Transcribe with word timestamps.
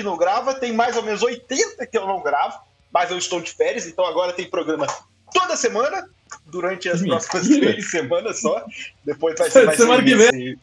gente 0.00 0.02
não 0.02 0.16
grava, 0.16 0.54
tem 0.54 0.72
mais 0.72 0.96
ou 0.96 1.02
menos 1.02 1.22
80 1.22 1.86
que 1.86 1.96
eu 1.96 2.06
não 2.06 2.22
gravo, 2.22 2.58
mas 2.92 3.10
eu 3.10 3.18
estou 3.18 3.40
de 3.40 3.52
férias, 3.52 3.86
então 3.86 4.04
agora 4.04 4.32
tem 4.32 4.48
programa 4.48 4.86
toda 5.32 5.56
semana, 5.56 6.08
durante 6.46 6.88
as 6.88 7.02
próximas 7.02 7.46
três 7.48 7.90
semanas 7.90 8.40
só. 8.40 8.64
Depois 9.04 9.38
vai 9.38 9.50
ser 9.50 9.66
mais 9.66 9.78
Semana 9.78 10.02
que 10.02 10.14
vem. 10.14 10.58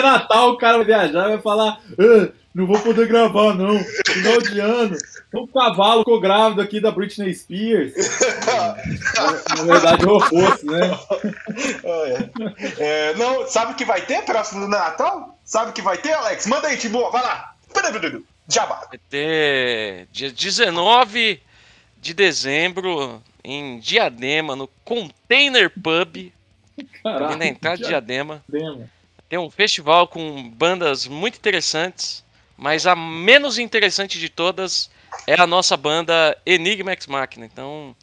Natal, 0.00 0.50
o 0.50 0.58
cara 0.58 0.78
vai 0.78 0.86
viajar 0.86 1.26
e 1.26 1.32
vai 1.34 1.40
falar: 1.40 1.80
"Ah, 1.98 2.32
não 2.52 2.66
vou 2.66 2.78
poder 2.80 3.06
gravar, 3.06 3.54
não. 3.54 3.78
Final 4.08 4.38
de 4.38 4.58
ano. 4.58 4.96
Um 5.32 5.46
cavalo 5.46 6.00
ficou 6.00 6.20
grávido 6.20 6.60
aqui 6.60 6.80
da 6.80 6.90
Britney 6.90 7.32
Spears. 7.32 7.94
Na 9.56 9.62
verdade, 9.62 10.04
é 10.04 10.06
o 10.06 10.16
oposto, 10.16 10.66
né? 10.66 10.98
É. 11.84 13.10
É, 13.10 13.14
não, 13.14 13.46
sabe 13.46 13.72
o 13.72 13.76
que 13.76 13.84
vai 13.84 14.02
ter 14.02 14.22
próximo 14.24 14.62
do 14.62 14.68
Natal? 14.68 15.38
Sabe 15.44 15.70
o 15.70 15.72
que 15.72 15.80
vai 15.80 15.96
ter, 15.98 16.12
Alex? 16.12 16.46
Manda 16.46 16.68
aí, 16.68 16.76
Timor, 16.76 17.10
vai 17.12 17.22
lá. 17.22 17.52
Jabá. 18.52 18.86
Vai 18.88 18.98
ter 18.98 20.06
dia 20.12 20.30
19 20.30 21.40
de 22.00 22.14
dezembro 22.14 23.22
em 23.42 23.78
Diadema, 23.80 24.54
no 24.54 24.68
Container 24.84 25.70
Pub, 25.70 26.32
ali 27.04 27.36
na 27.36 27.46
entrada 27.46 27.78
de 27.78 27.88
Diadema. 27.88 28.42
Diadema. 28.48 28.90
Tem 29.28 29.38
um 29.38 29.50
festival 29.50 30.06
com 30.06 30.48
bandas 30.50 31.06
muito 31.06 31.38
interessantes, 31.38 32.22
mas 32.56 32.86
a 32.86 32.94
menos 32.94 33.58
interessante 33.58 34.18
de 34.18 34.28
todas 34.28 34.90
é 35.26 35.40
a 35.40 35.46
nossa 35.46 35.76
banda 35.76 36.36
Enigma 36.44 36.92
X 36.92 37.06
Machina. 37.06 37.46
Então, 37.46 37.96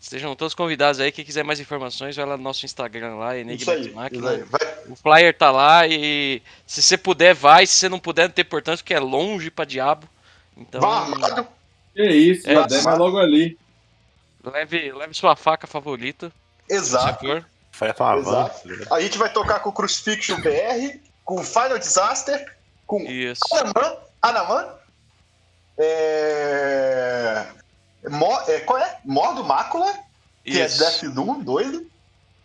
estejam 0.00 0.34
todos 0.36 0.54
convidados 0.54 1.00
aí. 1.00 1.10
Quem 1.12 1.24
quiser 1.24 1.44
mais 1.44 1.60
informações, 1.60 2.16
vai 2.16 2.24
lá 2.26 2.36
no 2.36 2.42
nosso 2.42 2.64
Instagram 2.64 3.16
lá, 3.16 3.36
Isso 3.36 3.70
Enigma 3.70 4.04
aí. 4.04 4.12
Vai. 4.42 4.74
O 4.88 4.96
flyer 4.96 5.36
tá 5.36 5.50
lá 5.50 5.86
e 5.86 6.42
se 6.66 6.82
você 6.82 6.96
puder, 6.96 7.34
vai. 7.34 7.66
Se 7.66 7.74
você 7.74 7.88
não 7.88 7.98
puder, 7.98 8.28
não 8.28 8.34
tem 8.34 8.42
importância, 8.44 8.82
porque 8.82 8.94
é 8.94 9.00
longe 9.00 9.50
pra 9.50 9.64
diabo. 9.64 10.08
Então, 10.56 10.80
Vá. 10.80 11.06
Que 11.94 12.02
isso, 12.02 12.48
É, 12.48 12.54
é 12.54 12.94
logo 12.94 13.18
ali. 13.18 13.58
leve, 14.44 14.92
leve 14.92 15.14
sua 15.14 15.34
faca 15.34 15.66
favorita, 15.66 16.30
se 16.68 16.74
Exato. 16.74 17.26
Exato. 18.20 18.94
A 18.94 19.00
gente 19.00 19.18
vai 19.18 19.30
tocar 19.32 19.60
com 19.60 19.68
o 19.70 19.72
Crucifixion 19.72 20.40
BR, 20.40 20.98
com 21.24 21.36
o 21.40 21.42
Final 21.44 21.78
Disaster, 21.78 22.54
com 22.86 23.00
Isso. 23.02 23.40
Anaman. 23.52 23.96
Anaman. 24.22 24.68
É... 25.78 27.46
Mo... 28.08 28.38
é... 28.48 28.60
Qual 28.60 28.78
é? 28.78 28.98
Mordo 29.04 29.44
Mácula, 29.44 29.92
que 30.44 30.50
Isso. 30.50 30.82
é 30.82 30.90
Death 30.90 31.14
Doom, 31.14 31.40
doido. 31.40 31.86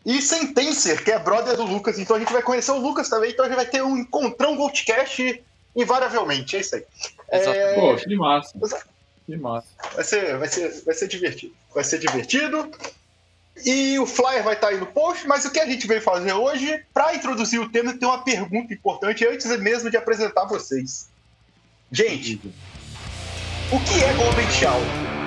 E 0.05 0.21
Sentencer, 0.21 1.03
que 1.03 1.11
é 1.11 1.19
brother 1.19 1.55
do 1.55 1.63
Lucas. 1.63 1.99
Então 1.99 2.15
a 2.15 2.19
gente 2.19 2.33
vai 2.33 2.41
conhecer 2.41 2.71
o 2.71 2.79
Lucas 2.79 3.07
também. 3.07 3.31
Então 3.31 3.45
a 3.45 3.47
gente 3.47 3.57
vai 3.57 3.65
ter 3.65 3.83
um 3.83 3.97
encontrão 3.97 4.55
Goldcast 4.55 5.43
invariavelmente. 5.75 6.57
É 6.57 6.59
isso 6.59 6.75
aí. 6.75 6.83
É... 7.29 7.73
Pô, 7.75 7.95
que 7.95 8.15
massa. 8.15 8.57
Exato. 8.61 8.85
Que 9.25 9.37
massa. 9.37 9.67
Vai 9.93 10.03
ser, 10.03 10.37
vai, 10.37 10.47
ser, 10.47 10.81
vai 10.83 10.95
ser 10.95 11.07
divertido. 11.07 11.53
Vai 11.73 11.83
ser 11.83 11.99
divertido. 11.99 12.71
E 13.63 13.99
o 13.99 14.05
flyer 14.05 14.43
vai 14.43 14.55
estar 14.55 14.69
aí 14.69 14.77
no 14.77 14.87
post, 14.87 15.27
mas 15.27 15.45
o 15.45 15.51
que 15.51 15.59
a 15.59 15.65
gente 15.65 15.85
veio 15.85 16.01
fazer 16.01 16.33
hoje, 16.33 16.83
para 16.93 17.13
introduzir 17.13 17.59
o 17.59 17.69
tema, 17.69 17.93
tem 17.93 18.07
uma 18.07 18.23
pergunta 18.23 18.73
importante 18.73 19.27
antes 19.27 19.45
mesmo 19.59 19.91
de 19.91 19.97
apresentar 19.97 20.45
vocês. 20.45 21.09
Gente, 21.91 22.41
o 23.71 23.79
que 23.81 24.03
é 24.03 24.13
Golden 24.13 24.49
Shower? 24.49 25.20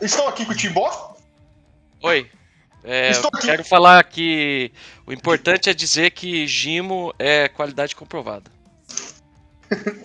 Estou 0.00 0.28
aqui 0.28 0.44
com 0.44 0.52
o 0.52 0.56
Timbó. 0.56 1.16
Oi. 2.02 2.30
É, 2.82 3.10
Estou 3.10 3.30
aqui. 3.34 3.46
quero 3.46 3.62
falar 3.62 4.02
que 4.04 4.72
o 5.06 5.12
importante 5.12 5.68
é 5.68 5.74
dizer 5.74 6.10
que 6.12 6.46
Gimo 6.46 7.14
é 7.18 7.48
qualidade 7.48 7.94
comprovada. 7.94 8.50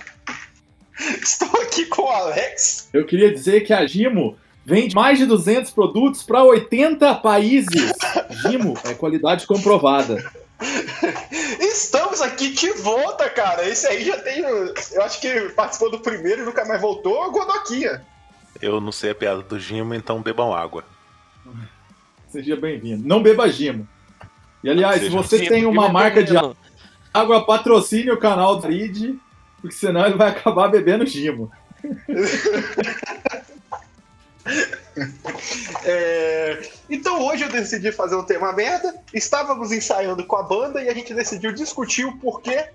Estou 1.21 1.61
aqui 1.61 1.85
com 1.85 2.03
o 2.03 2.09
Alex. 2.09 2.89
Eu 2.93 3.05
queria 3.05 3.33
dizer 3.33 3.61
que 3.61 3.71
a 3.73 3.85
Gimo 3.85 4.37
vende 4.65 4.93
mais 4.93 5.17
de 5.17 5.25
200 5.25 5.71
produtos 5.71 6.23
para 6.23 6.43
80 6.43 7.15
países. 7.15 7.93
Gimo 8.41 8.77
é 8.83 8.93
qualidade 8.93 9.47
comprovada. 9.47 10.23
Estamos 11.59 12.21
aqui 12.21 12.49
de 12.49 12.71
volta, 12.71 13.29
cara. 13.29 13.67
Esse 13.67 13.87
aí 13.87 14.03
já 14.03 14.17
tem. 14.17 14.39
Eu 14.39 15.01
acho 15.03 15.19
que 15.21 15.49
participou 15.49 15.91
do 15.91 15.99
primeiro 15.99 16.41
e 16.41 16.45
nunca 16.45 16.65
mais 16.65 16.81
voltou. 16.81 17.31
Godoquinha. 17.31 18.05
Eu 18.65 18.81
não 18.81 18.91
sei 18.91 19.11
a 19.11 19.15
piada 19.15 19.43
do 19.43 19.59
Gimo, 19.59 19.93
então 19.93 20.23
bebam 20.23 20.51
água. 20.51 20.83
Seja 22.29 22.55
bem-vindo. 22.55 23.07
Não 23.07 23.21
beba 23.21 23.47
Gimo. 23.47 23.87
E 24.63 24.69
aliás, 24.71 25.03
se 25.03 25.09
você 25.09 25.37
Gimo, 25.37 25.49
tem 25.49 25.65
uma 25.67 25.83
Gimo 25.83 25.85
é 25.85 25.91
marca 25.91 26.23
de 26.23 26.33
veneno. 26.33 26.57
água, 27.13 27.45
patrocine 27.45 28.09
o 28.09 28.17
canal 28.17 28.55
do 28.55 28.63
Farid, 28.63 29.19
porque 29.61 29.75
senão 29.75 30.03
ele 30.03 30.17
vai 30.17 30.29
acabar 30.29 30.67
bebendo 30.67 31.05
Gimo. 31.05 31.51
É, 35.83 36.61
Então 36.89 37.21
hoje 37.27 37.43
eu 37.43 37.49
decidi 37.49 37.91
fazer 37.91 38.15
um 38.15 38.23
tema 38.23 38.53
merda. 38.53 38.95
Estávamos 39.13 39.71
ensaiando 39.71 40.23
com 40.23 40.37
a 40.37 40.43
banda 40.43 40.81
e 40.81 40.87
a 40.87 40.93
gente 40.93 41.13
decidiu 41.13 41.51
discutir 41.51 42.05
o 42.05 42.17
porquê 42.17 42.69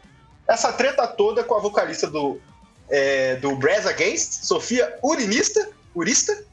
essa 0.46 0.72
treta 0.72 1.06
toda 1.06 1.43
com 1.43 1.54
a 1.54 1.60
vocalista 1.60 2.08
do, 2.08 2.38
é, 2.90 3.36
do 3.36 3.54
Brass 3.56 3.86
Against, 3.86 4.44
Sofia 4.44 4.98
Urinista, 5.02 5.70
Urista, 5.94 6.44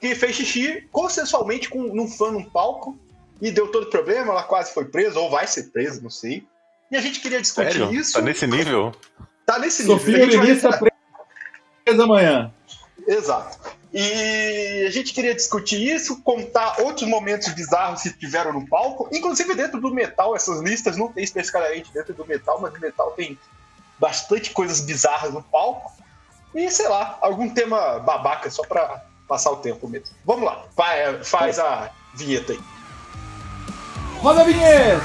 que 0.00 0.14
fez 0.14 0.36
xixi 0.36 0.88
consensualmente 0.90 1.68
com 1.68 1.94
num 1.94 2.08
fã 2.08 2.30
num 2.30 2.44
palco 2.44 2.98
e 3.40 3.50
deu 3.50 3.68
todo 3.68 3.86
problema. 3.86 4.32
Ela 4.32 4.42
quase 4.42 4.72
foi 4.72 4.84
presa, 4.86 5.18
ou 5.18 5.30
vai 5.30 5.46
ser 5.46 5.64
presa, 5.64 6.00
não 6.00 6.10
sei. 6.10 6.46
E 6.90 6.96
a 6.96 7.00
gente 7.00 7.20
queria 7.20 7.40
discutir 7.40 7.72
Sério? 7.72 7.92
isso. 7.92 8.14
Tá 8.14 8.20
nesse 8.20 8.46
nível? 8.46 8.92
Tá 9.46 9.58
nesse 9.58 9.82
nível. 9.82 9.98
Sofia 9.98 10.26
A 10.26 10.30
gente 10.30 10.60
vai 10.60 10.90
presa 11.84 12.04
amanhã. 12.04 12.52
Exato. 13.06 13.58
E 13.92 14.84
a 14.86 14.90
gente 14.90 15.12
queria 15.12 15.34
discutir 15.34 15.82
isso, 15.82 16.22
contar 16.22 16.80
outros 16.80 17.08
momentos 17.08 17.52
bizarros 17.52 18.02
que 18.02 18.12
tiveram 18.12 18.52
no 18.52 18.66
palco, 18.68 19.08
inclusive 19.12 19.52
dentro 19.54 19.80
do 19.80 19.92
metal, 19.92 20.36
essas 20.36 20.60
listas 20.60 20.96
não 20.96 21.12
tem 21.12 21.24
especificamente 21.24 21.92
dentro 21.92 22.14
do 22.14 22.24
metal, 22.24 22.60
mas 22.60 22.72
no 22.72 22.78
metal 22.78 23.10
tem 23.12 23.36
bastante 23.98 24.50
coisas 24.50 24.80
bizarras 24.80 25.32
no 25.32 25.42
palco. 25.42 25.92
E 26.54 26.70
sei 26.70 26.88
lá, 26.88 27.18
algum 27.20 27.48
tema 27.48 27.98
babaca 28.00 28.50
só 28.50 28.62
pra 28.64 29.02
passar 29.28 29.50
o 29.52 29.56
tempo 29.56 29.88
mesmo. 29.88 30.14
Vamos 30.24 30.44
lá, 30.44 30.64
faz 31.22 31.58
a 31.58 31.90
vinheta 32.14 32.52
aí. 32.52 32.60
Roda 34.18 34.42
a 34.42 34.44
vinheta! 34.44 35.00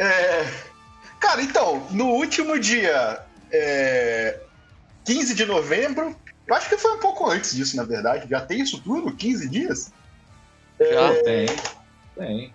É, 0.00 0.46
Cara, 1.20 1.42
então, 1.42 1.86
no 1.90 2.06
último 2.06 2.58
dia 2.58 3.20
é, 3.52 4.40
15 5.04 5.34
de 5.34 5.44
novembro, 5.44 6.16
eu 6.46 6.54
acho 6.54 6.68
que 6.68 6.78
foi 6.78 6.96
um 6.96 6.98
pouco 6.98 7.28
antes 7.28 7.54
disso, 7.54 7.76
na 7.76 7.84
verdade. 7.84 8.26
Já 8.28 8.40
tem 8.40 8.62
isso 8.62 8.80
tudo? 8.80 9.14
15 9.14 9.48
dias? 9.50 9.92
Já 10.80 11.14
Tem, 11.22 11.46
tem. 12.16 12.54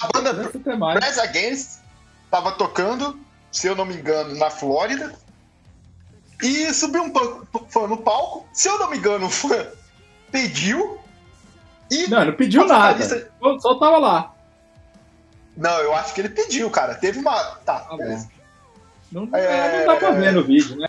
A 0.00 0.06
banda 0.12 0.32
mais. 0.78 1.00
Brass 1.00 1.18
Against 1.18 1.80
tava 2.30 2.52
tocando, 2.52 3.18
se 3.50 3.66
eu 3.66 3.74
não 3.74 3.84
me 3.84 3.96
engano, 3.96 4.36
na 4.36 4.48
Flórida. 4.48 5.12
E 6.40 6.72
subiu 6.72 7.02
um 7.02 7.12
fã 7.68 7.86
no 7.88 7.96
palco. 7.96 8.46
Se 8.52 8.68
eu 8.68 8.78
não 8.78 8.90
me 8.90 8.96
engano, 8.96 9.26
o 9.26 9.30
fã 9.30 9.66
pediu 10.30 11.00
E 11.90 12.06
Não, 12.08 12.24
não 12.26 12.32
pediu 12.32 12.64
nada. 12.64 13.28
só 13.60 13.74
tava 13.74 13.98
lá. 13.98 14.33
Não, 15.56 15.78
eu 15.80 15.94
acho 15.94 16.12
que 16.14 16.20
ele 16.20 16.28
pediu, 16.30 16.70
cara. 16.70 16.94
Teve 16.94 17.18
uma. 17.20 17.32
Tá, 17.64 17.80
Tá 17.80 17.96
beleza. 17.96 18.28
Não, 19.12 19.28
É, 19.32 19.78
não 19.80 19.86
dá 19.86 19.96
pra 19.96 20.10
ver 20.10 20.32
no 20.32 20.42
vídeo, 20.44 20.76
né? 20.76 20.88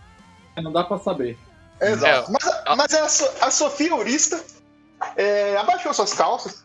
Não 0.57 0.71
dá 0.71 0.83
pra 0.83 0.97
saber. 0.97 1.37
Exato. 1.79 2.29
É, 2.29 2.33
Mas, 2.33 2.47
a- 2.47 2.75
mas 2.75 2.93
a, 2.93 3.09
So- 3.09 3.31
a 3.41 3.51
Sofia 3.51 3.95
Urista 3.95 4.41
é, 5.15 5.55
abaixou 5.57 5.93
suas 5.93 6.13
calças 6.13 6.63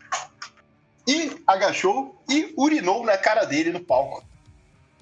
e 1.07 1.39
agachou 1.45 2.19
e 2.29 2.53
urinou 2.57 3.05
na 3.05 3.17
cara 3.17 3.43
dele 3.45 3.71
no 3.71 3.79
palco. 3.81 4.23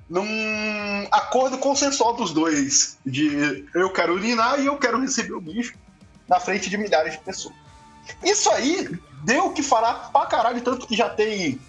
Num 0.09 1.07
acordo 1.11 1.57
consensual 1.59 2.13
dos 2.13 2.33
dois. 2.33 2.97
De 3.05 3.65
eu 3.75 3.91
quero 3.93 4.13
urinar 4.15 4.59
e 4.59 4.65
eu 4.65 4.77
quero 4.77 4.99
receber 4.99 5.33
o 5.33 5.41
bicho 5.41 5.75
na 6.27 6.39
frente 6.39 6.69
de 6.69 6.77
milhares 6.77 7.13
de 7.13 7.19
pessoas. 7.19 7.53
Isso 8.23 8.49
aí 8.49 8.89
deu 9.23 9.45
o 9.47 9.53
que 9.53 9.61
falar 9.61 10.11
pra 10.11 10.25
caralho, 10.25 10.61
tanto 10.61 10.87
que 10.87 10.95
já 10.95 11.09
tem. 11.09 11.61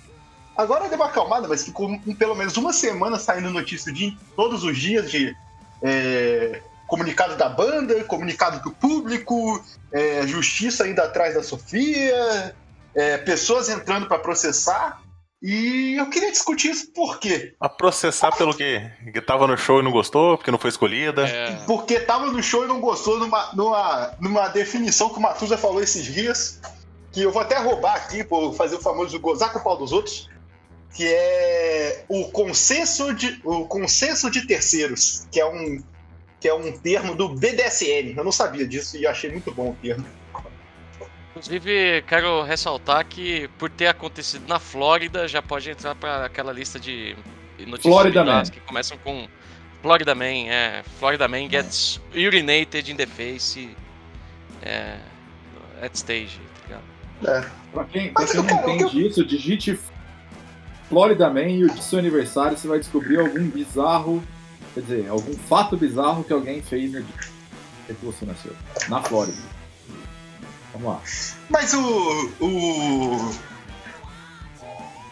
Agora 0.61 0.89
deu 0.89 0.97
uma 0.99 1.07
acalmada, 1.07 1.49
mas 1.49 1.65
ficou 1.65 1.89
um- 1.89 2.15
pelo 2.15 2.35
menos 2.35 2.57
uma 2.57 2.73
semana 2.73 3.19
saindo 3.19 3.51
notícia 3.51 3.93
de 3.93 4.17
todos 4.37 4.63
os 4.65 4.77
dias 4.79 5.11
de 5.11 5.35
é, 5.83 6.61
comunicado 6.87 7.37
da 7.37 7.49
banda, 7.49 8.03
comunicado 8.05 8.61
do 8.63 8.71
público, 8.71 9.65
é, 9.93 10.27
justiça 10.27 10.87
indo 10.87 11.01
atrás 11.01 11.35
da 11.35 11.43
Sofia, 11.43 12.55
é, 12.95 13.17
pessoas 13.19 13.69
entrando 13.71 14.07
pra 14.07 14.19
processar. 14.19 15.01
E 15.43 15.95
eu 15.99 16.11
queria 16.11 16.31
discutir 16.31 16.71
isso 16.71 16.93
por 16.93 17.19
quê? 17.19 17.55
A 17.59 17.67
processar 17.67 18.31
pelo 18.37 18.55
quê? 18.55 18.91
Que 19.11 19.23
tava 19.23 19.47
no 19.47 19.57
show 19.57 19.81
e 19.81 19.83
não 19.83 19.91
gostou, 19.91 20.37
porque 20.37 20.51
não 20.51 20.59
foi 20.59 20.69
escolhida. 20.69 21.27
É, 21.27 21.53
Porque 21.67 21.99
tava 22.01 22.27
no 22.27 22.43
show 22.43 22.65
e 22.65 22.69
não 22.69 22.79
gostou 22.79 23.19
numa, 23.19 23.51
numa, 23.55 24.11
numa 24.21 24.49
definição 24.49 25.09
que 25.09 25.17
o 25.17 25.23
Matusa 25.23 25.57
falou 25.57 25.83
esses 25.83 26.05
dias, 26.05 26.61
que 27.11 27.23
eu 27.23 27.33
vou 27.33 27.41
até 27.41 27.57
roubar 27.57 27.97
aqui, 27.97 28.23
por 28.23 28.53
fazer 28.53 28.77
o 28.77 28.81
famoso 28.83 29.19
gozar 29.19 29.51
com 29.51 29.61
o 29.61 29.63
pau 29.65 29.79
dos 29.79 29.93
outros, 29.93 30.29
que 30.95 31.07
é 31.07 32.05
o 32.09 32.31
consenso 32.31 33.15
de, 33.15 33.41
o 33.45 33.65
consenso 33.67 34.31
de 34.31 34.47
terceiros, 34.47 35.27
que 35.31 35.41
é 35.41 35.47
um 35.47 35.83
que 36.41 36.49
é 36.49 36.55
um 36.55 36.73
termo 36.73 37.15
do 37.15 37.29
BDSM. 37.29 38.15
Eu 38.17 38.25
não 38.25 38.33
sabia 38.33 38.67
disso 38.67 38.97
e 38.97 39.07
achei 39.07 39.31
muito 39.31 39.53
bom 39.53 39.73
o 39.73 39.77
termo. 39.83 40.07
Inclusive, 41.31 42.03
quero 42.09 42.43
ressaltar 42.43 43.07
que 43.07 43.49
por 43.59 43.69
ter 43.69 43.89
acontecido 43.89 44.49
na 44.49 44.59
Flórida, 44.59 45.29
já 45.29 45.43
pode 45.43 45.71
entrar 45.71 45.95
para 45.95 46.25
aquela 46.25 46.51
lista 46.51 46.81
de 46.81 47.15
notícias 47.59 47.83
Florida 47.83 48.23
bizarras 48.23 48.49
Man. 48.49 48.55
que 48.55 48.61
começam 48.61 48.99
com 48.99 49.29
Florida 49.83 50.15
Man, 50.15 50.49
é, 50.49 50.83
Florida 50.99 51.29
Man 51.29 51.49
gets 51.49 52.01
urinated 52.15 52.91
in 52.91 52.97
the 52.97 53.07
face 53.07 53.77
é, 54.63 54.97
at 55.83 55.95
stage, 55.95 56.41
tá 56.69 56.81
ligado? 57.23 57.51
Pra 57.73 57.85
quem, 57.85 58.13
pra 58.13 58.27
quem 58.27 58.43
não 58.43 58.77
entende 58.77 59.07
isso, 59.07 59.25
digite 59.25 59.79
Florida 60.91 61.31
Man 61.31 61.49
e 61.49 61.65
o 61.65 61.81
seu 61.83 61.99
aniversário 61.99 62.59
você 62.59 62.69
vai 62.69 62.79
descobrir 62.81 63.19
algum 63.21 63.49
bizarro, 63.49 64.23
quer 64.75 64.81
dizer, 64.81 65.09
algum 65.09 65.33
fato 65.39 65.77
bizarro 65.77 66.23
que 66.25 66.33
alguém 66.33 66.61
fez 66.61 66.93
no 66.93 67.01
dia 67.03 67.15
que 67.87 68.05
você 68.05 68.27
nasceu. 68.27 68.53
Na 68.89 69.01
Flórida. 69.03 69.39
Vamos 70.73 70.89
lá. 70.89 71.01
Mas 71.49 71.73
o. 71.73 72.31
o... 72.41 73.35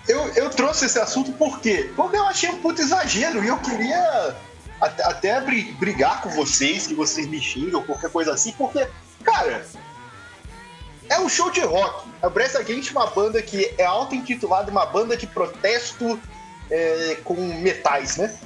Eu, 0.09 0.21
eu 0.35 0.51
trouxe 0.51 0.87
esse 0.87 0.99
assunto 0.99 1.33
por 1.33 1.61
quê? 1.61 1.91
Porque 1.95 2.17
eu 2.17 2.25
achei 2.25 2.49
um 2.51 2.59
puto 2.59 2.81
exagero 2.81 3.45
e 3.45 3.49
eu 3.49 3.59
queria 3.59 4.35
até, 4.81 5.05
até 5.05 5.41
bri- 5.41 5.73
brigar 5.79 6.23
com 6.23 6.31
vocês, 6.31 6.87
que 6.87 6.95
vocês 6.95 7.27
me 7.27 7.41
xingam, 7.41 7.83
qualquer 7.83 8.11
coisa 8.11 8.33
assim, 8.33 8.53
porque, 8.53 8.87
cara, 9.23 9.67
é 11.09 11.19
um 11.21 11.29
show 11.29 11.51
de 11.51 11.61
rock. 11.61 12.09
A 12.23 12.29
Breast 12.29 12.57
Against 12.57 12.91
é 12.95 12.99
uma 12.99 13.07
banda 13.07 13.43
que 13.43 13.73
é 13.79 13.85
auto-intitulada 13.85 14.71
uma 14.71 14.87
banda 14.87 15.17
de 15.17 15.27
protesto 15.27 16.21
é, 16.71 17.17
com 17.25 17.35
metais, 17.35 18.17
né? 18.17 18.37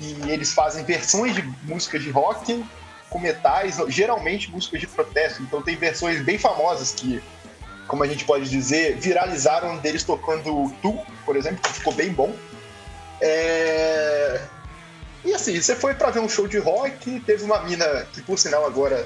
E 0.00 0.30
eles 0.30 0.52
fazem 0.52 0.84
versões 0.84 1.34
de 1.34 1.42
músicas 1.64 2.02
de 2.02 2.10
rock 2.10 2.64
com 3.10 3.18
metais, 3.18 3.76
geralmente 3.88 4.50
músicas 4.50 4.80
de 4.80 4.86
protesto. 4.86 5.42
Então 5.42 5.62
tem 5.62 5.76
versões 5.76 6.22
bem 6.22 6.38
famosas 6.38 6.92
que, 6.92 7.22
como 7.86 8.04
a 8.04 8.06
gente 8.06 8.24
pode 8.24 8.48
dizer, 8.48 8.96
viralizaram 8.96 9.78
deles 9.78 10.02
tocando 10.04 10.72
Tu, 10.82 10.98
por 11.24 11.36
exemplo, 11.36 11.60
que 11.62 11.72
ficou 11.72 11.92
bem 11.92 12.12
bom. 12.12 12.34
É... 13.20 14.40
E 15.24 15.34
assim, 15.34 15.60
você 15.60 15.74
foi 15.74 15.94
pra 15.94 16.10
ver 16.10 16.20
um 16.20 16.28
show 16.28 16.46
de 16.46 16.58
rock, 16.58 17.20
teve 17.20 17.42
uma 17.44 17.60
mina 17.62 18.06
que, 18.12 18.22
por 18.22 18.38
sinal, 18.38 18.64
agora 18.64 19.04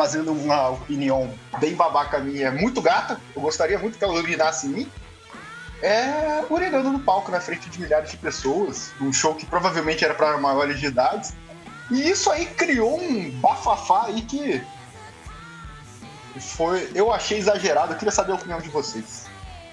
fazendo 0.00 0.32
uma 0.32 0.70
opinião 0.70 1.30
bem 1.58 1.74
babaca 1.74 2.18
minha, 2.20 2.50
muito 2.50 2.80
gata, 2.80 3.20
eu 3.36 3.42
gostaria 3.42 3.78
muito 3.78 3.98
que 3.98 4.02
ela 4.02 4.14
urinasse 4.14 4.66
em 4.66 4.70
mim, 4.70 4.92
é 5.82 6.42
urinando 6.48 6.90
no 6.90 7.00
palco 7.00 7.30
na 7.30 7.38
frente 7.38 7.68
de 7.68 7.78
milhares 7.78 8.10
de 8.10 8.16
pessoas, 8.16 8.94
um 8.98 9.12
show 9.12 9.34
que 9.34 9.44
provavelmente 9.44 10.02
era 10.02 10.14
para 10.14 10.38
maiores 10.38 10.80
de 10.80 10.86
idade. 10.86 11.34
E 11.90 12.08
isso 12.08 12.30
aí 12.30 12.46
criou 12.46 12.98
um 12.98 13.30
bafafá 13.42 14.06
aí 14.06 14.22
que 14.22 14.64
foi, 16.40 16.90
eu 16.94 17.12
achei 17.12 17.36
exagerado. 17.36 17.92
Eu 17.92 17.98
queria 17.98 18.12
saber 18.12 18.32
a 18.32 18.36
opinião 18.36 18.58
de 18.58 18.70
vocês. 18.70 19.26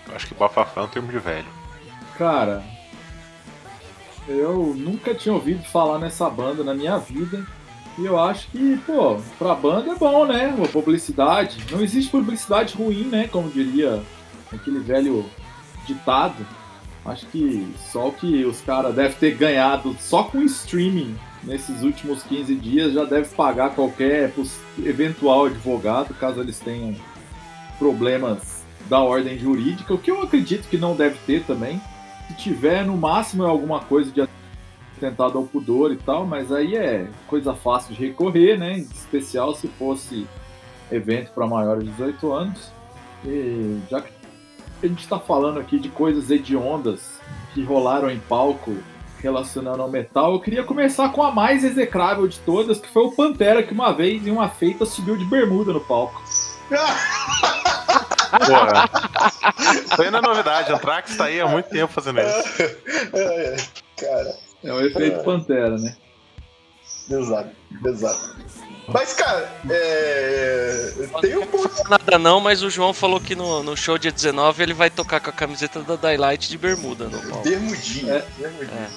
Eu 0.10 0.14
acho 0.14 0.28
que 0.28 0.34
bafafá 0.34 0.82
é 0.82 0.84
um 0.84 0.90
termo 0.90 1.10
de 1.10 1.20
velho. 1.20 1.48
Cara, 2.18 2.66
eu 4.28 4.74
nunca 4.76 5.16
tinha 5.16 5.34
ouvido 5.34 5.64
falar 5.64 6.00
nessa 6.00 6.30
banda 6.30 6.66
na 6.66 6.74
minha 6.74 6.98
vida. 6.98 7.48
E 7.98 8.06
eu 8.06 8.20
acho 8.20 8.48
que, 8.50 8.78
pô, 8.86 9.18
pra 9.40 9.56
banda 9.56 9.92
é 9.92 9.96
bom, 9.96 10.26
né? 10.26 10.54
Uma 10.56 10.68
publicidade. 10.68 11.58
Não 11.72 11.82
existe 11.82 12.12
publicidade 12.12 12.76
ruim, 12.76 13.06
né? 13.06 13.28
Como 13.28 13.50
diria 13.50 14.02
aquele 14.54 14.80
velho 14.80 15.26
ditado. 15.86 16.46
Acho 17.04 17.26
que 17.28 17.68
só 17.92 18.10
o 18.10 18.12
que 18.12 18.46
os 18.46 18.62
caras 18.62 18.94
devem 18.94 19.18
ter 19.18 19.32
ganhado 19.36 19.96
só 20.00 20.24
com 20.24 20.44
streaming 20.44 21.16
nesses 21.44 21.82
últimos 21.82 22.22
15 22.24 22.54
dias 22.56 22.94
já 22.94 23.06
deve 23.06 23.30
pagar 23.30 23.74
qualquer 23.74 24.34
eventual 24.84 25.46
advogado, 25.46 26.14
caso 26.14 26.42
eles 26.42 26.60
tenham 26.60 26.94
problemas 27.80 28.66
da 28.90 29.00
ordem 29.00 29.40
jurídica, 29.40 29.94
o 29.94 29.98
que 29.98 30.12
eu 30.12 30.22
acredito 30.22 30.68
que 30.68 30.78
não 30.78 30.96
deve 30.96 31.18
ter 31.26 31.44
também. 31.44 31.82
Se 32.28 32.34
tiver, 32.36 32.86
no 32.86 32.98
máximo 32.98 33.46
é 33.46 33.48
alguma 33.48 33.80
coisa 33.80 34.12
de 34.12 34.22
atentado 34.98 35.38
ao 35.38 35.46
pudor 35.46 35.92
e 35.92 35.98
tal, 35.98 36.26
mas 36.26 36.52
aí 36.52 36.76
é 36.76 37.08
coisa 37.28 37.54
fácil 37.54 37.96
de 37.96 38.06
recorrer, 38.06 38.58
né? 38.58 38.80
Em 38.80 38.82
especial 38.82 39.54
se 39.56 39.68
fosse 39.68 40.28
evento 40.92 41.32
para 41.32 41.48
maiores 41.48 41.84
de 41.84 41.92
18 41.92 42.34
anos. 42.34 42.72
E 43.26 43.80
já 43.90 44.02
que 44.02 44.12
a 44.84 44.88
gente 44.88 45.02
está 45.02 45.20
falando 45.20 45.60
aqui 45.60 45.80
de 45.80 45.90
coisas 45.90 46.30
hediondas 46.30 47.20
que 47.54 47.64
rolaram 47.64 48.10
em 48.10 48.20
palco 48.20 48.76
relacionando 49.20 49.82
ao 49.82 49.90
metal, 49.90 50.34
eu 50.34 50.40
queria 50.40 50.64
começar 50.64 51.10
com 51.10 51.24
a 51.24 51.32
mais 51.32 51.64
execrável 51.64 52.28
de 52.28 52.40
todas, 52.40 52.80
que 52.80 52.88
foi 52.88 53.04
o 53.04 53.12
Pantera, 53.12 53.64
que 53.64 53.74
uma 53.74 53.92
vez 53.92 54.26
em 54.26 54.32
uma 54.32 54.48
feita 54.48 54.86
subiu 54.86 55.18
de 55.18 55.26
bermuda 55.26 55.74
no 55.74 55.82
palco. 55.82 56.22
Porra. 58.46 58.90
Isso 59.86 60.02
aí 60.02 60.12
não 60.12 60.20
é 60.20 60.22
novidade. 60.22 60.72
Anthrax 60.72 61.16
tá 61.16 61.26
aí 61.26 61.40
há 61.40 61.48
muito 61.48 61.70
tempo 61.70 61.92
fazendo 61.92 62.20
isso. 62.20 62.78
É, 63.14 63.56
cara, 63.96 64.36
É 64.64 64.74
o 64.74 64.86
efeito 64.86 65.24
Pantera, 65.24 65.78
né? 65.78 65.96
exato, 67.10 67.50
exato. 67.86 68.36
Mas, 68.88 69.14
cara, 69.14 69.50
é... 69.70 70.94
tem 71.22 71.38
um 71.38 71.46
ponto. 71.46 71.90
Nada 71.90 72.18
não, 72.18 72.40
mas 72.40 72.64
o 72.64 72.70
João 72.70 72.94
falou 72.94 73.20
que 73.20 73.36
no, 73.36 73.62
no 73.64 73.76
show 73.76 73.98
dia 73.98 74.12
19 74.12 74.64
ele 74.64 74.74
vai 74.74 74.90
tocar 74.90 75.20
com 75.20 75.30
a 75.30 75.34
camiseta 75.34 75.82
da 75.82 75.96
Daylight 75.96 76.50
de 76.50 76.58
bermuda 76.58 77.06
no 77.06 77.20
palco. 77.22 77.44
Bermudinha. 77.44 78.14
É. 78.14 78.26
bermudinha. 78.38 78.90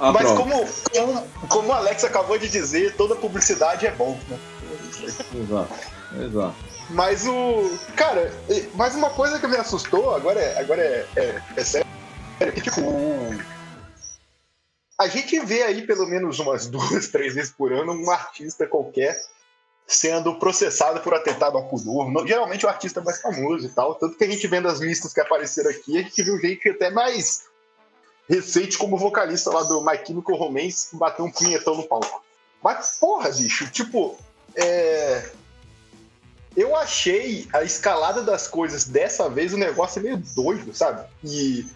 Ah, 0.00 0.12
Mas 0.12 0.22
pronto. 0.22 0.42
como, 0.42 0.68
como, 0.92 1.26
como 1.48 1.68
o 1.68 1.72
Alex 1.72 2.04
acabou 2.04 2.38
de 2.38 2.48
dizer, 2.48 2.96
toda 2.96 3.14
publicidade 3.14 3.86
é 3.86 3.90
bom, 3.92 4.18
né? 4.28 4.38
Exato, 5.34 5.74
exato. 6.20 6.54
Mas 6.90 7.26
o. 7.26 7.78
Cara, 7.96 8.32
mas 8.74 8.94
uma 8.94 9.10
coisa 9.10 9.38
que 9.38 9.46
me 9.46 9.56
assustou, 9.56 10.14
agora 10.14 10.40
é, 10.40 10.58
agora 10.58 10.82
é, 10.82 11.06
é, 11.16 11.42
é 11.56 11.64
sério, 11.64 11.86
é 12.40 12.50
que, 12.50 12.60
tipo, 12.60 12.80
a 15.02 15.08
gente 15.08 15.38
vê 15.40 15.62
aí 15.62 15.86
pelo 15.86 16.06
menos 16.06 16.38
umas 16.38 16.66
duas, 16.68 17.08
três 17.08 17.34
vezes 17.34 17.52
por 17.52 17.72
ano 17.72 17.92
um 17.92 18.10
artista 18.10 18.66
qualquer 18.66 19.20
sendo 19.86 20.38
processado 20.38 21.00
por 21.00 21.12
atentado 21.12 21.58
ao 21.58 21.68
pudor. 21.68 22.26
Geralmente 22.26 22.64
o 22.64 22.68
artista 22.68 23.00
mais 23.00 23.20
famoso 23.20 23.66
e 23.66 23.68
tal. 23.68 23.94
Tanto 23.96 24.16
que 24.16 24.24
a 24.24 24.30
gente 24.30 24.46
vendo 24.46 24.68
as 24.68 24.78
listas 24.78 25.12
que 25.12 25.20
apareceram 25.20 25.70
aqui, 25.70 25.98
a 25.98 26.02
gente 26.02 26.22
viu 26.22 26.38
gente 26.38 26.68
até 26.68 26.90
mais 26.90 27.44
recente 28.28 28.78
como 28.78 28.96
vocalista 28.96 29.50
lá 29.50 29.62
do 29.64 29.84
My 29.84 29.98
Chemical 30.04 30.36
Romance 30.36 30.90
que 30.90 30.96
bateu 30.96 31.24
um 31.24 31.30
punhetão 31.30 31.76
no 31.76 31.82
palco. 31.82 32.22
Mas, 32.62 32.96
porra, 32.98 33.30
bicho, 33.30 33.70
tipo, 33.70 34.16
é. 34.54 35.30
Eu 36.54 36.76
achei 36.76 37.48
a 37.52 37.62
escalada 37.62 38.22
das 38.22 38.46
coisas 38.46 38.84
dessa 38.84 39.28
vez 39.28 39.54
um 39.54 39.58
negócio 39.58 40.02
meio 40.02 40.18
doido, 40.18 40.74
sabe? 40.74 41.08
E 41.24 41.66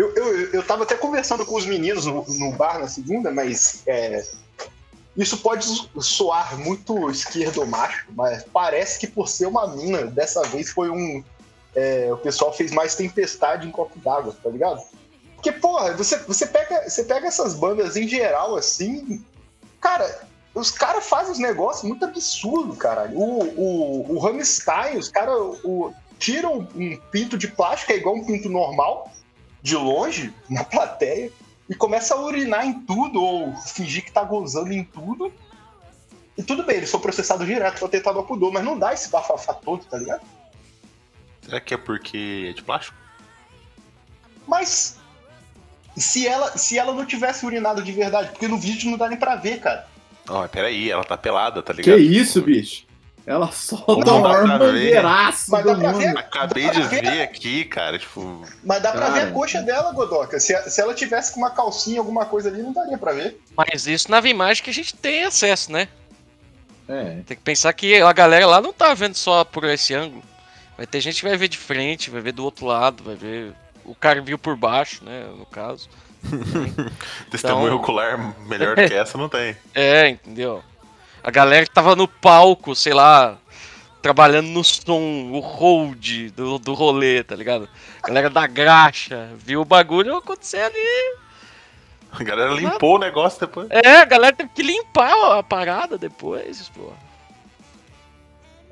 eu, 0.00 0.14
eu, 0.14 0.52
eu 0.52 0.62
tava 0.62 0.84
até 0.84 0.96
conversando 0.96 1.44
com 1.44 1.56
os 1.56 1.66
meninos 1.66 2.06
no, 2.06 2.24
no 2.26 2.52
bar 2.52 2.78
na 2.78 2.88
segunda, 2.88 3.30
mas 3.30 3.82
é, 3.86 4.24
isso 5.14 5.36
pode 5.38 5.66
soar 6.00 6.58
muito 6.58 7.10
esquerdo 7.10 7.66
macho, 7.66 8.06
mas 8.14 8.42
parece 8.50 8.98
que 8.98 9.06
por 9.06 9.28
ser 9.28 9.46
uma 9.46 9.66
mina, 9.76 10.06
dessa 10.06 10.42
vez 10.44 10.70
foi 10.70 10.88
um, 10.88 11.22
é, 11.74 12.08
o 12.10 12.16
pessoal 12.16 12.50
fez 12.50 12.72
mais 12.72 12.94
tempestade 12.94 13.68
em 13.68 13.70
copo 13.70 13.98
d'água, 13.98 14.34
tá 14.42 14.48
ligado? 14.48 14.82
Porque, 15.34 15.52
porra, 15.52 15.92
você, 15.94 16.16
você, 16.20 16.46
pega, 16.46 16.88
você 16.88 17.04
pega 17.04 17.26
essas 17.28 17.54
bandas 17.54 17.94
em 17.96 18.08
geral, 18.08 18.56
assim, 18.56 19.22
cara, 19.82 20.22
os 20.54 20.70
caras 20.70 21.06
fazem 21.06 21.32
os 21.32 21.38
negócios 21.38 21.84
muito 21.84 22.04
absurdos, 22.06 22.78
cara. 22.78 23.10
O, 23.12 23.44
o, 23.44 24.14
o 24.14 24.18
Rammstein, 24.18 24.96
os 24.96 25.08
caras 25.08 25.36
tiram 26.18 26.66
um 26.74 26.96
pinto 27.10 27.36
de 27.36 27.48
plástico, 27.48 27.92
é 27.92 27.96
igual 27.96 28.14
um 28.14 28.24
pinto 28.24 28.48
normal, 28.48 29.09
de 29.62 29.76
longe, 29.76 30.32
na 30.48 30.64
plateia, 30.64 31.30
e 31.68 31.74
começa 31.74 32.14
a 32.14 32.20
urinar 32.20 32.66
em 32.66 32.80
tudo, 32.80 33.22
ou 33.22 33.56
fingir 33.56 34.04
que 34.04 34.12
tá 34.12 34.22
gozando 34.24 34.72
em 34.72 34.82
tudo. 34.84 35.32
E 36.36 36.42
tudo 36.42 36.64
bem, 36.64 36.76
eles 36.78 36.90
são 36.90 36.98
processados 37.00 37.46
direto 37.46 37.78
pra 37.78 37.88
tentar 37.88 38.12
dar 38.12 38.22
pudor, 38.22 38.52
mas 38.52 38.64
não 38.64 38.78
dá 38.78 38.92
esse 38.94 39.10
bafafá 39.10 39.52
todo, 39.52 39.84
tá 39.84 39.98
ligado? 39.98 40.22
Será 41.42 41.60
que 41.60 41.74
é 41.74 41.76
porque 41.76 42.48
é 42.50 42.52
de 42.52 42.62
plástico? 42.62 42.96
Mas 44.46 44.98
se 45.96 46.26
ela, 46.26 46.56
se 46.56 46.78
ela 46.78 46.92
não 46.94 47.04
tivesse 47.04 47.44
urinado 47.44 47.82
de 47.82 47.92
verdade, 47.92 48.30
porque 48.30 48.48
no 48.48 48.58
vídeo 48.58 48.90
não 48.90 48.98
dá 48.98 49.08
nem 49.08 49.18
pra 49.18 49.36
ver, 49.36 49.60
cara. 49.60 49.86
Ó, 50.28 50.46
peraí, 50.48 50.90
ela 50.90 51.04
tá 51.04 51.16
pelada, 51.16 51.62
tá 51.62 51.74
Que 51.74 51.82
ligado? 51.82 52.00
isso, 52.00 52.40
bicho? 52.42 52.84
Ela 53.26 53.50
solta 53.52 54.04
Não, 54.04 54.18
o 54.18 54.22
maior 54.22 54.46
dá 54.48 54.56
pra 54.58 54.66
ver. 54.66 54.72
mangueiraço 54.72 55.50
Mas 55.50 55.62
do 55.62 55.68
dá 55.68 55.76
pra 55.78 55.92
ver. 55.92 56.06
mundo. 56.08 56.18
Acabei 56.18 56.70
de 56.70 56.82
ver 56.82 57.22
aqui, 57.22 57.64
cara, 57.64 57.98
tipo. 57.98 58.44
Mas 58.64 58.82
dá 58.82 58.90
pra 58.92 59.00
Cara. 59.02 59.12
ver 59.12 59.20
a 59.22 59.30
coxa 59.32 59.60
dela, 59.62 59.92
Godoka. 59.92 60.40
Se, 60.40 60.56
se 60.70 60.80
ela 60.80 60.94
tivesse 60.94 61.32
com 61.34 61.40
uma 61.40 61.50
calcinha, 61.50 62.00
alguma 62.00 62.24
coisa 62.26 62.48
ali, 62.48 62.62
não 62.62 62.72
daria 62.72 62.96
pra 62.98 63.12
ver. 63.12 63.40
Mas 63.56 63.86
isso 63.86 64.10
na 64.10 64.18
imagem 64.20 64.62
que 64.64 64.70
a 64.70 64.74
gente 64.74 64.94
tem 64.96 65.24
acesso, 65.24 65.70
né? 65.70 65.88
É. 66.88 67.20
Tem 67.26 67.36
que 67.36 67.42
pensar 67.42 67.72
que 67.72 68.00
a 68.00 68.12
galera 68.12 68.46
lá 68.46 68.60
não 68.60 68.72
tá 68.72 68.92
vendo 68.94 69.14
só 69.14 69.44
por 69.44 69.64
esse 69.64 69.94
ângulo. 69.94 70.22
Vai 70.76 70.86
ter 70.86 71.00
gente 71.00 71.20
que 71.22 71.28
vai 71.28 71.36
ver 71.36 71.46
de 71.48 71.58
frente, 71.58 72.10
vai 72.10 72.20
ver 72.20 72.32
do 72.32 72.42
outro 72.42 72.66
lado, 72.66 73.04
vai 73.04 73.14
ver. 73.14 73.52
O 73.84 73.94
cara 73.94 74.20
viu 74.20 74.38
por 74.38 74.56
baixo, 74.56 75.04
né? 75.04 75.26
No 75.36 75.46
caso. 75.46 75.88
Testemunho 77.30 77.66
Então- 77.66 77.76
ocular 77.78 78.34
melhor 78.46 78.76
do 78.76 78.86
que 78.88 78.94
essa 78.94 79.16
não 79.16 79.28
tem. 79.28 79.56
É, 79.74 80.08
entendeu? 80.08 80.62
A 81.22 81.30
galera 81.30 81.66
que 81.66 81.72
tava 81.72 81.94
no 81.94 82.08
palco, 82.08 82.74
sei 82.74 82.94
lá, 82.94 83.36
trabalhando 84.00 84.48
no 84.48 84.64
som, 84.64 85.30
o 85.32 85.40
hold 85.40 86.30
do, 86.30 86.58
do 86.58 86.74
rolê, 86.74 87.22
tá 87.22 87.36
ligado? 87.36 87.68
A 88.02 88.08
galera 88.08 88.30
da 88.30 88.46
graxa, 88.46 89.30
viu 89.36 89.60
o 89.60 89.64
bagulho 89.64 90.16
acontecer 90.16 90.62
ali. 90.62 91.18
A 92.12 92.24
galera 92.24 92.52
limpou 92.52 92.96
o 92.96 92.98
negócio 92.98 93.40
depois. 93.40 93.68
É, 93.70 94.00
a 94.00 94.04
galera 94.04 94.34
teve 94.34 94.50
que 94.54 94.62
limpar 94.62 95.38
a 95.38 95.42
parada 95.42 95.96
depois, 95.96 96.68
pô. 96.70 96.92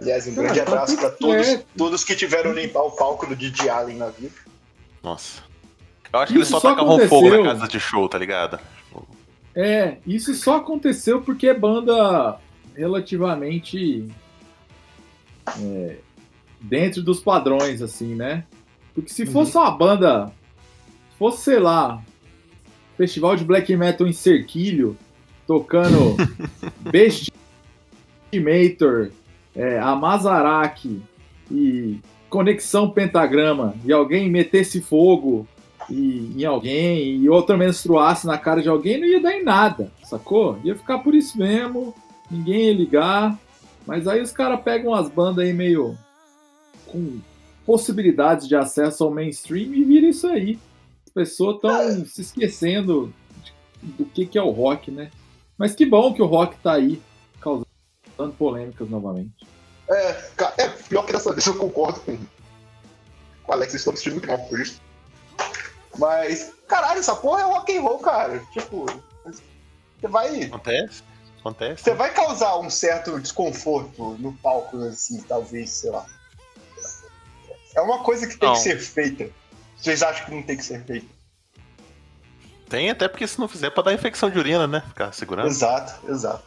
Aliás, 0.00 0.26
um 0.26 0.34
Cara, 0.34 0.46
grande 0.48 0.60
tá 0.60 0.72
abraço 0.72 0.96
pra 0.96 1.10
todos, 1.10 1.58
todos 1.76 2.04
que 2.04 2.14
tiveram 2.14 2.52
limpar 2.52 2.82
o 2.82 2.90
palco 2.92 3.26
do 3.26 3.36
Didi 3.36 3.68
Allen 3.68 3.96
na 3.96 4.08
vida. 4.08 4.34
Nossa. 5.02 5.42
Eu 6.12 6.20
acho 6.20 6.32
que 6.32 6.38
eles 6.38 6.48
só 6.48 6.60
só 6.60 6.70
tacavam 6.70 7.06
fogo 7.08 7.42
na 7.42 7.52
casa 7.52 7.68
de 7.68 7.78
show, 7.78 8.08
tá 8.08 8.16
ligado? 8.16 8.58
É, 9.54 9.96
isso 10.06 10.34
só 10.34 10.56
aconteceu 10.56 11.20
porque 11.22 11.48
é 11.48 11.54
banda 11.54 12.38
relativamente 12.76 14.06
é, 15.60 15.96
dentro 16.60 17.02
dos 17.02 17.20
padrões, 17.20 17.82
assim, 17.82 18.14
né? 18.14 18.44
Porque 18.94 19.10
se 19.10 19.26
fosse 19.26 19.56
uma 19.56 19.70
banda, 19.70 20.32
fosse, 21.18 21.42
sei 21.42 21.58
lá, 21.58 22.02
festival 22.96 23.36
de 23.36 23.44
black 23.44 23.76
metal 23.76 24.06
em 24.06 24.12
Cerquilho, 24.12 24.96
tocando 25.46 26.16
Bestimator, 28.30 29.10
é, 29.54 29.78
Amazaraki 29.78 31.00
e 31.50 32.00
Conexão 32.28 32.90
Pentagrama, 32.90 33.74
e 33.84 33.92
alguém 33.92 34.28
metesse 34.28 34.80
fogo 34.82 35.46
e, 35.90 36.34
em 36.36 36.44
alguém 36.44 37.16
e 37.16 37.28
outra 37.28 37.56
menstruasse 37.56 38.26
na 38.26 38.38
cara 38.38 38.62
de 38.62 38.68
alguém, 38.68 38.98
não 38.98 39.06
ia 39.06 39.20
dar 39.20 39.34
em 39.34 39.42
nada, 39.42 39.90
sacou? 40.04 40.58
Ia 40.62 40.76
ficar 40.76 40.98
por 40.98 41.14
isso 41.14 41.38
mesmo, 41.38 41.94
ninguém 42.30 42.66
ia 42.66 42.74
ligar. 42.74 43.38
Mas 43.86 44.06
aí 44.06 44.20
os 44.20 44.32
caras 44.32 44.60
pegam 44.60 44.92
umas 44.92 45.08
bandas 45.08 45.44
aí 45.44 45.52
meio 45.52 45.96
com 46.86 47.20
possibilidades 47.64 48.46
de 48.46 48.54
acesso 48.54 49.04
ao 49.04 49.10
mainstream 49.10 49.72
e 49.74 49.84
vira 49.84 50.06
isso 50.06 50.26
aí. 50.26 50.58
As 51.06 51.12
pessoas 51.12 51.56
estão 51.56 52.06
se 52.06 52.20
esquecendo 52.20 53.12
do 53.82 54.04
que, 54.04 54.26
que 54.26 54.38
é 54.38 54.42
o 54.42 54.50
rock, 54.50 54.90
né? 54.90 55.10
Mas 55.56 55.74
que 55.74 55.86
bom 55.86 56.12
que 56.12 56.22
o 56.22 56.26
rock 56.26 56.58
tá 56.58 56.72
aí, 56.72 57.00
causando 57.40 57.66
polêmicas 58.38 58.88
novamente. 58.88 59.46
É, 59.90 60.10
é, 60.58 60.68
pior 60.68 61.04
que 61.04 61.12
dessa 61.12 61.32
vez 61.32 61.46
eu 61.46 61.54
concordo 61.54 62.00
com, 62.00 62.16
com 62.16 63.52
o 63.52 63.54
Alex, 63.54 63.72
vestindo 63.72 64.12
muito 64.12 64.28
mal 64.28 64.38
por 64.38 64.60
isso. 64.60 64.80
Mas, 65.98 66.52
caralho, 66.68 67.00
essa 67.00 67.16
porra 67.16 67.42
é 67.42 67.44
rock 67.44 67.76
and 67.76 67.82
roll, 67.82 67.98
cara. 67.98 68.38
Tipo, 68.52 68.86
você 70.00 70.08
vai. 70.08 70.44
Acontece? 70.44 71.02
Acontece. 71.40 71.82
Você 71.82 71.94
vai 71.94 72.14
causar 72.14 72.56
um 72.58 72.70
certo 72.70 73.18
desconforto 73.20 74.16
no 74.18 74.32
palco, 74.34 74.78
assim, 74.84 75.20
talvez, 75.22 75.70
sei 75.70 75.90
lá. 75.90 76.06
É 77.74 77.80
uma 77.80 78.02
coisa 78.02 78.26
que 78.26 78.36
tem 78.36 78.48
Não. 78.48 78.54
que 78.54 78.62
ser 78.62 78.78
feita. 78.78 79.28
Vocês 79.76 80.02
acham 80.02 80.24
que 80.24 80.34
não 80.34 80.42
tem 80.42 80.56
que 80.56 80.64
ser 80.64 80.84
feita? 80.84 81.06
Tem 82.68 82.90
até 82.90 83.08
porque 83.08 83.26
se 83.26 83.38
não 83.38 83.48
fizer 83.48 83.68
é 83.68 83.70
pra 83.70 83.82
dar 83.82 83.94
infecção 83.94 84.30
de 84.30 84.38
urina, 84.38 84.66
né? 84.66 84.82
Ficar 84.88 85.12
segurando. 85.12 85.48
Exato, 85.48 86.10
exato. 86.10 86.44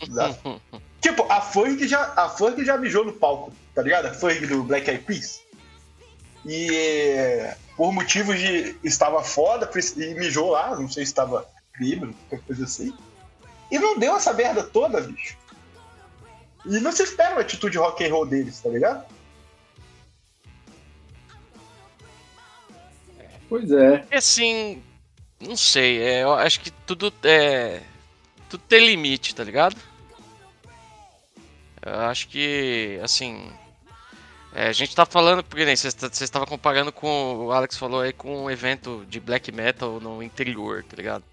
exato. 0.00 0.60
tipo, 1.00 1.24
a 1.30 1.40
Ferg 1.40 1.86
já, 1.88 2.12
a 2.16 2.28
Ferg 2.28 2.64
já 2.64 2.76
mijou 2.76 3.04
no 3.04 3.12
palco, 3.12 3.52
tá 3.74 3.82
ligado? 3.82 4.06
A 4.06 4.14
Ferg 4.14 4.46
do 4.46 4.62
Black 4.62 4.88
Eyed 4.88 5.04
Peas. 5.04 5.40
E 6.44 6.74
é, 6.74 7.56
por 7.76 7.92
motivos 7.92 8.38
de 8.38 8.76
estava 8.84 9.22
foda 9.22 9.70
e 9.96 10.14
mijou 10.14 10.50
lá, 10.50 10.76
não 10.76 10.88
sei 10.88 11.04
se 11.04 11.12
estava 11.12 11.46
bêbado, 11.78 12.14
qualquer 12.28 12.46
coisa 12.46 12.64
assim. 12.64 12.94
E 13.70 13.78
não 13.78 13.98
deu 13.98 14.16
essa 14.16 14.32
merda 14.32 14.62
toda, 14.62 15.00
bicho. 15.00 15.36
E 16.66 16.78
não 16.78 16.92
se 16.92 17.02
espera 17.02 17.32
uma 17.34 17.40
atitude 17.40 17.76
rock 17.76 18.04
and 18.04 18.10
roll 18.10 18.26
deles, 18.26 18.60
tá 18.60 18.68
ligado? 18.68 19.04
Pois 23.48 23.70
é. 23.70 24.06
E 24.10 24.16
assim, 24.16 24.82
não 25.40 25.56
sei, 25.56 26.00
é, 26.00 26.22
eu 26.22 26.32
acho 26.32 26.60
que 26.60 26.70
tudo 26.70 27.12
é. 27.22 27.82
Tudo 28.48 28.62
tem 28.68 28.86
limite, 28.86 29.34
tá 29.34 29.44
ligado? 29.44 29.76
Eu 31.82 32.00
acho 32.00 32.28
que, 32.28 32.98
assim. 33.02 33.52
É, 34.54 34.68
a 34.68 34.72
gente 34.72 34.94
tá 34.94 35.04
falando, 35.04 35.42
porque 35.42 35.64
nem 35.64 35.74
vocês 35.76 35.94
vocês 35.94 36.22
estavam 36.22 36.46
comparando 36.46 36.92
com. 36.92 37.46
O 37.46 37.52
Alex 37.52 37.76
falou 37.76 38.00
aí 38.00 38.12
com 38.12 38.44
um 38.44 38.50
evento 38.50 39.04
de 39.08 39.18
black 39.20 39.50
metal 39.52 39.98
no 40.00 40.22
interior, 40.22 40.84
tá 40.84 40.96
ligado? 40.96 41.24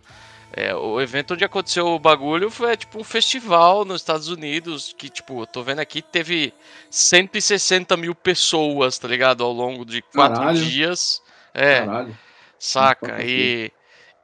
É, 0.54 0.76
o 0.76 1.00
evento 1.00 1.34
onde 1.34 1.46
aconteceu 1.46 1.88
o 1.88 1.98
bagulho 2.00 2.50
foi 2.52 2.76
tipo 2.76 3.00
um 3.00 3.06
festival 3.06 3.86
nos 3.86 4.02
Estados 4.02 4.28
Unidos 4.28 4.94
que, 4.98 5.08
tipo, 5.08 5.44
eu 5.44 5.48
tô 5.48 5.64
vendo 5.64 5.80
aqui, 5.80 6.02
teve 6.02 6.54
160 6.90 7.96
mil 7.96 8.14
pessoas, 8.14 8.98
tá 8.98 9.08
ligado? 9.08 9.44
Ao 9.46 9.52
longo 9.54 9.86
de 9.86 10.02
quatro 10.02 10.40
Caralho. 10.40 10.58
dias. 10.66 11.22
É, 11.54 11.86
Caralho. 11.86 12.18
Saca? 12.60 13.24
E, 13.24 13.72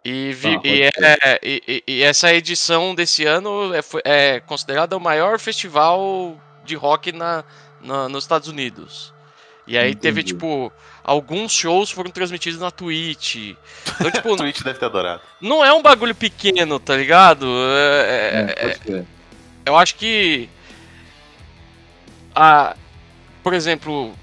e, 0.04 0.34
vi- 0.34 0.56
Tá, 0.56 0.60
pode 0.62 0.68
e, 0.70 0.82
é, 0.84 1.40
e, 1.42 1.84
e- 1.88 2.04
essa 2.04 2.34
edição 2.34 2.94
desse 2.94 3.26
ano 3.26 3.72
é, 3.74 3.80
é 4.04 4.40
considerada 4.42 4.98
o 4.98 5.00
maior 5.00 5.40
festival 5.40 6.38
de 6.66 6.76
rock 6.76 7.14
na, 7.14 7.46
na- 7.82 8.08
nos 8.10 8.24
Estados 8.24 8.48
Unidos. 8.48 9.14
E 9.66 9.78
aí 9.78 9.94
teve, 9.94 10.22
Entendi. 10.22 10.34
tipo, 10.34 10.72
alguns 11.04 11.52
shows 11.52 11.92
foram 11.92 12.10
transmitidos 12.10 12.60
na 12.60 12.72
Twitch. 12.72 13.36
Então, 14.00 14.10
tipo, 14.12 14.30
O 14.34 14.38
Twitch 14.38 14.62
deve 14.62 14.80
ter 14.80 14.86
adorado. 14.86 15.22
não 15.42 15.64
é 15.64 15.74
um 15.74 15.82
bagulho 15.82 16.16
pequeno, 16.16 16.80
tá 16.80 16.96
ligado? 16.96 17.46
É- 17.76 18.54
É, 18.56 18.68
pode 18.70 18.84
ser. 18.84 19.06
eu 19.66 19.76
acho 19.76 19.96
que. 19.96 20.50
A, 22.36 22.76
por 23.44 23.54
exemplo, 23.54 24.14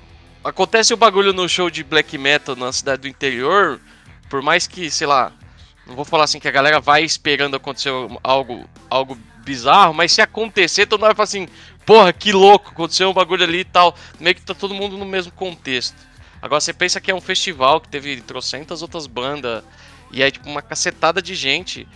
acontece 0.42 0.94
o 0.94 0.96
bagulho 0.96 1.32
no 1.32 1.48
show 1.48 1.68
de 1.68 1.82
black 1.82 2.16
metal 2.16 2.54
na 2.56 2.72
cidade 2.72 3.02
do 3.02 3.08
interior, 3.08 3.80
por 4.30 4.40
mais 4.40 4.66
que, 4.66 4.90
sei 4.90 5.06
lá, 5.06 5.32
não 5.86 5.94
vou 5.96 6.04
falar 6.04 6.24
assim 6.24 6.38
que 6.38 6.48
a 6.48 6.52
galera 6.52 6.80
vai 6.80 7.02
esperando 7.04 7.56
acontecer 7.56 7.90
algo, 8.22 8.68
algo 8.88 9.18
bizarro, 9.44 9.92
mas 9.92 10.12
se 10.12 10.22
acontecer, 10.22 10.86
todo 10.86 11.00
mundo 11.00 11.08
vai 11.08 11.14
falar 11.16 11.24
assim: 11.24 11.48
porra, 11.84 12.12
que 12.12 12.32
louco, 12.32 12.70
aconteceu 12.70 13.10
um 13.10 13.12
bagulho 13.12 13.44
ali 13.44 13.60
e 13.60 13.64
tal. 13.64 13.94
Meio 14.18 14.34
que 14.34 14.42
tá 14.42 14.54
todo 14.54 14.74
mundo 14.74 14.96
no 14.96 15.04
mesmo 15.04 15.32
contexto. 15.32 15.96
Agora 16.40 16.60
você 16.60 16.72
pensa 16.72 17.00
que 17.00 17.10
é 17.10 17.14
um 17.14 17.20
festival 17.20 17.80
que 17.80 17.88
teve 17.88 18.20
trocentas 18.20 18.82
outras 18.82 19.06
bandas, 19.06 19.64
e 20.10 20.22
aí, 20.22 20.30
tipo, 20.30 20.48
uma 20.48 20.62
cacetada 20.62 21.22
de 21.22 21.34
gente. 21.34 21.88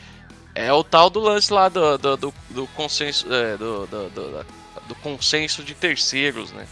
É 0.54 0.73
o 0.73 0.83
tal 0.83 1.09
do 1.09 1.21
lance 1.21 1.52
lá 1.52 1.68
do, 1.68 1.99
do, 1.99 2.16
do, 2.16 2.35
do 2.50 2.66
consenso. 2.68 3.33
é, 3.33 3.57
do, 3.57 3.87
do, 3.87 4.11
do, 4.11 4.47
do 4.88 4.95
consenso 4.97 5.62
de 5.62 5.75
terceiros, 5.75 6.50
né? 6.50 6.66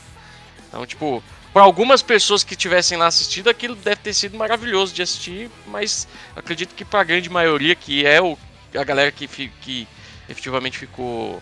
Então, 0.69 0.85
tipo, 0.87 1.23
para 1.53 1.63
algumas 1.63 2.03
pessoas 2.03 2.43
que 2.43 2.57
tivessem 2.57 2.99
lá 2.99 3.07
assistido, 3.07 3.49
aquilo 3.49 3.77
deve 3.77 3.97
ter 3.97 4.15
sido 4.15 4.37
maravilhoso 4.37 4.93
de 4.93 5.03
assistir, 5.03 5.51
mas 5.67 6.09
acredito 6.35 6.75
que 6.75 6.85
para 6.85 7.01
a 7.01 7.05
grande 7.05 7.31
maioria, 7.31 7.75
que 7.75 8.05
é 8.05 8.21
o, 8.21 8.37
a 8.75 8.85
galera 8.85 9.13
que, 9.13 9.29
que 9.29 9.87
efetivamente 10.29 10.79
ficou 10.79 11.41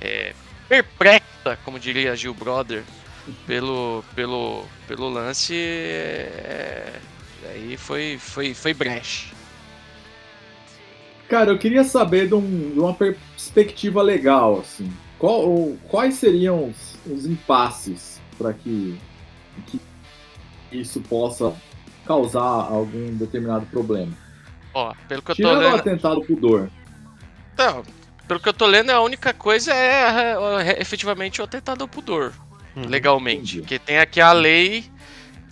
é, 0.00 0.34
perplexa, 0.68 1.58
como 1.64 1.78
diria 1.78 2.14
Gil 2.16 2.34
Brother, 2.34 2.82
pelo, 3.46 4.04
pelo, 4.14 4.64
pelo 4.86 5.08
lance, 5.08 5.54
é, 5.54 6.92
aí 7.50 7.76
foi, 7.76 8.18
foi, 8.18 8.54
foi 8.54 8.74
breche. 8.74 9.32
Cara, 11.28 11.50
eu 11.50 11.58
queria 11.58 11.84
saber 11.84 12.26
de, 12.28 12.34
um- 12.34 12.70
de 12.72 12.78
uma 12.80 12.94
perspectiva 12.94 14.00
legal, 14.02 14.60
assim. 14.60 14.90
Qual- 15.18 15.74
quais 15.88 16.14
seriam 16.14 16.68
os, 16.70 16.96
os 17.06 17.26
impasses 17.26 18.20
para 18.38 18.52
que, 18.54 18.98
que 19.66 19.80
isso 20.72 21.00
possa 21.02 21.54
causar 22.06 22.40
algum 22.40 23.14
determinado 23.16 23.66
problema? 23.66 24.12
Ó, 24.72 24.94
pelo 25.06 25.20
que 25.20 25.32
eu 25.32 25.36
tô 25.36 25.42
Tirando 25.42 25.58
o 25.58 25.64
lendo. 25.64 25.76
atentado 25.76 26.14
ao 26.16 26.22
pudor. 26.24 26.70
Não, 27.58 27.82
pelo 28.28 28.38
que 28.38 28.48
eu 28.48 28.52
tô 28.52 28.66
lendo, 28.66 28.90
a 28.90 29.00
única 29.00 29.32
coisa 29.32 29.74
é, 29.74 30.80
efetivamente 30.80 31.40
o 31.40 31.44
atentado 31.44 31.82
ao 31.82 31.88
pudor, 31.88 32.32
legalmente. 32.76 33.56
entendi. 33.56 33.60
Porque 33.60 33.78
tem 33.78 33.98
aqui 33.98 34.20
a 34.20 34.32
lei 34.32 34.84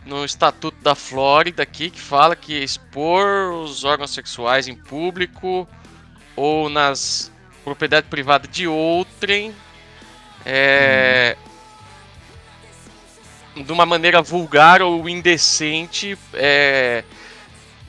no 0.04 0.24
Estatuto 0.24 0.76
da 0.82 0.94
Flórida 0.94 1.62
aqui 1.62 1.90
que 1.90 2.00
fala 2.00 2.36
que 2.36 2.52
expor 2.52 3.52
os 3.52 3.82
órgãos 3.82 4.10
sexuais 4.12 4.68
em 4.68 4.76
público 4.76 5.66
ou 6.36 6.68
nas 6.68 7.32
propriedade 7.64 8.06
privada 8.06 8.46
de 8.46 8.68
outrem 8.68 9.52
é, 10.44 11.36
de 13.56 13.72
uma 13.72 13.84
maneira 13.84 14.22
vulgar 14.22 14.80
ou 14.80 15.08
indecente 15.08 16.16
é 16.32 17.02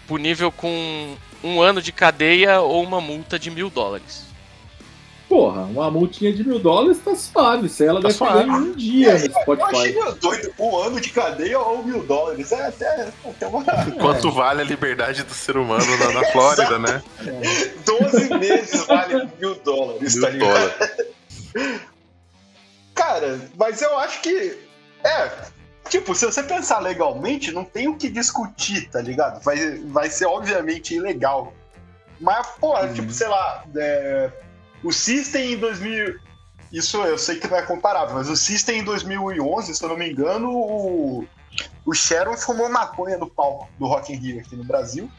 punível 0.08 0.52
com 0.52 1.16
um 1.44 1.62
ano 1.62 1.82
de 1.82 1.92
cadeia 1.92 2.62
ou 2.62 2.82
uma 2.82 3.00
multa 3.00 3.38
de 3.38 3.52
mil 3.52 3.70
dólares. 3.70 4.27
Porra, 5.30 5.64
uma 5.64 5.92
multinha 5.92 6.32
de 6.32 6.42
mil 6.48 6.58
dólares 6.58 7.00
tá 7.04 7.14
suave. 7.14 7.68
Se 7.68 7.86
ela 7.86 8.00
Tá 8.02 8.08
deve 8.08 8.18
suave. 8.18 8.44
em 8.50 8.52
um 8.52 8.72
dia 8.72 9.08
no 9.08 9.12
Eu 9.12 9.16
achei 9.26 9.42
Spotify. 9.42 9.94
meio 9.94 10.12
doido. 10.14 10.54
Um 10.58 10.78
ano 10.78 11.02
de 11.02 11.10
cadeia 11.10 11.60
ou 11.60 11.84
mil 11.84 12.04
dólares. 12.04 12.52
É 12.54 12.66
até, 12.68 13.10
até 13.26 13.48
uma. 13.48 13.64
Quanto 14.00 14.32
vale 14.32 14.62
a 14.62 14.64
liberdade 14.64 15.24
do 15.24 15.34
ser 15.34 15.58
humano 15.58 15.86
na, 15.98 16.12
na 16.22 16.24
Flórida, 16.32 16.80
né? 16.80 17.04
12 17.86 18.30
meses 18.38 18.86
vale 18.86 19.30
mil 19.40 19.56
dólares, 19.56 20.14
Mil 20.16 20.24
tá 20.24 20.30
ligado? 20.30 20.50
dólares. 20.54 21.82
Cara, 22.96 23.40
mas 23.58 23.82
eu 23.82 23.98
acho 24.00 24.22
que. 24.22 24.58
É. 25.04 25.32
Tipo, 25.90 26.14
se 26.16 26.26
você 26.26 26.44
pensar 26.44 26.80
legalmente, 26.80 27.52
não 27.52 27.64
tem 27.64 27.88
o 27.88 27.96
que 27.96 28.10
discutir, 28.10 28.90
tá 28.90 29.02
ligado? 29.02 29.42
Vai, 29.42 29.58
vai 29.86 30.10
ser 30.10 30.26
obviamente 30.26 30.96
ilegal. 30.96 31.54
Mas, 32.20 32.46
pô, 32.60 32.74
tipo, 32.94 33.12
sei 33.12 33.28
lá. 33.28 33.64
é, 33.76 34.30
o 34.88 34.94
System 34.94 35.54
em 35.54 35.58
2000. 35.58 36.18
Isso 36.72 36.98
eu 37.04 37.18
sei 37.18 37.36
que 37.40 37.48
não 37.48 37.58
é 37.58 37.62
comparável, 37.62 38.16
mas 38.16 38.30
o 38.30 38.36
System 38.38 38.80
em 38.80 38.84
2011, 38.84 39.76
se 39.76 39.84
eu 39.84 39.90
não 39.90 39.98
me 39.98 40.10
engano, 40.10 40.50
o, 40.50 41.28
o 41.86 41.94
Sharon 41.94 42.38
fumou 42.38 42.70
maconha 42.70 43.18
no 43.18 43.28
palco 43.28 43.68
do 43.78 43.86
Rock 43.86 44.14
in 44.14 44.16
Rio 44.16 44.40
aqui 44.40 44.56
no 44.56 44.64
Brasil. 44.64 45.12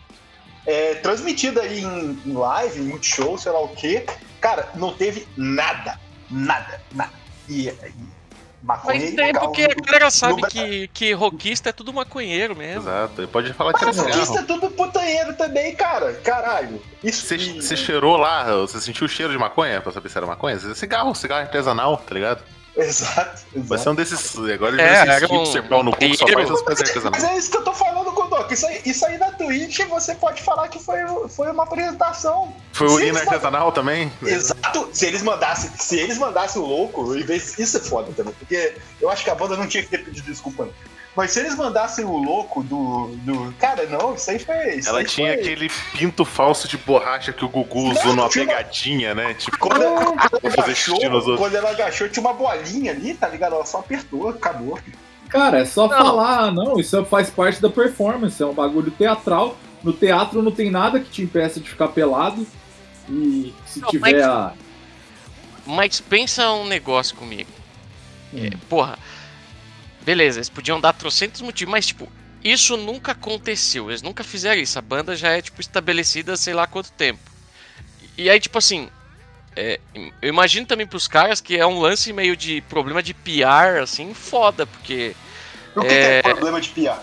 É, 0.67 0.95
transmitida 0.97 1.63
aí 1.63 1.81
em, 1.81 2.19
em 2.25 2.33
live, 2.33 2.81
em 2.81 2.85
multishow, 2.85 3.37
sei 3.37 3.53
lá 3.53 3.61
o 3.61 3.69
quê. 3.69 4.07
Cara, 4.41 4.71
não 4.75 4.95
teve 4.95 5.29
nada. 5.37 5.99
Nada, 6.31 6.81
nada. 6.93 7.13
E, 7.49 7.69
e 7.69 8.18
maconha 8.63 9.01
Mas 9.01 9.13
é 9.13 9.17
tem 9.17 9.33
porque 9.35 9.63
a 9.63 9.75
galera 9.87 10.11
sabe 10.11 10.43
no- 10.43 10.49
que, 10.49 10.89
que 10.89 11.13
rockista 11.13 11.71
é 11.71 11.73
tudo 11.73 11.93
maconheiro 11.93 12.55
mesmo. 12.57 12.83
Exato. 12.83 13.21
Ele 13.21 13.27
pode 13.29 13.53
falar 13.53 13.73
que 13.73 13.79
era 13.85 13.87
Mas 13.87 13.99
rockista 13.99 14.25
cigarro. 14.27 14.39
é 14.39 14.47
tudo 14.47 14.71
putanheiro 14.71 15.35
também, 15.35 15.75
cara. 15.75 16.13
Caralho. 16.25 16.83
Isso 17.03 17.27
Você, 17.27 17.37
você 17.61 17.77
cheirou 17.77 18.17
lá, 18.17 18.45
você 18.57 18.81
sentiu 18.81 19.07
o 19.07 19.09
cheiro 19.09 19.33
de 19.33 19.39
maconha 19.39 19.81
pra 19.81 19.93
saber 19.93 20.09
se 20.09 20.17
era 20.19 20.27
maconha? 20.27 20.59
Cigarro, 20.75 21.15
cigarro 21.15 21.43
artesanal, 21.43 21.97
tá 21.99 22.15
ligado? 22.15 22.43
Exato, 22.77 23.43
Vai 23.53 23.63
exato. 23.63 23.83
ser 23.83 23.89
um 23.91 23.95
desses. 23.95 24.39
Agora 24.39 24.73
ele 24.73 24.83
É, 24.83 24.87
vai 24.87 24.97
ser 24.97 25.11
era 25.11 25.25
esse 25.43 25.59
um 25.59 25.63
pau 25.69 25.83
no 25.83 25.91
cu 25.91 26.17
só 26.17 26.27
faz 26.29 26.49
as 26.51 26.61
coisas 26.63 26.81
Mas 26.85 26.89
artesanais. 26.89 27.25
é 27.25 27.37
isso 27.37 27.51
que 27.51 27.57
eu 27.57 27.65
tô 27.65 27.73
falando, 27.73 28.13
Godok. 28.29 28.53
Isso 28.53 28.67
aí, 28.67 28.81
isso 28.85 29.07
aí 29.07 29.19
na 29.19 29.31
Twitch 29.33 29.81
você 29.89 30.15
pode 30.15 30.43
falar 30.43 30.69
que 30.69 30.79
foi, 30.79 30.99
foi 31.29 31.51
uma 31.51 31.65
apresentação. 31.65 32.55
Foi 32.73 32.89
Se 32.89 32.95
urina 32.95 33.19
eles 33.19 33.29
artesanal 33.29 33.73
também? 33.73 34.13
Exato. 34.23 34.89
Se 34.93 35.07
eles 35.07 35.23
mandassem, 35.23 35.71
se 35.79 35.99
eles 35.99 36.19
mandassem 36.19 36.61
o 36.61 36.65
louco, 36.65 37.17
em 37.17 37.23
vez 37.23 37.59
isso 37.59 37.77
é 37.77 37.81
foda 37.81 38.13
também, 38.17 38.35
porque 38.39 38.75
eu 39.01 39.11
acho 39.11 39.25
que 39.25 39.31
a 39.31 39.35
banda 39.35 39.57
não 39.57 39.67
tinha 39.67 39.83
que 39.83 39.89
ter 39.89 40.05
pedido 40.05 40.25
desculpa. 40.25 40.65
Não. 40.67 40.73
Mas 41.17 41.33
se 41.33 41.41
eles 41.41 41.57
mandassem 41.57 42.05
o 42.05 42.17
louco 42.17 42.63
do, 42.63 43.09
do. 43.25 43.53
Cara, 43.59 43.87
não, 43.87 44.15
isso 44.15 44.31
aí 44.31 44.39
foi. 44.39 44.75
Isso 44.77 44.89
Ela 44.89 45.01
aí 45.01 45.05
tinha 45.05 45.33
foi... 45.33 45.41
aquele 45.41 45.69
pinto 45.93 46.25
falso 46.25 46.69
de 46.69 46.77
borracha 46.77 47.33
que 47.33 47.45
o 47.45 47.49
Gugu 47.49 47.91
usou 47.91 48.05
Não, 48.05 48.15
numa 48.17 48.29
tinha 48.29 48.45
uma- 48.45 48.55
pegadinha, 48.55 49.15
né? 49.17 49.35
Tipo, 49.35 49.59
Quando, 49.59 49.83
quando 50.15 50.45
ela 50.45 50.63
agachou, 50.63 51.37
quando 51.37 51.55
ela 51.57 51.71
agachou, 51.71 52.09
tinha 52.09 52.21
uma 52.21 52.33
bolinha 52.35 52.93
ali, 52.93 53.15
tá 53.15 53.27
ligado? 53.27 53.57
Ela 53.57 53.67
só 53.67 53.79
apertou, 53.81 54.29
acabou. 54.29 54.79
Cara, 55.29 55.61
é 55.61 55.65
só 55.65 55.89
Não. 55.89 55.97
falar, 55.97 56.45
"Ah, 56.45 56.51
não, 56.51 56.79
isso 56.81 57.05
faz 57.05 57.29
parte 57.31 57.61
da 57.61 57.69
performance, 57.69 58.43
é 58.43 58.47
um 58.47 58.55
bagulho 58.55 58.91
teatral. 58.91 59.57
No 59.83 59.93
teatro 59.93 60.43
não 60.43 60.51
tem 60.51 60.71
nada 60.71 60.99
que 60.99 61.11
te 61.11 61.23
impeça 61.23 61.61
de 61.61 61.69
ficar 61.69 61.89
pelado. 61.89 62.47
E 63.09 63.55
se 63.67 63.81
Não, 63.81 63.89
tiver 63.89 64.13
mas- 64.13 64.23
a. 64.25 64.53
Mas 65.67 66.01
pensa 66.01 66.51
um 66.53 66.67
negócio 66.67 67.15
comigo. 67.17 67.51
Hum. 68.33 68.47
É, 68.47 68.51
porra, 68.69 68.99
beleza, 70.03 70.39
eles 70.39 70.49
podiam 70.49 70.81
dar 70.81 70.93
trocentos 70.95 71.41
motivos, 71.43 71.71
mas 71.71 71.87
tipo, 71.87 72.09
isso 72.43 72.77
nunca 72.77 73.13
aconteceu. 73.13 73.91
Eles 73.91 74.03
nunca 74.03 74.25
fizeram 74.25 74.61
isso. 74.61 74.79
A 74.79 74.83
banda 74.83 75.15
já 75.17 75.29
é, 75.31 75.43
tipo, 75.43 75.61
estabelecida 75.61 76.37
sei 76.37 76.55
lá 76.55 76.67
quanto 76.67 76.91
tempo. 76.93 77.21
E 78.17 78.29
aí, 78.29 78.41
tipo 78.41 78.59
assim, 78.59 78.89
é, 79.59 79.81
eu 80.23 80.29
imagino 80.29 80.65
também 80.67 80.87
pros 80.87 81.09
caras 81.09 81.41
que 81.41 81.57
é 81.57 81.67
um 81.67 81.81
lance 81.81 82.13
meio 82.13 82.37
de 82.37 82.61
problema 82.63 83.03
de 83.03 83.13
PR, 83.13 83.83
assim, 83.83 84.15
foda, 84.15 84.65
porque 84.67 85.17
O 85.75 85.81
que, 85.81 85.89
que 85.89 85.95
é 85.95 86.23
problema 86.23 86.61
de 86.61 86.69
piar? 86.69 87.03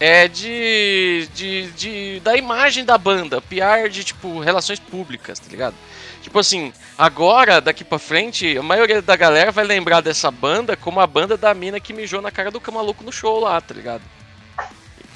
é 0.00 0.26
de, 0.28 1.28
de, 1.34 1.70
de 1.72 2.20
da 2.20 2.36
imagem 2.36 2.84
da 2.84 2.98
banda, 2.98 3.40
PR 3.40 3.88
de 3.90 4.02
tipo 4.02 4.40
relações 4.40 4.80
públicas, 4.80 5.38
tá 5.38 5.46
ligado? 5.50 5.74
Tipo 6.20 6.40
assim, 6.40 6.72
agora 6.96 7.60
daqui 7.60 7.84
pra 7.84 7.98
frente, 7.98 8.58
a 8.58 8.62
maioria 8.62 9.00
da 9.00 9.14
galera 9.14 9.52
vai 9.52 9.64
lembrar 9.64 10.00
dessa 10.00 10.30
banda 10.30 10.76
como 10.76 10.98
a 11.00 11.06
banda 11.06 11.36
da 11.36 11.54
mina 11.54 11.78
que 11.78 11.92
mijou 11.92 12.20
na 12.20 12.30
cara 12.30 12.50
do 12.50 12.60
maluco 12.72 13.04
no 13.04 13.12
show 13.12 13.38
lá, 13.38 13.60
tá 13.60 13.72
ligado? 13.72 14.02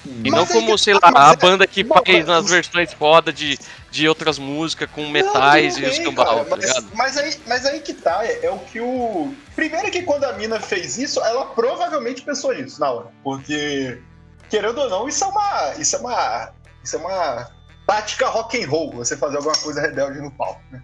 E 0.05 0.31
Mas 0.31 0.33
não 0.33 0.46
como, 0.46 0.77
sei 0.79 0.98
tá, 0.98 1.11
lá, 1.11 1.31
a 1.31 1.33
é- 1.33 1.37
banda 1.37 1.66
que 1.66 1.85
faz 1.85 2.27
nas 2.27 2.48
versões 2.48 2.92
foda 2.92 3.33
de, 3.33 3.59
de 3.92 4.09
outras 4.09 4.38
músicas 4.38 4.88
com 4.90 5.07
metais 5.11 5.76
Não, 5.76 5.85
e 5.87 5.90
bem, 5.90 6.05
cambal, 6.05 6.26
cara, 6.26 6.44
tá 6.46 6.57
mas, 6.57 6.64
ligado? 6.66 6.87
mas 6.94 7.16
aí, 7.18 7.40
mas 7.46 7.66
aí 7.66 7.81
que 7.81 7.92
tá, 7.92 8.24
é, 8.24 8.46
é 8.46 8.50
o 8.50 8.59
que 8.59 8.81
o. 8.81 9.35
Primeiro 9.55 9.90
que 9.90 10.02
quando 10.02 10.24
a 10.24 10.33
mina 10.33 10.59
fez 10.59 10.96
isso, 10.96 11.20
ela 11.22 11.44
provavelmente 11.46 12.22
pensou 12.22 12.55
nisso 12.55 12.81
na 12.81 12.90
hora. 12.90 13.09
Porque, 13.22 14.00
querendo 14.48 14.78
ou 14.81 14.88
não, 14.88 15.07
isso 15.09 15.22
é 15.22 15.26
uma. 15.26 15.74
Isso 15.78 15.96
é 15.96 15.98
uma. 15.98 16.52
Isso 16.83 16.96
é 16.96 16.98
uma 16.98 17.50
tática 17.87 18.28
rock 18.28 18.64
and 18.64 18.66
roll, 18.68 18.92
você 18.92 19.14
fazer 19.14 19.37
alguma 19.37 19.55
coisa 19.57 19.83
rebelde 19.83 20.20
no 20.22 20.31
palco, 20.31 20.62
né? 20.70 20.83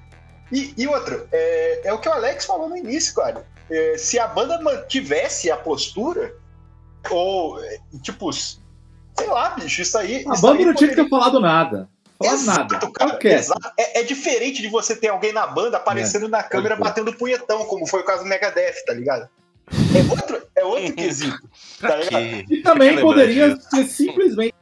E, 0.53 0.75
e 0.77 0.87
outra, 0.87 1.27
é, 1.33 1.89
é 1.89 1.93
o 1.93 1.99
que 1.99 2.09
o 2.09 2.13
Alex 2.13 2.45
falou 2.45 2.69
no 2.69 2.77
início, 2.77 3.15
cara. 3.15 3.47
É, 3.71 3.97
se 3.97 4.19
a 4.19 4.27
banda 4.29 4.61
mantivesse 4.61 5.51
a 5.51 5.57
postura, 5.57 6.35
ou, 7.11 7.63
é, 7.65 7.79
tipo, 8.03 8.31
sei 8.33 9.27
lá, 9.29 9.51
bicho, 9.51 9.81
isso 9.83 9.97
aí. 9.97 10.27
A 10.29 10.33
isso 10.35 10.43
banda 10.43 10.59
aí 10.59 10.65
não 10.67 10.75
tinha 10.75 10.91
que 10.91 10.97
poderia- 10.97 11.05
ter 11.05 11.09
falado 11.11 11.41
nada. 11.41 11.89
Falado 12.19 12.35
Exato, 12.35 12.75
nada. 12.75 12.91
cara, 12.93 13.19
exato. 13.23 13.71
É, 13.79 14.01
é 14.01 14.03
diferente 14.03 14.61
de 14.61 14.69
você 14.69 14.97
ter 14.97 15.09
alguém 15.09 15.33
na 15.33 15.47
banda 15.47 15.77
aparecendo 15.77 16.29
na 16.29 16.43
câmera 16.43 16.77
pode 16.77 16.89
batendo 16.89 17.13
punhetão, 17.17 17.65
como 17.67 17.87
foi 17.87 18.01
o 18.01 18.05
caso 18.05 18.25
do 18.25 18.29
Megadeth, 18.29 18.85
tá 18.85 18.93
ligado? 18.93 19.29
É 19.71 20.11
outro, 20.11 20.43
é 20.57 20.65
outro 20.65 20.95
quesito, 20.97 21.39
tá 21.81 21.97
ligado? 21.97 22.53
E 22.53 22.63
também 22.63 23.01
poderia 23.01 23.57
ser 23.61 23.85
simplesmente 23.85 24.55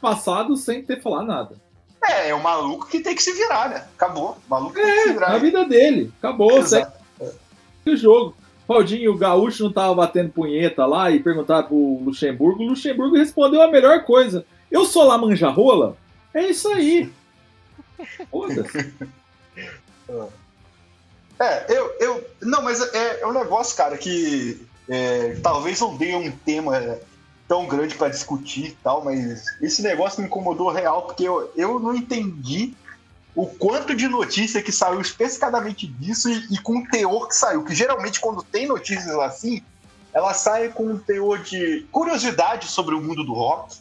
passado 0.00 0.56
sem 0.56 0.82
ter 0.82 1.00
falado 1.00 1.26
nada. 1.26 1.56
É, 2.04 2.30
é 2.30 2.34
o 2.34 2.42
maluco 2.42 2.88
que 2.88 2.98
tem 2.98 3.14
que 3.14 3.22
se 3.22 3.32
virar, 3.32 3.68
né? 3.68 3.84
Acabou. 3.94 4.36
O 4.46 4.50
maluco 4.50 4.74
tem 4.74 4.84
que 4.84 5.00
se 5.02 5.06
Na 5.06 5.12
virar. 5.12 5.38
vida 5.38 5.64
dele. 5.64 6.12
Acabou, 6.18 6.62
segue 6.64 6.90
o 7.86 7.96
jogo. 7.96 8.34
Claudinho, 8.66 9.12
o 9.12 9.18
Gaúcho 9.18 9.64
não 9.64 9.72
tava 9.72 9.94
batendo 9.94 10.32
punheta 10.32 10.86
lá 10.86 11.10
e 11.10 11.20
perguntar 11.20 11.64
pro 11.64 12.00
Luxemburgo. 12.02 12.62
O 12.62 12.68
Luxemburgo 12.68 13.16
respondeu 13.16 13.62
a 13.62 13.70
melhor 13.70 14.04
coisa. 14.04 14.44
Eu 14.70 14.84
sou 14.84 15.04
lá 15.04 15.18
manjarrola? 15.18 15.96
É 16.34 16.42
isso 16.46 16.68
aí. 16.68 17.12
Foda-se. 18.30 18.92
É, 21.40 21.66
eu, 21.68 21.92
eu. 21.98 22.30
Não, 22.40 22.62
mas 22.62 22.80
é, 22.94 23.22
é 23.22 23.26
um 23.26 23.32
negócio, 23.32 23.76
cara, 23.76 23.98
que 23.98 24.64
é, 24.88 25.36
talvez 25.42 25.80
não 25.80 25.96
dê 25.96 26.14
um 26.14 26.30
tema 26.30 27.00
tão 27.48 27.66
grande 27.66 27.96
pra 27.96 28.08
discutir 28.08 28.66
e 28.66 28.78
tal, 28.82 29.04
mas 29.04 29.44
esse 29.60 29.82
negócio 29.82 30.20
me 30.20 30.26
incomodou 30.26 30.70
real, 30.70 31.02
porque 31.02 31.24
eu, 31.24 31.52
eu 31.56 31.80
não 31.80 31.96
entendi 31.96 32.74
o 33.34 33.46
quanto 33.46 33.94
de 33.94 34.06
notícia 34.08 34.62
que 34.62 34.70
saiu 34.70 35.00
especificadamente 35.00 35.86
disso 35.86 36.30
e, 36.30 36.54
e 36.54 36.58
com 36.58 36.78
o 36.78 36.86
teor 36.86 37.26
que 37.28 37.34
saiu. 37.34 37.64
Que 37.64 37.74
geralmente, 37.74 38.20
quando 38.20 38.42
tem 38.42 38.66
notícias 38.66 39.14
assim, 39.16 39.62
ela 40.12 40.34
sai 40.34 40.68
com 40.68 40.84
um 40.84 40.98
teor 40.98 41.38
de 41.40 41.86
curiosidade 41.90 42.68
sobre 42.68 42.94
o 42.94 43.00
mundo 43.00 43.24
do 43.24 43.32
rock. 43.32 43.76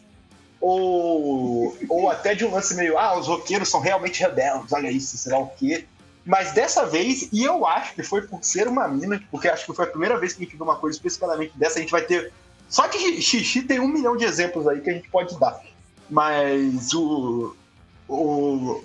Ou, 0.62 1.76
ou 1.89 2.10
até 2.10 2.36
de 2.36 2.45
um 2.45 2.52
lance 2.52 2.76
meio, 2.76 2.95
ah, 2.97 3.17
os 3.17 3.28
roqueiros 3.28 3.67
são 3.67 3.80
realmente 3.80 4.21
rebeldes, 4.21 4.71
olha 4.71 4.91
isso, 4.91 5.17
será 5.17 5.39
o 5.39 5.47
quê? 5.47 5.86
Mas 6.26 6.52
dessa 6.52 6.86
vez, 6.86 7.28
e 7.32 7.43
eu 7.43 7.65
acho 7.65 7.95
que 7.95 8.04
foi 8.04 8.21
por 8.21 8.43
ser 8.43 8.67
uma 8.67 8.88
mina, 8.88 9.21
porque 9.32 9.47
acho 9.47 9.65
que 9.65 9.74
foi 9.74 9.86
a 9.86 9.89
primeira 9.89 10.19
vez 10.19 10.34
que 10.34 10.43
a 10.43 10.45
gente 10.45 10.56
viu 10.56 10.65
uma 10.65 10.76
coisa 10.76 10.95
especificamente 10.95 11.58
dessa, 11.58 11.80
a 11.80 11.82
gente 11.82 11.91
vai 11.91 12.04
ter. 12.04 12.32
Só 12.69 12.88
que 12.88 13.21
xixi 13.21 13.63
tem 13.63 13.80
um 13.80 13.88
milhão 13.88 14.15
de 14.15 14.24
exemplos 14.24 14.67
aí 14.67 14.82
que 14.82 14.89
a 14.89 14.93
gente 14.93 15.10
pode 15.10 15.38
dar. 15.39 15.60
Mas 16.10 16.93
o. 16.93 17.56
o 18.08 18.84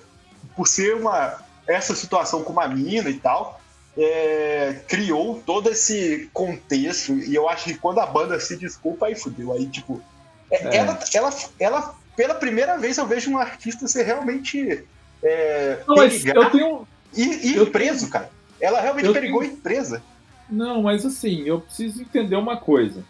por 0.57 0.67
ser 0.67 0.97
uma. 0.97 1.45
Essa 1.67 1.95
situação 1.95 2.43
com 2.43 2.53
uma 2.53 2.69
mina 2.69 3.11
e 3.11 3.19
tal, 3.19 3.61
é, 3.99 4.81
criou 4.89 5.43
todo 5.45 5.69
esse 5.69 6.31
contexto. 6.33 7.13
E 7.13 7.35
eu 7.35 7.49
acho 7.49 7.65
que 7.65 7.75
quando 7.75 7.99
a 7.99 8.07
banda 8.07 8.39
se 8.41 8.57
desculpa, 8.57 9.07
aí 9.07 9.15
fudeu. 9.15 9.53
Aí, 9.53 9.67
tipo. 9.67 10.01
É- 10.51 10.69
É. 10.69 10.77
Ela, 10.77 10.99
ela, 11.15 11.31
ela, 11.59 11.95
pela 12.17 12.35
primeira 12.35 12.79
vez, 12.79 12.97
eu 12.99 13.07
vejo 13.07 13.31
um 13.31 13.39
artista 13.39 13.87
ser 13.89 14.05
realmente. 14.05 14.85
É, 15.23 15.79
Não, 15.87 15.97
eu 15.97 16.51
tenho. 16.51 16.89
e, 17.17 17.49
e 17.53 17.57
eu- 17.57 17.67
preso, 17.71 18.09
cara. 18.11 18.31
Ela 18.61 18.81
realmente 18.81 19.07
eu 19.07 19.13
perigou 19.13 19.43
e 19.45 19.49
presa. 19.49 20.03
Não, 20.49 20.83
mas 20.83 21.05
assim, 21.05 21.43
eu 21.47 21.61
preciso 21.61 22.01
entender 22.01 22.37
uma 22.37 22.57
coisa. 22.57 23.03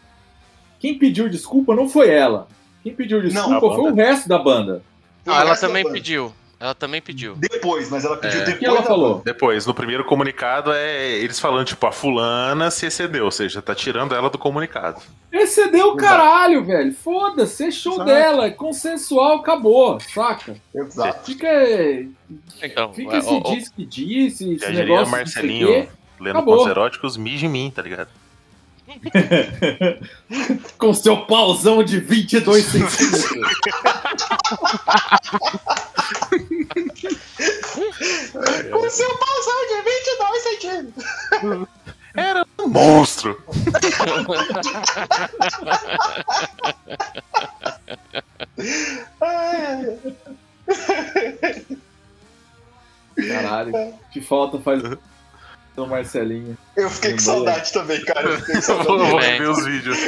Quem 0.78 0.98
pediu 0.98 1.28
desculpa 1.28 1.74
não 1.74 1.88
foi 1.88 2.08
ela. 2.10 2.48
Quem 2.82 2.94
pediu 2.94 3.20
desculpa 3.22 3.56
a 3.56 3.74
foi 3.74 3.90
o 3.90 3.94
resto 3.94 4.28
da 4.28 4.38
banda. 4.38 4.82
O 5.26 5.30
Ah, 5.30 5.40
ela 5.40 5.56
também 5.56 5.82
banda. 5.82 5.94
pediu. 5.94 6.32
Ela 6.58 6.74
também 6.74 7.02
pediu. 7.02 7.34
Depois, 7.36 7.90
mas 7.90 8.04
ela 8.04 8.16
pediu 8.16 8.40
É. 8.40 8.42
O 8.42 8.46
depois. 8.46 8.58
que 8.58 8.66
ela 8.66 8.82
falou? 8.82 9.20
Depois, 9.24 9.66
no 9.66 9.74
primeiro 9.74 10.04
comunicado, 10.04 10.72
é 10.72 11.06
eles 11.18 11.38
falando, 11.38 11.66
tipo, 11.66 11.86
a 11.86 11.92
fulana 11.92 12.70
se 12.70 12.86
excedeu, 12.86 13.26
ou 13.26 13.30
seja, 13.30 13.60
tá 13.60 13.74
tirando 13.74 14.14
ela 14.14 14.30
do 14.30 14.38
comunicado. 14.38 15.02
Excedeu 15.30 15.88
o 15.92 15.96
caralho, 15.96 16.64
velho. 16.64 16.94
Foda-se, 16.94 17.64
é 17.66 17.70
show 17.70 17.94
Exato. 17.94 18.08
dela, 18.10 18.46
é 18.46 18.50
consensual, 18.50 19.36
acabou, 19.40 20.00
saca? 20.00 20.56
Exato. 20.74 21.26
Fica. 21.26 21.46
Então, 22.62 22.94
Fica 22.94 23.16
é, 23.16 23.18
esse 23.18 23.28
ó, 23.28 23.42
ó, 23.44 23.54
diz 23.54 23.68
que 23.68 23.84
disse, 23.84 24.54
esse 24.54 24.72
negócio. 24.72 25.10
Marcelinho, 25.12 25.88
lendo 26.18 26.36
Acabou. 26.36 26.56
contos 26.56 26.70
eróticos, 26.70 27.16
mija 27.18 27.44
em 27.44 27.50
mim, 27.50 27.70
tá 27.74 27.82
ligado? 27.82 28.08
Com 30.78 30.94
seu 30.94 31.26
pauzão 31.26 31.82
de 31.82 31.98
22 31.98 32.64
centímetros. 32.64 33.24
Com 38.70 38.90
seu 38.90 39.18
pauzão 39.18 39.66
de 39.68 39.82
22 39.82 40.42
centímetros. 40.42 41.04
Era 42.14 42.46
um 42.58 42.68
monstro. 42.68 43.42
Caralho, 53.16 53.94
que 54.12 54.20
falta 54.20 54.58
faz 54.60 54.82
o 55.84 55.86
Marcelinho. 55.86 56.56
Eu 56.76 56.90
fiquei 56.90 57.12
com 57.12 57.16
Lembrei. 57.18 57.34
saudade 57.34 57.72
também, 57.72 58.04
cara. 58.04 58.28
Eu 58.28 58.38
fiquei 58.38 58.54
com 58.56 58.60
saudade. 58.84 58.88
vou 59.10 59.20
ver 59.20 59.48
os 59.48 59.64
vídeos. 59.64 59.98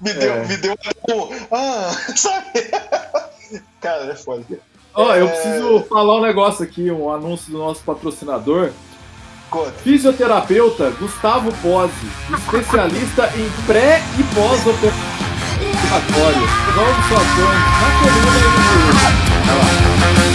Me 0.00 0.12
deu, 0.12 0.32
É. 0.32 0.44
me 0.46 0.56
deu 0.56 0.76
um. 1.10 1.28
Ah, 1.50 1.90
sabe? 2.16 2.70
Cara, 3.80 4.04
é 4.10 4.14
foda. 4.14 4.44
Ó, 4.94 5.14
eu 5.14 5.26
É. 5.26 5.30
preciso 5.30 5.84
falar 5.88 6.18
um 6.18 6.22
negócio 6.22 6.64
aqui, 6.64 6.90
um 6.90 7.12
anúncio 7.12 7.50
do 7.52 7.58
nosso 7.58 7.82
patrocinador. 7.82 8.70
Conta. 9.50 9.72
Fisioterapeuta 9.82 10.90
Gustavo 11.00 11.50
Pose, 11.62 11.92
especialista 12.38 13.32
em 13.34 13.48
pré 13.66 14.02
e 14.18 14.22
pós-operatório. 14.34 16.46
Resolve 16.66 17.02
suas 17.08 17.26
dores 17.36 17.62
na 17.80 17.90
coluna 18.02 18.36
e 18.36 18.40
no 18.42 18.50
joelho. 18.92 20.27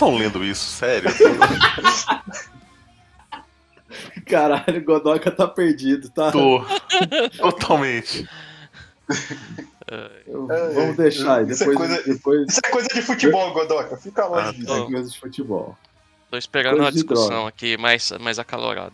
Estão 0.00 0.16
lendo 0.16 0.42
isso? 0.44 0.64
Sério? 0.64 1.10
Caralho, 4.26 4.78
o 4.80 4.84
Godoka 4.84 5.30
tá 5.30 5.46
perdido, 5.48 6.08
tá? 6.10 6.30
Tô. 6.30 6.64
Totalmente. 7.38 8.28
Eu- 10.26 10.50
É, 10.52 10.68
Vamos 10.72 10.96
deixar 10.96 11.38
aí, 11.38 11.50
isso 11.50 11.64
é 11.64 11.66
depois, 11.66 11.76
coisa- 11.88 12.02
depois 12.06 12.48
Isso 12.48 12.60
é 12.64 12.68
coisa 12.70 12.88
de 12.94 13.02
futebol, 13.02 13.52
Godoka. 13.52 13.96
Fica 13.96 14.24
longe 14.26 14.48
Ah, 14.48 14.52
disso. 14.52 14.72
é 14.72 14.86
coisa 14.86 15.10
de 15.10 15.18
futebol. 15.18 15.76
tô 16.30 16.36
esperando 16.36 16.74
Coisa 16.74 16.84
uma 16.84 16.92
discussão 16.92 17.46
aqui 17.48 17.76
mais, 17.76 18.12
mais 18.20 18.38
acalorada. 18.38 18.92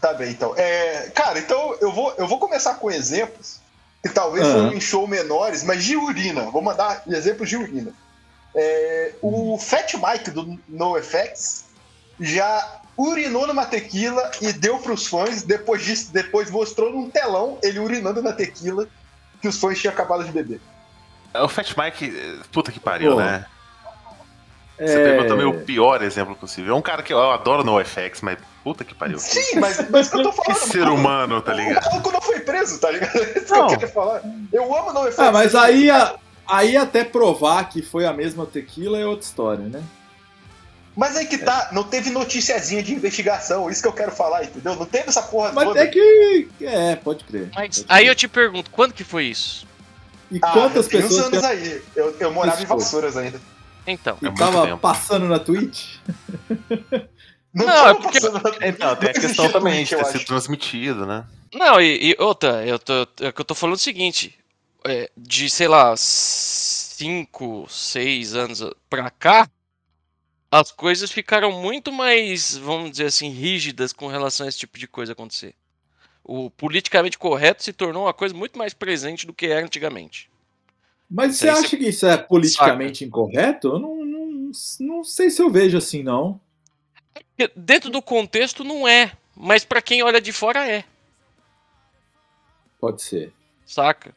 Tá 0.00 0.14
bem, 0.14 0.30
então. 0.30 0.54
É, 0.56 1.10
cara, 1.14 1.38
então 1.38 1.76
eu 1.82 1.92
vou, 1.92 2.14
eu 2.16 2.26
vou 2.26 2.38
começar 2.38 2.74
com 2.76 2.90
exemplos 2.90 3.60
que 4.02 4.08
talvez 4.08 4.46
Aham. 4.46 4.54
foram 4.54 4.72
em 4.72 4.80
show 4.80 5.06
menores, 5.06 5.62
mas 5.62 5.84
de 5.84 5.96
urina. 5.96 6.44
Vou 6.50 6.62
mandar 6.62 7.02
exemplos 7.06 7.48
de 7.48 7.56
urina. 7.58 7.92
É, 8.54 9.12
o 9.22 9.58
Fat 9.58 9.94
Mike 9.94 10.30
do 10.30 10.58
NoFX 10.68 11.66
já 12.20 12.80
urinou 12.96 13.46
numa 13.46 13.64
tequila 13.66 14.30
e 14.40 14.52
deu 14.52 14.78
pros 14.78 15.06
fãs. 15.06 15.42
Depois 15.42 15.84
disso, 15.84 16.12
depois 16.12 16.50
mostrou 16.50 16.90
num 16.90 17.08
telão 17.10 17.58
ele 17.62 17.78
urinando 17.78 18.22
na 18.22 18.32
tequila 18.32 18.88
que 19.40 19.46
os 19.48 19.58
fãs 19.60 19.78
tinham 19.78 19.92
acabado 19.92 20.24
de 20.24 20.32
beber. 20.32 20.60
O 21.34 21.46
Fat 21.48 21.74
Mike, 21.76 22.40
puta 22.50 22.72
que 22.72 22.80
pariu, 22.80 23.12
Pô. 23.12 23.18
né? 23.20 23.44
Você 24.80 25.02
pegou 25.02 25.26
também 25.26 25.44
o 25.44 25.60
pior 25.64 26.02
exemplo 26.02 26.36
possível. 26.36 26.72
É 26.72 26.76
um 26.76 26.82
cara 26.82 27.02
que 27.02 27.12
eu 27.12 27.32
adoro 27.32 27.64
no 27.64 27.84
FX, 27.84 28.20
mas 28.22 28.38
puta 28.62 28.84
que 28.84 28.94
pariu. 28.94 29.18
Sim, 29.18 29.58
mas, 29.58 29.90
mas 29.90 30.08
que 30.08 30.16
eu 30.16 30.22
tô 30.22 30.30
Que 30.30 30.54
falando. 30.54 30.70
ser 30.72 30.88
humano, 30.88 31.42
tá 31.42 31.52
O 31.52 31.56
ligado? 31.56 31.84
maluco 31.84 32.12
não 32.12 32.20
foi 32.20 32.38
preso, 32.40 32.78
tá 32.78 32.88
ligado? 32.90 33.16
É 33.18 33.22
isso 33.38 33.46
que 33.46 33.50
Não. 33.52 33.70
eu 33.72 33.78
quero 33.78 33.92
falar. 33.92 34.22
Eu 34.52 34.72
amo 34.76 34.92
NoFX. 34.92 35.18
Ah, 35.18 35.32
mas 35.32 35.54
aí, 35.56 35.90
a- 35.90 36.14
aí 36.48 36.76
até 36.76 37.04
provar 37.04 37.68
que 37.68 37.82
foi 37.82 38.06
a 38.06 38.12
mesma 38.12 38.46
tequila 38.46 38.98
é 38.98 39.06
outra 39.06 39.26
história, 39.26 39.64
né? 39.66 39.82
Mas 40.96 41.16
aí 41.16 41.26
que 41.26 41.38
tá, 41.38 41.68
não 41.72 41.84
teve 41.84 42.10
noticiazinha 42.10 42.82
de 42.82 42.92
investigação, 42.92 43.70
isso 43.70 43.80
que 43.80 43.86
eu 43.86 43.92
quero 43.92 44.10
falar, 44.10 44.42
entendeu? 44.44 44.74
Não 44.74 44.84
teve 44.84 45.08
essa 45.08 45.22
porra 45.22 45.52
Mas 45.52 45.64
toda. 45.68 45.80
é 45.80 45.86
que. 45.86 46.48
É, 46.60 46.96
pode 46.96 47.22
crer. 47.24 47.50
Mas 47.54 47.78
Pode 47.78 47.86
aí 47.88 47.98
crer. 48.00 48.08
eu 48.10 48.14
te 48.16 48.26
pergunto, 48.26 48.70
quando 48.70 48.92
que 48.92 49.04
foi 49.04 49.26
isso? 49.26 49.64
E 50.30 50.38
Ah, 50.42 50.50
quantas 50.52 50.88
tem 50.88 50.98
uns 51.00 51.04
pessoas 51.04 51.26
anos 51.26 51.38
que 51.40 51.46
aí. 51.46 51.82
Eu, 51.94 52.16
eu 52.18 52.32
morava 52.32 52.56
em 52.56 52.64
Isso 52.64 52.66
foi. 52.68 52.76
Vassouras 52.78 53.16
ainda. 53.16 53.40
Então. 53.86 54.16
que 54.16 54.26
É 54.26 54.28
muito 54.28 54.38
tava 54.40 54.66
tempo. 54.66 54.78
passando 54.78 55.26
na 55.26 55.38
Twitch? 55.38 55.96
Não, 57.54 57.64
Não, 57.66 57.88
é 57.88 57.94
porque- 57.94 58.18
Então, 58.66 58.96
tem 58.96 59.10
a 59.10 59.12
questão 59.14 59.50
também 59.50 59.84
de 59.84 59.94
eu 59.94 59.98
ter 60.04 60.12
sido 60.12 60.24
transmitido, 60.26 61.06
né? 61.06 61.24
Não, 61.54 61.80
e, 61.80 62.10
e 62.10 62.16
outra, 62.22 62.64
eu 62.66 62.78
tô, 62.78 63.06
é 63.20 63.32
que 63.32 63.40
eu 63.40 63.44
tô 63.44 63.54
falando 63.54 63.76
o 63.76 63.78
seguinte, 63.78 64.37
é, 64.88 65.10
de, 65.16 65.48
sei 65.48 65.68
lá, 65.68 65.94
5, 65.96 67.66
6 67.68 68.34
anos 68.34 68.64
pra 68.88 69.10
cá, 69.10 69.48
as 70.50 70.72
coisas 70.72 71.10
ficaram 71.10 71.52
muito 71.52 71.92
mais, 71.92 72.56
vamos 72.56 72.92
dizer 72.92 73.06
assim, 73.06 73.30
rígidas 73.30 73.92
com 73.92 74.06
relação 74.06 74.46
a 74.46 74.48
esse 74.48 74.58
tipo 74.58 74.78
de 74.78 74.88
coisa 74.88 75.12
acontecer. 75.12 75.54
O 76.24 76.50
politicamente 76.50 77.18
correto 77.18 77.62
se 77.62 77.72
tornou 77.72 78.04
uma 78.04 78.14
coisa 78.14 78.34
muito 78.34 78.58
mais 78.58 78.74
presente 78.74 79.26
do 79.26 79.32
que 79.32 79.46
era 79.46 79.64
antigamente. 79.64 80.30
Mas 81.10 81.36
você 81.36 81.48
acha 81.48 81.76
que 81.76 81.88
isso 81.88 82.06
é 82.06 82.16
politicamente 82.18 83.04
incorreto? 83.04 83.68
Eu 83.68 83.78
não, 83.78 84.04
não, 84.04 84.50
não 84.80 85.04
sei 85.04 85.30
se 85.30 85.40
eu 85.40 85.50
vejo 85.50 85.78
assim, 85.78 86.02
não. 86.02 86.38
Porque 87.14 87.50
Dentro 87.56 87.90
do 87.90 88.02
contexto 88.02 88.62
não 88.62 88.86
é, 88.86 89.12
mas 89.34 89.64
pra 89.64 89.80
quem 89.80 90.02
olha 90.02 90.20
de 90.20 90.32
fora 90.32 90.68
é, 90.68 90.84
Pode 92.80 93.02
ser. 93.02 93.32
saca? 93.66 94.14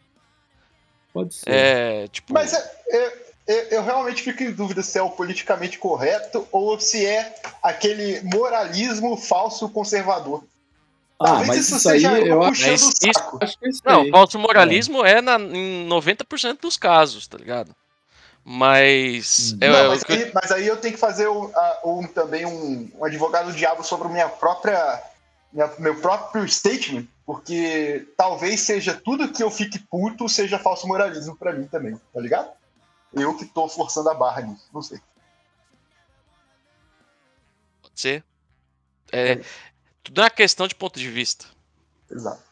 Pode 1.13 1.33
ser. 1.33 1.49
É, 1.49 2.07
tipo, 2.07 2.33
Mas 2.33 2.53
é- 2.53 2.71
é- 2.89 3.13
é- 3.47 3.67
eu 3.77 3.83
realmente 3.83 4.23
fico 4.23 4.43
em 4.43 4.51
dúvida 4.51 4.81
se 4.81 4.97
é 4.97 5.01
o 5.01 5.09
politicamente 5.09 5.77
correto 5.77 6.47
ou 6.51 6.79
se 6.79 7.05
é 7.05 7.35
aquele 7.61 8.21
moralismo 8.21 9.17
falso 9.17 9.67
conservador. 9.69 10.43
ah, 11.19 11.25
Talvez 11.27 11.47
mas 11.49 11.57
isso 11.57 11.75
isso 11.77 11.89
aí 11.89 11.99
seja 12.01 12.19
eu 12.19 12.41
acho, 12.41 12.51
puxando 12.51 12.71
Mas 12.71 12.81
o 12.81 12.89
isso- 13.09 13.37
acho 13.41 13.59
que 13.59 13.65
é 13.65 13.69
isso 13.69 13.81
Não, 13.85 14.01
aí. 14.01 14.09
falso 14.11 14.39
moralismo 14.39 15.05
é, 15.05 15.21
na, 15.21 15.37
em 15.39 15.85
90% 15.87 16.61
dos 16.61 16.77
casos, 16.77 17.27
tá 17.27 17.37
ligado? 17.37 17.75
Mas. 18.43 19.53
Hum. 19.53 19.57
é, 19.61 19.69
Não, 19.69 19.75
é 19.77 19.87
mas, 19.89 20.01
eu- 20.07 20.15
aí, 20.15 20.31
mas 20.33 20.51
aí 20.51 20.67
eu 20.67 20.77
tenho 20.77 20.93
que 20.95 20.99
fazer 20.99 21.27
um, 21.29 21.51
um- 21.85 22.07
também 22.07 22.45
um, 22.45 22.89
um 22.97 23.05
advogado 23.05 23.47
do 23.51 23.53
diabo 23.53 23.83
sobre 23.83 24.07
a 24.07 24.11
minha 24.11 24.29
própria 24.29 24.99
meu 25.79 25.99
próprio 25.99 26.47
statement, 26.47 27.07
porque 27.25 28.07
talvez 28.15 28.61
seja 28.61 28.93
tudo 28.93 29.31
que 29.31 29.43
eu 29.43 29.51
fique 29.51 29.79
puto 29.79 30.29
seja 30.29 30.57
falso 30.57 30.87
moralismo 30.87 31.35
pra 31.35 31.53
mim 31.53 31.67
também, 31.67 31.99
tá 32.13 32.19
ligado? 32.19 32.51
Eu 33.13 33.35
que 33.37 33.45
tô 33.45 33.67
forçando 33.67 34.09
a 34.09 34.13
barra 34.13 34.41
nisso, 34.41 34.69
não 34.73 34.81
sei. 34.81 34.99
Pode 37.81 37.99
ser. 37.99 38.23
É, 39.11 39.41
tudo 40.01 40.21
é 40.21 40.23
uma 40.23 40.29
questão 40.29 40.67
de 40.67 40.75
ponto 40.75 40.97
de 40.97 41.09
vista. 41.09 41.45
Exato. 42.09 42.43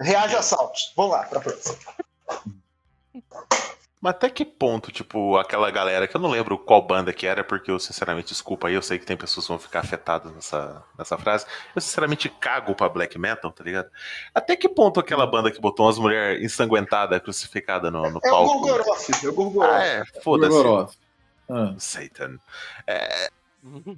Reage 0.00 0.36
a 0.36 0.42
saltos. 0.42 0.92
Vamos 0.96 1.12
lá, 1.12 1.24
pra 1.24 1.40
próxima. 1.40 1.76
Mas 4.00 4.10
até 4.14 4.30
que 4.30 4.44
ponto, 4.44 4.92
tipo, 4.92 5.36
aquela 5.36 5.70
galera, 5.72 6.06
que 6.06 6.16
eu 6.16 6.20
não 6.20 6.30
lembro 6.30 6.56
qual 6.56 6.80
banda 6.80 7.12
que 7.12 7.26
era, 7.26 7.42
porque 7.42 7.70
eu, 7.70 7.80
sinceramente, 7.80 8.28
desculpa 8.28 8.68
aí, 8.68 8.74
eu 8.74 8.82
sei 8.82 8.98
que 8.98 9.04
tem 9.04 9.16
pessoas 9.16 9.46
que 9.46 9.52
vão 9.52 9.58
ficar 9.58 9.80
afetadas 9.80 10.32
nessa, 10.32 10.84
nessa 10.96 11.18
frase. 11.18 11.46
Eu, 11.74 11.80
sinceramente, 11.80 12.28
cago 12.28 12.76
pra 12.76 12.88
black 12.88 13.18
metal, 13.18 13.50
tá 13.50 13.64
ligado? 13.64 13.90
Até 14.32 14.54
que 14.54 14.68
ponto 14.68 15.00
aquela 15.00 15.26
banda 15.26 15.50
que 15.50 15.60
botou 15.60 15.86
umas 15.86 15.98
mulheres 15.98 16.44
ensanguentadas, 16.44 17.20
crucificadas 17.20 17.92
no, 17.92 18.02
no 18.02 18.20
É 18.22 18.28
o 18.28 18.30
palco. 18.30 18.60
Gorgoroth, 18.60 19.24
é 19.24 19.28
o 19.28 19.32
Gorgoroth. 19.32 19.70
Ah, 19.70 19.84
é, 19.84 20.04
foda-se. 20.22 20.98
Ah. 21.50 21.74
Satan. 21.78 22.38
É, 22.86 23.30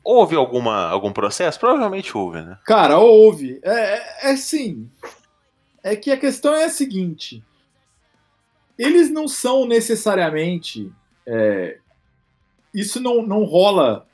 houve 0.02 0.36
alguma, 0.36 0.88
algum 0.88 1.12
processo? 1.12 1.58
Provavelmente 1.60 2.16
houve, 2.16 2.40
né? 2.40 2.58
Cara, 2.64 2.98
houve. 2.98 3.60
É, 3.62 4.28
é, 4.28 4.32
é 4.32 4.36
sim. 4.36 4.90
É 5.82 5.96
que 5.96 6.10
a 6.10 6.16
questão 6.16 6.54
é 6.54 6.64
a 6.64 6.70
seguinte: 6.70 7.42
eles 8.82 9.10
não 9.10 9.28
são 9.28 9.66
necessariamente. 9.66 10.90
é, 11.26 11.78
isso 12.74 13.00
não, 13.00 13.22
não 13.22 13.44
rola 13.44 14.06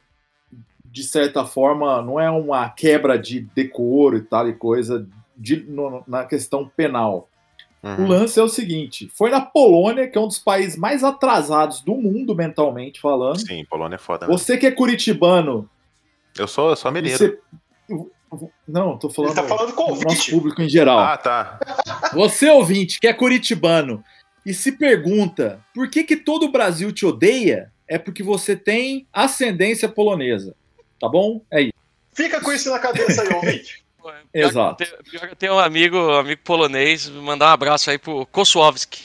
de 0.84 1.02
certa 1.02 1.44
forma, 1.44 2.00
não 2.02 2.18
é 2.18 2.30
uma 2.30 2.68
quebra 2.70 3.18
de 3.18 3.40
decoro 3.54 4.16
e 4.16 4.22
tal 4.22 4.48
e 4.48 4.54
coisa 4.54 5.06
de- 5.36 5.62
no- 5.62 6.02
na 6.06 6.24
questão 6.24 6.66
penal. 6.74 7.28
O 7.82 7.88
Uhum. 7.88 8.08
lance 8.08 8.40
é 8.40 8.42
o 8.42 8.48
seguinte: 8.48 9.08
foi 9.14 9.30
na 9.30 9.40
Polônia, 9.40 10.08
que 10.08 10.16
é 10.18 10.20
um 10.20 10.26
dos 10.26 10.38
países 10.38 10.76
mais 10.76 11.04
atrasados 11.04 11.80
do 11.82 11.94
mundo 11.94 12.34
mentalmente 12.34 13.00
falando. 13.00 13.38
Sim, 13.46 13.64
Polônia 13.66 13.96
é 13.96 13.98
foda. 13.98 14.26
né? 14.26 14.32
Você 14.32 14.56
que 14.56 14.66
é 14.66 14.70
curitibano, 14.72 15.68
Eu 16.38 16.48
sou, 16.48 16.70
eu 16.70 16.76
sou 16.76 16.90
mineiro. 16.90 17.16
você. 17.18 17.38
Não, 18.66 18.98
tô 18.98 19.08
falando, 19.08 19.30
Ele 19.38 19.40
tá 19.40 19.46
falando 19.56 19.72
com 19.74 19.92
o 19.92 19.96
do 19.96 20.02
nosso 20.04 20.30
público 20.30 20.60
em 20.60 20.68
geral. 20.68 20.98
Ah, 20.98 21.16
tá. 21.16 21.58
Você, 22.12 22.50
ouvinte, 22.50 22.98
que 22.98 23.06
é 23.06 23.12
curitibano 23.14 24.02
e 24.46 24.54
se 24.54 24.70
pergunta 24.70 25.60
por 25.74 25.90
que, 25.90 26.04
que 26.04 26.16
todo 26.16 26.44
o 26.44 26.52
Brasil 26.52 26.92
te 26.92 27.04
odeia, 27.04 27.72
é 27.88 27.98
porque 27.98 28.22
você 28.22 28.54
tem 28.54 29.08
ascendência 29.12 29.88
polonesa. 29.88 30.54
Tá 31.00 31.08
bom? 31.08 31.42
É 31.50 31.62
isso. 31.62 31.72
Fica 32.14 32.40
com 32.40 32.52
isso 32.52 32.70
na 32.70 32.78
cabeça 32.78 33.22
aí, 33.22 33.28
ouvinte. 33.34 33.84
Pior 34.00 34.14
Exato. 34.32 34.84
Pior 35.10 35.26
que 35.26 35.32
eu 35.32 35.36
tenho 35.36 35.54
um 35.54 35.58
amigo, 35.58 35.96
um 35.98 36.14
amigo 36.14 36.40
polonês, 36.44 37.08
mandar 37.08 37.46
um 37.46 37.54
abraço 37.54 37.90
aí 37.90 37.98
pro 37.98 38.24
Kosłowski. 38.26 39.02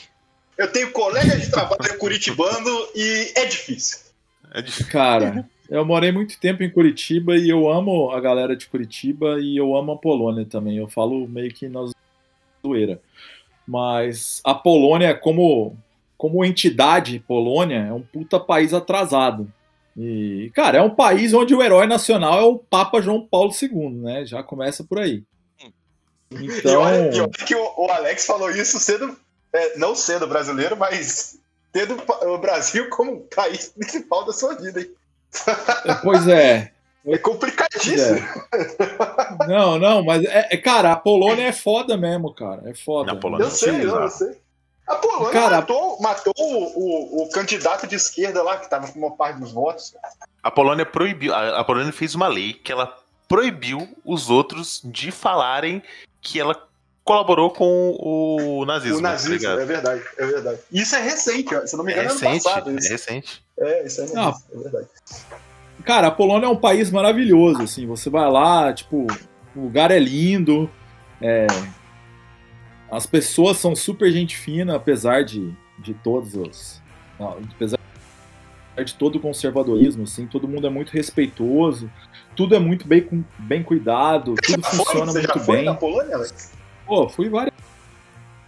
Eu 0.56 0.70
tenho 0.70 0.92
colega 0.92 1.36
de 1.36 1.50
trabalho 1.50 1.98
curitibano 1.98 2.88
e 2.94 3.32
é 3.34 3.44
difícil. 3.44 3.98
É 4.54 4.62
difícil. 4.62 4.92
Cara, 4.92 5.44
eu 5.68 5.84
morei 5.84 6.12
muito 6.12 6.38
tempo 6.38 6.62
em 6.62 6.70
Curitiba 6.70 7.36
e 7.36 7.48
eu 7.48 7.68
amo 7.68 8.12
a 8.12 8.20
galera 8.20 8.54
de 8.54 8.68
Curitiba 8.68 9.40
e 9.40 9.56
eu 9.56 9.74
amo 9.74 9.90
a 9.90 9.98
Polônia 9.98 10.46
também. 10.46 10.76
Eu 10.76 10.86
falo 10.86 11.26
meio 11.26 11.52
que 11.52 11.68
na 11.68 11.80
zoeira. 12.64 13.00
Mas 13.66 14.40
a 14.44 14.54
Polônia, 14.54 15.14
como, 15.14 15.76
como 16.16 16.44
entidade 16.44 17.18
Polônia, 17.20 17.86
é 17.88 17.92
um 17.92 18.02
puta 18.02 18.38
país 18.38 18.74
atrasado. 18.74 19.50
E, 19.96 20.50
cara, 20.54 20.78
é 20.78 20.82
um 20.82 20.94
país 20.94 21.34
onde 21.34 21.54
o 21.54 21.62
herói 21.62 21.86
nacional 21.86 22.40
é 22.40 22.44
o 22.44 22.58
Papa 22.58 23.00
João 23.00 23.26
Paulo 23.26 23.52
II, 23.60 23.90
né? 23.90 24.24
Já 24.24 24.42
começa 24.42 24.82
por 24.82 24.98
aí. 24.98 25.22
E 26.30 26.46
Então, 26.46 26.80
olha, 26.80 27.14
e 27.14 27.20
olha 27.20 27.28
que 27.28 27.54
o, 27.54 27.74
o 27.76 27.90
Alex 27.90 28.24
falou 28.24 28.50
isso 28.50 28.78
sendo, 28.78 29.16
é, 29.52 29.76
não 29.76 29.94
sendo 29.94 30.26
brasileiro, 30.26 30.76
mas 30.76 31.38
tendo 31.72 31.96
o 32.26 32.38
Brasil 32.38 32.88
como 32.88 33.20
país 33.34 33.68
principal 33.68 34.24
da 34.24 34.32
sua 34.32 34.54
vida, 34.54 34.80
hein? 34.80 34.90
pois 36.02 36.26
é. 36.28 36.72
É 37.06 37.18
complicadíssimo. 37.18 38.18
É. 38.18 39.46
Não, 39.48 39.78
não, 39.78 40.04
mas 40.04 40.24
é, 40.24 40.48
é- 40.52 40.56
cara, 40.56 40.92
a 40.92 40.96
Polônia 40.96 41.44
é 41.48 41.52
foda 41.52 41.96
mesmo, 41.96 42.32
cara. 42.32 42.62
É 42.70 42.74
foda. 42.74 43.12
A 43.12 43.16
Polônia 43.16 43.44
Eu 43.44 43.50
sei, 43.50 43.72
Sim, 43.72 43.80
eu, 43.82 43.96
eu 43.96 44.08
sei. 44.10 44.40
A 44.86 44.94
Polônia 44.96 45.30
Cara- 45.32 45.56
matou, 45.56 46.00
matou 46.00 46.32
o, 46.36 47.22
o, 47.22 47.22
o 47.24 47.30
candidato 47.30 47.86
de 47.86 47.94
esquerda 47.96 48.42
lá, 48.42 48.56
que 48.58 48.68
tava 48.68 48.86
com 48.90 48.98
uma 48.98 49.12
parte 49.16 49.40
dos 49.40 49.52
votos. 49.52 49.94
A 50.42 50.50
Polônia 50.50 50.84
proibiu. 50.86 51.34
A, 51.34 51.60
a 51.60 51.64
Polônia 51.64 51.92
fez 51.92 52.14
uma 52.14 52.28
lei 52.28 52.52
que 52.52 52.70
ela 52.70 52.96
proibiu 53.28 53.88
os 54.04 54.28
outros 54.30 54.80
de 54.84 55.10
falarem 55.10 55.82
que 56.20 56.38
ela 56.38 56.68
colaborou 57.04 57.50
com 57.50 57.96
o 57.98 58.64
nazismo. 58.64 58.98
o 58.98 59.02
tá 59.02 59.08
nazismo, 59.10 59.34
ligado? 59.34 59.60
é 59.60 59.64
verdade, 59.64 60.02
é 60.18 60.26
verdade. 60.26 60.60
Isso 60.70 60.94
é 60.94 61.00
recente, 61.00 61.52
ó, 61.54 61.66
se 61.66 61.74
eu 61.74 61.78
não 61.78 61.84
me 61.84 61.92
É 61.92 61.96
engano, 61.96 62.10
é 62.10 62.12
ano 62.12 62.20
recente, 62.20 62.44
passado. 62.44 62.70
é 62.70 62.74
Isso. 62.74 62.88
recente. 62.90 63.44
É, 63.58 63.86
isso 63.86 64.00
é, 64.02 64.06
Não. 64.08 64.24
nazismo, 64.30 64.46
é 64.52 64.58
verdade. 64.62 64.88
Cara, 65.84 66.08
a 66.08 66.10
Polônia 66.10 66.46
é 66.46 66.48
um 66.48 66.56
país 66.56 66.90
maravilhoso, 66.90 67.62
assim. 67.62 67.86
Você 67.86 68.08
vai 68.10 68.30
lá, 68.30 68.72
tipo, 68.72 69.06
o 69.56 69.60
lugar 69.60 69.90
é 69.90 69.98
lindo, 69.98 70.70
é, 71.20 71.46
as 72.90 73.06
pessoas 73.06 73.56
são 73.58 73.74
super 73.74 74.10
gente 74.12 74.36
fina, 74.36 74.76
apesar 74.76 75.24
de, 75.24 75.52
de 75.78 75.94
todos 75.94 76.34
os. 76.34 76.82
Apesar 77.54 77.78
de 78.84 78.94
todo 78.94 79.16
o 79.16 79.20
conservadorismo, 79.20 80.04
assim, 80.04 80.26
todo 80.26 80.48
mundo 80.48 80.66
é 80.66 80.70
muito 80.70 80.90
respeitoso, 80.90 81.90
tudo 82.34 82.54
é 82.54 82.58
muito 82.58 82.86
bem, 82.88 83.06
bem 83.38 83.62
cuidado, 83.62 84.34
tudo 84.42 84.62
funciona 84.62 85.12
Você 85.12 85.22
já 85.22 85.34
muito 85.34 85.44
foi 85.46 85.56
bem. 85.56 85.64
na 85.66 85.74
Polônia, 85.74 86.16
Alex? 86.16 86.52
Pô, 86.86 87.08
fui 87.08 87.28
várias 87.28 87.52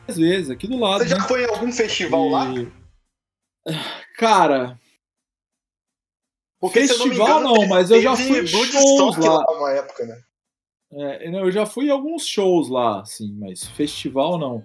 vezes, 0.08 0.50
aqui 0.50 0.66
do 0.66 0.78
lado, 0.78 1.02
Você 1.04 1.08
já 1.08 1.18
né? 1.18 1.24
foi 1.28 1.44
em 1.44 1.48
algum 1.48 1.70
festival 1.70 2.28
lá? 2.28 2.48
E- 2.50 2.68
Cara, 4.18 4.78
Porque, 6.64 6.78
eu 6.78 6.98
não 6.98 7.06
festival 7.08 7.40
engano, 7.40 7.54
não, 7.54 7.68
mas 7.68 7.90
eu 7.90 8.00
já 8.00 8.16
fui 8.16 8.46
shows 8.46 9.18
lá. 9.18 9.34
lá 9.34 9.46
uma 9.50 9.70
época, 9.72 10.06
né? 10.06 10.18
É, 10.92 11.28
eu 11.28 11.50
já 11.50 11.66
fui 11.66 11.86
em 11.86 11.90
alguns 11.90 12.26
shows 12.26 12.70
lá, 12.70 13.02
assim, 13.02 13.36
mas 13.38 13.64
festival 13.64 14.38
não. 14.38 14.64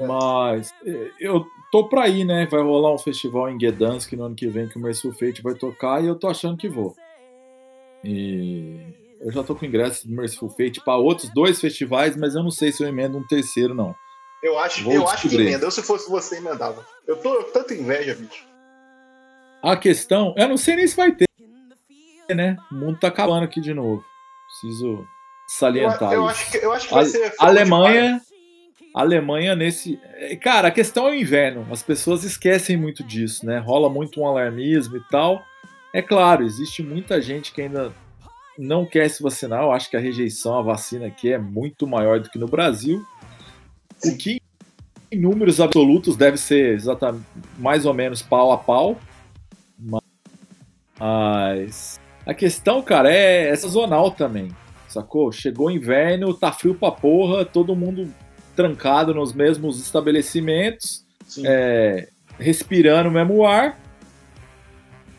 Mas 0.00 0.72
é, 0.86 1.10
eu 1.20 1.44
tô 1.70 1.88
pra 1.88 2.08
ir, 2.08 2.24
né? 2.24 2.46
Vai 2.46 2.62
rolar 2.62 2.94
um 2.94 2.98
festival 2.98 3.50
em 3.50 3.58
Gdansk 3.58 4.12
no 4.14 4.24
ano 4.24 4.34
que 4.34 4.46
vem 4.46 4.66
que 4.66 4.78
o 4.78 4.80
Merciful 4.80 5.12
Fate 5.12 5.42
vai 5.42 5.54
tocar 5.54 6.02
e 6.02 6.06
eu 6.06 6.14
tô 6.14 6.26
achando 6.26 6.56
que 6.56 6.70
vou. 6.70 6.96
E 8.02 8.80
eu 9.20 9.30
já 9.30 9.42
tô 9.42 9.54
com 9.54 9.66
ingresso 9.66 10.08
do 10.08 10.14
Merciful 10.14 10.48
Fate 10.48 10.80
pra 10.82 10.96
outros 10.96 11.28
dois 11.34 11.60
festivais, 11.60 12.16
mas 12.16 12.34
eu 12.34 12.42
não 12.42 12.50
sei 12.50 12.72
se 12.72 12.82
eu 12.82 12.88
emendo 12.88 13.18
um 13.18 13.26
terceiro, 13.26 13.74
não. 13.74 13.94
Eu 14.42 14.58
acho, 14.58 14.82
Vou 14.84 14.94
eu 14.94 15.06
acho 15.06 15.28
que 15.28 15.36
emenda. 15.36 15.66
Eu, 15.66 15.70
se 15.70 15.82
fosse 15.82 16.08
você, 16.08 16.36
emendava. 16.36 16.86
Eu 17.06 17.16
tô 17.16 17.44
com 17.44 17.52
tanta 17.52 17.74
inveja, 17.74 18.14
bicho. 18.14 18.53
A 19.64 19.76
questão, 19.76 20.34
eu 20.36 20.48
não 20.48 20.56
sei 20.56 20.76
nem 20.76 20.86
se 20.86 20.96
vai 20.96 21.12
ter, 21.12 21.26
né? 22.34 22.56
O 22.70 22.74
mundo 22.74 22.98
tá 22.98 23.08
acabando 23.08 23.44
aqui 23.44 23.60
de 23.60 23.72
novo. 23.72 24.04
Preciso 24.48 24.86
Eu, 24.86 25.06
salientar 25.48 26.12
eu 26.12 26.22
isso. 26.22 26.30
acho 26.30 26.50
que, 26.50 26.56
eu 26.58 26.72
acho 26.72 26.88
que 26.88 26.94
vai 26.94 27.02
A- 27.02 27.06
ser. 27.06 27.30
de 27.30 27.36
Alemanha, 27.38 28.20
Alemanha 28.94 29.56
nesse, 29.56 29.98
cara, 30.42 30.68
a 30.68 30.70
questão 30.70 31.08
é 31.08 31.12
o 31.12 31.14
inverno. 31.14 31.66
As 31.70 31.82
pessoas 31.82 32.24
esquecem 32.24 32.76
muito 32.76 33.02
disso, 33.02 33.44
né? 33.44 33.58
Rola 33.58 33.88
muito 33.90 34.20
um 34.20 34.26
alarmismo 34.26 34.96
e 34.96 35.02
tal. 35.10 35.42
É 35.92 36.00
claro, 36.02 36.44
existe 36.44 36.82
muita 36.82 37.20
gente 37.20 37.52
que 37.52 37.62
ainda 37.62 37.92
não 38.58 38.84
quer 38.86 39.08
se 39.08 39.22
vacinar. 39.22 39.62
Eu 39.62 39.72
acho 39.72 39.90
que 39.90 39.96
a 39.96 40.00
rejeição 40.00 40.58
à 40.58 40.62
vacina 40.62 41.06
aqui 41.06 41.32
é 41.32 41.38
muito 41.38 41.86
maior 41.86 42.20
do 42.20 42.30
que 42.30 42.38
no 42.38 42.46
Brasil. 42.46 43.04
O 44.04 44.16
que 44.16 44.40
em 45.10 45.18
números 45.20 45.60
absolutos 45.60 46.16
deve 46.16 46.36
ser 46.36 46.74
exatamente 46.74 47.24
mais 47.58 47.84
ou 47.86 47.94
menos 47.94 48.22
pau 48.22 48.52
a 48.52 48.58
pau. 48.58 48.98
Mas 50.98 52.00
a 52.26 52.32
questão, 52.34 52.82
cara, 52.82 53.12
é, 53.12 53.48
é 53.48 53.56
sazonal 53.56 54.10
também. 54.10 54.48
Sacou? 54.88 55.32
Chegou 55.32 55.70
inverno, 55.70 56.32
tá 56.32 56.52
frio 56.52 56.74
pra 56.74 56.90
porra, 56.90 57.44
todo 57.44 57.74
mundo 57.74 58.08
trancado 58.54 59.12
nos 59.12 59.32
mesmos 59.32 59.80
estabelecimentos, 59.80 61.04
é, 61.44 62.08
respirando 62.38 63.08
o 63.08 63.12
mesmo 63.12 63.44
ar. 63.44 63.78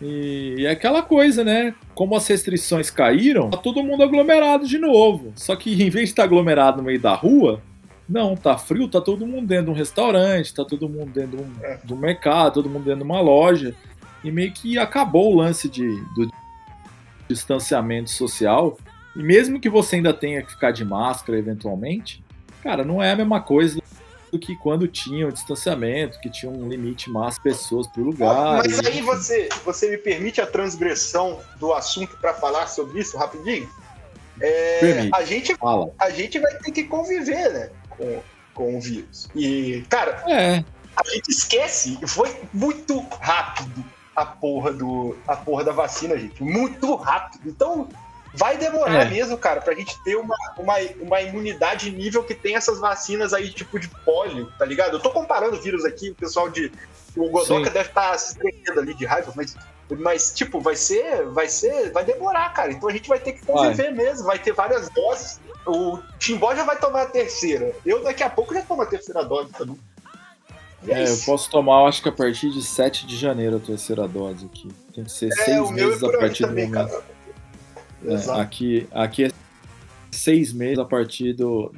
E 0.01 0.65
é 0.65 0.71
aquela 0.71 1.01
coisa, 1.01 1.43
né? 1.43 1.73
Como 1.93 2.15
as 2.15 2.27
restrições 2.27 2.89
caíram, 2.89 3.49
tá 3.49 3.57
todo 3.57 3.83
mundo 3.83 4.03
aglomerado 4.03 4.67
de 4.67 4.77
novo. 4.77 5.31
Só 5.35 5.55
que 5.55 5.71
em 5.81 5.89
vez 5.89 6.05
de 6.05 6.11
estar 6.11 6.23
aglomerado 6.23 6.77
no 6.77 6.83
meio 6.83 6.99
da 6.99 7.13
rua, 7.13 7.61
não, 8.07 8.35
tá 8.35 8.57
frio, 8.57 8.87
tá 8.87 9.01
todo 9.01 9.25
mundo 9.25 9.47
dentro 9.47 9.65
de 9.65 9.71
um 9.71 9.73
restaurante, 9.73 10.53
tá 10.53 10.63
todo 10.63 10.87
mundo 10.87 11.11
dentro 11.11 11.37
de 11.37 11.43
um, 11.43 11.51
É. 11.63 11.79
de 11.83 11.93
um 11.93 11.97
mercado, 11.97 12.55
todo 12.55 12.69
mundo 12.69 12.83
dentro 12.83 12.99
de 12.99 13.05
uma 13.05 13.21
loja. 13.21 13.73
E 14.25 14.31
meio 14.31 14.51
que 14.51 14.77
acabou 14.79 15.33
o 15.33 15.37
lance 15.37 15.69
de, 15.69 16.01
do 16.15 16.29
distanciamento 17.29 18.09
social. 18.09 18.77
E 19.15 19.21
mesmo 19.21 19.59
que 19.59 19.69
você 19.69 19.97
ainda 19.97 20.13
tenha 20.13 20.41
que 20.41 20.51
ficar 20.51 20.71
de 20.71 20.83
máscara 20.83 21.37
eventualmente, 21.37 22.23
cara, 22.63 22.83
não 22.83 23.01
é 23.01 23.11
a 23.11 23.15
mesma 23.15 23.39
coisa 23.39 23.79
do 24.31 24.39
que 24.39 24.55
quando 24.55 24.87
tinha 24.87 25.27
o 25.27 25.31
distanciamento, 25.31 26.19
que 26.19 26.29
tinha 26.29 26.51
um 26.51 26.67
limite 26.67 27.09
de 27.09 27.41
pessoas 27.41 27.87
por 27.87 28.01
lugar. 28.01 28.57
Mas 28.57 28.79
e- 28.79 28.87
aí 28.87 29.01
você, 29.01 29.47
você 29.63 29.91
me 29.91 29.97
permite 29.97 30.41
a 30.41 30.47
transgressão 30.47 31.39
do 31.59 31.71
assunto 31.71 32.17
para 32.17 32.33
falar 32.33 32.67
sobre 32.67 32.99
isso 32.99 33.15
rapidinho? 33.17 33.69
é, 34.41 35.09
a, 35.13 35.23
gente, 35.23 35.55
Fala. 35.55 35.91
a 35.97 36.09
gente 36.09 36.39
vai 36.39 36.53
ter 36.55 36.71
que 36.71 36.83
conviver, 36.83 37.53
né? 37.53 37.69
Com, 37.89 38.21
com 38.53 38.77
o 38.77 38.81
vírus. 38.81 39.29
E, 39.35 39.85
cara, 39.87 40.23
É, 40.27 40.63
a 40.95 41.09
gente 41.13 41.29
esquece, 41.29 41.97
foi 42.05 42.35
muito 42.53 42.99
rápido 43.21 43.85
a 44.15 44.25
porra, 44.25 44.71
do, 44.71 45.17
a 45.27 45.35
porra 45.35 45.63
da 45.63 45.71
vacina, 45.71 46.17
gente. 46.17 46.41
Muito 46.43 46.95
rápido. 46.95 47.49
Então, 47.49 47.89
vai 48.33 48.57
demorar 48.57 49.05
É. 49.05 49.09
mesmo, 49.09 49.37
cara, 49.37 49.61
pra 49.61 49.73
gente 49.73 50.01
ter 50.03 50.15
uma, 50.15 50.35
uma, 50.57 50.75
uma 51.01 51.21
imunidade 51.21 51.91
nível 51.91 52.23
que 52.23 52.33
tem 52.33 52.55
essas 52.55 52.79
vacinas 52.79 53.33
aí, 53.33 53.49
tipo 53.49 53.79
de 53.79 53.87
pólio, 54.05 54.51
tá 54.57 54.65
ligado? 54.65 54.93
Eu 54.93 54.99
tô 54.99 55.09
comparando 55.11 55.61
vírus 55.61 55.83
aqui, 55.85 56.09
o 56.11 56.15
pessoal 56.15 56.49
de. 56.49 56.71
O 57.15 57.29
Godoka 57.29 57.67
Sim. 57.67 57.73
deve 57.73 57.89
estar 57.89 58.17
se 58.17 58.37
tremendo 58.37 58.79
ali 58.79 58.93
de 58.93 59.05
raiva, 59.05 59.31
mas. 59.35 59.55
Mas, 59.99 60.33
tipo, 60.33 60.59
vai 60.59 60.75
ser. 60.75 61.25
Vai 61.27 61.47
ser. 61.47 61.91
Vai 61.91 62.03
demorar, 62.03 62.51
cara. 62.53 62.71
Então 62.71 62.89
a 62.89 62.91
gente 62.91 63.07
vai 63.07 63.19
ter 63.19 63.33
que 63.33 63.45
conviver 63.45 63.91
mesmo. 63.91 64.25
Vai 64.25 64.39
ter 64.39 64.51
várias 64.51 64.89
doses. 64.89 65.39
O 65.65 65.99
Timbó 66.19 66.53
já 66.55 66.63
vai 66.63 66.77
tomar 66.77 67.03
a 67.03 67.05
terceira. 67.05 67.71
Eu 67.85 68.03
daqui 68.03 68.23
a 68.23 68.29
pouco 68.29 68.53
já 68.53 68.61
tomo 68.63 68.81
a 68.81 68.85
terceira 68.85 69.23
dose 69.23 69.51
também. 69.53 69.77
E 69.77 69.94
é, 70.87 71.09
eu 71.09 71.17
posso 71.25 71.49
tomar, 71.49 71.87
acho 71.87 72.01
que 72.01 72.09
a 72.09 72.11
partir 72.11 72.49
de 72.49 72.61
7 72.61 73.05
de 73.05 73.17
janeiro 73.17 73.57
a 73.57 73.59
terceira 73.59 74.07
dose 74.07 74.45
aqui. 74.45 74.69
Tem 74.93 75.03
que 75.03 75.11
ser 75.11 75.27
É, 75.27 75.45
seis 75.45 75.59
o 75.59 75.71
meu 75.71 75.87
é 75.87 75.89
meses 75.89 76.03
a 76.03 76.17
partir 76.17 76.45
do 76.45 76.49
momento. 76.49 77.03
É, 78.05 78.41
aqui, 78.41 78.87
aqui 78.91 79.25
é 79.25 79.31
seis 80.11 80.53
meses 80.53 80.79
a 80.79 80.85
partir 80.85 81.33
do, 81.33 81.73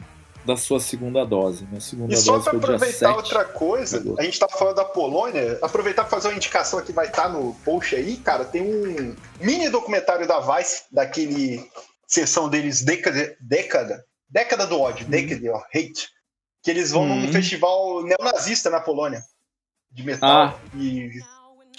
da 0.45 0.55
sua 0.55 0.79
segunda 0.79 1.25
dose. 1.25 1.65
Minha 1.65 1.81
segunda 1.81 2.13
E 2.13 2.17
só 2.17 2.39
dia 2.39 2.51
aproveitar 2.51 2.93
7. 2.93 3.15
outra 3.15 3.45
coisa, 3.45 4.03
a 4.17 4.23
gente 4.23 4.39
tá 4.39 4.47
falando 4.47 4.75
da 4.75 4.85
Polônia, 4.85 5.59
aproveitar 5.61 6.03
pra 6.03 6.11
fazer 6.11 6.29
uma 6.29 6.35
indicação 6.35 6.81
que 6.81 6.93
vai 6.93 7.07
estar 7.07 7.29
no 7.29 7.53
post 7.65 7.95
aí, 7.95 8.17
cara, 8.17 8.45
tem 8.45 8.61
um 8.61 9.15
mini 9.41 9.69
documentário 9.69 10.25
da 10.27 10.39
Vice, 10.39 10.83
daquele 10.91 11.69
sessão 12.07 12.49
deles 12.49 12.81
Década, 12.81 13.35
Década, 13.41 14.05
Década 14.29 14.65
do 14.65 14.79
ódio, 14.79 15.05
Decade 15.05 15.49
of 15.49 15.65
Hate, 15.75 16.09
que 16.63 16.71
eles 16.71 16.91
vão 16.91 17.05
num 17.05 17.25
Uhum. 17.25 17.31
festival 17.31 18.03
neonazista 18.03 18.69
na 18.69 18.79
Polônia, 18.79 19.21
de 19.91 20.03
metal, 20.03 20.29
Ah. 20.29 20.53
e, 20.77 21.09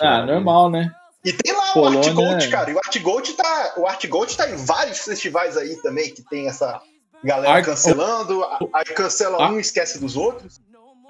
Ah, 0.01 0.25
normal, 0.25 0.71
né? 0.71 0.91
e 1.25 1.33
tem 1.33 1.53
lá 1.55 1.73
Polônia 1.73 1.99
o 1.99 2.03
Art 2.05 2.15
Gold, 2.15 2.45
é- 2.45 2.51
cara, 2.51 2.71
e 2.71 2.75
o 2.75 2.79
Art 2.79 2.99
Gold 3.01 3.33
tá, 3.35 3.75
o 3.77 3.87
Art 3.87 4.07
Gold 4.07 4.37
tá 4.37 4.49
em 4.51 4.57
vários 4.57 4.99
festivais 5.01 5.57
aí 5.57 5.77
também, 5.83 6.13
que 6.15 6.23
tem 6.23 6.47
essa 6.49 6.81
galera 7.23 7.55
Art- 7.55 7.65
cancelando, 7.67 8.45
aí 8.73 8.85
cancela 8.95 9.39
Ah. 9.45 9.51
um 9.51 9.59
e 9.59 9.61
esquece 9.61 9.99
dos 10.01 10.17
outros. 10.17 10.61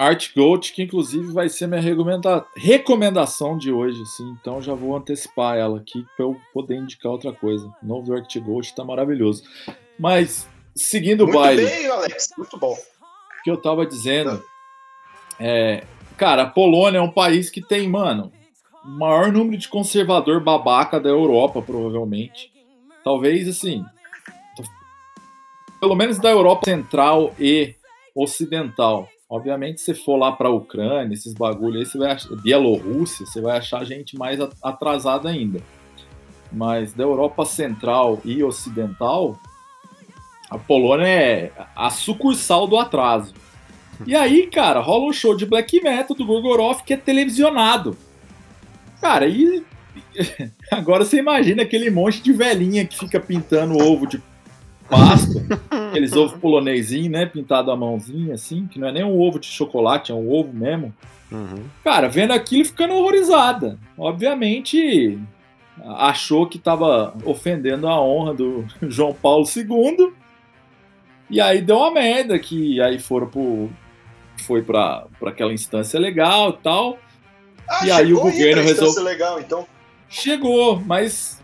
Art 0.01 0.29
Gold, 0.35 0.73
que 0.73 0.83
inclusive 0.85 1.33
vai 1.33 1.49
ser 1.49 1.67
minha 1.67 1.81
recomenda- 1.81 2.47
recomendação 2.57 3.59
de 3.59 3.73
hoje, 3.73 4.05
sim. 4.07 4.33
Então 4.41 4.63
já 4.63 4.73
vou 4.73 4.97
antecipar 4.97 5.57
ela 5.57 5.79
aqui 5.79 6.07
para 6.17 6.25
eu 6.25 6.37
poder 6.55 6.77
indicar 6.77 7.11
outra 7.11 7.33
coisa. 7.33 7.67
O 7.83 7.87
novo 7.87 8.07
do 8.07 8.15
Art 8.15 8.33
Gold 8.39 8.73
tá 8.77 8.85
maravilhoso. 8.85 9.43
Mas, 9.99 10.47
seguindo 10.77 11.23
o 11.23 11.27
Muito 11.27 11.39
baile, 11.41 11.65
bem, 11.67 11.87
Alex, 11.89 12.29
muito 12.39 12.57
bom. 12.57 12.79
Que 13.43 13.51
eu 13.51 13.57
tava 13.57 13.87
dizendo, 13.87 14.43
é, 15.39 15.85
cara, 16.17 16.43
a 16.43 16.51
Polônia 16.51 16.99
é 16.99 17.03
um 17.03 17.11
país 17.11 17.51
que 17.51 17.61
tem, 17.63 17.89
mano, 17.89 18.33
o 18.85 18.99
maior 18.99 19.33
número 19.33 19.57
de 19.57 19.69
conservador 19.69 20.41
babaca 20.43 20.99
da 21.01 21.09
Europa, 21.09 21.61
provavelmente. 21.63 22.53
Talvez, 23.05 23.49
assim, 23.49 23.85
pelo 25.81 25.95
menos 25.95 26.19
da 26.19 26.31
Europa 26.31 26.65
Central 26.65 27.35
e 27.39 27.75
Ocidental. 28.15 29.09
Obviamente, 29.31 29.81
se 29.81 29.95
for 29.95 30.17
lá 30.17 30.33
pra 30.33 30.49
Ucrânia, 30.51 31.13
esses 31.15 31.35
bagulho 31.35 31.79
aí, 31.79 31.87
você 31.87 31.99
vai 31.99 32.13
achar, 32.13 32.35
Bielorrússia, 32.37 33.27
você 33.27 33.41
vai 33.41 33.59
achar 33.59 33.85
gente 33.85 34.17
mais 34.17 34.41
a- 34.41 34.49
atrasada 34.63 35.29
ainda. 35.29 35.61
Mas 36.51 36.95
da 36.95 37.05
Europa 37.05 37.45
Central 37.45 38.21
e 38.25 38.43
Ocidental, 38.43 39.39
a 40.51 40.59
Polônia 40.59 41.07
é 41.07 41.53
a 41.77 41.91
sucursal 41.91 42.67
do 42.67 42.79
atraso. 42.79 43.35
E 44.07 44.15
aí, 44.15 44.47
cara, 44.47 44.81
rola 44.81 45.07
um 45.07 45.13
show 45.13 45.37
de 45.37 45.45
black 45.45 45.83
metal 45.83 46.17
do 46.17 46.25
Gorgoroth 46.25 46.83
que 46.85 46.95
é 46.95 46.97
televisionado. 46.97 47.97
Cara, 49.01 49.27
e 49.27 49.63
agora 50.71 51.05
você 51.05 51.19
imagina 51.19 51.63
aquele 51.63 51.91
monte 51.91 52.23
de 52.23 52.33
velhinha 52.33 52.85
que 52.85 52.99
fica 52.99 53.21
pintando 53.21 53.77
ovo 53.77 54.07
de 54.07 54.23
Páscoa, 54.89 55.43
aqueles 55.91 56.15
ovos 56.15 56.39
polonesinhos, 56.39 57.11
né, 57.11 57.27
pintado 57.27 57.71
à 57.71 57.77
mãozinha 57.77 58.35
assim, 58.35 58.67
que 58.67 58.79
não 58.79 58.89
é 58.89 58.93
nem 58.93 59.05
um 59.05 59.21
ovo 59.21 59.39
de 59.39 59.47
chocolate, 59.47 60.13
é 60.13 60.15
um 60.15 60.31
ovo 60.31 60.53
mesmo. 60.53 60.95
Uhum. 61.31 61.65
Cara, 61.85 62.09
vendo 62.09 62.33
aquilo 62.33 62.65
ficando 62.65 62.95
horrorizada. 62.95 63.79
Obviamente, 63.99 65.19
achou 65.85 66.47
que 66.47 66.57
estava 66.57 67.15
ofendendo 67.25 67.87
a 67.87 68.01
honra 68.01 68.35
do 68.35 68.65
João 68.89 69.13
Paulo 69.13 69.45
II. 69.55 70.13
E 71.31 71.41
aí 71.41 71.61
deu 71.61 71.77
uma 71.77 71.91
merda 71.91 72.39
que 72.39 72.81
aí 72.81 72.99
foram 72.99 73.29
pro 73.29 73.71
foi 74.47 74.63
para 74.63 75.07
aquela 75.27 75.53
instância 75.53 75.99
legal 75.99 76.51
e 76.51 76.63
tal. 76.63 76.99
Ah, 77.69 77.87
E 77.87 77.91
aí 77.91 78.13
o 78.15 78.21
governo 78.21 78.63
pra 78.63 78.71
instância 78.71 78.85
resolve- 78.87 79.01
legal, 79.03 79.41
então. 79.41 79.67
Chegou, 80.09 80.81
mas 80.81 81.43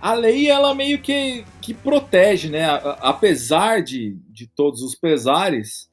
a 0.00 0.14
lei 0.14 0.48
ela 0.48 0.74
meio 0.74 0.98
que, 1.00 1.44
que 1.60 1.74
protege, 1.74 2.48
né? 2.48 2.64
Apesar 3.00 3.82
de, 3.82 4.16
de 4.30 4.46
todos 4.46 4.82
os 4.82 4.94
pesares, 4.94 5.90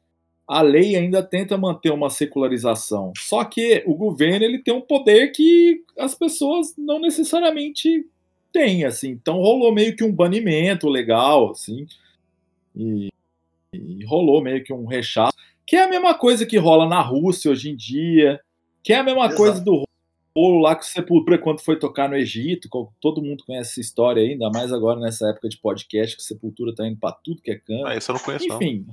a 0.48 0.62
lei 0.62 0.96
ainda 0.96 1.22
tenta 1.22 1.58
manter 1.58 1.92
uma 1.92 2.10
secularização. 2.10 3.12
Só 3.18 3.44
que 3.44 3.84
o 3.86 3.96
governo 3.96 4.46
ele 4.46 4.60
tem 4.60 4.74
um 4.74 4.82
poder 4.82 5.32
que 5.32 5.82
as 5.98 6.16
pessoas 6.16 6.74
não 6.78 7.00
necessariamente 7.00 8.06
têm, 8.54 8.86
assim. 8.86 9.10
Então 9.10 9.36
rolou 9.38 9.74
meio 9.74 9.96
que 9.96 10.04
um 10.04 10.12
banimento 10.12 10.88
legal, 10.88 11.52
assim. 11.52 11.86
E, 12.80 13.10
e 13.74 14.06
rolou 14.06 14.42
meio 14.42 14.63
que 14.63 14.72
um 14.72 14.86
rechaço, 14.86 15.36
que 15.65 15.76
é 15.76 15.84
a 15.84 15.89
mesma 15.89 16.15
coisa 16.15 16.46
que 16.46 16.58
rola 16.58 16.88
na 16.88 17.02
Rússia 17.02 17.52
hoje 17.52 17.70
em 17.70 17.76
dia, 17.76 18.39
que 18.82 18.94
é 18.94 18.98
a 18.98 19.04
mesma 19.04 19.26
Exato. 19.26 19.38
coisa 19.38 19.62
do 19.62 19.84
rolo 20.36 20.62
lá 20.62 20.76
com 20.76 20.84
Sepultura 20.84 21.38
quando 21.38 21.60
foi 21.60 21.78
tocar 21.78 22.10
no 22.10 22.15
Egito. 22.15 22.70
Todo 23.00 23.22
mundo 23.22 23.44
conhece 23.46 23.72
essa 23.72 23.82
história 23.82 24.22
aí, 24.22 24.32
ainda 24.32 24.50
mais 24.50 24.72
agora 24.72 25.00
nessa 25.00 25.30
época 25.30 25.50
de 25.50 25.58
podcast 25.58 26.15
que 26.15 26.24
Sepultura 26.24 26.74
tá 26.74 26.88
indo 26.88 27.00
pra 27.00 27.12
tudo 27.12 27.42
que 27.42 27.52
é 27.52 27.60
canto. 27.60 27.86
Ah, 27.86 27.96
isso 27.96 28.12
eu 28.12 28.15
não 28.15 28.22
conheço, 28.22 28.48
não. 28.48 28.56
Enfim. 28.56 28.86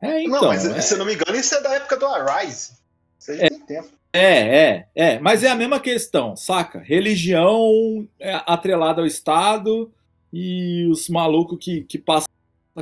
É, 0.00 0.22
então. 0.22 0.40
não, 0.40 0.48
mas 0.48 0.64
é, 0.64 0.80
se 0.80 0.94
eu 0.94 0.98
não 0.98 1.04
me 1.04 1.14
engano, 1.14 1.36
isso 1.36 1.54
é 1.54 1.62
da 1.62 1.74
época 1.74 1.96
do 1.96 2.06
Arise. 2.06 2.78
Isso 3.18 3.32
aí 3.32 3.38
já 3.38 3.48
tem 3.48 3.60
tempo. 3.60 3.88
é, 4.12 4.58
é, 4.58 4.88
é. 4.94 5.18
Mas 5.18 5.44
é 5.44 5.50
a 5.50 5.54
mesma 5.54 5.78
questão, 5.78 6.34
saca? 6.34 6.78
Religião 6.78 8.08
é 8.18 8.40
atrelada 8.46 9.02
ao 9.02 9.06
Estado 9.06 9.92
e 10.32 10.86
os 10.90 11.08
malucos 11.08 11.58
que, 11.60 11.82
que 11.82 11.98
passam 11.98 12.29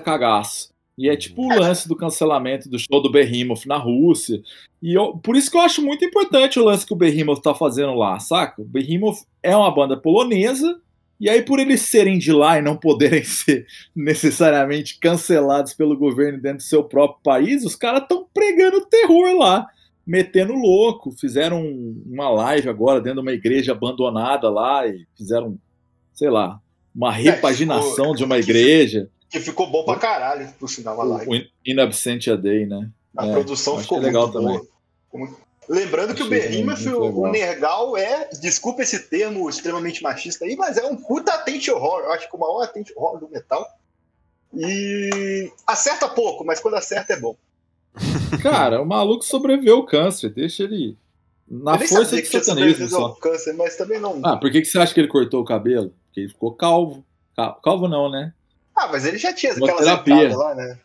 cagaço. 0.01 0.71
E 0.97 1.09
é 1.09 1.17
tipo 1.17 1.43
o 1.43 1.49
lance 1.61 1.87
do 1.87 1.95
cancelamento 1.95 2.69
do 2.69 2.77
show 2.79 3.01
do 3.01 3.11
Behemoth 3.11 3.67
na 3.67 3.77
Rússia. 3.77 4.43
E 4.83 4.93
eu- 4.95 5.17
por 5.17 5.37
isso 5.37 5.49
que 5.51 5.57
eu 5.57 5.61
acho 5.61 5.81
muito 5.81 6.05
importante 6.05 6.59
o 6.59 6.65
lance 6.65 6.85
que 6.85 6.93
o 6.93 6.97
Behemoth 6.97 7.41
tá 7.41 7.55
fazendo 7.55 7.95
lá, 7.95 8.19
saca? 8.19 8.61
O 8.63 8.65
Behemoth 8.65 9.19
é 9.41 9.55
uma 9.57 9.71
banda 9.73 9.97
polonesa, 9.97 10.81
e 11.21 11.31
aí 11.31 11.43
por 11.43 11.61
eles 11.61 11.83
serem 11.83 12.19
de 12.19 12.33
lá 12.33 12.59
e 12.59 12.63
não 12.63 12.77
poderem 12.77 13.23
ser 13.25 13.65
necessariamente 13.95 14.99
cancelados 14.99 15.73
pelo 15.75 15.97
governo 15.97 16.41
dentro 16.41 16.59
do 16.59 16.63
seu 16.65 16.83
próprio 16.83 17.21
país, 17.23 17.65
os 17.65 17.77
caras 17.77 18.03
estão 18.03 18.27
pregando 18.35 18.85
terror 18.87 19.37
lá, 19.39 19.67
metendo 20.05 20.53
louco. 20.55 21.13
Fizeram 21.13 21.63
um- 21.63 22.03
uma 22.07 22.29
live 22.31 22.69
agora 22.69 23.01
dentro 23.01 23.21
de 23.21 23.29
uma 23.29 23.33
igreja 23.33 23.71
abandonada 23.73 24.51
lá 24.51 24.85
e 24.87 25.07
fizeram, 25.17 25.57
sei 26.13 26.31
lá, 26.31 26.59
uma 26.95 27.13
repaginação 27.13 28.13
de 28.15 28.25
uma 28.25 28.37
igreja. 28.39 29.09
Que 29.31 29.41
ficou 29.41 29.71
bom 29.71 29.85
pra 29.85 29.97
caralho, 29.97 30.53
por 30.59 30.69
sinal, 30.71 31.01
a 31.01 31.05
live. 31.05 31.31
O 31.31 31.71
In- 31.71 31.81
Absentia 31.81 32.37
Day, 32.37 32.67
né? 32.67 32.89
A 33.17 33.27
É, 33.27 33.33
produção 33.33 33.79
ficou 33.79 33.99
é 33.99 34.03
legal 34.03 34.29
muito 34.29 34.39
também. 34.41 34.61
boa. 35.13 35.49
Lembrando 35.69 36.15
que 36.15 36.23
o 36.23 36.27
Achei 36.27 36.63
muito 36.65 36.97
o, 36.97 37.01
legal. 37.27 37.33
Nergal 37.33 37.97
é, 37.97 38.31
desculpa 38.41 38.83
esse 38.83 39.01
termo 39.11 39.51
extremamente 39.51 40.03
machista 40.03 40.47
aí, 40.47 40.57
mas 40.57 40.79
é 40.79 40.85
um 40.87 40.97
puta 40.97 41.33
atente 41.35 41.71
horror. 41.71 42.01
Eu 42.05 42.13
acho 42.13 42.29
que 42.31 42.35
o 42.37 42.41
maior 42.41 42.63
atente 42.63 42.91
horror 42.97 43.21
do 43.21 43.29
metal. 43.29 43.67
E 44.55 45.53
acerta 45.67 46.09
pouco, 46.09 46.45
mas 46.45 46.59
quando 46.61 46.75
acerta 46.75 47.13
é 47.13 47.21
bom. 47.21 47.37
Cara, 48.43 48.81
o 48.81 48.87
maluco 48.87 49.25
sobreviveu 49.25 49.77
ao 49.77 49.85
câncer, 49.87 50.31
deixa 50.31 50.63
ele 50.63 50.97
na 51.47 51.75
eu 51.77 51.87
força 51.87 52.17
do 52.17 52.25
satanismo 52.27 52.89
só. 52.89 53.03
ao 53.07 53.17
câncer, 53.17 53.53
mas 53.55 53.77
também 53.77 54.01
não. 54.01 54.21
Ah, 54.25 54.37
por 54.37 54.51
que, 54.51 54.61
que 54.63 54.67
você 54.67 54.79
acha 54.79 54.95
que 54.95 55.01
ele 55.01 55.09
cortou 55.09 55.41
o 55.43 55.45
cabelo? 55.45 55.93
Porque 56.07 56.21
ele 56.21 56.29
ficou 56.29 56.53
calvo. 56.55 57.05
Cal- 57.37 57.61
Calvo 57.63 57.89
não, 57.89 58.11
né? 58.11 58.33
Ah, 58.79 58.89
mas 58.91 59.05
ele 59.05 59.19
já 59.19 59.33
tinha 59.33 59.53
Uma 59.55 59.67
aquelas 59.67 59.85
terapia. 59.85 60.37
lá, 60.37 60.55
né? 60.55 60.79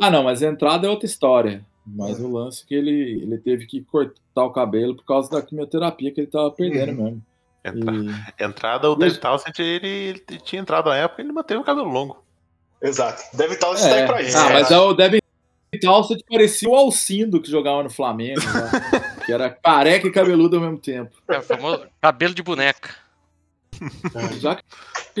Ah, 0.00 0.10
não, 0.10 0.22
mas 0.24 0.42
a 0.42 0.46
entrada 0.48 0.86
é 0.86 0.90
outra 0.90 1.06
história. 1.06 1.64
Mas 1.86 2.18
o 2.18 2.30
lance 2.32 2.62
é 2.64 2.66
que 2.66 2.74
ele, 2.74 3.20
ele 3.22 3.38
teve 3.38 3.66
que 3.66 3.80
cortar 3.82 4.44
o 4.44 4.50
cabelo 4.50 4.96
por 4.96 5.04
causa 5.04 5.30
da 5.30 5.40
quimioterapia 5.42 6.12
que 6.12 6.20
ele 6.20 6.26
tava 6.30 6.50
perdendo 6.50 6.98
Uhum. 6.98 7.04
mesmo. 7.04 7.22
Entra- 7.64 8.34
Entrada, 8.46 8.90
o 8.90 8.94
Dave 8.96 9.18
Townsend, 9.18 9.58
ele, 9.60 9.88
ele 9.88 10.40
tinha 10.44 10.62
entrado 10.62 10.88
na 10.90 10.96
época 10.96 11.20
e 11.22 11.24
ele 11.24 11.32
manteve 11.32 11.60
o 11.60 11.64
cabelo 11.64 11.88
longo. 11.88 12.22
Exato. 12.82 13.22
Deve 13.36 13.54
estar 13.54 13.72
está 13.72 13.94
aí 13.94 14.06
pra 14.06 14.22
isso. 14.22 14.36
Ah, 14.36 14.48
né? 14.48 14.52
mas 14.54 14.70
é 14.70 14.78
o 14.78 14.92
Devin 14.94 15.18
Townsend 15.80 16.24
parecia 16.30 16.68
o 16.68 16.74
Alcindo 16.74 17.40
que 17.40 17.50
jogava 17.50 17.82
no 17.82 17.90
Flamengo, 17.90 18.40
né? 18.40 18.70
que 19.26 19.32
era 19.32 19.50
careca 19.50 20.06
e 20.06 20.12
cabeludo 20.12 20.56
ao 20.56 20.62
mesmo 20.62 20.78
tempo. 20.78 21.10
É 21.28 21.38
o 21.38 21.42
famoso 21.42 21.86
cabelo 22.00 22.34
de 22.34 22.42
boneca. 22.42 22.90
Já 24.40 24.56
que 24.56 24.62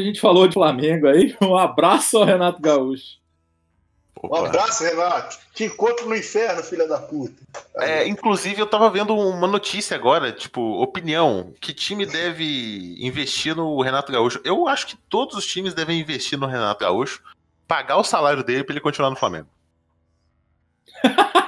gente 0.00 0.20
falou 0.20 0.46
de 0.46 0.54
Flamengo 0.54 1.06
aí, 1.06 1.36
um 1.40 1.56
abraço 1.56 2.18
ao 2.18 2.24
Renato 2.24 2.60
Gaúcho. 2.60 3.18
Um 4.22 4.28
Opa. 4.28 4.48
abraço, 4.48 4.82
Renato. 4.82 5.38
Te 5.54 5.64
encontro 5.64 6.08
no 6.08 6.16
inferno, 6.16 6.62
filha 6.62 6.88
da 6.88 6.98
puta. 6.98 7.34
É, 7.76 8.06
inclusive, 8.08 8.60
eu 8.60 8.66
tava 8.66 8.90
vendo 8.90 9.16
uma 9.16 9.46
notícia 9.46 9.94
agora, 9.94 10.32
tipo, 10.32 10.60
opinião. 10.82 11.52
Que 11.60 11.72
time 11.72 12.06
deve 12.06 12.96
investir 12.98 13.54
no 13.54 13.80
Renato 13.80 14.10
Gaúcho? 14.10 14.40
Eu 14.42 14.66
acho 14.68 14.86
que 14.86 14.96
todos 15.08 15.36
os 15.36 15.46
times 15.46 15.74
devem 15.74 16.00
investir 16.00 16.38
no 16.38 16.46
Renato 16.46 16.80
Gaúcho, 16.80 17.22
pagar 17.68 17.98
o 17.98 18.04
salário 18.04 18.42
dele 18.42 18.64
pra 18.64 18.72
ele 18.72 18.80
continuar 18.80 19.10
no 19.10 19.16
Flamengo. 19.16 19.48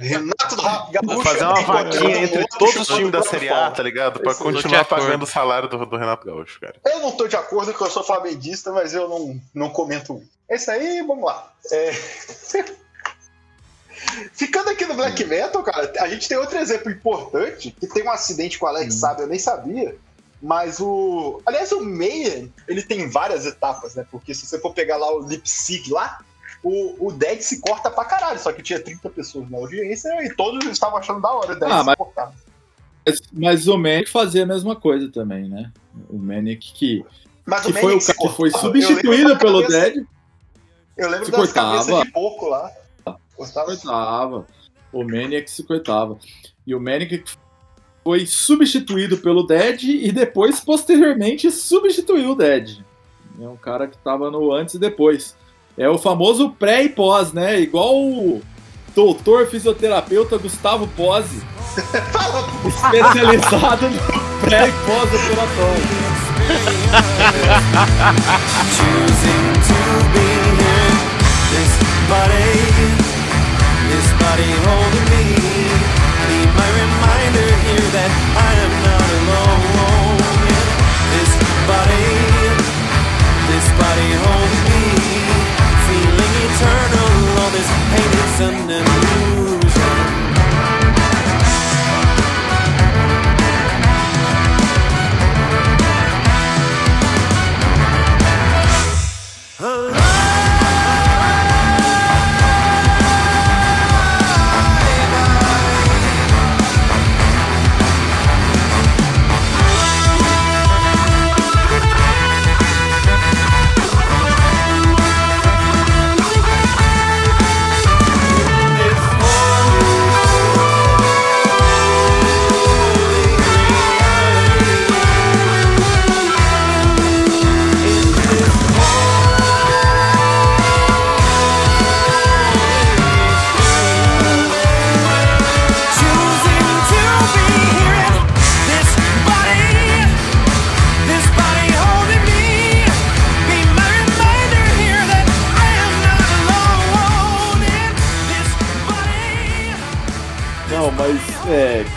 Renato 0.00 0.56
do 0.56 0.62
Rap 0.62 0.90
Gaúcho. 0.90 1.22
Fazer 1.22 1.44
uma 1.44 1.60
é 1.60 1.64
vaquinha 1.64 2.18
um 2.18 2.22
entre 2.24 2.46
todos 2.58 2.76
os 2.76 2.88
times 2.88 3.12
da 3.12 3.22
Série 3.22 3.50
A, 3.50 3.70
tá 3.70 3.82
ligado? 3.82 4.20
Pra 4.20 4.34
continuar 4.34 4.84
pagando 4.86 5.24
o 5.24 5.26
salário 5.26 5.68
do, 5.68 5.84
do 5.84 5.96
Renato 5.96 6.26
Gaúcho, 6.26 6.58
cara. 6.58 6.76
Eu 6.86 7.00
não 7.00 7.12
tô 7.12 7.28
de 7.28 7.36
acordo 7.36 7.74
que 7.74 7.82
eu 7.82 7.90
sou 7.90 8.02
flamenguista, 8.02 8.72
mas 8.72 8.94
eu 8.94 9.08
não, 9.08 9.38
não 9.54 9.68
comento. 9.68 10.22
É 10.48 10.56
isso 10.56 10.70
aí, 10.70 11.02
vamos 11.02 11.24
lá. 11.24 11.52
É... 11.70 11.92
Ficando 14.32 14.70
aqui 14.70 14.86
no 14.86 14.94
Black 14.94 15.22
Metal, 15.24 15.62
cara, 15.62 15.92
a 15.98 16.08
gente 16.08 16.26
tem 16.26 16.38
outro 16.38 16.56
exemplo 16.56 16.90
importante, 16.90 17.70
que 17.78 17.86
tem 17.86 18.02
um 18.02 18.10
acidente 18.10 18.58
com 18.58 18.64
o 18.64 18.68
Alex 18.70 18.94
Sabe, 18.94 19.22
eu 19.22 19.26
nem 19.26 19.38
sabia. 19.38 19.94
Mas 20.42 20.80
o. 20.80 21.42
Aliás, 21.44 21.70
o 21.70 21.84
Mayhem, 21.84 22.50
ele 22.66 22.82
tem 22.82 23.06
várias 23.10 23.44
etapas, 23.44 23.94
né? 23.94 24.06
Porque 24.10 24.34
se 24.34 24.46
você 24.46 24.58
for 24.58 24.72
pegar 24.72 24.96
lá 24.96 25.14
o 25.14 25.20
Lipsig 25.20 25.90
lá, 25.92 26.18
o, 26.62 27.06
o 27.08 27.12
Dead 27.12 27.40
se 27.40 27.60
corta 27.60 27.90
pra 27.90 28.04
caralho. 28.04 28.38
Só 28.38 28.52
que 28.52 28.62
tinha 28.62 28.80
30 28.80 29.08
pessoas 29.10 29.48
na 29.50 29.58
audiência 29.58 30.08
e 30.24 30.34
todos 30.34 30.64
estavam 30.66 30.98
achando 30.98 31.20
da 31.20 31.30
hora 31.32 31.52
o 31.52 31.58
Dead 31.58 31.70
Ah, 31.70 31.80
se 31.80 31.86
mas- 31.86 31.96
cortar. 31.96 32.32
Mas, 33.06 33.20
mas 33.32 33.68
o 33.68 33.78
Manic 33.78 34.10
fazia 34.10 34.42
a 34.42 34.46
mesma 34.46 34.76
coisa 34.76 35.10
também, 35.10 35.48
né? 35.48 35.72
O 36.08 36.18
Manic 36.18 36.72
que, 36.74 37.04
Mas 37.46 37.62
que 37.62 37.70
o 37.70 37.72
foi 37.72 37.82
Mayhem 37.82 37.98
o 37.98 38.06
cara 38.06 38.18
que 38.18 38.36
foi 38.36 38.50
substituído 38.50 39.38
pelo 39.38 39.62
cabeça- 39.62 39.80
Dead, 39.90 40.04
Eu 40.98 41.08
lembro 41.10 41.24
se 41.24 41.30
das 41.32 41.40
cortava. 41.40 41.78
cabeças 41.78 42.02
de 42.04 42.10
porco 42.12 42.46
lá. 42.46 42.70
Cortava 43.34 43.66
cortava. 43.74 44.46
O 44.92 45.02
Maniac 45.02 45.50
se 45.50 45.62
cortava. 45.64 46.18
E 46.66 46.74
o 46.74 46.80
Maniac 46.80 47.24
foi 48.04 48.26
substituído 48.26 49.16
pelo 49.18 49.44
Dead 49.46 49.82
e 49.84 50.12
depois, 50.12 50.60
posteriormente, 50.60 51.50
substituiu 51.50 52.32
o 52.32 52.34
Dead. 52.34 52.78
É 53.40 53.48
um 53.48 53.56
cara 53.56 53.88
que 53.88 53.96
tava 53.98 54.30
no 54.30 54.52
antes 54.52 54.74
e 54.74 54.78
depois. 54.78 55.34
É 55.80 55.88
o 55.88 55.96
famoso 55.96 56.50
pré 56.50 56.84
e 56.84 56.90
pós, 56.90 57.32
né? 57.32 57.58
Igual 57.58 57.96
o 57.96 58.42
doutor 58.94 59.46
fisioterapeuta 59.46 60.36
Gustavo 60.36 60.86
Pose, 60.88 61.42
especializado 62.68 63.88
no 63.88 63.98
pré 64.42 64.68
e 64.68 64.72
pós-operatório. 64.72 66.10
Eternal, 87.60 87.90
all 87.90 88.80
this 88.80 89.10
pain 89.10 89.19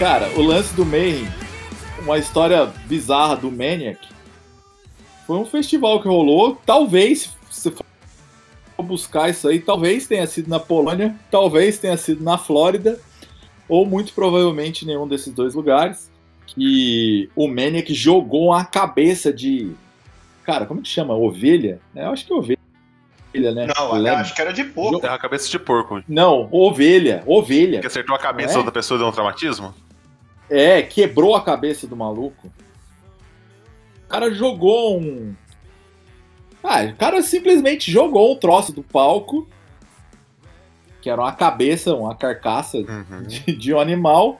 cara, 0.03 0.29
o 0.35 0.41
lance 0.41 0.75
do 0.75 0.85
Mayhem, 0.85 1.25
uma 1.99 2.17
história 2.17 2.65
bizarra 2.87 3.37
do 3.37 3.49
Maniac, 3.49 4.05
foi 5.25 5.37
um 5.37 5.45
festival 5.45 6.01
que 6.01 6.09
rolou, 6.09 6.59
talvez, 6.65 7.33
se 7.49 7.71
for 7.71 7.85
buscar 8.83 9.29
isso 9.29 9.47
aí, 9.47 9.61
talvez 9.61 10.05
tenha 10.05 10.27
sido 10.27 10.49
na 10.49 10.59
Polônia, 10.59 11.15
talvez 11.31 11.77
tenha 11.77 11.95
sido 11.95 12.21
na 12.21 12.37
Flórida, 12.37 12.99
ou 13.65 13.85
muito 13.85 14.11
provavelmente 14.11 14.83
em 14.83 14.89
nenhum 14.89 15.07
desses 15.07 15.33
dois 15.33 15.55
lugares, 15.55 16.11
que 16.47 17.29
o 17.33 17.47
Maniac 17.47 17.93
jogou 17.93 18.51
a 18.51 18.65
cabeça 18.65 19.31
de, 19.31 19.71
cara, 20.43 20.65
como 20.65 20.81
que 20.81 20.89
chama? 20.89 21.15
Ovelha? 21.15 21.79
É, 21.95 22.03
Eu 22.03 22.11
acho 22.11 22.27
que 22.27 22.33
é 22.33 22.35
ovelha, 22.35 22.57
né? 23.53 23.67
Não, 23.73 24.05
eu 24.05 24.15
acho 24.15 24.35
que 24.35 24.41
era 24.41 24.51
de 24.51 24.65
porco. 24.65 25.05
É 25.05 25.09
uma 25.09 25.17
cabeça 25.17 25.49
de 25.49 25.57
porco. 25.57 26.03
Não, 26.09 26.49
ovelha, 26.51 27.23
ovelha. 27.25 27.79
Que 27.79 27.87
acertou 27.87 28.13
a 28.13 28.19
cabeça 28.19 28.59
é? 28.59 28.63
da 28.63 28.71
pessoa 28.71 28.97
e 28.97 28.99
deu 28.99 29.07
um 29.07 29.11
traumatismo? 29.13 29.73
É, 30.55 30.83
quebrou 30.83 31.35
a 31.35 31.41
cabeça 31.41 31.87
do 31.87 31.95
maluco. 31.95 32.51
O 34.05 34.07
cara 34.07 34.31
jogou 34.31 34.99
um. 34.99 35.33
Ah, 36.63 36.83
o 36.83 36.95
cara 36.95 37.23
simplesmente 37.23 37.91
jogou 37.91 38.31
um 38.31 38.35
troço 38.35 38.71
do 38.71 38.83
palco, 38.83 39.47
que 41.01 41.09
era 41.09 41.19
uma 41.19 41.31
cabeça, 41.31 41.95
uma 41.95 42.15
carcaça 42.15 42.77
Uhum. 42.77 43.23
de, 43.25 43.55
de 43.55 43.73
um 43.73 43.79
animal, 43.79 44.39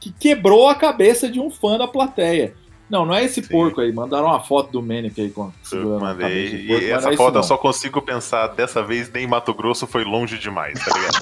que 0.00 0.10
quebrou 0.12 0.68
a 0.68 0.74
cabeça 0.74 1.30
de 1.30 1.38
um 1.38 1.48
fã 1.48 1.78
da 1.78 1.86
plateia. 1.86 2.54
Não, 2.92 3.06
não 3.06 3.14
é 3.14 3.24
esse 3.24 3.40
Sim. 3.42 3.48
porco 3.48 3.80
aí. 3.80 3.90
Mandaram 3.90 4.26
uma 4.26 4.40
foto 4.40 4.70
do 4.70 4.82
Manic 4.82 5.18
aí 5.18 5.30
com 5.30 5.50
Eu 5.72 5.98
mandei. 5.98 6.46
E 6.46 6.66
porco, 6.66 6.86
não 6.86 6.94
essa 6.96 7.10
é 7.10 7.16
foto 7.16 7.38
eu 7.38 7.42
só 7.42 7.56
consigo 7.56 8.02
pensar, 8.02 8.48
dessa 8.48 8.82
vez 8.82 9.10
nem 9.10 9.26
Mato 9.26 9.54
Grosso 9.54 9.86
foi 9.86 10.04
longe 10.04 10.36
demais, 10.38 10.78
tá 10.84 10.92
ligado? 10.98 11.16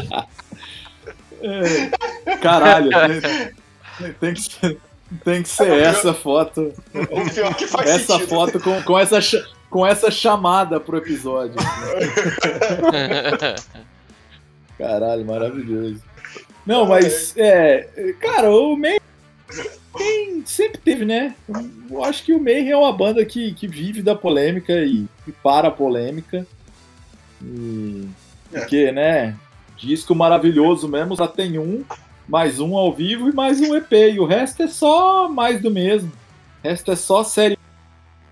É, 1.42 2.36
Caralho, 2.42 2.90
tem, 3.98 4.12
tem 4.14 4.34
que 4.34 4.40
ser, 4.42 4.78
tem 5.24 5.42
que 5.42 5.48
ser 5.48 5.72
essa 5.72 6.12
foto. 6.14 6.72
O 6.94 7.30
pior 7.32 7.54
que 7.54 7.66
faz 7.66 7.90
essa 7.90 8.14
sentido. 8.14 8.28
foto 8.28 8.60
com, 8.60 8.82
com, 8.82 8.98
essa, 8.98 9.18
com 9.68 9.86
essa 9.86 10.10
chamada 10.10 10.78
pro 10.80 10.98
episódio. 10.98 11.56
Caralho, 14.78 15.24
maravilhoso. 15.24 16.02
Não, 16.64 16.86
mas, 16.86 17.34
é. 17.36 17.88
Cara, 18.20 18.50
o 18.50 18.76
Mayhem 18.76 19.00
tem- 19.96 20.42
sempre 20.46 20.78
teve, 20.78 21.04
né? 21.04 21.34
Eu 21.90 22.04
acho 22.04 22.22
que 22.24 22.32
o 22.32 22.42
Mayhem 22.42 22.70
é 22.70 22.76
uma 22.76 22.92
banda 22.92 23.24
que, 23.24 23.52
que 23.54 23.66
vive 23.66 24.02
da 24.02 24.14
polêmica 24.14 24.72
e, 24.72 25.06
e 25.26 25.32
para 25.42 25.68
a 25.68 25.72
polêmica. 25.72 26.46
E. 27.42 28.08
É. 28.52 28.60
Porque, 28.60 28.90
né? 28.92 29.36
Disco 29.80 30.14
maravilhoso 30.14 30.86
mesmo, 30.86 31.16
só 31.16 31.26
tem 31.26 31.58
um, 31.58 31.84
mais 32.28 32.60
um 32.60 32.76
ao 32.76 32.92
vivo 32.92 33.28
e 33.28 33.34
mais 33.34 33.60
um 33.60 33.74
EP. 33.74 33.92
E 33.92 34.20
o 34.20 34.26
resto 34.26 34.62
é 34.62 34.68
só 34.68 35.28
mais 35.28 35.60
do 35.60 35.70
mesmo. 35.70 36.12
O 36.62 36.68
resto 36.68 36.92
é 36.92 36.96
só 36.96 37.24
série 37.24 37.58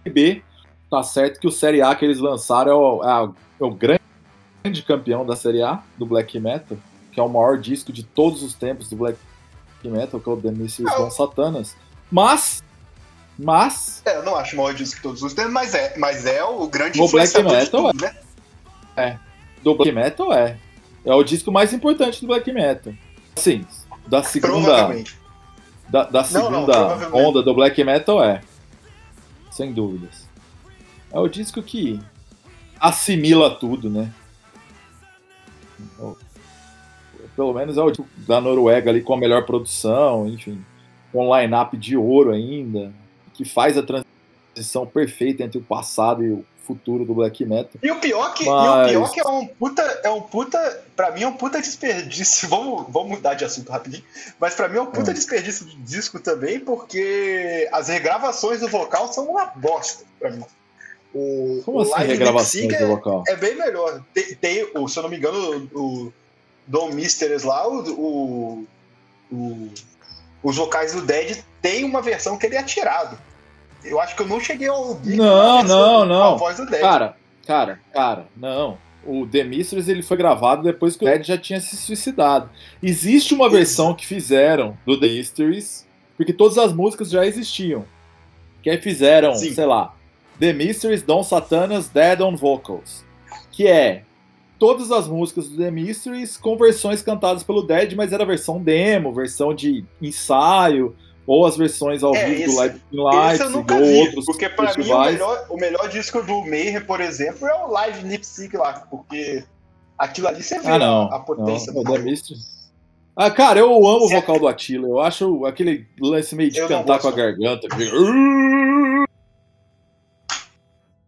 B. 0.04 0.42
Tá 0.90 1.02
certo 1.02 1.40
que 1.40 1.46
o 1.46 1.50
Série 1.50 1.82
A 1.82 1.94
que 1.94 2.04
eles 2.04 2.18
lançaram 2.18 2.72
é 2.72 2.74
o, 2.74 3.04
é 3.26 3.32
é 3.60 3.64
o 3.64 3.70
grande 3.70 4.00
campeão 4.86 5.26
da 5.26 5.34
Série 5.36 5.62
A, 5.62 5.82
do 5.96 6.06
Black 6.06 6.38
Metal, 6.38 6.78
que 7.12 7.18
é 7.18 7.22
o 7.22 7.28
maior 7.28 7.58
disco 7.58 7.92
de 7.92 8.02
todos 8.02 8.42
os 8.42 8.54
tempos 8.54 8.88
do 8.88 8.96
Black 8.96 9.18
Metal, 9.84 10.20
que 10.20 10.28
é 10.28 10.32
o 10.32 10.36
The 10.36 10.50
Missiles 10.50 10.94
Von 10.96 11.10
Satanas. 11.10 11.76
Mas, 12.10 12.62
mas, 13.38 14.02
É, 14.06 14.16
eu 14.16 14.22
não 14.22 14.36
acho 14.36 14.54
o 14.54 14.58
maior 14.58 14.74
disco 14.74 14.96
de 14.96 15.02
todos 15.02 15.22
os 15.22 15.34
tempos, 15.34 15.52
mas 15.52 15.74
é, 15.74 15.96
mas 15.98 16.24
é 16.24 16.42
o 16.42 16.66
grande 16.68 17.00
O 17.00 17.08
Black 17.08 17.42
Metal, 17.42 17.82
tudo, 17.82 18.02
né? 18.02 18.16
do 19.62 19.74
Black 19.74 19.92
Metal 19.92 20.32
é. 20.32 20.58
É 21.04 21.14
o 21.14 21.22
disco 21.22 21.50
mais 21.50 21.72
importante 21.72 22.20
do 22.20 22.26
Black 22.26 22.50
Metal. 22.52 22.92
Assim, 23.36 23.64
da 24.06 24.22
segunda. 24.22 24.88
Da, 25.88 26.04
da 26.04 26.20
Não, 26.20 26.24
segunda 26.24 26.50
não, 26.58 26.64
provavelmente. 26.64 27.26
onda 27.26 27.42
do 27.42 27.54
black 27.54 27.82
metal 27.82 28.22
é. 28.22 28.42
Sem 29.50 29.72
dúvidas. 29.72 30.28
É 31.10 31.18
o 31.18 31.28
disco 31.28 31.62
que 31.62 31.98
assimila 32.78 33.54
tudo, 33.54 33.88
né? 33.88 34.12
Pelo 37.34 37.54
menos 37.54 37.78
é 37.78 37.82
o 37.82 37.90
disco 37.90 38.06
da 38.16 38.40
Noruega 38.40 38.90
ali 38.90 39.00
com 39.00 39.14
a 39.14 39.18
melhor 39.18 39.46
produção, 39.46 40.28
enfim, 40.28 40.62
com 41.12 41.28
um 41.28 41.36
line-up 41.36 41.76
de 41.76 41.96
ouro 41.96 42.32
ainda, 42.32 42.92
que 43.32 43.44
faz 43.44 43.78
a 43.78 43.82
transição 43.82 44.86
perfeita 44.86 45.42
entre 45.44 45.58
o 45.58 45.62
passado 45.62 46.24
e 46.24 46.30
o 46.32 46.44
futuro 46.68 47.04
do 47.04 47.14
black 47.14 47.44
metal. 47.44 47.72
E 47.82 47.90
o 47.90 47.98
pior 47.98 48.32
que, 48.34 48.44
Mas- 48.44 48.86
o 48.86 48.90
pior 48.90 49.10
que 49.10 49.20
é 49.20 49.26
um 49.26 49.46
puta, 49.46 49.82
é 50.04 50.10
um 50.10 50.20
puta, 50.20 50.84
pra 50.94 51.10
mim 51.10 51.22
é 51.22 51.26
um 51.26 51.32
puta 51.32 51.60
desperdício. 51.60 52.46
Vamos, 52.50 52.86
vamos 52.90 53.10
mudar 53.16 53.34
de 53.34 53.44
assunto 53.44 53.72
rapidinho. 53.72 54.04
Mas 54.38 54.54
pra 54.54 54.68
mim 54.68 54.76
é 54.78 54.82
um 54.82 54.86
puta 54.86 55.10
Hum. 55.10 55.14
desperdício 55.14 55.66
de 55.66 55.74
disco 55.76 56.20
também, 56.20 56.60
porque 56.60 57.68
as 57.72 57.88
regravações 57.88 58.60
do 58.60 58.68
vocal 58.68 59.12
são 59.12 59.24
uma 59.30 59.46
bosta 59.46 60.04
pra 60.20 60.30
mim. 60.30 60.44
O, 61.14 61.62
Como 61.64 61.78
o 61.78 61.82
assim, 61.94 62.04
regravações 62.06 62.68
do 62.68 62.74
é, 62.74 62.86
vocal? 62.86 63.24
é 63.26 63.34
bem 63.34 63.56
melhor. 63.56 64.04
Tem, 64.12 64.34
tem 64.34 64.70
o, 64.76 64.86
se 64.86 64.98
eu 64.98 65.02
não 65.02 65.10
me 65.10 65.16
engano, 65.16 65.68
o, 65.74 65.80
o 65.80 66.12
Dom 66.66 66.90
Misteres 66.92 67.42
lá, 67.44 67.66
o, 67.66 67.80
o, 67.90 68.66
o- 69.32 69.70
os 70.42 70.54
vocais 70.56 70.92
do 70.92 71.00
Dead 71.02 71.38
tem 71.60 71.82
uma 71.84 72.00
versão 72.02 72.36
que 72.38 72.46
ele 72.46 72.56
é 72.56 72.62
tirado. 72.62 73.18
Eu 73.84 74.00
acho 74.00 74.16
que 74.16 74.22
eu 74.22 74.26
não 74.26 74.40
cheguei 74.40 74.68
a 74.68 74.74
ouvir 74.74 75.16
Não, 75.16 75.62
não, 75.62 76.04
não. 76.04 76.34
a 76.34 76.36
voz 76.36 76.56
do 76.56 76.66
Dead. 76.66 76.80
Cara, 76.80 77.16
cara, 77.46 77.80
cara, 77.92 78.26
não. 78.36 78.76
O 79.06 79.26
The 79.26 79.44
Mistress 79.44 79.88
ele 79.90 80.02
foi 80.02 80.16
gravado 80.16 80.62
depois 80.62 80.96
que 80.96 81.04
o 81.04 81.08
Ed 81.08 81.26
já 81.26 81.38
tinha 81.38 81.60
se 81.60 81.76
suicidado. 81.76 82.50
Existe 82.82 83.32
uma 83.32 83.48
versão 83.48 83.94
que 83.94 84.04
fizeram 84.06 84.76
do 84.84 84.98
The 84.98 85.06
Mysteries, 85.06 85.86
porque 86.16 86.32
todas 86.32 86.58
as 86.58 86.72
músicas 86.72 87.08
já 87.08 87.24
existiam. 87.24 87.84
Que 88.62 88.68
aí 88.70 88.78
fizeram, 88.78 89.34
Sim. 89.34 89.54
sei 89.54 89.64
lá, 89.64 89.94
The 90.38 90.52
Mysteries, 90.52 91.02
Don 91.02 91.22
Satanas, 91.22 91.88
Dead 91.88 92.20
on 92.20 92.36
Vocals. 92.36 93.04
Que 93.52 93.66
é 93.68 94.02
todas 94.58 94.90
as 94.90 95.06
músicas 95.06 95.48
do 95.48 95.56
The 95.56 95.70
Mysteries 95.70 96.36
com 96.36 96.56
versões 96.58 97.00
cantadas 97.00 97.44
pelo 97.44 97.62
Dead, 97.62 97.94
mas 97.94 98.12
era 98.12 98.26
versão 98.26 98.60
demo, 98.60 99.14
versão 99.14 99.54
de 99.54 99.84
ensaio, 100.02 100.94
ou 101.28 101.44
as 101.46 101.56
versões 101.58 102.02
ao 102.02 102.14
É, 102.16 102.24
vivo 102.30 102.42
esse- 102.42 102.80
do 102.90 103.02
Live 103.02 103.28
Leipzig, 103.38 103.50
nunca 103.50 103.74
ou 103.76 103.84
vi, 103.84 103.98
outros 104.00 104.24
porque 104.24 104.48
pra 104.48 104.74
mim 104.76 104.90
o 104.90 105.00
melhor, 105.02 105.46
o 105.50 105.56
melhor 105.56 105.88
disco 105.90 106.22
do 106.22 106.40
Mayhem, 106.46 106.80
por 106.80 107.00
exemplo, 107.02 107.46
é 107.46 107.54
o 107.54 107.68
Live 107.70 108.24
Sync 108.24 108.56
lá, 108.56 108.86
porque 108.90 109.44
aquilo 109.98 110.26
ali 110.28 110.42
você 110.42 110.58
vê 110.58 110.66
Ah, 110.68 110.78
não. 110.78 111.12
a, 111.12 111.20
potência 111.20 111.70
não, 111.72 111.84
do 111.84 111.92
The. 111.92 112.14
Ah, 113.14 113.30
cara, 113.30 113.58
eu 113.60 113.68
amo 113.74 114.06
o 114.06 114.08
vocal 114.08 114.38
do 114.38 114.48
Attila. 114.48 114.86
Eu 114.88 115.00
acho 115.00 115.44
aquele 115.44 115.86
lance 116.00 116.34
meio 116.34 116.50
de 116.50 116.60
Eu 116.60 116.68
cantar 116.68 116.98
com 117.00 117.08
a 117.08 117.12
garganta. 117.12 117.68
que 117.68 117.82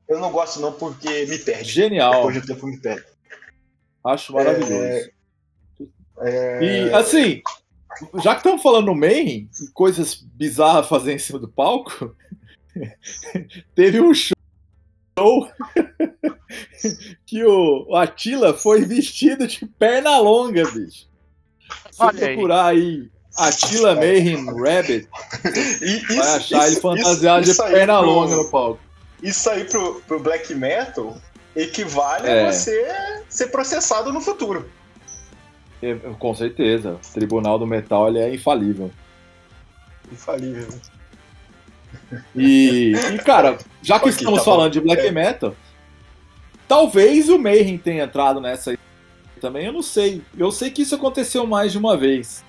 Eu 0.08 0.18
não 0.18 0.30
gosto 0.32 0.60
não 0.60 0.72
porque 0.72 1.24
me 1.26 1.38
perde. 1.38 1.70
Genial. 1.70 2.12
Depois 2.26 2.34
de 2.34 2.46
tempo 2.46 2.66
me 2.66 2.76
perde. 2.78 3.04
Acho 4.04 4.32
maravilhoso. 4.32 5.08
É, 6.22 6.58
E, 6.88 6.92
assim, 6.92 7.40
já 8.22 8.32
que 8.34 8.40
estamos 8.40 8.62
falando 8.62 8.86
no 8.86 8.94
Mayhem, 8.94 9.48
e 9.62 9.68
coisas 9.72 10.14
bizarras 10.14 10.88
fazer 10.88 11.12
em 11.14 11.18
cima 11.18 11.38
do 11.38 11.48
palco, 11.48 12.14
teve 13.74 14.00
um 14.00 14.12
show 14.14 14.34
que 17.26 17.44
o, 17.44 17.94
Attila 17.96 18.54
foi 18.54 18.84
vestido 18.84 19.46
de 19.46 19.66
perna 19.66 20.18
longa, 20.18 20.64
bicho. 20.70 21.08
Se 21.90 22.02
Olha 22.02 22.18
procurar 22.18 22.66
aí 22.66 23.10
Attila 23.36 23.94
Mayhem 23.94 24.46
Rabbit, 24.46 25.08
e 25.82 25.96
isso, 25.96 26.16
vai 26.16 26.36
achar 26.36 26.62
ele 26.64 26.72
isso- 26.72 26.80
fantasiado 26.80 27.42
isso 27.42 27.54
de 27.54 27.62
aí 27.62 27.72
perna 27.74 27.98
pro- 27.98 28.06
longa 28.10 28.36
no 28.36 28.50
palco. 28.50 28.80
Isso 29.22 29.50
aí 29.50 29.64
pro, 29.64 30.00
pro 30.02 30.18
black 30.20 30.54
metal 30.54 31.16
equivale 31.54 32.26
É. 32.28 32.46
a 32.48 32.52
você 32.52 32.88
ser 33.28 33.48
processado 33.48 34.12
no 34.12 34.20
futuro. 34.20 34.70
Com 36.18 36.34
certeza. 36.34 36.94
O 36.94 37.12
Tribunal 37.12 37.58
do 37.58 37.66
Metal 37.66 38.08
ele 38.08 38.18
é 38.18 38.34
infalível. 38.34 38.90
Infalível. 40.12 40.68
E, 42.34 42.92
e, 43.14 43.18
cara, 43.18 43.58
já 43.82 43.98
que 43.98 44.08
Ok, 44.08 44.10
estamos 44.10 44.40
tá 44.40 44.44
falando 44.44 44.72
de 44.72 44.80
black 44.80 45.06
É. 45.06 45.10
metal, 45.10 45.54
talvez 46.66 47.28
o 47.28 47.38
Mayhem 47.38 47.78
tenha 47.78 48.04
entrado 48.04 48.40
nessa 48.40 48.76
também, 49.40 49.66
eu 49.66 49.72
não 49.72 49.82
sei. 49.82 50.22
Eu 50.36 50.52
sei 50.52 50.70
que 50.70 50.82
isso 50.82 50.94
aconteceu 50.94 51.46
mais 51.46 51.72
de 51.72 51.78
uma 51.78 51.96
vez. 51.96 52.44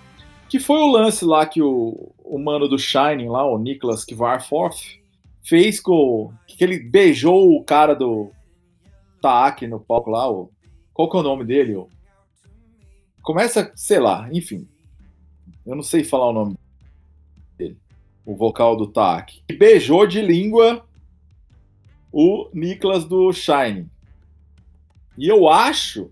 Que 0.49 0.59
foi 0.59 0.79
o 0.79 0.91
lance 0.91 1.23
lá 1.23 1.45
que 1.45 1.61
o, 1.61 2.11
o 2.19 2.38
mano 2.38 2.67
do 2.67 2.77
Shining 2.77 3.29
lá, 3.29 3.45
o 3.45 3.57
Nicholas 3.57 4.03
Kvarforth, 4.03 4.99
fez 5.41 5.79
com 5.79 6.34
que 6.45 6.61
ele 6.61 6.79
beijou 6.79 7.55
o 7.55 7.63
cara 7.63 7.95
do 7.95 8.29
Taak 9.21 9.65
no 9.67 9.79
palco 9.79 10.09
lá, 10.09 10.29
o, 10.29 10.49
qual 10.93 11.09
que 11.09 11.15
é 11.15 11.19
o 11.21 11.23
nome 11.23 11.45
dele? 11.45 11.75
O, 11.75 11.88
começa, 13.22 13.72
sei 13.76 13.99
lá, 13.99 14.30
enfim. 14.32 14.67
Eu 15.65 15.76
não 15.76 15.84
sei 15.84 16.03
falar 16.03 16.30
o 16.30 16.34
nome 16.34 16.57
dele. 17.57 17.78
O 18.26 18.36
vocal 18.36 18.76
do. 18.76 18.91
E 19.49 19.53
beijou 19.53 20.05
de 20.05 20.22
língua 20.22 20.86
o 22.11 22.49
Nicholas 22.53 23.05
do 23.05 23.32
Shining. 23.32 23.89
E 25.17 25.28
eu 25.28 25.47
acho 25.47 26.11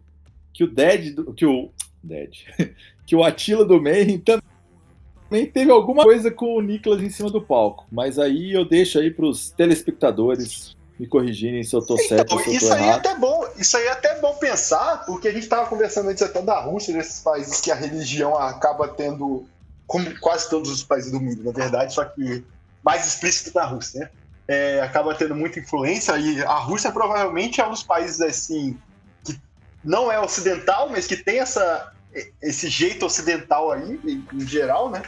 que 0.54 0.64
o 0.64 0.68
Dead, 0.68 1.16
que 1.36 1.46
o 1.46 1.72
Dead, 2.02 2.46
que 3.06 3.16
o 3.16 3.24
Attila 3.24 3.66
do 3.66 3.82
Mayhem 3.82 4.20
também 4.20 5.46
teve 5.48 5.72
alguma 5.72 6.04
coisa 6.04 6.32
com 6.32 6.56
o 6.56 6.62
Nicholas 6.62 7.02
em 7.02 7.10
cima 7.10 7.30
do 7.30 7.42
palco. 7.42 7.88
Mas 7.92 8.20
aí 8.20 8.54
eu 8.54 8.66
deixo 8.66 9.00
aí 9.00 9.12
pros 9.12 9.52
telespectadores 9.52 10.78
me 11.00 11.08
corrigirem 11.08 11.64
se 11.64 11.74
eu 11.74 11.82
tô 11.82 11.98
certo 11.98 12.34
Então, 12.34 12.38
ou 12.38 12.44
se 12.44 12.50
eu 12.50 12.54
isso 12.54 12.68
tô 12.68 12.74
aí 12.74 12.82
é 12.82 12.88
errado. 12.88 13.00
até 13.00 13.16
bom, 13.16 13.48
isso 13.58 13.78
aí 13.78 13.86
é 13.86 13.92
até 13.92 14.20
bom 14.20 14.36
pensar, 14.36 15.06
porque 15.06 15.30
a 15.30 15.32
gente 15.32 15.44
estava 15.44 15.66
conversando 15.68 16.10
antes 16.10 16.22
até 16.22 16.42
da 16.42 16.60
Rússia, 16.60 16.94
desses 16.94 17.22
países 17.22 17.62
que 17.62 17.72
a 17.72 17.76
religião 17.76 18.36
acaba 18.38 18.88
tendo, 18.90 19.46
como 19.88 20.20
quase 20.20 20.50
todos 20.50 20.70
os 20.70 20.84
países 20.84 21.12
do 21.12 21.22
mundo, 21.22 21.42
na 21.44 21.52
verdade, 21.54 21.94
só 21.94 22.04
que 22.04 22.44
mais 22.84 23.08
explícito 23.08 23.52
na 23.56 23.66
Rússia, 23.66 24.02
né? 24.02 24.10
É, 24.48 24.82
acaba 24.82 25.14
tendo 25.14 25.36
muita 25.36 25.60
influência 25.60 26.18
e 26.18 26.42
a 26.42 26.56
Rússia 26.56 26.92
provavelmente 26.92 27.62
é 27.62 27.68
um 27.68 27.70
dos 27.70 27.84
países 27.84 28.20
assim 28.20 28.78
que 29.24 29.40
não 29.84 30.12
é 30.12 30.20
ocidental, 30.20 30.90
mas 30.90 31.06
que 31.06 31.16
tem 31.16 31.40
essa 31.40 31.94
esse 32.42 32.68
jeito 32.68 33.06
ocidental 33.06 33.72
aí 33.72 34.00
em, 34.04 34.26
em 34.34 34.48
geral, 34.48 34.90
né? 34.90 35.04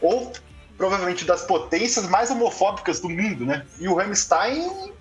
Ou 0.00 0.30
provavelmente 0.76 1.24
das 1.24 1.42
potências 1.42 2.06
mais 2.08 2.30
homofóbicas 2.30 3.00
do 3.00 3.08
mundo, 3.08 3.46
né? 3.46 3.64
E 3.78 3.88
o 3.88 3.94
Rammstein 3.94 4.91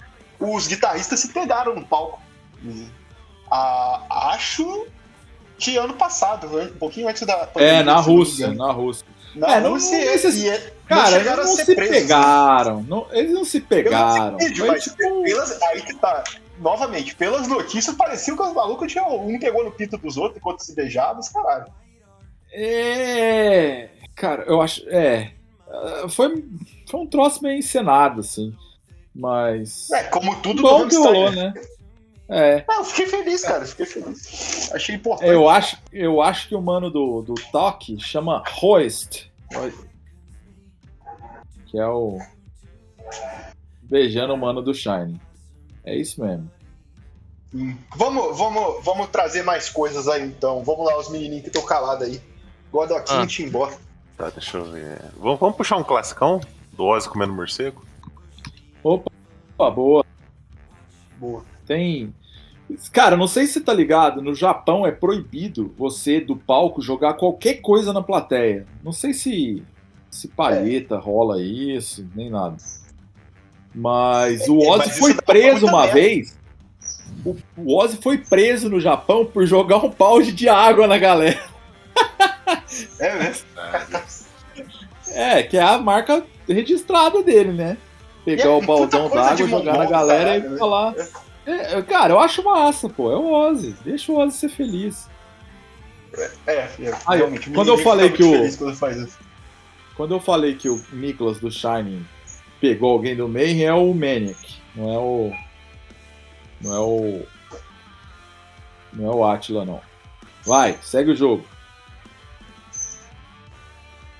os 0.41 0.67
guitarristas 0.67 1.19
se 1.19 1.29
pegaram 1.29 1.75
no 1.75 1.85
palco. 1.85 2.19
Ah, 3.49 4.01
acho 4.33 4.87
que 5.57 5.77
ano 5.77 5.93
passado, 5.93 6.47
né? 6.47 6.63
um 6.73 6.77
pouquinho 6.77 7.07
antes 7.07 7.21
da 7.25 7.47
É, 7.55 7.83
na 7.83 7.97
Rússia, 7.99 8.53
na 8.53 8.71
Rússia. 8.71 9.05
Na 9.35 9.55
É, 9.55 9.61
não- 9.61 9.71
Rússia 9.71 9.97
não 9.97 10.03
e- 10.03 10.09
necess- 10.09 10.35
e 10.35 10.49
é- 10.49 10.73
Cara, 10.87 11.15
eles 11.17 11.35
não 11.37 11.45
se 11.55 11.75
presos. 11.75 11.95
pegaram. 12.01 12.83
não- 12.83 13.07
eles 13.11 13.31
não 13.33 13.45
se 13.45 13.61
pegaram. 13.61 14.37
vídeo, 14.37 14.57
Foi 14.65 14.67
mas 14.75 14.83
tipo- 14.83 15.23
pelas, 15.23 15.61
aí 15.61 15.81
que 15.81 15.93
tá. 15.95 16.23
Novamente, 16.59 17.15
pelas 17.15 17.47
notícias, 17.47 17.95
parecia 17.95 18.35
que 18.35 18.41
os 18.41 18.53
malucos 18.53 18.91
tinham. 18.91 19.25
Um 19.25 19.39
pegou 19.39 19.63
no 19.63 19.71
pinto 19.71 19.97
dos 19.97 20.17
outros 20.17 20.37
enquanto 20.37 20.59
se 20.61 20.75
beijavam, 20.75 21.19
os 21.19 21.29
caralho. 21.29 21.65
É. 22.51 23.89
Cara, 24.15 24.43
eu 24.43 24.61
acho. 24.61 24.83
É. 24.89 25.31
Ah, 25.69 26.07
Foi, 26.09 26.43
foi 26.89 26.99
um 26.99 27.07
troço 27.07 27.41
meio 27.41 27.57
encenado, 27.57 28.19
assim. 28.19 28.53
Mas. 29.13 29.89
É, 29.91 30.03
como 30.05 30.35
tudo 30.41 30.61
bom 30.61 30.87
que 30.87 30.95
rolou, 30.95 31.31
né? 31.31 31.53
né? 31.53 31.61
É. 32.33 32.63
Ah, 32.65 32.75
eu 32.77 32.85
fiquei 32.85 33.07
feliz, 33.07 33.41
cara. 33.41 33.65
Fiquei 33.65 33.85
feliz. 33.85 34.71
Achei 34.73 34.95
importante. 34.95 35.29
Eu 35.29 35.49
acho, 35.49 35.77
eu 35.91 36.21
acho 36.21 36.47
que 36.47 36.55
o 36.55 36.61
mano 36.61 36.89
do, 36.89 37.21
do 37.21 37.33
toque 37.51 37.99
chama 37.99 38.41
Hoist. 38.61 39.29
Que 41.65 41.77
é 41.77 41.85
o. 41.85 42.17
Beijando 43.83 44.33
o 44.33 44.37
mano 44.37 44.61
do 44.61 44.73
Shine. 44.73 45.19
É 45.83 45.93
isso 45.93 46.23
mesmo. 46.23 46.49
Hum. 47.53 47.75
Vamos, 47.97 48.37
vamos, 48.37 48.81
vamos 48.81 49.09
trazer 49.09 49.43
mais 49.43 49.69
coisas 49.69 50.07
aí 50.07 50.23
então. 50.23 50.63
Vamos 50.63 50.85
lá, 50.85 50.97
os 50.97 51.09
menininhos 51.09 51.41
que 51.43 51.49
estão 51.49 51.63
calados 51.65 52.07
aí. 52.07 52.21
Godoquinho 52.71 53.19
Ah. 53.19 53.23
e 53.25 53.27
Timbó. 53.27 53.69
Tá, 54.17 54.29
deixa 54.29 54.57
eu 54.57 54.71
ver. 54.71 55.01
Vamos, 55.17 55.37
vamos 55.37 55.57
puxar 55.57 55.75
um 55.75 55.83
classicão 55.83 56.39
do 56.71 56.85
Ozzy 56.85 57.09
comendo 57.09 57.33
morcego? 57.33 57.83
Opa, 59.61 59.69
boa. 59.69 60.05
Boa. 61.19 61.45
Tem. 61.67 62.13
Cara, 62.91 63.15
não 63.15 63.27
sei 63.27 63.45
se 63.45 63.53
você 63.53 63.61
tá 63.61 63.73
ligado, 63.73 64.21
no 64.21 64.33
Japão 64.33 64.87
é 64.87 64.91
proibido 64.91 65.71
você 65.77 66.19
do 66.19 66.35
palco 66.35 66.81
jogar 66.81 67.13
qualquer 67.13 67.55
coisa 67.55 67.93
na 67.93 68.01
plateia. 68.01 68.65
Não 68.83 68.91
sei 68.91 69.13
se 69.13 69.63
se 70.09 70.27
palheta 70.27 70.97
rola 70.97 71.41
isso, 71.41 72.07
nem 72.15 72.29
nada. 72.29 72.57
Mas 73.73 74.49
o 74.49 74.59
É, 74.61 74.67
Ozzy 74.67 74.87
mas 74.87 74.97
foi 74.97 75.13
preso 75.13 75.67
uma 75.67 75.87
vez. 75.87 76.37
O, 77.23 77.35
o 77.55 77.77
Ozzy 77.77 77.97
foi 78.01 78.17
preso 78.17 78.67
no 78.67 78.79
Japão 78.79 79.25
por 79.25 79.45
jogar 79.45 79.77
um 79.77 79.89
balde 79.89 80.31
de 80.31 80.49
água 80.49 80.87
na 80.87 80.97
galera. 80.97 81.39
É 82.99 83.15
mesmo? 83.17 83.45
É, 85.09 85.43
que 85.43 85.57
é 85.57 85.61
a 85.61 85.77
marca 85.77 86.23
registrada 86.47 87.21
dele, 87.21 87.51
né? 87.51 87.77
Pegar 88.23 88.45
é 88.45 88.49
o 88.49 88.61
baldão 88.61 89.09
d'água, 89.09 89.47
jogar 89.47 89.77
na 89.77 89.85
galera 89.85 90.37
e 90.37 90.49
né? 90.49 90.57
falar. 90.57 90.93
É, 91.45 91.81
cara, 91.81 92.13
eu 92.13 92.19
acho 92.19 92.43
massa, 92.43 92.87
pô. 92.87 93.11
É 93.11 93.15
o 93.15 93.31
Ozzy. 93.31 93.75
Deixa 93.83 94.11
o 94.11 94.17
Ozzy 94.17 94.37
ser 94.37 94.49
feliz. 94.49 95.09
É, 96.45 96.53
é 96.79 96.97
Aí, 97.07 97.17
realmente. 97.17 97.49
quando 97.49 97.69
eu 97.69 97.77
falei 97.77 98.09
que 98.11 98.23
o-. 98.23 98.33
Quando 99.95 100.15
eu 100.15 100.19
falei 100.19 100.55
que 100.55 100.69
o 100.69 100.83
Nicholas 100.91 101.39
do 101.39 101.51
Shining 101.51 102.05
pegou 102.59 102.91
alguém 102.91 103.15
do 103.15 103.27
Mayhem, 103.27 103.65
é 103.65 103.73
o 103.73 103.93
Maniac. 103.93 104.61
Não 104.75 104.93
é 104.93 104.97
o. 104.97 105.31
Não 106.61 106.75
é 106.75 106.79
o. 106.79 107.25
Não 108.93 109.11
é 109.11 109.15
o 109.15 109.25
Atila, 109.25 109.65
não. 109.65 109.81
Vai, 110.45 110.77
segue 110.81 111.11
o 111.11 111.15
jogo. 111.15 111.45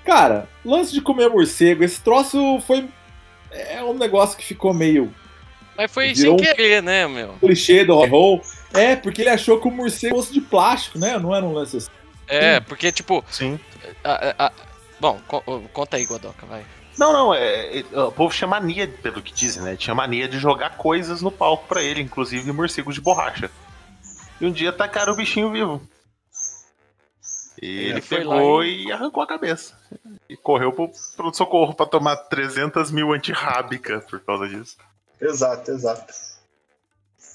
Cara, 0.06 0.48
lance 0.66 0.92
de 0.92 1.02
comer 1.02 1.30
morcego, 1.30 1.84
esse 1.84 2.02
troço 2.02 2.60
foi. 2.62 2.88
É 3.52 3.84
um 3.84 3.94
negócio 3.94 4.38
que 4.38 4.46
ficou 4.46 4.74
meio 4.74 5.14
Mas 5.78 5.92
foi 5.92 6.16
sem 6.16 6.30
um- 6.30 6.38
querer, 6.38 6.82
né, 6.82 7.08
meu? 7.08 7.34
clichê 7.40 7.84
do 7.84 8.04
roll. 8.06 8.42
É, 8.74 8.96
porque 8.96 9.22
ele 9.22 9.30
achou 9.30 9.60
que 9.60 9.68
o 9.68 9.72
morcego 9.72 10.16
fosse 10.16 10.32
de 10.34 10.40
plástico, 10.42 10.98
né? 10.98 11.18
Não 11.20 11.36
era 11.36 11.46
um 11.46 11.52
lance 11.54 11.78
assim. 11.78 11.90
É, 12.28 12.60
porque, 12.62 12.92
tipo. 12.92 13.24
Sim. 13.30 13.60
a- 14.04 14.30
a- 14.38 14.46
a- 14.48 14.52
Bom, 15.00 15.20
co- 15.28 15.42
conta 15.74 15.98
aí, 15.98 16.06
Godoka, 16.06 16.46
vai. 16.46 16.64
Não, 16.98 17.12
não, 17.12 17.34
é, 17.34 17.80
é, 17.80 17.84
o 18.00 18.12
povo 18.12 18.34
tinha 18.34 18.48
mania, 18.48 18.88
pelo 19.02 19.22
que 19.22 19.34
dizem, 19.34 19.64
né? 19.64 19.76
Tinha 19.76 19.96
mania 19.96 20.28
de 20.28 20.38
jogar 20.38 20.78
coisas 20.78 21.22
no 21.22 21.32
palco 21.32 21.66
pra 21.68 21.82
ele, 21.82 22.02
inclusive 22.02 22.52
morcegos 22.52 22.94
de 22.96 23.02
borracha. 23.02 23.50
E 24.40 24.46
um 24.46 24.52
dia 24.52 24.72
tacaram 24.72 25.14
o 25.14 25.16
bichinho 25.16 25.52
vivo. 25.52 25.82
E 27.62 27.86
ele 27.86 28.02
foi 28.02 28.20
pegou 28.20 28.58
lá 28.58 28.66
e 28.66 28.92
arrancou 28.92 29.22
a 29.22 29.28
cabeça. 29.28 29.76
E 30.28 30.36
correu 30.36 30.74
pro 30.74 30.92
pronto-socorro 31.16 31.76
pra 31.76 31.86
tomar 31.86 32.16
300 32.16 32.90
mil 32.90 33.14
antirrábica 33.14 34.00
por 34.10 34.20
causa 34.22 34.48
disso. 34.48 34.78
Exato, 35.20 35.70
exato. 35.72 36.12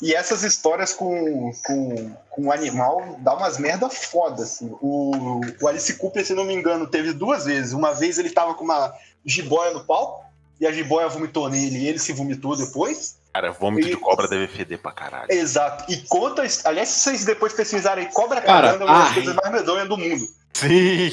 E 0.02 0.14
essas 0.14 0.42
histórias 0.42 0.92
com, 0.92 1.52
com, 1.64 2.12
com 2.28 2.46
o 2.46 2.52
animal 2.52 3.16
dá 3.20 3.34
umas 3.34 3.56
merda 3.56 3.88
foda, 3.88 4.42
assim. 4.42 4.76
O, 4.82 5.40
o 5.62 5.68
Alice 5.68 5.96
Cooper, 5.96 6.26
se 6.26 6.34
não 6.34 6.44
me 6.44 6.54
engano, 6.54 6.86
teve 6.86 7.12
duas 7.12 7.46
vezes. 7.46 7.72
Uma 7.72 7.94
vez 7.94 8.18
ele 8.18 8.30
tava 8.30 8.54
com 8.54 8.64
uma 8.64 8.92
jiboia 9.24 9.72
no 9.72 9.84
palco, 9.84 10.26
e 10.60 10.66
a 10.66 10.72
jiboia 10.72 11.08
vomitou 11.08 11.48
nele, 11.48 11.78
e 11.78 11.88
ele 11.88 11.98
se 11.98 12.12
vomitou 12.12 12.56
depois. 12.56 13.16
Cara, 13.36 13.52
vômito 13.52 13.86
E- 13.88 13.90
de 13.90 13.96
cobra 13.98 14.26
deve 14.26 14.46
feder 14.46 14.78
pra 14.78 14.92
caralho. 14.92 15.30
Exato. 15.30 15.84
E 15.92 15.98
conta. 16.08 16.42
Aliás, 16.64 16.88
se 16.88 17.00
vocês 17.00 17.24
depois 17.26 17.52
pesquisarem 17.52 18.10
Cobra 18.10 18.40
Cara, 18.40 18.68
Caramba, 18.68 18.84
é 18.84 18.88
uma 18.88 19.04
das 19.04 19.12
coisas 19.12 19.34
mais 19.34 19.52
medonhas 19.52 19.88
do 19.88 19.96
mundo. 19.98 20.24
Sim! 20.54 21.10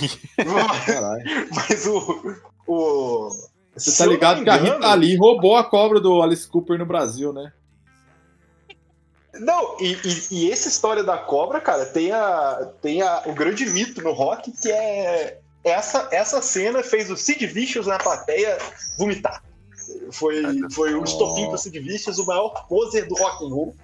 Caralho. 0.85 1.23
Mas 1.51 1.85
o. 1.85 2.35
o 2.65 3.29
Você 3.75 3.91
se 3.91 3.97
tá 3.97 4.05
ligado 4.05 4.37
me 4.37 4.43
que 4.45 4.49
a 4.49 4.57
engano- 4.57 4.75
Rita 4.75 4.93
Lee 4.93 5.17
roubou 5.17 5.57
a 5.57 5.65
cobra 5.65 5.99
do 5.99 6.21
Alice 6.21 6.47
Cooper 6.47 6.77
no 6.79 6.85
Brasil, 6.85 7.33
né? 7.33 7.51
Não, 9.33 9.77
e, 9.81 9.93
e- 10.05 10.27
e 10.31 10.51
essa 10.51 10.69
história 10.69 11.03
da 11.03 11.17
cobra, 11.17 11.59
cara, 11.59 11.85
tem, 11.87 12.11
a, 12.13 12.69
tem 12.81 13.01
a, 13.01 13.23
o 13.25 13.33
grande 13.33 13.65
mito 13.65 14.01
no 14.01 14.13
rock 14.13 14.51
que 14.61 14.71
é. 14.71 15.39
Essa, 15.63 16.07
essa 16.11 16.41
cena 16.41 16.83
fez 16.83 17.09
o 17.09 17.15
Sid 17.17 17.45
Vicious 17.47 17.87
na 17.87 17.97
plateia 17.97 18.57
vomitar. 18.97 19.41
Foi, 20.11 20.41
foi 20.71 20.93
o 20.93 21.03
estopim 21.03 21.47
pro 21.47 21.57
Sid 21.57 21.79
Vicious, 21.79 22.17
o 22.19 22.25
maior 22.25 22.49
poser 22.67 23.07
do 23.07 23.15
rock 23.15 23.43
and 23.45 23.49
roll. 23.49 23.75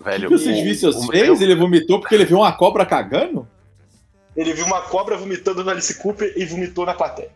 O 0.00 0.04
Velho, 0.04 0.28
que 0.28 0.34
o 0.34 0.38
Sid 0.38 0.62
Vicious 0.62 0.96
o- 0.96 1.06
fez? 1.08 1.40
Ele 1.40 1.54
vomitou 1.54 2.00
porque 2.00 2.14
ele 2.14 2.24
viu 2.24 2.38
uma 2.38 2.52
cobra 2.52 2.86
cagando? 2.86 3.46
Ele 4.36 4.52
viu 4.52 4.64
uma 4.64 4.80
cobra 4.82 5.16
vomitando 5.16 5.62
no 5.64 5.70
Alice 5.70 5.94
Cooper 5.98 6.32
e 6.36 6.44
vomitou 6.44 6.86
na 6.86 6.94
plateia. 6.94 7.30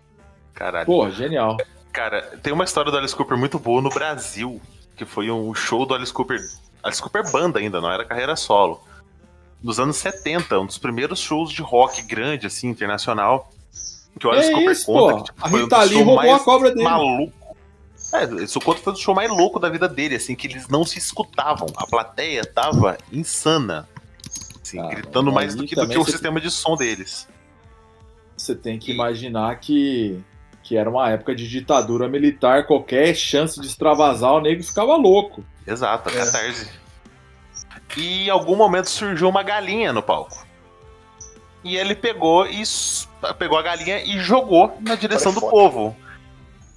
Caralho. 0.55 0.87
Pô, 0.87 1.11
genial. 1.11 1.57
Cara, 1.93 2.23
tem 2.43 2.53
uma 2.53 2.65
história 2.65 2.91
do 2.91 2.97
Alice 2.97 3.15
Cooper 3.15 3.37
muito 3.37 3.59
boa 3.59 3.83
no 3.83 3.91
Brasil, 3.91 4.61
que 4.97 5.05
foi 5.05 5.31
um 5.31 5.53
show 5.55 5.85
do 5.85 5.95
Alice 5.95 6.13
Cooper. 6.13 6.39
Alice 6.83 7.03
Cooper 7.03 7.31
banda 7.31 7.59
ainda, 7.59 7.81
não 7.81 7.91
era 7.91 8.05
carreira 8.05 8.37
solo. 8.37 8.81
Nos 9.63 9.81
anos 9.81 9.97
70, 9.97 10.61
um 10.61 10.67
dos 10.67 10.79
primeiros 10.79 11.19
shows 11.19 11.51
de 11.51 11.63
rock 11.63 12.03
grande, 12.03 12.47
assim, 12.47 12.69
internacional. 12.69 13.51
Que 14.19 14.27
o 14.27 14.31
Alice 14.31 14.53
É 14.53 14.65
isso, 14.71 14.87
conta 14.87 15.15
pô. 15.15 15.17
que 15.19 15.25
tipo, 15.33 15.45
A 15.45 15.49
Rita 15.49 15.83
Lee 15.85 16.03
roubou 16.03 16.35
a 16.35 16.39
cobra 16.41 16.71
dele. 16.71 16.85
maluco. 16.85 17.33
É, 18.13 18.45
isso 18.45 18.61
conta 18.61 18.81
foi 18.81 18.93
o 18.93 18.97
show 18.97 19.15
mais 19.15 19.29
louco 19.31 19.59
da 19.59 19.69
vida 19.69 19.89
dele, 19.89 20.15
assim, 20.17 20.37
que 20.37 20.47
eles 20.47 20.69
não 20.69 20.85
se 20.85 20.99
escutavam. 20.99 21.67
A 21.77 21.87
plateia 21.87 22.45
tava 22.45 22.97
insana. 23.13 23.89
Assim, 24.63 24.79
Ah, 24.79 24.87
gritando 24.89 25.33
mais 25.33 25.55
do 25.55 25.67
que, 25.67 25.75
do 25.75 25.87
que 25.89 25.99
o 25.99 26.05
sistema 26.05 26.41
de 26.41 26.51
som 26.51 26.77
deles. 26.77 27.29
Você 28.37 28.55
tem 28.55 28.79
que 28.79 28.93
imaginar 28.93 29.59
que, 29.59 30.21
que 30.63 30.77
era 30.77 30.89
uma 30.89 31.11
época 31.11 31.35
de 31.35 31.49
ditadura 31.49 32.09
militar, 32.09 32.67
qualquer 32.67 33.15
chance 33.17 33.61
de 33.61 33.67
extravasar, 33.67 34.33
o 34.33 34.41
nego 34.41 34.63
ficava 34.63 34.95
louco. 34.97 35.45
Exato, 35.67 36.09
a 36.09 36.13
É. 36.13 36.17
catarse. 36.25 36.69
E 37.97 38.27
em 38.27 38.31
algum 38.31 38.57
momento 38.57 38.89
surgiu 38.91 39.29
uma 39.29 39.43
galinha 39.43 39.93
no 39.93 40.03
palco. 40.03 40.45
E 41.65 41.77
ele 41.77 41.95
pegou 41.95 42.47
e 42.47 42.63
pegou 43.39 43.59
a 43.59 43.63
galinha 43.63 44.03
e 44.05 44.19
jogou 44.21 44.77
na 44.81 44.95
direção 44.95 45.33
do 45.33 45.41
povo. 45.41 45.97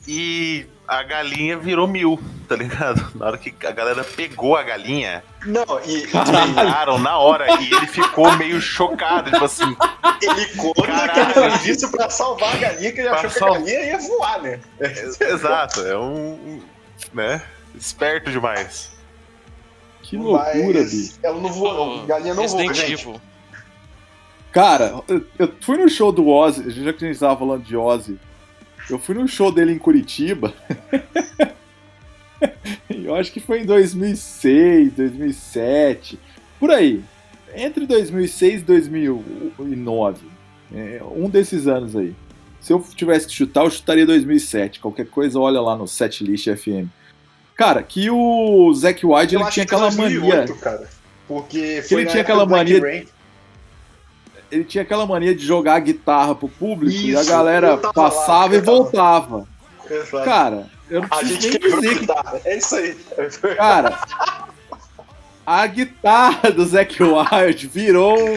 E 0.07 0.65
a 0.88 1.03
galinha 1.03 1.57
virou 1.57 1.85
mil, 1.85 2.17
tá 2.47 2.55
ligado? 2.55 3.11
Na 3.19 3.25
hora 3.27 3.38
que 3.38 3.53
a 3.67 3.71
galera 3.71 4.05
pegou 4.05 4.55
a 4.55 4.63
galinha, 4.63 5.21
Não, 5.45 5.65
e 5.85 6.07
tiraram 6.07 6.97
na 6.99 7.17
hora 7.17 7.61
e 7.61 7.73
ele 7.73 7.88
ficou 7.88 8.31
meio 8.38 8.61
chocado, 8.61 9.29
tipo 9.29 9.43
assim, 9.43 9.75
ele 10.21 10.45
conta 10.55 10.83
Caralho. 10.83 11.33
que 11.33 11.39
ele 11.39 11.51
fez 11.57 11.65
isso 11.77 11.91
pra 11.91 12.09
salvar 12.09 12.55
a 12.55 12.57
galinha, 12.57 12.91
que 12.93 13.01
ele 13.01 13.09
achou 13.09 13.29
que 13.29 13.38
sal- 13.38 13.49
a 13.55 13.57
galinha 13.59 13.83
ia 13.83 13.97
voar, 13.97 14.41
né? 14.41 14.61
exato, 15.19 15.81
é 15.81 15.97
um, 15.97 16.61
né, 17.13 17.41
esperto 17.75 18.31
demais. 18.31 18.89
Que 20.03 20.15
loucura, 20.15 20.83
bicho. 20.83 21.15
Mas 21.15 21.19
ela 21.21 21.41
não 21.41 21.51
voa, 21.51 21.73
não. 21.73 22.05
Galinha 22.05 22.33
não 22.33 22.47
voa, 22.47 22.61
Resident 22.61 22.75
gente. 22.88 22.93
Evil. 23.09 23.21
Cara, 24.51 25.01
eu, 25.07 25.23
eu 25.37 25.53
fui 25.61 25.77
no 25.77 25.89
show 25.89 26.11
do 26.11 26.27
Ozzy, 26.27 26.69
já 26.83 26.93
que 26.93 27.05
a 27.05 27.07
gente 27.07 27.19
tava 27.19 27.37
falando 27.37 27.63
de 27.63 27.75
Ozzy, 27.75 28.17
eu 28.89 28.97
fui 28.97 29.13
no 29.15 29.27
show 29.27 29.51
dele 29.51 29.71
em 29.73 29.77
Curitiba. 29.77 30.53
eu 32.89 33.15
acho 33.15 33.31
que 33.31 33.39
foi 33.39 33.61
em 33.61 33.65
2006, 33.65 34.93
2007, 34.93 36.19
por 36.59 36.71
aí. 36.71 37.03
Entre 37.55 37.85
2006 37.85 38.61
e 38.61 38.63
2009. 38.63 40.25
É, 40.73 41.01
um 41.15 41.29
desses 41.29 41.67
anos 41.67 41.95
aí. 41.95 42.13
Se 42.59 42.73
eu 42.73 42.83
tivesse 42.95 43.27
que 43.27 43.33
chutar, 43.33 43.63
eu 43.63 43.71
chutaria 43.71 44.05
2007. 44.05 44.79
Qualquer 44.79 45.07
coisa, 45.07 45.39
olha 45.39 45.61
lá 45.61 45.75
no 45.75 45.87
Setlist 45.87 46.47
FM. 46.47 46.87
Cara, 47.55 47.81
que 47.81 48.09
o 48.09 48.71
Zack 48.73 49.05
White 49.05 49.33
Eu 49.33 49.41
ele 49.41 49.49
tinha 49.49 49.65
que 49.65 49.73
aquela 49.73 49.89
2008, 49.89 50.29
mania. 50.49 50.55
cara. 50.55 50.89
Porque 51.27 51.57
ele 51.57 51.81
foi 51.81 52.03
na 52.03 52.11
tinha 52.11 52.21
época 52.21 52.33
aquela 52.33 52.45
mania- 52.45 52.79
Rain. 52.81 53.05
Ele 54.51 54.63
tinha 54.63 54.83
aquela 54.83 55.05
mania 55.05 55.35
de 55.35 55.45
jogar 55.45 55.75
a 55.75 55.79
guitarra 55.79 56.35
pro 56.35 56.47
público 56.47 56.95
e 56.95 57.15
a 57.15 57.21
Isso, 57.21 57.29
galera 57.29 57.77
passava 57.77 58.53
lá, 58.53 58.55
e 58.55 58.61
voltava. 58.61 59.47
Exato. 59.89 60.25
Cara, 60.25 60.67
eu 60.89 61.01
não 61.01 61.07
a 61.11 61.17
preciso 61.17 61.41
gente 61.41 61.59
nem 61.59 61.71
dizer 61.71 62.11
a 62.11 62.23
que. 62.23 62.47
É 62.47 62.57
isso 62.57 62.75
aí. 62.75 62.95
cara, 63.55 63.99
a 65.45 65.67
guitarra 65.67 66.51
do 66.51 66.65
Zack 66.65 66.97
Wild 67.01 67.67
virou 67.67 68.17
um, 68.19 68.35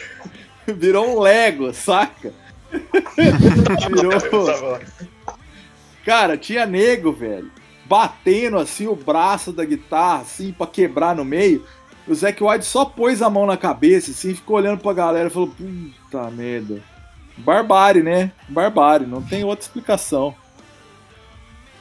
virou 0.74 1.08
um 1.08 1.20
Lego, 1.20 1.72
saca? 1.72 2.32
Virou, 3.90 4.78
cara, 6.04 6.36
tinha 6.36 6.64
nego, 6.64 7.12
velho, 7.12 7.50
batendo 7.84 8.58
assim 8.58 8.86
o 8.86 8.94
braço 8.94 9.52
da 9.52 9.64
guitarra 9.64 10.20
assim 10.20 10.52
pra 10.52 10.68
quebrar 10.68 11.16
no 11.16 11.24
meio. 11.24 11.66
O 12.10 12.14
Zack 12.14 12.42
White 12.42 12.64
só 12.64 12.84
pôs 12.84 13.22
a 13.22 13.30
mão 13.30 13.46
na 13.46 13.56
cabeça 13.56 14.10
assim, 14.10 14.34
ficou 14.34 14.56
olhando 14.56 14.80
pra 14.80 14.92
galera 14.92 15.28
e 15.28 15.30
falou: 15.30 15.48
"Puta 15.48 16.28
merda". 16.32 16.82
Barbárie, 17.38 18.02
né? 18.02 18.32
Barbárie, 18.48 19.06
não 19.06 19.22
tem 19.22 19.44
outra 19.44 19.64
explicação. 19.64 20.34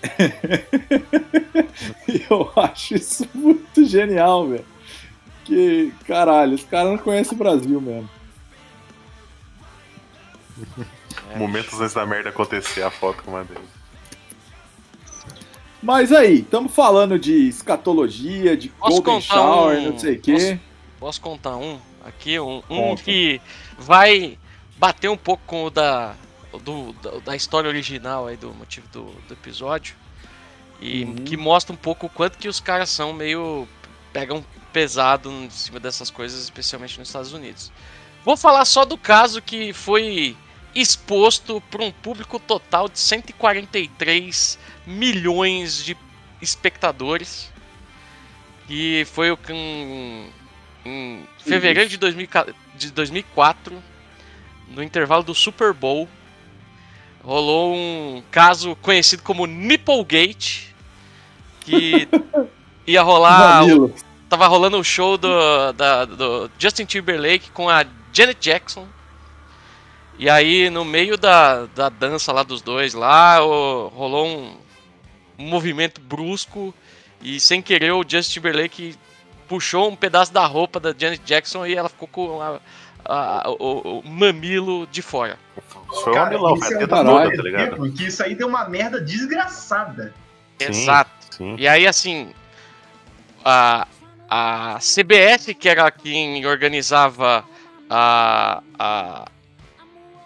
Eu 2.30 2.51
acho 2.55 2.93
isso 2.93 3.27
muito 3.34 3.84
genial, 3.84 4.47
velho. 4.47 4.65
Que, 5.45 5.91
caralho, 6.05 6.53
os 6.53 6.63
caras 6.63 6.91
não 6.91 6.99
conhecem 6.99 7.34
o 7.34 7.39
Brasil 7.39 7.82
mesmo. 7.82 8.07
Momentos 11.36 11.82
antes 11.82 11.95
da 11.95 12.05
merda 12.05 12.30
acontecer, 12.30 12.84
a 12.84 12.91
foto 12.91 13.23
com 13.23 13.32
uma 13.32 13.43
dele. 13.43 13.78
Mas 15.82 16.11
aí, 16.11 16.39
estamos 16.39 16.73
falando 16.73 17.17
de 17.17 17.47
escatologia, 17.47 18.55
de 18.57 18.69
Posso 18.69 19.01
Golden 19.01 19.21
Shower, 19.21 19.80
um- 19.80 19.91
não 19.91 19.99
sei 19.99 20.15
o 20.15 20.21
quê. 20.21 20.59
Posso 20.99 21.21
contar 21.21 21.55
um 21.55 21.80
aqui? 22.05 22.38
Um, 22.39 22.61
um 22.69 22.95
que 22.95 23.39
vai 23.77 24.38
bater 24.77 25.09
um 25.09 25.15
pouco 25.17 25.41
com 25.47 25.63
o 25.65 25.69
da, 25.69 26.15
do, 26.63 26.91
da, 26.93 27.11
da 27.19 27.36
história 27.36 27.69
original 27.69 28.27
aí 28.27 28.36
do 28.36 28.53
motivo 28.53 28.88
do, 28.89 29.03
do 29.27 29.34
episódio. 29.34 29.95
E 30.82 31.03
Uhum. 31.03 31.15
que 31.15 31.38
mostra 31.38 31.73
um 31.73 31.77
pouco 31.77 32.07
o 32.07 32.09
quanto 32.09 32.38
que 32.38 32.47
os 32.47 32.59
caras 32.59 32.89
são 32.89 33.13
meio. 33.13 33.67
pegam 34.11 34.43
pesado 34.73 35.32
em 35.32 35.49
cima 35.49 35.80
dessas 35.80 36.09
coisas, 36.11 36.43
especialmente 36.43 36.97
nos 36.99 37.07
Estados 37.09 37.32
Unidos. 37.34 37.71
Vou 38.25 38.36
falar 38.38 38.65
só 38.65 38.84
do 38.86 38.97
caso 38.97 39.41
que 39.41 39.71
foi 39.73 40.36
exposto 40.75 41.61
para 41.71 41.84
um 41.84 41.91
público 41.91 42.38
total 42.39 42.88
de 42.89 42.99
143 42.99 44.59
milhões 44.89 45.83
de 45.85 45.95
espectadores. 46.41 47.51
E 48.69 49.05
foi 49.13 49.31
o 49.31 49.37
que 49.37 49.53
em, 49.53 50.29
em 50.85 51.23
fevereiro 51.39 51.89
de, 51.89 51.97
2000 51.97 52.27
de 52.75 52.91
2004, 52.91 53.81
no 54.69 54.83
intervalo 54.83 55.23
do 55.23 55.33
Super 55.35 55.73
Bowl, 55.73 56.07
rolou 57.23 57.73
um 57.75 58.23
caso 58.31 58.75
conhecido 58.77 59.23
como 59.23 59.45
Nipplegate, 59.45 60.73
que 61.61 62.07
ia 62.87 63.01
rolar 63.01 63.61
Mamilo. 63.61 63.93
tava 64.29 64.47
rolando 64.47 64.77
o 64.79 64.83
show 64.83 65.17
do, 65.17 65.71
da- 65.73 66.05
do 66.05 66.49
Justin 66.57 66.85
Timberlake 66.85 67.51
com 67.51 67.69
a 67.69 67.85
Janet 68.13 68.39
Jackson. 68.39 68.87
E 70.17 70.29
aí, 70.29 70.69
no 70.69 70.83
meio 70.83 71.17
da, 71.17 71.65
da 71.67 71.87
dança 71.89 72.31
lá 72.33 72.43
dos 72.43 72.61
dois, 72.61 72.93
lá 72.93 73.43
o- 73.43 73.87
rolou 73.87 74.27
um, 74.27 74.57
um 75.39 75.47
movimento 75.47 76.01
brusco 76.01 76.73
e 77.21 77.39
sem 77.39 77.61
querer 77.61 77.91
o 77.91 78.03
Justin 78.07 78.33
Timberlake 78.33 78.95
puxou 79.47 79.89
um 79.89 79.95
pedaço 79.95 80.31
da 80.33 80.45
roupa 80.45 80.79
da 80.79 80.93
Janet 80.95 81.21
Jackson 81.25 81.65
e 81.65 81.75
ela 81.75 81.89
ficou 81.89 82.07
com 82.07 82.41
a- 82.41 82.59
a- 83.05 83.49
o, 83.49 83.99
o 83.99 84.07
mamilo 84.07 84.85
de 84.91 85.01
fora. 85.01 85.37
Foi 86.03 86.13
um 86.13 86.53
isso 86.55 86.65
foi 86.65 86.73
é 86.73 86.83
a 86.83 86.87
toda, 86.87 87.35
tá 87.37 87.43
ligado? 87.43 87.61
exemplo 87.67 87.91
que 87.93 88.05
isso 88.05 88.21
aí 88.23 88.35
deu 88.35 88.47
uma 88.47 88.67
merda 88.69 89.01
desgraçada. 89.01 90.13
Sim. 90.61 90.69
Exato. 90.69 91.09
Sim. 91.31 91.55
E 91.57 91.67
aí, 91.67 91.87
assim, 91.87 92.31
a, 93.43 93.87
a 94.29 94.77
CBS, 94.79 95.53
que 95.57 95.67
era 95.69 95.89
quem 95.89 96.45
organizava 96.45 97.43
a, 97.89 98.61
a, 98.77 99.25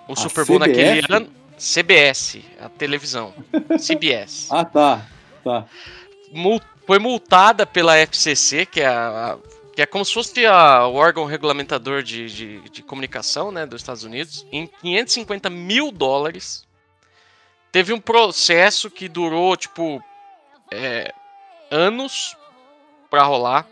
o 0.08 0.14
A 0.14 0.16
Super 0.16 0.46
Bowl 0.46 0.60
CBF? 0.60 0.70
naquele 1.02 1.16
ano. 1.16 1.28
CBS, 1.74 2.42
a 2.60 2.68
televisão. 2.70 3.34
CBS. 3.80 4.50
Ah, 4.52 4.66
tá. 4.66 5.06
Tá. 5.44 5.66
Foi 6.86 7.00
multada 7.00 7.66
pela 7.66 7.98
FCC, 7.98 8.66
que 8.66 8.82
é, 8.82 8.88
a, 8.88 9.38
que 9.74 9.82
é 9.82 9.86
como 9.86 10.04
se 10.04 10.14
fosse 10.14 10.46
a- 10.46 10.86
o 10.88 10.96
órgão 10.96 11.26
regulamentador 11.26 12.04
de, 12.04 12.28
de, 12.30 12.70
de 12.70 12.84
comunicação 12.84 13.52
né, 13.52 13.66
dos 13.66 13.82
Estados 13.82 14.04
Unidos, 14.04 14.46
em 14.52 14.68
550 14.68 15.50
mil 15.50 15.92
dólares. 15.92 16.66
Teve 17.72 17.94
um 17.94 18.00
processo 18.00 18.90
que 18.90 19.08
durou, 19.08 19.56
tipo, 19.56 20.04
é, 20.72 21.14
anos 21.72 22.36
pra 23.10 23.24
rolar. 23.24 23.66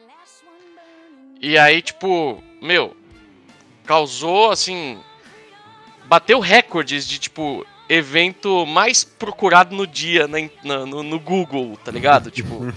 E 1.41 1.57
aí, 1.57 1.81
tipo, 1.81 2.41
meu, 2.61 2.95
causou, 3.85 4.51
assim, 4.51 4.99
bateu 6.05 6.39
recordes 6.39 7.07
de, 7.07 7.19
tipo, 7.19 7.65
evento 7.93 8.65
mais 8.65 9.03
procurado 9.03 9.75
no 9.75 9.85
dia 9.85 10.27
na 10.27 10.37
na- 10.63 10.85
no, 10.85 11.03
no 11.03 11.19
Google, 11.19 11.77
tá 11.83 11.91
ligado? 11.91 12.29
tipo, 12.31 12.71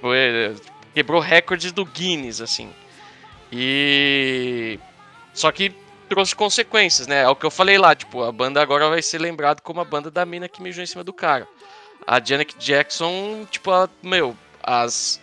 foi- 0.00 0.56
quebrou 0.94 1.20
recordes 1.20 1.72
do 1.72 1.84
Guinness, 1.84 2.40
assim. 2.40 2.70
E. 3.52 4.78
Só 5.34 5.50
que 5.52 5.72
trouxe 6.08 6.34
consequências, 6.34 7.06
né? 7.06 7.22
É 7.22 7.28
o 7.28 7.36
que 7.36 7.44
eu 7.46 7.50
falei 7.50 7.78
lá, 7.78 7.94
tipo, 7.94 8.22
a 8.22 8.32
banda 8.32 8.60
agora 8.60 8.88
vai 8.88 9.02
ser 9.02 9.18
lembrada 9.18 9.60
como 9.62 9.80
a 9.80 9.84
banda 9.84 10.10
da 10.10 10.24
mina 10.24 10.48
que 10.48 10.62
mijou 10.62 10.82
em 10.82 10.86
cima 10.86 11.04
do 11.04 11.12
cara. 11.12 11.46
A 12.06 12.18
Janet 12.22 12.56
Jackson, 12.58 13.46
tipo, 13.50 13.70
ela, 13.70 13.88
meu, 14.02 14.36
as. 14.62 15.20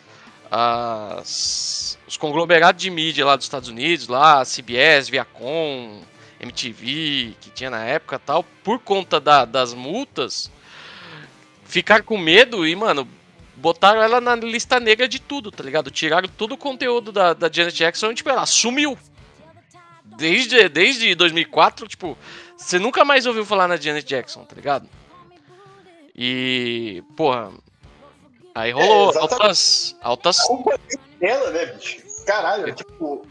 as 0.52 1.98
os 2.08 2.16
conglomerados 2.16 2.82
de 2.82 2.90
mídia 2.90 3.26
lá 3.26 3.36
dos 3.36 3.46
Estados 3.46 3.68
Unidos, 3.68 4.08
lá, 4.08 4.46
CBS, 4.46 5.10
Viacom, 5.10 6.02
MTV, 6.40 7.36
que 7.42 7.50
tinha 7.52 7.70
na 7.70 7.84
época 7.84 8.16
e 8.18 8.20
tal, 8.20 8.44
por 8.64 8.80
conta 8.80 9.20
da- 9.20 9.46
das 9.46 9.74
multas, 9.74 10.52
ficaram 11.66 12.04
com 12.04 12.18
medo 12.18 12.66
e, 12.66 12.76
mano, 12.76 13.08
botaram 13.56 14.02
ela 14.02 14.22
na 14.22 14.36
lista 14.36 14.80
negra 14.80 15.08
de 15.08 15.20
tudo, 15.20 15.52
tá 15.52 15.64
ligado? 15.64 15.90
Tiraram 15.90 16.28
todo 16.30 16.54
o 16.54 16.58
conteúdo 16.58 17.12
da, 17.12 17.34
da 17.34 17.50
Janet 17.52 17.76
Jackson 17.76 18.12
e, 18.12 18.16
tipo, 18.16 18.30
ela 18.30 18.46
sumiu. 18.46 18.98
Desde, 20.04 20.68
desde 20.70 21.14
2004, 21.16 21.88
tipo, 21.88 22.18
você 22.58 22.80
nunca 22.80 23.04
mais 23.06 23.26
ouviu 23.26 23.46
falar 23.46 23.68
na 23.68 23.78
Janet 23.78 24.06
Jackson, 24.08 24.44
tá 24.46 24.56
ligado? 24.56 24.90
E, 26.16 27.04
porra, 27.16 27.52
aí 28.56 28.72
rolou 28.72 29.12
exatamente. 29.12 29.34
altas, 29.42 29.96
altas 30.02 30.40
é 30.50 30.98
dela, 31.20 31.52
né, 31.52 31.66
bicho? 31.68 31.98
Caralho, 32.26 32.74
tipo. 32.74 33.28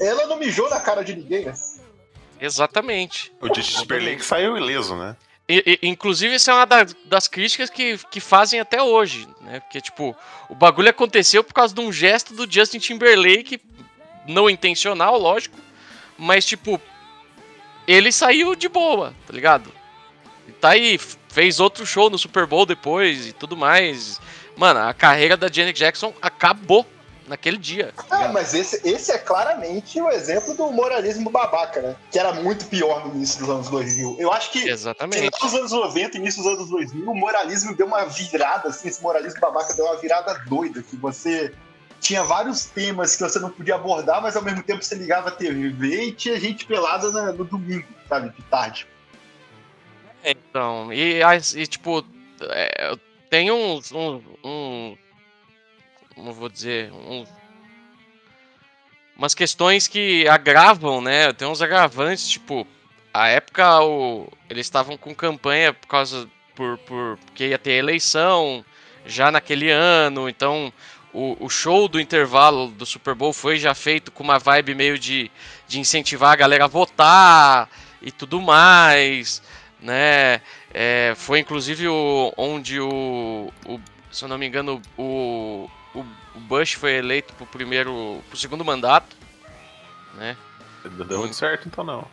Ela 0.00 0.26
não 0.26 0.38
mijou 0.38 0.70
na 0.70 0.80
cara 0.80 1.02
de 1.02 1.14
ninguém, 1.14 1.44
né? 1.44 1.52
Exatamente. 2.44 3.32
O 3.40 3.46
Justin 3.54 3.82
Timberlake 3.82 4.24
saiu 4.24 4.56
ileso, 4.56 4.96
né? 4.96 5.16
E- 5.48 5.78
e- 5.82 5.88
inclusive, 5.88 6.34
essa 6.34 6.50
é 6.50 6.54
uma 6.54 6.66
da- 6.66 6.86
das 7.04 7.28
críticas 7.28 7.68
que, 7.70 7.98
que 8.10 8.20
fazem 8.20 8.58
até 8.60 8.82
hoje, 8.82 9.28
né? 9.40 9.60
Porque, 9.60 9.80
tipo, 9.80 10.16
o 10.48 10.54
bagulho 10.54 10.88
aconteceu 10.90 11.42
por 11.44 11.52
causa 11.54 11.74
de 11.74 11.80
um 11.80 11.92
gesto 11.92 12.34
do 12.34 12.50
Justin 12.50 12.78
Timberlake, 12.78 13.60
não 14.26 14.48
intencional, 14.50 15.18
lógico, 15.18 15.56
mas, 16.18 16.44
tipo, 16.44 16.80
ele 17.86 18.10
saiu 18.12 18.54
de 18.54 18.68
boa, 18.68 19.14
tá 19.26 19.32
ligado? 19.32 19.72
E 20.48 20.52
tá 20.52 20.70
aí, 20.70 20.98
fez 21.28 21.60
outro 21.60 21.84
show 21.86 22.08
no 22.10 22.18
Super 22.18 22.46
Bowl 22.46 22.64
depois 22.66 23.26
e 23.26 23.32
tudo 23.32 23.56
mais. 23.56 24.20
Mano, 24.56 24.80
a 24.80 24.94
carreira 24.94 25.36
da 25.36 25.48
Janet 25.50 25.78
Jackson 25.78 26.14
acabou 26.22 26.86
naquele 27.26 27.56
dia. 27.56 27.92
Ah, 28.10 28.28
mas 28.28 28.54
esse, 28.54 28.80
esse 28.88 29.12
é 29.12 29.18
claramente 29.18 30.00
o 30.00 30.08
exemplo 30.10 30.54
do 30.54 30.70
moralismo 30.70 31.30
babaca, 31.30 31.80
né? 31.80 31.96
Que 32.10 32.18
era 32.18 32.32
muito 32.32 32.66
pior 32.66 33.06
no 33.06 33.14
início 33.14 33.40
dos 33.40 33.48
anos 33.48 33.68
2000. 33.68 34.16
Eu 34.18 34.32
acho 34.32 34.50
que 34.50 34.68
Exatamente. 34.68 35.16
final 35.24 35.40
dos 35.40 35.54
anos 35.54 35.72
90 35.72 36.16
início 36.18 36.42
dos 36.42 36.52
anos 36.52 36.68
2000, 36.70 37.10
o 37.10 37.14
moralismo 37.14 37.74
deu 37.76 37.86
uma 37.86 38.04
virada, 38.06 38.68
assim, 38.68 38.88
esse 38.88 39.02
moralismo 39.02 39.40
babaca 39.40 39.74
deu 39.74 39.84
uma 39.86 39.96
virada 39.96 40.34
doida, 40.46 40.82
que 40.82 40.96
você 40.96 41.52
tinha 42.00 42.24
vários 42.24 42.64
temas 42.66 43.14
que 43.14 43.22
você 43.22 43.38
não 43.38 43.50
podia 43.50 43.76
abordar, 43.76 44.20
mas 44.20 44.34
ao 44.34 44.42
mesmo 44.42 44.62
tempo 44.62 44.82
você 44.82 44.94
ligava 44.96 45.28
a 45.28 45.32
TV 45.32 46.06
e 46.06 46.12
tinha 46.12 46.38
gente 46.40 46.66
pelada 46.66 47.10
na- 47.12 47.32
no 47.32 47.44
domingo, 47.44 47.86
sabe, 48.08 48.30
de 48.30 48.42
tarde. 48.44 48.86
Então, 50.24 50.92
e, 50.92 51.20
e, 51.56 51.66
tipo, 51.66 52.04
é, 52.42 52.96
tem 53.30 53.50
uns. 53.50 53.90
Um, 53.92 54.20
um, 54.44 54.71
como 56.14 56.32
vou 56.32 56.48
dizer? 56.48 56.92
Um, 56.92 57.24
umas 59.16 59.34
questões 59.34 59.86
que 59.86 60.26
agravam, 60.28 61.00
né? 61.00 61.32
Tem 61.32 61.46
uns 61.46 61.62
agravantes, 61.62 62.28
tipo, 62.28 62.66
a 63.12 63.28
época 63.28 63.82
o, 63.82 64.28
eles 64.48 64.66
estavam 64.66 64.96
com 64.96 65.14
campanha 65.14 65.72
por 65.72 65.86
causa. 65.86 66.28
Por, 66.54 66.76
por, 66.78 67.18
porque 67.24 67.48
ia 67.48 67.58
ter 67.58 67.72
eleição 67.72 68.62
já 69.06 69.30
naquele 69.30 69.70
ano, 69.70 70.28
então 70.28 70.70
o, 71.10 71.34
o 71.40 71.48
show 71.48 71.88
do 71.88 71.98
intervalo 71.98 72.68
do 72.68 72.84
Super 72.84 73.14
Bowl 73.14 73.32
foi 73.32 73.56
já 73.58 73.74
feito 73.74 74.12
com 74.12 74.22
uma 74.22 74.38
vibe 74.38 74.74
meio 74.74 74.98
de, 74.98 75.30
de 75.66 75.80
incentivar 75.80 76.30
a 76.30 76.36
galera 76.36 76.64
a 76.66 76.68
votar 76.68 77.70
e 78.02 78.12
tudo 78.12 78.38
mais, 78.38 79.42
né? 79.80 80.42
É, 80.74 81.14
foi 81.16 81.38
inclusive 81.38 81.88
o, 81.88 82.34
onde 82.36 82.78
o, 82.78 83.50
o- 83.66 83.80
se 84.10 84.24
eu 84.24 84.28
não 84.28 84.36
me 84.36 84.46
engano, 84.46 84.80
o, 84.98 85.70
o, 85.94 86.00
o 86.34 86.40
Bush 86.40 86.74
foi 86.74 86.92
eleito 86.94 87.32
pro 87.34 87.46
primeiro, 87.46 88.22
pro 88.28 88.38
segundo 88.38 88.64
mandato, 88.64 89.16
né? 90.14 90.36
Não 90.84 91.06
deu 91.06 91.18
muito 91.20 91.36
certo, 91.36 91.68
então 91.68 91.84
não. 91.84 92.06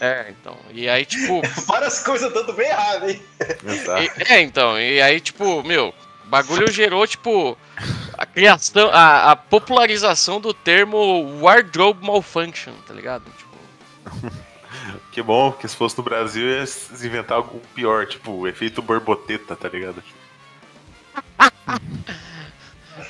É, 0.00 0.30
então. 0.30 0.56
E 0.70 0.88
aí, 0.88 1.04
tipo, 1.04 1.42
Várias 1.66 2.00
coisas 2.02 2.32
dando 2.32 2.52
bem 2.52 2.68
errado, 2.68 3.08
hein? 3.08 3.22
Exato. 3.64 4.02
E- 4.02 4.32
é, 4.32 4.40
então, 4.40 4.80
e 4.80 5.00
aí, 5.00 5.20
tipo, 5.20 5.62
meu, 5.62 5.94
o 6.24 6.28
bagulho 6.28 6.70
gerou, 6.70 7.06
tipo, 7.06 7.56
a 8.18 8.26
criação, 8.26 8.90
a, 8.92 9.30
a 9.32 9.36
popularização 9.36 10.40
do 10.40 10.52
termo 10.52 11.38
wardrobe 11.40 12.04
malfunction, 12.06 12.72
tá 12.86 12.94
ligado? 12.94 13.24
Tipo, 13.38 14.32
Que 15.12 15.22
bom, 15.22 15.52
porque 15.52 15.68
se 15.68 15.76
fosse 15.76 15.96
no 15.98 16.02
Brasil 16.02 16.48
ia 16.48 16.66
se 16.66 17.06
inventar 17.06 17.36
algo 17.36 17.60
pior, 17.74 18.06
tipo 18.06 18.32
o 18.32 18.48
efeito 18.48 18.80
borboleta, 18.80 19.54
tá 19.54 19.68
ligado? 19.68 20.02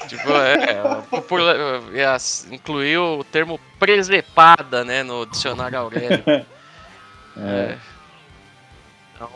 tipo 0.09 0.31
é, 0.33 1.03
popula- 1.11 1.55
ia 1.93 2.15
s- 2.15 2.53
incluir 2.55 2.99
o 2.99 3.25
termo 3.25 3.59
presepada, 3.79 4.85
né, 4.85 5.03
no 5.03 5.25
dicionário 5.27 5.79
Aurélio. 5.79 6.23
É. 7.35 7.79
Então, 9.15 9.31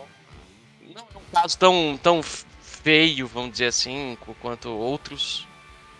não 0.94 1.00
é 1.00 1.18
um 1.18 1.32
caso 1.32 1.56
tão, 1.58 1.98
tão 2.02 2.22
feio, 2.22 3.26
vamos 3.26 3.52
dizer 3.52 3.68
assim, 3.68 4.18
quanto 4.42 4.68
outros. 4.68 5.48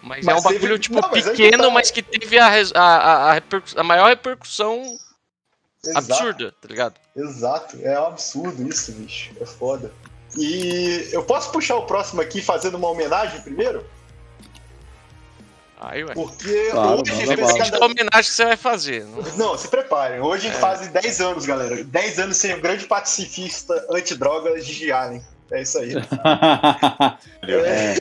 Mas, 0.03 0.27
é 0.27 0.31
Mas 0.31 0.45
um 0.45 0.49
teve- 0.49 0.61
bagulho, 0.61 0.79
tipo, 0.79 1.01
não, 1.01 1.09
mas 1.11 1.25
pequeno, 1.25 1.65
tá. 1.65 1.71
mas 1.71 1.91
que 1.91 2.03
teve 2.03 2.39
a, 2.39 2.49
a, 2.49 2.81
a, 2.81 3.31
a, 3.31 3.33
repercu- 3.33 3.81
a 3.81 3.83
maior 3.83 4.09
repercussão 4.09 4.99
Exato. 5.83 5.99
absurda, 6.13 6.53
tá 6.61 6.69
ligado? 6.69 6.95
Exato, 7.17 7.79
é 7.83 7.99
um 7.99 8.07
absurdo 8.09 8.69
isso, 8.69 8.93
bicho. 8.93 9.33
É 9.41 9.47
foda. 9.47 9.91
E 10.37 11.09
eu 11.13 11.23
posso 11.25 11.51
puxar 11.51 11.77
o 11.77 11.87
próximo 11.87 12.21
aqui 12.21 12.43
fazendo 12.43 12.75
uma 12.77 12.89
homenagem 12.91 13.41
primeiro? 13.41 13.87
Aí, 15.79 16.05
ué. 16.05 16.15
Porque 16.15 16.69
Claro, 16.71 17.03
hoje 17.03 17.13
manda 17.13 17.33
esse 17.35 17.37
bala. 17.43 17.59
cada- 17.59 17.71
Que 17.79 17.85
homenagem 17.85 18.11
que 18.23 18.25
você 18.31 18.45
vai 18.47 18.57
fazer. 18.57 19.05
Não, 19.05 19.23
Não, 19.49 19.59
se 19.59 19.69
preparem. 19.69 20.19
É. 20.19 20.23
Hoje 20.23 20.51
fazem 20.53 20.91
10 20.91 21.21
anos, 21.21 21.45
galera. 21.45 21.85
10 21.85 22.19
anos 22.19 22.37
sem 22.39 22.55
o 22.55 22.61
grande 22.61 22.87
pacifista 22.87 23.87
antidroga 23.91 24.59
Gigi 24.61 24.91
Allen. 24.91 25.23
É 25.53 25.63
isso 25.63 25.79
aí. 25.79 25.93
é, 27.47 27.95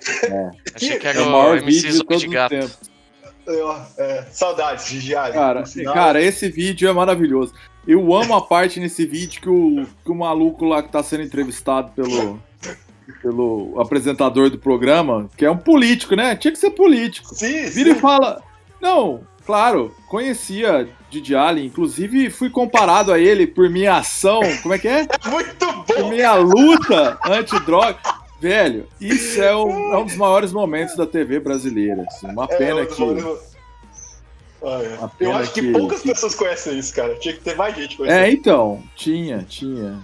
achei 0.75 0.97
que 0.99 1.07
é 1.07 1.09
era 1.11 1.21
o 1.23 1.27
o 1.27 1.31
maior 1.31 1.57
MC 1.57 1.87
vídeo 1.91 2.05
de 2.07 2.17
de 2.17 2.27
Gato. 2.27 2.49
tempos. 2.49 2.79
É, 3.47 4.01
é, 4.01 4.25
saudades, 4.31 4.87
Gigi 4.87 5.15
Allen. 5.15 5.33
Cara, 5.33 5.63
cara, 5.93 6.21
esse 6.21 6.49
vídeo 6.49 6.89
é 6.89 6.93
maravilhoso. 6.93 7.53
Eu 7.87 8.15
amo 8.15 8.33
a 8.33 8.41
parte 8.41 8.79
nesse 8.79 9.05
vídeo 9.05 9.39
que 9.41 9.49
o, 9.49 9.85
que 10.03 10.11
o 10.11 10.15
maluco 10.15 10.65
lá 10.65 10.81
que 10.81 10.91
tá 10.91 11.03
sendo 11.03 11.21
entrevistado 11.23 11.91
pelo, 11.91 12.41
pelo 13.21 13.79
apresentador 13.79 14.49
do 14.49 14.57
programa, 14.57 15.29
que 15.37 15.45
é 15.45 15.51
um 15.51 15.57
político, 15.57 16.15
né? 16.15 16.35
Tinha 16.35 16.51
que 16.51 16.59
ser 16.59 16.71
político. 16.71 17.33
Sim, 17.35 17.65
Vira 17.69 17.89
e 17.91 17.93
sim. 17.95 17.99
fala. 17.99 18.41
Não, 18.81 19.21
claro, 19.45 19.93
conhecia 20.07 20.87
Didi 21.09 21.35
Allen, 21.35 21.65
inclusive 21.65 22.29
fui 22.29 22.49
comparado 22.49 23.11
a 23.11 23.19
ele 23.19 23.47
por 23.47 23.69
minha 23.69 23.95
ação. 23.97 24.41
Como 24.61 24.73
é 24.73 24.77
que 24.79 24.87
é? 24.87 25.07
Muito 25.29 25.65
Por 25.85 26.01
bom. 26.01 26.09
minha 26.09 26.33
luta 26.35 27.17
antidroga. 27.25 27.97
Velho, 28.39 28.85
isso 28.99 29.41
é 29.41 29.55
um, 29.55 29.93
é 29.93 29.97
um 29.97 30.05
dos 30.05 30.17
maiores 30.17 30.51
momentos 30.51 30.95
da 30.95 31.05
TV 31.07 31.39
brasileira. 31.39 32.03
assim. 32.07 32.27
Uma 32.27 32.43
É, 32.45 32.57
pena 32.57 32.79
eu- 32.81 32.87
que. 32.87 33.01
eu- 33.01 33.39
é. 34.63 35.31
Acho 35.31 35.53
que, 35.53 35.61
que- 35.61 35.71
poucas 35.71 36.01
pessoas 36.01 36.35
conhecem 36.35 36.77
isso, 36.77 36.93
cara. 36.93 37.15
Tinha 37.15 37.33
que 37.33 37.41
ter 37.41 37.55
mais 37.55 37.75
gente 37.75 37.95
conhecendo. 37.97 38.19
É, 38.23 38.31
então, 38.31 38.83
tinha, 38.95 39.43
tinha. 39.47 39.99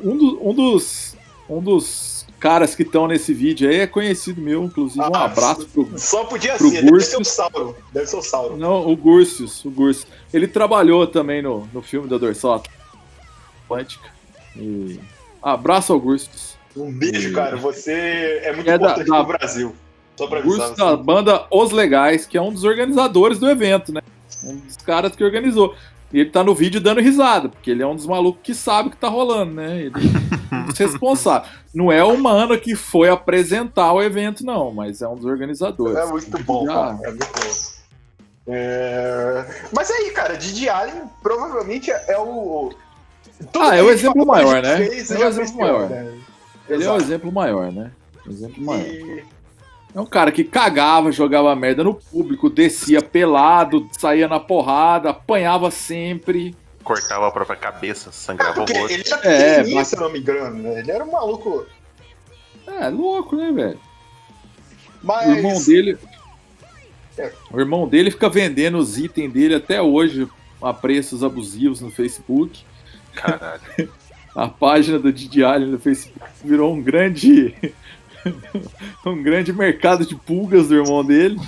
Um, 0.00 0.16
do- 0.16 0.48
um 0.48 0.54
dos, 0.54 1.16
um 1.48 1.60
dos 1.60 2.17
caras 2.38 2.74
que 2.74 2.82
estão 2.82 3.06
nesse 3.08 3.34
vídeo 3.34 3.68
aí 3.68 3.76
é 3.80 3.86
conhecido 3.86 4.40
meu, 4.40 4.64
inclusive. 4.64 5.00
Um 5.00 5.14
Ah, 5.14 5.24
abraço 5.24 5.66
pro. 5.68 5.88
Só 5.98 6.24
podia 6.24 6.56
Pro 6.56 6.68
ser. 6.70 6.82
Deve 6.84 7.00
ser 7.00 7.16
o 7.20 7.24
Sauro. 7.24 7.76
Deve 7.92 8.06
ser 8.06 8.16
o 8.16 8.22
Sauro. 8.22 8.56
Não, 8.56 8.86
o 8.88 8.96
Gursius, 8.96 9.64
o 9.64 9.70
Gursius. 9.70 10.06
Ele 10.32 10.46
trabalhou 10.46 11.06
também 11.06 11.42
no, 11.42 11.68
no 11.72 11.82
filme 11.82 12.08
da 12.08 12.16
Dorsal 12.18 12.62
Atlântica. 13.66 14.08
E... 14.56 14.98
Abraço 15.42 15.92
ao 15.92 16.00
Gursius. 16.00 16.56
Um 16.76 16.92
beijo, 16.92 17.30
E- 17.30 17.32
cara. 17.32 17.56
Você 17.56 17.92
é 18.44 18.52
muito 18.54 18.68
É 18.70 18.78
da- 18.78 18.84
importante 18.86 19.08
da- 19.08 19.24
pro 19.24 19.38
Brasil. 19.38 19.74
Só 20.16 20.26
pra 20.26 20.38
avisar 20.40 20.74
da 20.74 20.96
banda 20.96 21.46
Os 21.50 21.70
Legais, 21.70 22.26
que 22.26 22.36
é 22.36 22.42
um 22.42 22.52
dos 22.52 22.64
organizadores 22.64 23.38
do 23.38 23.48
evento, 23.48 23.92
né? 23.92 24.00
Um 24.44 24.56
dos 24.56 24.76
caras 24.78 25.14
que 25.14 25.22
organizou. 25.22 25.74
E 26.12 26.20
ele 26.20 26.30
tá 26.30 26.42
no 26.42 26.54
vídeo 26.54 26.80
dando 26.80 27.00
risada, 27.02 27.48
porque 27.50 27.70
ele 27.70 27.82
é 27.82 27.86
um 27.86 27.94
dos 27.94 28.06
malucos 28.06 28.40
que 28.42 28.54
sabe 28.54 28.88
o 28.88 28.90
que 28.90 28.96
tá 28.96 29.08
rolando, 29.08 29.52
né? 29.54 29.78
Ele 29.82 29.92
é 30.50 30.64
dos 30.64 30.78
responsáveis. 30.78 31.52
Não 31.74 31.92
é 31.92 32.02
o 32.02 32.16
mano 32.16 32.58
que 32.58 32.74
foi 32.74 33.10
apresentar 33.10 33.92
o 33.92 34.02
evento, 34.02 34.44
não, 34.44 34.72
mas 34.72 35.02
é 35.02 35.08
um 35.08 35.14
dos 35.16 35.26
organizadores. 35.26 35.96
É 35.98 36.06
muito 36.06 36.42
bom, 36.44 36.66
cara. 36.66 36.98
É 37.02 37.08
muito 37.10 37.26
bom. 37.26 37.78
É, 38.50 39.44
Mas 39.76 39.90
aí, 39.90 40.10
cara, 40.12 40.34
Didi 40.36 40.68
Allen 40.70 41.02
provavelmente 41.22 41.90
é 41.90 42.18
o. 42.18 42.72
Tudo 43.52 43.62
Ah, 43.62 43.76
é 43.76 43.82
o 43.82 43.90
exemplo 43.90 44.26
maior, 44.26 44.62
né? 44.62 44.76
fez, 44.78 45.10
É 45.10 45.16
o 45.16 45.18
já 45.18 45.28
exemplo 45.28 45.56
maior. 45.58 45.88
né? 45.90 46.18
Ele 46.68 46.84
é 46.84 46.86
o 46.86 46.94
Exato. 46.96 47.02
exemplo 47.02 47.30
maior, 47.32 47.70
né? 47.70 47.90
Exemplo 48.26 48.62
maior. 48.64 48.86
E- 48.86 49.24
É 49.94 50.00
um 50.00 50.06
cara 50.06 50.30
que 50.30 50.44
cagava, 50.44 51.10
jogava 51.10 51.54
merda 51.56 51.82
no 51.82 51.94
público, 51.94 52.50
descia 52.50 53.00
pelado, 53.02 53.88
saía 53.98 54.28
na 54.28 54.38
porrada, 54.38 55.10
apanhava 55.10 55.70
sempre. 55.70 56.54
Cortava 56.84 57.26
a 57.28 57.30
própria 57.30 57.56
cabeça, 57.56 58.10
Ah, 58.10 58.12
sangrava 58.12 58.54
porque 58.54 58.72
o 58.72 58.80
rosto. 58.82 58.92
ele 58.94 59.04
era 59.06 59.16
É, 59.28 59.48
pequenininho, 59.50 59.76
mas- 59.76 59.88
se 59.88 59.96
não 59.96 60.10
me 60.12 60.18
engano, 60.20 60.62
né? 60.62 60.78
Ele 60.80 60.90
era 60.90 61.04
um 61.04 61.10
maluco. 61.10 61.66
É, 62.66 62.88
louco, 62.88 63.34
né, 63.36 63.50
velho? 63.50 63.80
Mas. 65.02 65.26
O 65.28 65.32
irmão 65.32 65.64
dele. 65.64 65.98
É. 67.16 67.32
O 67.50 67.58
irmão 67.58 67.88
dele 67.88 68.10
fica 68.10 68.28
vendendo 68.28 68.78
os 68.78 68.96
itens 68.98 69.32
dele 69.32 69.54
até 69.54 69.80
hoje 69.82 70.28
a 70.62 70.72
preços 70.72 71.24
abusivos 71.24 71.80
no 71.80 71.90
Facebook. 71.90 72.62
Caralho. 73.14 73.60
A 74.36 74.46
página 74.46 75.00
do 75.00 75.12
Didi 75.12 75.42
Allen 75.42 75.66
no 75.68 75.80
Facebook 75.80 76.20
virou 76.44 76.72
um 76.72 76.80
grande. 76.80 77.56
um 79.06 79.22
grande 79.22 79.52
mercado 79.52 80.04
de 80.06 80.14
pulgas 80.14 80.68
do 80.68 80.76
irmão 80.76 81.04
dele. 81.04 81.38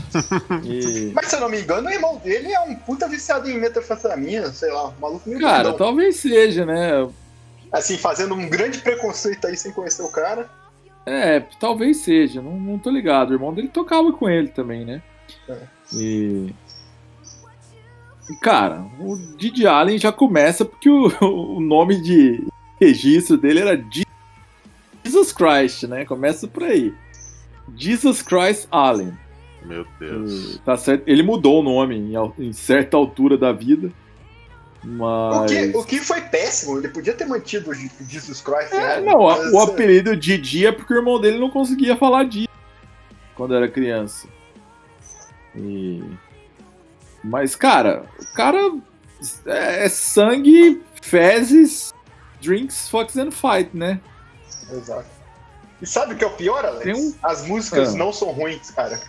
E, 0.64 1.12
Mas 1.14 1.26
se 1.26 1.37
eu 1.37 1.41
não 1.41 1.49
me 1.49 1.61
engano, 1.61 1.89
o 1.89 1.93
irmão 1.93 2.16
dele 2.18 2.53
é 2.53 2.61
um 2.61 2.74
puta 2.74 3.09
viciado 3.09 3.49
em 3.51 3.59
metanfetamina, 3.59 4.53
sei 4.53 4.70
lá, 4.70 4.89
um 4.89 4.95
maluco 5.01 5.28
muito 5.28 5.43
cara, 5.43 5.64
doidão. 5.70 5.78
talvez 5.78 6.16
seja, 6.16 6.64
né? 6.66 7.09
Assim, 7.72 7.97
fazendo 7.97 8.35
um 8.35 8.49
grande 8.49 8.78
preconceito 8.78 9.47
aí 9.47 9.57
sem 9.57 9.72
conhecer 9.72 10.03
o 10.03 10.11
cara. 10.11 10.49
É, 11.07 11.41
talvez 11.59 11.99
seja, 11.99 12.43
não, 12.43 12.59
não 12.59 12.78
tô 12.78 12.91
ligado. 12.91 13.31
O 13.31 13.35
irmão 13.35 13.53
dele 13.55 13.68
tocava 13.68 14.12
com 14.12 14.28
ele 14.28 14.49
também, 14.49 14.85
né? 14.85 15.03
É. 15.49 15.57
E. 15.95 16.53
Cara, 18.41 18.85
o 19.01 19.16
Didi 19.37 19.66
Allen 19.66 19.99
já 19.99 20.12
começa 20.12 20.64
porque 20.64 20.89
o, 20.89 21.11
o 21.57 21.61
nome 21.61 22.01
de 22.01 22.47
registro 22.81 23.37
dele 23.37 23.61
era 23.61 23.76
Je- 23.91 24.05
Jesus 25.05 25.32
Christ, 25.32 25.84
né? 25.84 26.05
Começa 26.05 26.46
por 26.46 26.62
aí. 26.64 26.94
Jesus 27.76 28.22
Christ 28.22 28.66
Allen. 28.70 29.16
Meu 29.64 29.86
Deus. 29.98 30.59
tá 30.64 30.76
certo? 30.76 31.05
Ele 31.07 31.22
mudou 31.22 31.61
o 31.61 31.62
nome 31.62 31.96
em, 31.96 32.12
em 32.38 32.53
certa 32.53 32.96
altura 32.96 33.36
da 33.36 33.53
vida. 33.53 33.92
O 34.82 34.86
Mas. 34.86 35.51
que, 35.53 35.76
o 35.76 35.84
que 35.84 35.98
foi 35.98 36.22
péssimo, 36.22 36.78
ele 36.78 36.88
podia 36.88 37.12
ter 37.12 37.26
mantido 37.26 37.70
o 37.70 37.74
Je- 37.74 37.90
Jesus 38.09 38.40
Christ. 38.40 38.72
É, 38.72 39.01
né? 39.01 39.01
não, 39.01 39.24
Mas, 39.24 39.53
o 39.53 39.59
apelido 39.61 40.16
Didi 40.16 40.66
é 40.66 40.72
porque 40.72 40.94
o 40.94 40.96
irmão 40.96 41.20
dele 41.20 41.38
não 41.38 41.51
conseguia 41.51 41.96
falar 41.96 42.24
Didi 42.24 42.48
quando 43.34 43.55
era 43.55 43.68
criança. 43.68 44.26
E... 45.55 46.03
Mas, 47.22 47.55
cara, 47.55 48.07
o 48.18 48.34
cara 48.34 48.72
é 49.46 49.88
sangue, 49.90 50.80
fezes, 51.03 51.92
drinks, 52.40 52.88
fucks 52.88 53.16
and 53.18 53.30
fight, 53.30 53.70
né? 53.74 54.01
Exato. 54.73 55.07
E 55.81 55.87
sabe 55.87 56.14
o 56.14 56.16
que 56.16 56.25
é 56.25 56.27
o 56.27 56.31
pior, 56.37 56.64
Alex? 56.64 56.99
Um- 56.99 57.14
As 57.23 57.47
músicas 57.47 57.95
Ah. 57.95 57.99
não 57.99 58.12
são 58.12 58.29
ruins, 58.33 58.71
cara. 58.71 59.01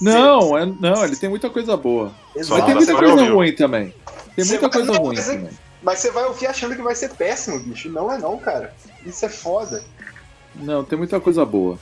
Não, 0.00 0.56
é, 0.56 0.66
não, 0.66 1.04
ele 1.04 1.16
tem 1.16 1.28
muita 1.28 1.50
coisa 1.50 1.76
boa. 1.76 2.12
Exato. 2.34 2.54
Mas 2.60 2.64
tem 2.66 2.74
muita 2.74 2.92
você 2.92 2.98
coisa 2.98 3.14
ouviu. 3.14 3.34
ruim 3.34 3.54
também. 3.54 3.94
Tem 4.36 4.44
Você 4.44 4.52
muita 4.52 4.68
vai- 4.68 4.70
coisa 4.70 4.92
não, 4.92 5.00
ruim 5.06 5.16
mas 5.16 5.28
é- 5.28 5.36
também. 5.36 5.50
Mas 5.82 5.98
você 5.98 6.10
vai 6.10 6.24
ouvir 6.24 6.46
achando 6.46 6.76
que 6.76 6.82
vai 6.82 6.94
ser 6.94 7.10
péssimo, 7.14 7.58
bicho. 7.60 7.88
Não 7.88 8.12
é 8.12 8.18
não, 8.18 8.38
cara. 8.38 8.74
Isso 9.04 9.24
é 9.24 9.28
foda. 9.28 9.82
Não, 10.54 10.84
tem 10.84 10.98
muita 10.98 11.18
coisa 11.20 11.44
boa. 11.44 11.78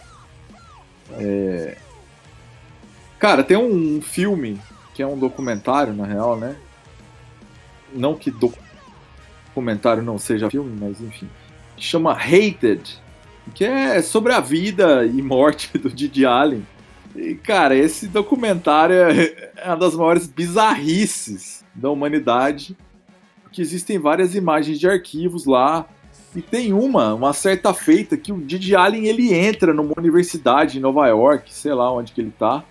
É... 1.13 1.77
Cara, 3.19 3.43
tem 3.43 3.57
um 3.57 4.01
filme 4.01 4.61
que 4.95 5.03
é 5.03 5.07
um 5.07 5.19
documentário, 5.19 5.93
na 5.93 6.05
real, 6.07 6.37
né? 6.37 6.57
Não 7.93 8.15
que 8.15 8.31
doc- 8.31 8.55
documentário 9.49 10.03
não 10.03 10.19
seja 10.19 10.49
filme, 10.51 10.77
mas 10.79 11.01
enfim. 11.01 11.29
Que 11.79 11.85
chama 11.85 12.13
Hated, 12.13 12.83
que 13.55 13.65
é 13.65 14.03
sobre 14.03 14.33
a 14.33 14.41
vida 14.41 15.05
e 15.05 15.23
morte 15.23 15.79
do 15.79 15.89
Didi 15.89 16.27
Allen. 16.27 16.67
E, 17.17 17.35
cara, 17.35 17.75
esse 17.75 18.07
documentário 18.07 18.95
é 18.95 19.49
é 19.63 19.69
uma 19.69 19.77
das 19.77 19.95
maiores 19.95 20.27
bizarrices 20.27 21.65
da 21.75 21.91
humanidade. 21.91 22.77
Porque 23.43 23.61
existem 23.61 23.99
várias 23.99 24.35
imagens 24.35 24.79
de 24.79 24.89
arquivos 24.89 25.47
lá. 25.47 25.87
E 26.35 26.43
tem 26.43 26.73
uma, 26.73 27.15
uma 27.15 27.33
certa 27.33 27.73
feita, 27.73 28.17
que 28.17 28.33
o 28.33 28.39
Didi 28.39 28.77
Allen 28.77 29.07
ele 29.07 29.33
entra 29.33 29.73
numa 29.73 29.95
universidade 29.97 30.79
em 30.79 30.81
Nova 30.81 31.07
York, 31.09 31.53
sei 31.53 31.73
lá 31.73 31.91
onde 31.91 32.13
que 32.13 32.21
ele 32.21 32.33
tá, 32.39 32.63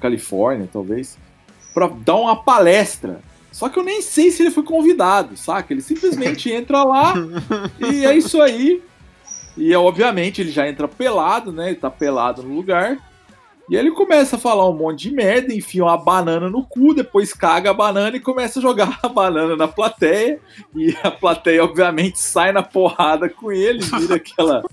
Califórnia, 0.00 0.68
talvez, 0.70 1.16
pra 1.72 1.86
dar 1.86 2.16
uma 2.16 2.42
palestra. 2.42 3.20
Só 3.52 3.68
que 3.68 3.78
eu 3.78 3.82
nem 3.82 4.00
sei 4.00 4.30
se 4.30 4.42
ele 4.42 4.50
foi 4.50 4.62
convidado, 4.62 5.36
saca? 5.36 5.72
Ele 5.72 5.82
simplesmente 5.82 6.50
entra 6.52 6.84
lá 6.84 7.14
e 7.80 8.04
é 8.04 8.16
isso 8.16 8.40
aí. 8.40 8.82
E 9.56 9.74
obviamente 9.74 10.40
ele 10.40 10.50
já 10.50 10.68
entra 10.68 10.88
pelado, 10.88 11.52
né? 11.52 11.68
Ele 11.68 11.76
tá 11.76 11.90
pelado 11.90 12.42
no 12.42 12.54
lugar. 12.54 12.96
E 13.68 13.76
aí 13.76 13.82
ele 13.84 13.92
começa 13.92 14.34
a 14.34 14.38
falar 14.38 14.68
um 14.68 14.76
monte 14.76 15.08
de 15.08 15.14
merda, 15.14 15.54
enfia 15.54 15.84
uma 15.84 15.96
banana 15.96 16.50
no 16.50 16.64
cu, 16.64 16.92
depois 16.92 17.32
caga 17.32 17.70
a 17.70 17.74
banana 17.74 18.16
e 18.16 18.20
começa 18.20 18.58
a 18.58 18.62
jogar 18.62 18.98
a 19.00 19.08
banana 19.08 19.54
na 19.54 19.68
plateia. 19.68 20.40
E 20.74 20.96
a 21.04 21.10
plateia, 21.10 21.62
obviamente, 21.62 22.18
sai 22.18 22.50
na 22.50 22.64
porrada 22.64 23.28
com 23.28 23.52
ele, 23.52 23.78
vira 23.78 24.16
aquela, 24.16 24.64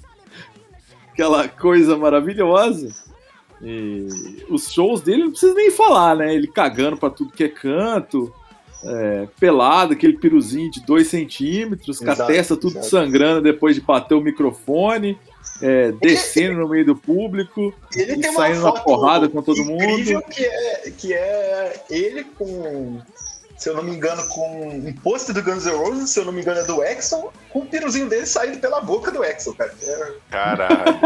aquela 1.12 1.48
coisa 1.48 1.96
maravilhosa. 1.96 2.90
E 3.62 4.08
os 4.50 4.72
shows 4.72 5.02
dele 5.02 5.26
não 5.26 5.32
precisa 5.32 5.54
nem 5.54 5.70
falar, 5.70 6.16
né? 6.16 6.34
Ele 6.34 6.48
cagando 6.48 6.98
pra 6.98 7.12
tudo 7.12 7.34
que 7.34 7.44
é 7.44 7.50
canto, 7.50 8.34
é, 8.84 9.28
pelado, 9.40 9.94
aquele 9.94 10.18
piruzinho 10.18 10.72
de 10.72 10.86
2 10.86 11.08
centímetros, 11.08 12.00
com 12.00 12.10
a 12.10 12.16
testa 12.16 12.56
tudo 12.56 12.74
exato. 12.74 12.88
sangrando 12.88 13.42
depois 13.42 13.76
de 13.76 13.82
bater 13.82 14.16
o 14.16 14.22
microfone, 14.22 15.18
é, 15.62 15.92
descendo 15.94 16.60
no 16.60 16.70
meio 16.70 16.86
do 16.86 16.96
público. 16.96 17.74
Ele 17.96 18.14
E 18.14 18.32
saindo 18.34 18.62
na 18.62 18.72
porrada 18.72 19.28
com 19.28 19.42
todo 19.42 19.60
incrível 19.60 20.22
que 20.22 20.46
é, 20.46 20.92
que 20.96 21.14
é 21.14 21.84
ele 21.90 22.24
com, 22.24 23.02
se 23.58 23.70
eu 23.70 23.76
não 23.76 23.84
me 23.84 23.92
engano, 23.92 24.28
com 24.30 24.68
um 24.68 24.94
pôster 24.94 25.34
do 25.34 25.42
Guns 25.42 25.66
N' 25.66 25.76
Roses, 25.76 26.12
se 26.12 26.20
eu 26.20 26.26
não 26.26 26.32
me 26.32 26.42
engano 26.42 26.60
é 26.60 26.64
do 26.64 26.84
Exxon, 26.84 27.32
com 27.50 27.60
o 27.60 27.66
piruzinho 27.66 28.08
dele 28.08 28.26
saindo 28.26 28.60
pela 28.60 28.82
boca 28.82 29.12
do 29.12 29.24
Exxon, 29.24 29.54
cara. 29.54 29.74
É, 29.82 30.12
Caralho. 30.30 30.98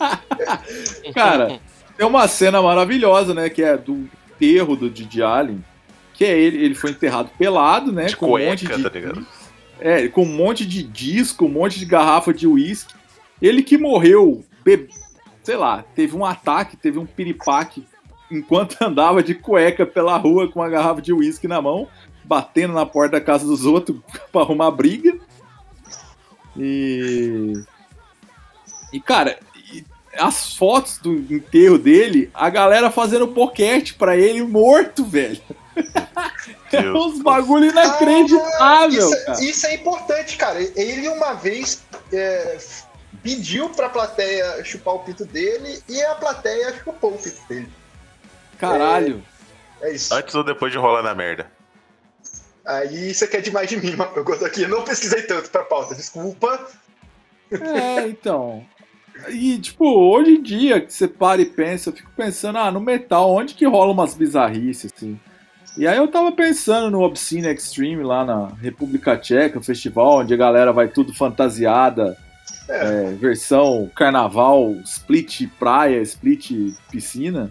Cara, 1.14 1.60
tem 1.96 2.06
uma 2.06 2.26
cena 2.26 2.62
maravilhosa, 2.62 3.34
né? 3.34 3.50
Que 3.50 3.62
é 3.62 3.76
do 3.76 4.08
enterro 4.40 4.74
do 4.74 4.88
Didi 4.88 5.22
Allen. 5.22 5.62
Que 6.20 6.26
é 6.26 6.38
ele, 6.38 6.62
ele 6.62 6.74
foi 6.74 6.90
enterrado 6.90 7.30
pelado, 7.38 7.90
né? 7.90 8.04
De 8.04 8.14
com 8.14 8.26
um 8.26 8.38
monte 8.38 8.66
cueca, 8.66 8.76
de. 8.76 8.82
tá 8.82 8.90
ligado? 8.90 9.26
É, 9.80 10.06
com 10.06 10.24
um 10.24 10.36
monte 10.36 10.66
de 10.66 10.82
disco, 10.82 11.46
um 11.46 11.48
monte 11.48 11.78
de 11.78 11.86
garrafa 11.86 12.34
de 12.34 12.46
uísque. 12.46 12.92
Ele 13.40 13.62
que 13.62 13.78
morreu, 13.78 14.44
be... 14.62 14.86
sei 15.42 15.56
lá, 15.56 15.82
teve 15.94 16.14
um 16.14 16.26
ataque, 16.26 16.76
teve 16.76 16.98
um 16.98 17.06
piripaque 17.06 17.86
enquanto 18.30 18.76
andava 18.84 19.22
de 19.22 19.34
cueca 19.34 19.86
pela 19.86 20.18
rua 20.18 20.46
com 20.46 20.60
uma 20.60 20.68
garrafa 20.68 21.00
de 21.00 21.10
uísque 21.10 21.48
na 21.48 21.62
mão, 21.62 21.88
batendo 22.22 22.74
na 22.74 22.84
porta 22.84 23.12
da 23.12 23.24
casa 23.24 23.46
dos 23.46 23.64
outros 23.64 23.96
pra 24.30 24.42
arrumar 24.42 24.72
briga. 24.72 25.18
E. 26.54 27.54
E, 28.92 29.00
cara, 29.00 29.38
as 30.18 30.54
fotos 30.54 30.98
do 30.98 31.14
enterro 31.32 31.78
dele, 31.78 32.28
a 32.34 32.50
galera 32.50 32.90
fazendo 32.90 33.26
boquete 33.26 33.94
pra 33.94 34.18
ele 34.18 34.42
morto, 34.42 35.02
velho. 35.02 35.40
É 36.72 36.90
uns 36.92 37.20
bagulho 37.22 37.68
Ah, 37.68 37.72
inacreditável, 37.72 39.10
isso, 39.10 39.24
cara. 39.26 39.44
isso 39.44 39.66
é 39.66 39.74
importante, 39.74 40.36
cara. 40.36 40.60
Ele 40.60 41.08
uma 41.08 41.34
vez 41.34 41.82
é, 42.12 42.58
pediu 43.22 43.68
pra 43.70 43.88
plateia 43.88 44.64
chupar 44.64 44.94
o 44.94 44.98
pinto 45.00 45.24
dele 45.24 45.82
e 45.88 46.00
a 46.02 46.14
plateia 46.14 46.74
chupou 46.82 47.10
o 47.14 47.18
pinto 47.18 47.40
dele. 47.48 47.68
Caralho. 48.58 49.22
É 49.80 49.92
isso. 49.92 50.14
Antes 50.14 50.34
ou 50.34 50.44
depois 50.44 50.70
de 50.72 50.78
rolar 50.78 51.02
na 51.02 51.14
merda? 51.14 51.50
Aí 52.64 53.12
você 53.14 53.26
quer 53.26 53.40
demais 53.40 53.68
de 53.68 53.76
mim, 53.78 53.94
mas 53.96 54.14
eu 54.16 54.22
gosto 54.22 54.44
aqui. 54.44 54.62
Eu 54.62 54.68
não 54.68 54.82
pesquisei 54.84 55.22
tanto 55.22 55.50
pra 55.50 55.64
pauta, 55.64 55.94
desculpa. 55.94 56.68
É, 57.50 58.06
então. 58.06 58.64
E, 59.28 59.58
tipo, 59.58 59.84
hoje 59.84 60.32
em 60.32 60.42
dia, 60.42 60.80
que 60.80 60.92
você 60.92 61.08
para 61.08 61.42
e 61.42 61.46
pensa, 61.46 61.90
eu 61.90 61.94
fico 61.94 62.10
pensando, 62.16 62.58
ah, 62.58 62.70
no 62.70 62.80
metal, 62.80 63.30
onde 63.30 63.54
que 63.54 63.66
rola 63.66 63.92
umas 63.92 64.14
bizarrices, 64.14 64.92
assim? 64.94 65.18
E 65.76 65.86
aí 65.86 65.96
eu 65.96 66.08
tava 66.08 66.32
pensando 66.32 66.90
no 66.90 67.00
Obscene 67.02 67.48
Extreme 67.48 68.02
lá 68.02 68.24
na 68.24 68.48
República 68.60 69.16
Tcheca, 69.16 69.60
festival 69.62 70.18
onde 70.18 70.34
a 70.34 70.36
galera 70.36 70.72
vai 70.72 70.88
tudo 70.88 71.14
fantasiada, 71.14 72.16
É. 72.68 73.12
é, 73.12 73.14
versão 73.14 73.90
carnaval, 73.94 74.72
split 74.84 75.48
praia, 75.58 76.00
split 76.02 76.50
piscina, 76.90 77.50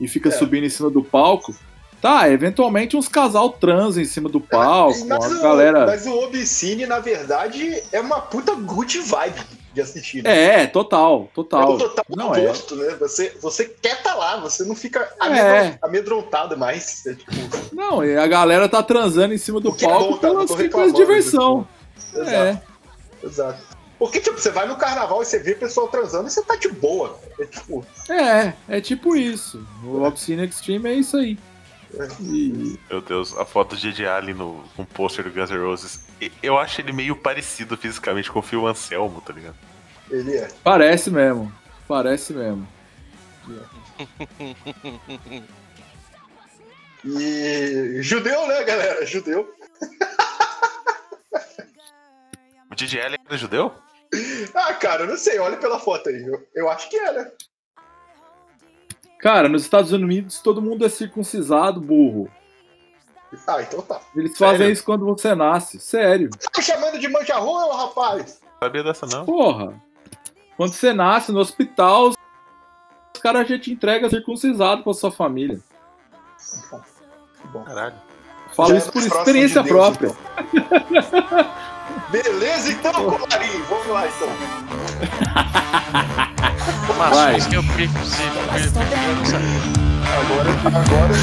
e 0.00 0.06
fica 0.08 0.28
É. 0.28 0.32
subindo 0.32 0.64
em 0.64 0.70
cima 0.70 0.90
do 0.90 1.02
palco. 1.02 1.54
Tá, 2.00 2.28
eventualmente 2.30 2.96
uns 2.96 3.08
casal 3.08 3.50
trans 3.50 3.96
em 3.96 4.04
cima 4.04 4.28
do 4.28 4.40
palco, 4.40 5.04
mas, 5.06 5.24
a 5.24 5.28
o, 5.28 5.42
galera... 5.42 5.86
mas 5.86 6.06
o 6.06 6.12
Obscene, 6.24 6.86
na 6.86 7.00
verdade, 7.00 7.82
é 7.90 8.00
uma 8.00 8.20
puta 8.20 8.54
good 8.54 8.98
vibe 9.00 9.40
de 9.76 9.82
assistir. 9.82 10.22
né? 10.24 10.62
É, 10.62 10.66
total, 10.66 11.28
É 11.30 11.34
total. 11.34 11.74
o 11.74 11.78
total 11.78 12.04
Não, 12.16 12.34
é. 12.34 12.40
oposto, 12.44 12.74
né? 12.74 12.96
Você, 12.98 13.36
você 13.40 13.66
quer 13.66 14.02
tá 14.02 14.14
lá, 14.14 14.38
você 14.40 14.64
não 14.64 14.74
fica 14.74 15.00
É. 15.00 15.06
amedron- 15.20 15.78
amedrontado 15.82 16.56
mais. 16.56 17.04
É, 17.06 17.14
tipo, 17.14 17.30
Não, 17.72 18.04
e 18.04 18.16
a 18.16 18.26
galera 18.26 18.68
tá 18.68 18.82
transando 18.82 19.34
em 19.34 19.38
cima 19.38 19.60
do 19.60 19.70
O 19.70 19.76
é 19.76 19.78
palco 19.78 20.12
bom, 20.12 20.16
tá? 20.18 20.28
Não 20.28 20.34
pela 20.34 20.46
tô 20.46 20.56
simples 20.56 20.92
diversão. 20.94 21.68
exato, 22.14 22.30
É. 22.30 22.62
exato. 23.22 23.76
Porque, 23.98 24.20
tipo, 24.20 24.38
você 24.38 24.50
vai 24.50 24.66
no 24.66 24.76
carnaval 24.76 25.22
e 25.22 25.24
você 25.24 25.38
vê 25.38 25.54
pessoal 25.54 25.88
transando 25.88 26.26
e 26.28 26.30
você 26.30 26.42
tá 26.42 26.56
de 26.56 26.68
boa. 26.68 27.18
É 27.38 27.44
tipo, 27.46 27.84
É, 28.10 28.52
é 28.68 28.80
tipo 28.80 29.14
isso. 29.16 29.66
O 29.84 30.02
Obscene 30.02 30.44
Extreme 30.46 30.90
é 30.90 30.94
isso 30.94 31.16
aí. 31.16 31.38
É. 31.94 32.06
E- 32.20 32.78
Meu 32.90 33.00
Deus, 33.00 33.36
a 33.36 33.44
foto 33.44 33.76
de 33.76 34.06
Allen 34.06 34.34
no 34.34 34.64
um 34.78 34.84
pôster 34.84 35.24
do 35.24 35.30
Guns 35.30 35.50
N' 35.50 35.58
Roses. 35.58 36.00
Eu 36.42 36.58
acho 36.58 36.80
ele 36.80 36.92
meio 36.92 37.14
parecido 37.16 37.76
fisicamente 37.76 38.30
com 38.30 38.38
o 38.40 38.42
Phil 38.42 38.66
Anselmo, 38.66 39.20
tá 39.20 39.32
ligado? 39.32 39.56
ele 40.10 40.36
é. 40.36 40.48
parece 40.62 41.10
mesmo. 41.10 41.52
Parece 41.88 42.32
mesmo. 42.32 42.66
E 47.04 48.02
judeu, 48.02 48.46
né, 48.48 48.64
galera? 48.64 49.06
Judeu. 49.06 49.48
O 52.70 52.74
Didi 52.74 53.00
Allen 53.00 53.18
era 53.24 53.38
judeu? 53.38 53.72
Ah, 54.54 54.74
cara, 54.74 55.02
eu 55.04 55.08
não 55.08 55.16
sei, 55.16 55.38
olha 55.38 55.56
pela 55.56 55.78
foto 55.78 56.08
aí. 56.08 56.22
Eu, 56.22 56.46
eu 56.54 56.68
acho 56.68 56.88
que 56.90 56.96
é, 56.96 57.12
né? 57.12 57.30
Cara, 59.26 59.48
nos 59.48 59.62
Estados 59.62 59.90
Unidos 59.90 60.38
todo 60.38 60.62
mundo 60.62 60.86
é 60.86 60.88
circuncisado, 60.88 61.80
burro. 61.80 62.30
Ah, 63.44 63.60
então 63.60 63.82
tá. 63.82 64.00
Eles 64.14 64.38
Sério? 64.38 64.52
fazem 64.56 64.70
isso 64.72 64.84
quando 64.84 65.04
você 65.04 65.34
nasce. 65.34 65.80
Sério. 65.80 66.30
Tá 66.30 66.48
me 66.56 66.62
chamando 66.62 66.96
de 66.96 67.08
manjarrola, 67.08 67.76
rapaz? 67.76 68.40
Sabia 68.62 68.84
dessa 68.84 69.04
não? 69.06 69.24
Porra. 69.24 69.82
Quando 70.56 70.74
você 70.74 70.92
nasce 70.92 71.32
no 71.32 71.40
hospital, 71.40 72.10
os 72.10 73.20
caras 73.20 73.48
já 73.48 73.58
te 73.58 73.72
entregam 73.72 74.08
circuncisado 74.08 74.84
pra 74.84 74.94
sua 74.94 75.10
família. 75.10 75.58
Caralho. 77.64 77.96
Falo 78.54 78.68
Já 78.68 78.76
isso 78.76 78.92
por 78.92 79.02
experiência 79.02 79.60
de 79.60 79.68
Deus, 79.68 79.80
própria. 79.80 80.16
então. 80.54 81.50
Beleza, 82.12 82.70
então, 82.70 82.92
colarinho. 82.92 83.64
Vamos 83.64 83.86
lá, 83.88 84.04
então. 84.06 84.28
Mas 86.98 87.14
Vai. 87.14 87.40
que 87.40 87.54
eu 87.56 87.62
sabia. 87.62 87.88
Agora, 90.16 90.50
agora 90.78 91.14
tá 91.14 91.20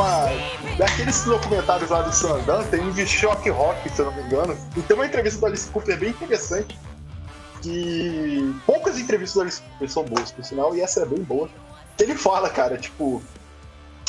uma. 0.00 0.76
Daqueles 0.76 1.24
documentários 1.24 1.90
lá 1.90 2.02
do 2.02 2.12
Sandan, 2.12 2.64
tem 2.64 2.80
um 2.80 2.90
de 2.90 3.06
choque 3.06 3.50
rock, 3.50 3.88
se 3.90 4.00
eu 4.00 4.06
não 4.06 4.12
me 4.12 4.22
engano. 4.22 4.56
E 4.76 4.82
tem 4.82 4.96
uma 4.96 5.06
entrevista 5.06 5.40
do 5.40 5.46
Alice 5.46 5.68
Cooper 5.70 5.98
bem 5.98 6.10
interessante. 6.10 6.78
Que 7.62 8.54
poucas 8.66 8.98
entrevistas 8.98 9.34
do 9.34 9.40
Alice 9.42 9.62
Cooper 9.62 9.90
são 9.90 10.04
boas, 10.04 10.32
por 10.32 10.44
sinal, 10.44 10.74
e 10.74 10.80
essa 10.80 11.02
é 11.02 11.06
bem 11.06 11.22
boa. 11.22 11.48
Ele 11.98 12.14
fala, 12.14 12.48
cara, 12.48 12.76
tipo. 12.78 13.22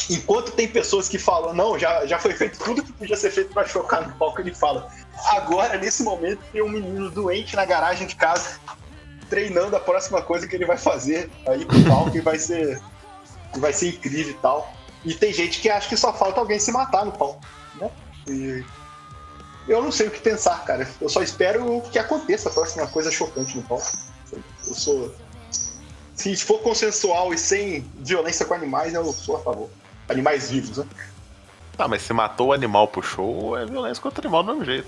Enquanto 0.09 0.51
tem 0.53 0.67
pessoas 0.67 1.07
que 1.07 1.19
falam, 1.19 1.53
não, 1.53 1.77
já, 1.77 2.05
já 2.05 2.17
foi 2.17 2.33
feito 2.33 2.57
tudo 2.57 2.83
que 2.83 2.91
podia 2.91 3.15
ser 3.15 3.29
feito 3.29 3.53
pra 3.53 3.65
chocar 3.65 4.07
no 4.07 4.13
palco, 4.15 4.41
ele 4.41 4.53
fala. 4.53 4.89
Agora, 5.29 5.77
nesse 5.77 6.03
momento, 6.03 6.41
tem 6.51 6.61
um 6.61 6.69
menino 6.69 7.09
doente 7.09 7.55
na 7.55 7.63
garagem 7.65 8.07
de 8.07 8.15
casa 8.15 8.59
treinando 9.29 9.75
a 9.75 9.79
próxima 9.79 10.21
coisa 10.21 10.45
que 10.45 10.55
ele 10.55 10.65
vai 10.65 10.75
fazer 10.75 11.29
aí 11.47 11.63
pro 11.65 11.81
palco 11.85 12.17
e 12.17 12.19
vai 12.19 12.37
ser, 12.37 12.81
vai 13.57 13.71
ser 13.71 13.89
incrível 13.89 14.33
e 14.33 14.37
tal. 14.37 14.73
E 15.03 15.13
tem 15.13 15.33
gente 15.33 15.59
que 15.61 15.69
acha 15.69 15.89
que 15.89 15.97
só 15.97 16.13
falta 16.13 16.39
alguém 16.39 16.59
se 16.59 16.71
matar 16.71 17.05
no 17.05 17.11
palco, 17.11 17.41
né? 17.75 17.89
E 18.27 18.63
eu 19.67 19.81
não 19.81 19.91
sei 19.91 20.07
o 20.07 20.11
que 20.11 20.19
pensar, 20.19 20.63
cara. 20.63 20.87
Eu 20.99 21.09
só 21.09 21.21
espero 21.21 21.81
que 21.91 21.97
aconteça 21.97 22.49
a 22.49 22.51
próxima 22.51 22.87
coisa 22.87 23.11
chocante 23.11 23.57
no 23.57 23.63
palco. 23.63 23.91
Eu 24.31 24.73
sou. 24.73 25.13
Se 26.15 26.35
for 26.35 26.59
consensual 26.59 27.33
e 27.33 27.37
sem 27.37 27.81
violência 27.97 28.45
com 28.45 28.53
animais, 28.53 28.93
eu 28.93 29.11
sou 29.11 29.37
a 29.37 29.39
favor. 29.39 29.69
Animais 30.07 30.51
vivos, 30.51 30.77
né? 30.77 30.85
Tá, 31.75 31.87
mas 31.87 32.03
se 32.03 32.13
matou 32.13 32.49
o 32.49 32.53
animal 32.53 32.87
pro 32.87 33.01
show, 33.01 33.57
é 33.57 33.65
violência 33.65 34.01
contra 34.01 34.21
o 34.21 34.23
animal 34.27 34.43
do 34.43 34.51
mesmo 34.51 34.65
jeito. 34.65 34.87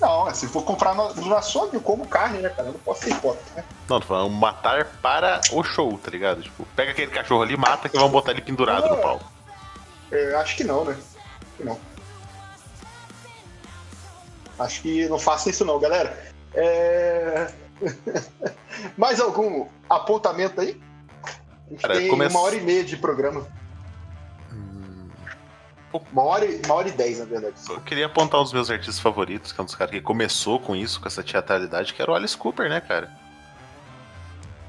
Não, 0.00 0.34
se 0.34 0.46
for 0.48 0.62
comprar 0.64 0.94
no, 0.94 1.14
no 1.14 1.36
açougue, 1.36 1.76
eu 1.76 1.80
como 1.80 2.06
carne, 2.06 2.38
né, 2.38 2.48
cara? 2.50 2.68
Eu 2.68 2.72
não 2.72 2.80
posso 2.80 3.04
ser 3.04 3.10
hipócrita, 3.12 3.50
né? 3.56 3.64
Não, 3.88 4.00
tô 4.00 4.06
falando 4.06 4.30
matar 4.30 4.84
para 5.00 5.40
o 5.52 5.62
show, 5.62 5.96
tá 5.98 6.10
ligado? 6.10 6.42
Tipo, 6.42 6.66
pega 6.76 6.90
aquele 6.90 7.10
cachorro 7.10 7.42
ali, 7.42 7.56
mata 7.56 7.88
que 7.88 7.96
vão 7.98 8.10
botar 8.10 8.32
ele 8.32 8.42
pendurado 8.42 8.88
no 8.88 8.96
palco. 9.00 9.24
É, 10.10 10.34
acho 10.34 10.56
que 10.56 10.64
não, 10.64 10.84
né? 10.84 10.92
Acho 10.92 11.56
que 11.56 11.64
não. 11.64 11.80
Acho 14.58 14.82
que 14.82 15.08
não 15.08 15.18
faça 15.18 15.50
isso 15.50 15.64
não, 15.64 15.78
galera. 15.78 16.32
É... 16.54 17.52
Mais 18.96 19.20
algum 19.20 19.66
apontamento 19.88 20.60
aí? 20.60 20.80
A 21.24 21.70
gente 21.70 21.80
Cara, 21.82 21.94
tem 21.94 22.08
come- 22.08 22.26
uma 22.26 22.40
hora 22.40 22.54
e 22.54 22.60
meia 22.60 22.84
de 22.84 22.96
programa. 22.96 23.46
Uma 26.12 26.22
hora, 26.24 26.44
uma 26.64 26.74
hora 26.74 26.88
e 26.88 26.92
dez, 26.92 27.20
na 27.20 27.24
verdade. 27.24 27.54
Eu 27.68 27.80
queria 27.80 28.06
apontar 28.06 28.40
um 28.40 28.42
dos 28.42 28.52
meus 28.52 28.68
artistas 28.68 28.98
favoritos, 28.98 29.52
que 29.52 29.60
é 29.60 29.62
um 29.62 29.64
dos 29.64 29.74
caras 29.76 29.92
que 29.92 30.00
começou 30.00 30.58
com 30.58 30.74
isso, 30.74 31.00
com 31.00 31.06
essa 31.06 31.22
teatralidade, 31.22 31.94
que 31.94 32.02
era 32.02 32.10
o 32.10 32.14
Alice 32.14 32.36
Cooper, 32.36 32.68
né, 32.68 32.80
cara? 32.80 33.10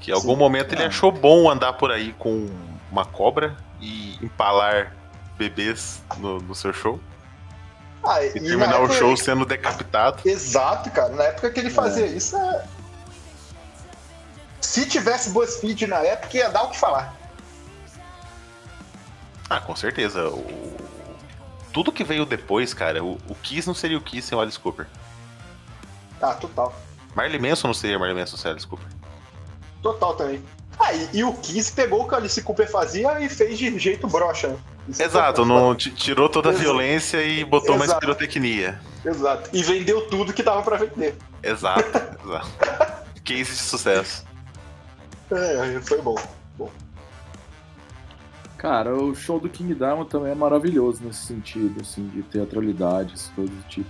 Que 0.00 0.12
em 0.12 0.14
algum 0.14 0.34
Sim. 0.34 0.38
momento 0.38 0.72
ele 0.72 0.84
Ah. 0.84 0.88
achou 0.88 1.10
bom 1.10 1.50
andar 1.50 1.72
por 1.72 1.90
aí 1.90 2.12
com 2.18 2.48
uma 2.92 3.04
cobra 3.04 3.56
e 3.80 4.16
empalar 4.24 4.94
bebês 5.36 6.00
no, 6.18 6.38
no 6.40 6.54
seu 6.54 6.72
show. 6.72 7.00
Ah, 8.04 8.22
E 8.24 8.28
e 8.28 8.32
terminar 8.34 8.68
na 8.68 8.78
o 8.80 8.92
show 8.92 9.16
sendo 9.16 9.44
decapitado. 9.44 10.20
Exato, 10.24 10.90
cara. 10.92 11.08
Na 11.08 11.24
época 11.24 11.50
que 11.50 11.58
ele 11.58 11.70
fazia 11.70 12.06
isso, 12.06 12.36
é... 12.36 12.64
se 14.60 14.86
tivesse 14.86 15.30
BuzzFeed 15.30 15.88
na 15.88 15.98
época, 15.98 16.36
ia 16.36 16.48
dar 16.50 16.62
o 16.62 16.70
que 16.70 16.78
falar. 16.78 17.16
Ah, 19.50 19.60
com 19.60 19.74
certeza. 19.74 20.28
O... 20.28 20.86
Tudo 21.76 21.92
que 21.92 22.02
veio 22.02 22.24
depois, 22.24 22.72
cara, 22.72 23.04
o, 23.04 23.18
o 23.28 23.34
Kiss 23.34 23.66
não 23.68 23.74
seria 23.74 23.98
o 23.98 24.00
Kiss 24.00 24.28
sem 24.28 24.38
o 24.38 24.40
Alice 24.40 24.58
Cooper. 24.58 24.86
Ah, 26.22 26.32
total. 26.32 26.74
Marley 27.14 27.38
Manson 27.38 27.66
não 27.66 27.74
seria 27.74 27.98
Marley 27.98 28.16
Manson 28.18 28.38
sem 28.38 28.48
o 28.48 28.52
Alice 28.52 28.66
Cooper. 28.66 28.86
Total 29.82 30.14
também. 30.16 30.42
Ah, 30.80 30.94
e, 30.94 31.18
e 31.18 31.22
o 31.22 31.34
Kiss 31.34 31.70
pegou 31.72 32.04
o 32.04 32.08
que 32.08 32.14
a 32.14 32.16
Alice 32.16 32.40
Cooper 32.40 32.66
fazia 32.70 33.20
e 33.20 33.28
fez 33.28 33.58
de 33.58 33.78
jeito 33.78 34.06
broxa. 34.08 34.48
né? 34.48 34.56
É 34.98 35.02
Exato, 35.02 35.44
não, 35.44 35.74
ti- 35.74 35.90
tirou 35.90 36.30
toda 36.30 36.48
a 36.48 36.52
Exato. 36.52 36.64
violência 36.64 37.22
e 37.22 37.44
botou 37.44 37.72
mais 37.76 37.90
Exato. 37.90 38.00
pirotecnia. 38.00 38.80
Exato. 39.04 39.50
E 39.52 39.62
vendeu 39.62 40.08
tudo 40.08 40.32
que 40.32 40.42
dava 40.42 40.62
pra 40.62 40.78
vender. 40.78 41.14
Exato, 41.42 41.82
exato. 42.24 43.02
Case 43.22 43.50
de 43.50 43.56
sucesso. 43.58 44.24
É, 45.30 45.78
foi 45.82 46.00
bom. 46.00 46.16
Cara, 48.58 48.94
o 48.96 49.14
show 49.14 49.38
do 49.38 49.48
King 49.48 49.74
Diamond 49.74 50.08
também 50.08 50.32
é 50.32 50.34
maravilhoso 50.34 51.02
nesse 51.04 51.26
sentido, 51.26 51.80
assim, 51.82 52.06
de 52.08 52.22
teatralidade, 52.22 53.12
essas 53.14 53.28
coisas 53.30 53.54
do 53.54 53.62
tipo. 53.68 53.88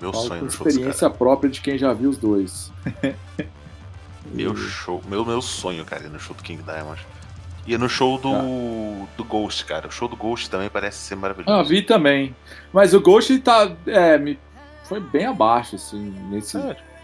Meu 0.00 0.12
Falo 0.12 0.24
sonho 0.26 0.40
com 0.40 0.44
no 0.46 0.50
show 0.52 0.64
dos 0.64 0.74
experiência 0.74 1.08
própria 1.10 1.48
de 1.50 1.60
quem 1.62 1.78
já 1.78 1.92
viu 1.94 2.10
os 2.10 2.18
dois. 2.18 2.70
Meu 4.32 4.52
E- 4.52 4.56
show, 4.56 5.00
meu, 5.08 5.24
meu 5.24 5.40
sonho, 5.40 5.84
cara, 5.84 6.04
ir 6.04 6.10
no 6.10 6.18
show 6.18 6.34
do 6.36 6.42
King 6.42 6.62
Diamond. 6.62 7.00
Ia 7.66 7.78
no 7.78 7.88
show 7.88 8.18
do, 8.18 8.32
Tá. 8.32 9.12
do 9.16 9.24
Ghost, 9.24 9.64
cara. 9.64 9.86
O 9.88 9.90
show 9.90 10.08
do 10.08 10.16
Ghost 10.16 10.50
também 10.50 10.68
parece 10.68 10.98
ser 10.98 11.14
maravilhoso. 11.16 11.56
Ah, 11.58 11.62
vi 11.62 11.80
também. 11.82 12.34
Mas 12.72 12.92
o 12.92 13.00
Ghost 13.00 13.36
tá. 13.38 13.72
É, 13.86 14.18
me, 14.18 14.38
foi 14.84 15.00
bem 15.00 15.26
abaixo, 15.26 15.76
assim, 15.76 16.10
nesse 16.30 16.58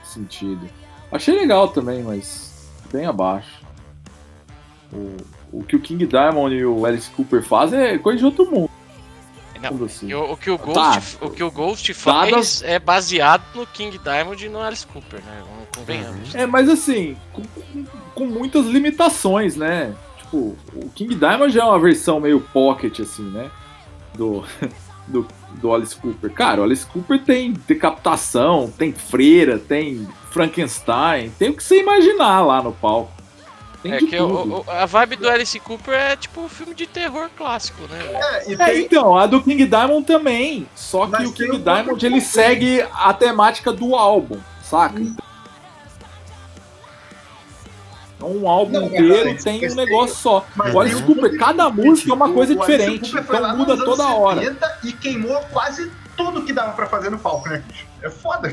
sentido. 0.04 0.68
Achei 1.10 1.34
legal 1.38 1.68
também, 1.68 2.02
mas 2.02 2.68
bem 2.92 3.06
abaixo. 3.06 3.62
O, 4.92 5.16
o 5.52 5.62
que 5.62 5.76
o 5.76 5.80
King 5.80 6.06
Diamond 6.06 6.54
e 6.54 6.64
o 6.64 6.84
Alice 6.86 7.10
Cooper 7.10 7.42
fazem 7.42 7.78
é 7.80 7.98
coisa 7.98 8.18
de 8.18 8.24
outro 8.24 8.50
mundo. 8.50 8.70
Não, 9.60 9.84
assim. 9.84 10.12
O, 10.12 10.32
o 10.32 10.36
que 10.36 10.50
o 10.50 10.58
Tá. 10.58 10.64
Ghost, 10.94 11.18
o 11.20 11.30
que 11.30 11.44
o 11.44 11.50
Ghost 11.50 11.94
faz 11.94 12.30
Dadas- 12.30 12.62
é 12.64 12.78
baseado 12.80 13.44
no 13.54 13.64
King 13.64 13.96
Diamond 13.96 14.44
e 14.44 14.48
no 14.48 14.60
Alice 14.60 14.84
Cooper, 14.86 15.20
né? 15.24 15.42
Convenhamos. 15.76 16.34
É, 16.34 16.46
mas 16.46 16.68
assim, 16.68 17.16
com, 17.32 17.42
com- 18.14 18.26
muitas 18.26 18.66
limitações, 18.66 19.54
né? 19.54 19.94
Tipo, 20.18 20.56
o 20.74 20.90
King 20.94 21.14
Diamond 21.14 21.56
é 21.56 21.62
uma 21.64 21.78
versão 21.78 22.18
meio 22.18 22.40
pocket, 22.40 22.98
assim, 23.00 23.22
né? 23.30 23.50
Do, 24.14 24.42
do, 25.06 25.26
do 25.60 25.72
Alice 25.72 25.94
Cooper. 25.94 26.32
Cara, 26.32 26.60
o 26.60 26.64
Alice 26.64 26.84
Cooper 26.86 27.22
tem 27.22 27.52
decapitação, 27.52 28.68
tem 28.76 28.92
freira, 28.92 29.58
tem 29.60 30.08
Frankenstein, 30.32 31.30
tem 31.38 31.50
o 31.50 31.54
que 31.54 31.62
você 31.62 31.78
imaginar 31.80 32.40
lá 32.40 32.60
no 32.60 32.72
palco. 32.72 33.12
Tem 33.82 33.92
É 33.94 33.98
que 33.98 34.16
o- 34.20 34.28
tudo. 34.28 34.54
o- 34.60 34.70
a 34.70 34.86
vibe 34.86 35.16
do 35.16 35.28
Alice 35.28 35.58
Cooper 35.58 35.94
é 35.94 36.14
tipo 36.16 36.40
um 36.40 36.48
filme 36.48 36.72
de 36.74 36.86
terror 36.86 37.28
clássico, 37.36 37.82
né? 37.88 37.98
É, 38.46 38.52
É, 38.52 38.56
tem, 38.56 38.82
então, 38.84 39.16
a 39.16 39.26
do 39.26 39.42
King 39.42 39.66
Diamond 39.66 40.06
também. 40.06 40.68
Só 40.74 41.06
que 41.06 41.12
Mas 41.12 41.28
o 41.28 41.32
King 41.32 41.58
Diamond 41.58 42.06
ele 42.06 42.20
segue 42.20 42.86
a 42.94 43.12
temática 43.12 43.72
do 43.72 43.96
álbum, 43.96 44.38
saca? 44.62 45.00
Hum. 45.00 45.16
Então, 48.16 48.30
um 48.36 48.48
álbum 48.48 48.72
Não, 48.72 48.86
inteiro 48.86 49.20
Alex, 49.20 49.42
tem 49.42 49.68
um 49.68 49.74
negócio 49.74 50.14
só. 50.16 50.46
mas 50.54 50.72
O 50.72 50.78
Alice 50.80 51.02
um 51.02 51.06
Cooper, 51.06 51.36
cada 51.36 51.68
música 51.68 52.10
é 52.12 52.14
uma 52.14 52.32
coisa 52.32 52.54
diferente. 52.54 53.12
Então 53.16 53.56
muda 53.56 53.76
toda 53.84 54.06
hora. 54.14 54.40
70 54.42 54.78
E 54.84 54.92
queimou 54.92 55.40
quase 55.52 55.90
tudo 56.16 56.44
que 56.44 56.52
dava 56.52 56.72
pra 56.72 56.86
fazer 56.86 57.10
no 57.10 57.18
palco, 57.18 57.48
né? 57.48 57.64
É 58.00 58.08
foda. 58.08 58.48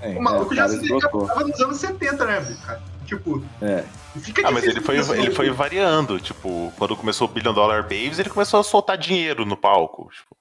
É, 0.00 0.08
O 0.16 0.22
maluco 0.22 0.52
é, 0.54 0.56
já 0.56 0.68
se 0.68 0.78
decapitava 0.80 1.44
nos 1.44 1.60
anos 1.60 1.76
70, 1.76 2.24
né, 2.24 2.56
cara? 2.66 2.91
Tipo, 3.06 3.42
É. 3.60 3.84
fica 4.20 4.46
Ah, 4.46 4.50
mas 4.50 4.64
ele 4.64 4.80
foi, 4.80 4.96
ele 5.18 5.30
foi 5.30 5.50
variando. 5.50 6.18
Tipo, 6.20 6.72
quando 6.78 6.96
começou 6.96 7.28
o 7.28 7.30
Billion 7.30 7.52
Dollar 7.52 7.82
Babies, 7.82 8.18
ele 8.18 8.30
começou 8.30 8.60
a 8.60 8.62
soltar 8.62 8.96
dinheiro 8.96 9.44
no 9.44 9.56
palco. 9.56 10.08
tipo. 10.12 10.36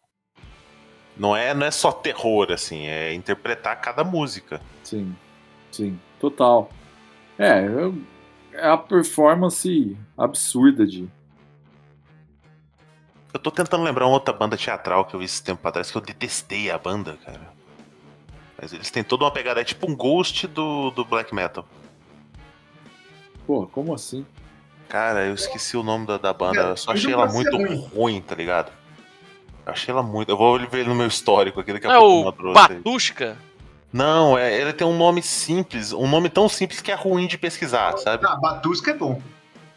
não, 1.18 1.36
é, 1.36 1.54
não 1.54 1.66
é 1.66 1.72
só 1.72 1.92
terror, 1.92 2.52
assim, 2.52 2.88
é 2.88 3.14
interpretar 3.14 3.80
cada 3.82 4.04
música. 4.04 4.60
Sim, 4.84 5.16
sim, 5.72 6.00
total. 6.20 6.70
É, 7.38 7.64
eu- 7.66 7.96
é 8.54 8.68
a 8.68 8.78
performance 8.78 9.96
absurda 10.18 10.86
de. 10.86 11.08
Eu 13.34 13.40
tô 13.40 13.50
tentando 13.52 13.84
lembrar 13.84 14.06
uma 14.08 14.14
outra 14.14 14.34
banda 14.34 14.58
teatral 14.58 15.06
que 15.06 15.14
eu 15.14 15.20
vi 15.20 15.26
esse 15.26 15.42
tempo 15.44 15.66
atrás, 15.68 15.90
que 15.90 15.98
eu 15.98 16.02
detestei 16.02 16.70
a 16.70 16.78
banda, 16.78 17.18
cara. 17.26 17.54
Mas 18.62 18.74
eles 18.74 18.92
têm 18.92 19.04
toda 19.04 19.24
uma 19.24 19.32
pegada, 19.32 19.62
é 19.62 19.64
tipo 19.64 19.90
um 19.90 19.96
ghost 19.96 20.46
do, 20.48 20.92
do 20.92 21.06
black 21.06 21.34
metal. 21.34 21.66
Pô, 23.52 23.68
como 23.68 23.94
assim? 23.94 24.26
Cara, 24.88 25.26
eu 25.26 25.34
esqueci 25.34 25.76
o 25.76 25.84
nome 25.84 26.07
da, 26.07 26.18
da 26.18 26.32
banda, 26.32 26.61
É, 26.61 26.72
eu 26.72 26.78
só 26.78 26.94
achei 26.94 27.11
ela 27.11 27.26
muito 27.28 27.52
ruim. 27.57 27.90
ruim, 27.94 28.22
tá 28.22 28.34
ligado? 28.34 28.72
Achei 29.65 29.91
ela 29.91 30.02
muito. 30.02 30.30
Eu 30.30 30.38
vou 30.38 30.57
ver 30.69 30.88
no 30.88 30.95
meu 30.95 31.06
histórico 31.07 31.60
aqui 31.60 31.73
daqui 31.73 31.86
a 31.86 31.90
Não 31.90 31.95
é 31.98 31.99
pouco. 31.99 32.44
eu 32.44 32.49
o. 32.52 32.53
Batushka? 32.53 33.36
Não, 33.91 34.38
é, 34.38 34.56
ele 34.57 34.72
tem 34.72 34.88
um 34.88 34.98
nome 34.98 35.22
simples, 35.22 35.91
um 35.91 36.07
nome 36.07 36.30
tão 36.30 36.48
simples 36.48 36.80
que 36.80 36.94
é 36.94 36.95
ruim 36.95 37.28
de 37.28 37.38
pesquisar, 37.38 37.98
sabe? 37.98 38.26
Ah, 38.26 38.38
Batusca 38.38 38.91
é 38.91 38.94
bom. 38.94 39.22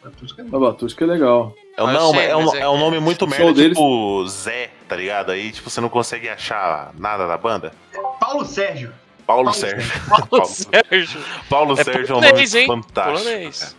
Batusca 0.05 0.43
é 0.43 0.45
bom. 0.45 0.57
A 0.57 0.61
Batusca 0.71 1.03
é 1.05 1.09
legal. 1.09 1.53
É, 1.77 1.83
um- 1.83 1.87
Ah, 1.89 1.93
não, 1.93 2.11
sei, 2.13 2.27
é, 2.27 2.37
um, 2.37 2.55
é 2.55 2.59
é 2.61 2.69
um 2.69 2.79
nome 2.79 3.01
muito 3.01 3.27
merda, 3.27 3.53
deles- 3.55 3.77
tipo 3.77 4.25
Zé, 4.29 4.71
tá 4.89 4.95
ligado? 4.95 5.33
Aí, 5.33 5.51
tipo, 5.51 5.69
você 5.69 5.81
não 5.81 5.89
consegue 5.89 6.29
achar 6.29 6.93
nada 6.97 7.27
da 7.27 7.37
banda. 7.37 7.73
Paulo 8.21 8.45
Sérgio. 8.45 8.93
Paulo, 9.27 9.45
Paulo 9.45 9.53
Sérgio. 9.55 9.93
Paulo 10.09 10.27
Paulo, 10.29 10.47
Sérgio. 10.47 11.21
Paulo 11.49 11.73
É 11.81 11.85
Sérgio 11.85 12.13
é 12.13 12.17
um 12.17 12.21
nome 12.21 12.27
polonês, 12.29 12.55
hein? 12.55 12.67
fantástico. 12.67 13.19
Polonês. 13.25 13.77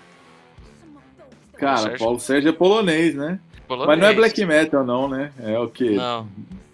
Cara, 1.58 1.78
Sérgio. 1.78 2.00
Paulo 2.00 2.20
Sérgio 2.20 2.50
é 2.50 2.54
polonês, 2.54 3.16
né? 3.16 3.40
Polonês. 3.68 3.88
Mas 3.88 4.00
não 4.00 4.08
é 4.08 4.14
black 4.14 4.46
metal, 4.46 4.84
não, 4.86 5.08
né? 5.08 5.32
É 5.40 5.58
o 5.60 5.68
quê? 5.70 5.92
Não. 5.92 6.28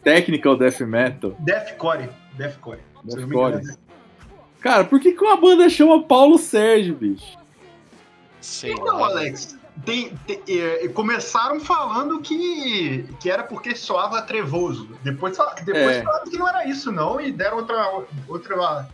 Technical 0.03 0.57
death 0.57 0.79
metal. 0.81 1.35
Deathcore. 1.39 2.09
Deathcore. 2.33 2.79
Me 3.03 3.15
Deathcore. 3.15 3.77
Cara, 4.59 4.83
por 4.83 4.99
que, 4.99 5.11
que 5.11 5.23
uma 5.23 5.37
banda 5.37 5.69
chama 5.69 6.03
Paulo 6.03 6.37
Sérgio, 6.37 6.95
bicho? 6.95 7.37
Sei 8.39 8.73
Então, 8.73 8.97
lá. 8.97 9.07
Alex, 9.07 9.57
tem- 9.85 10.15
tem- 10.27 10.41
é, 10.47 10.87
começaram 10.89 11.59
falando 11.59 12.19
que, 12.21 13.05
que 13.19 13.29
era 13.29 13.43
porque 13.43 13.75
soava 13.75 14.21
trevoso. 14.21 14.87
Depois, 15.03 15.37
depois 15.65 15.97
É. 15.97 16.03
falaram 16.03 16.25
que 16.29 16.37
não 16.37 16.47
era 16.47 16.67
isso, 16.67 16.91
não, 16.91 17.19
e 17.19 17.31
deram 17.31 17.57
outra, 17.57 17.91
outra, 18.27 18.87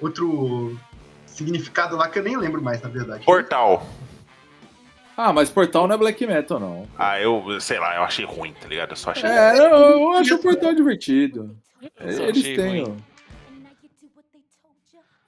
outro 0.00 0.78
significado 1.26 1.96
lá 1.96 2.08
que 2.08 2.18
eu 2.18 2.22
nem 2.22 2.36
lembro 2.36 2.62
mais, 2.62 2.80
na 2.82 2.88
verdade. 2.88 3.24
Portal. 3.24 3.86
Ah, 5.16 5.32
mas 5.32 5.50
Portal 5.50 5.88
não 5.88 5.94
é 5.96 5.98
black 5.98 6.24
metal, 6.26 6.60
não. 6.60 6.86
Ah, 6.96 7.20
eu, 7.20 7.60
sei 7.60 7.78
lá, 7.80 7.96
eu 7.96 8.02
achei 8.02 8.24
ruim, 8.24 8.52
tá 8.60 8.68
ligado? 8.68 8.90
Eu 8.92 8.96
só 8.96 9.10
achei. 9.10 9.28
É, 9.28 9.58
eu, 9.58 9.64
eu 9.64 10.12
acho 10.12 10.36
o 10.36 10.38
Portal 10.38 10.74
divertido. 10.74 11.56
Eu 11.98 12.28
Eles 12.28 12.42
têm. 12.42 12.82
ruim. 12.84 12.96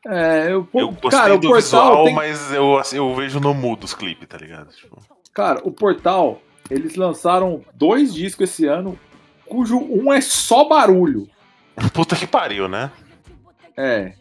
É, 0.07 0.47
eu, 0.47 0.67
Eu 0.75 0.91
gostei 0.93 1.11
cara, 1.11 1.35
o 1.35 1.39
do 1.39 1.49
portal 1.49 1.61
visual, 1.91 2.05
tem- 2.05 2.15
mas 2.15 2.53
eu, 2.53 2.79
assim, 2.79 2.97
eu 2.97 3.15
vejo 3.15 3.39
no 3.39 3.53
mudo 3.53 3.85
os 3.85 3.93
clipes, 3.95 4.27
tá 4.29 4.39
ligado? 4.39 4.71
Tipo, 4.73 4.99
Cara, 5.35 5.61
o 5.63 5.71
Portal, 5.71 6.41
eles 6.71 6.97
lançaram 6.97 7.63
dois 7.75 8.13
discos 8.15 8.51
esse 8.51 8.67
ano, 8.67 8.99
cujo 9.47 9.79
um 9.79 10.13
é 10.13 10.21
só 10.21 10.65
barulho. 10.69 11.29
puta 11.93 12.17
que 12.17 12.27
pariu, 12.27 12.69
né? 12.69 12.91
É. 13.77 14.15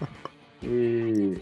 E. 0.62 1.36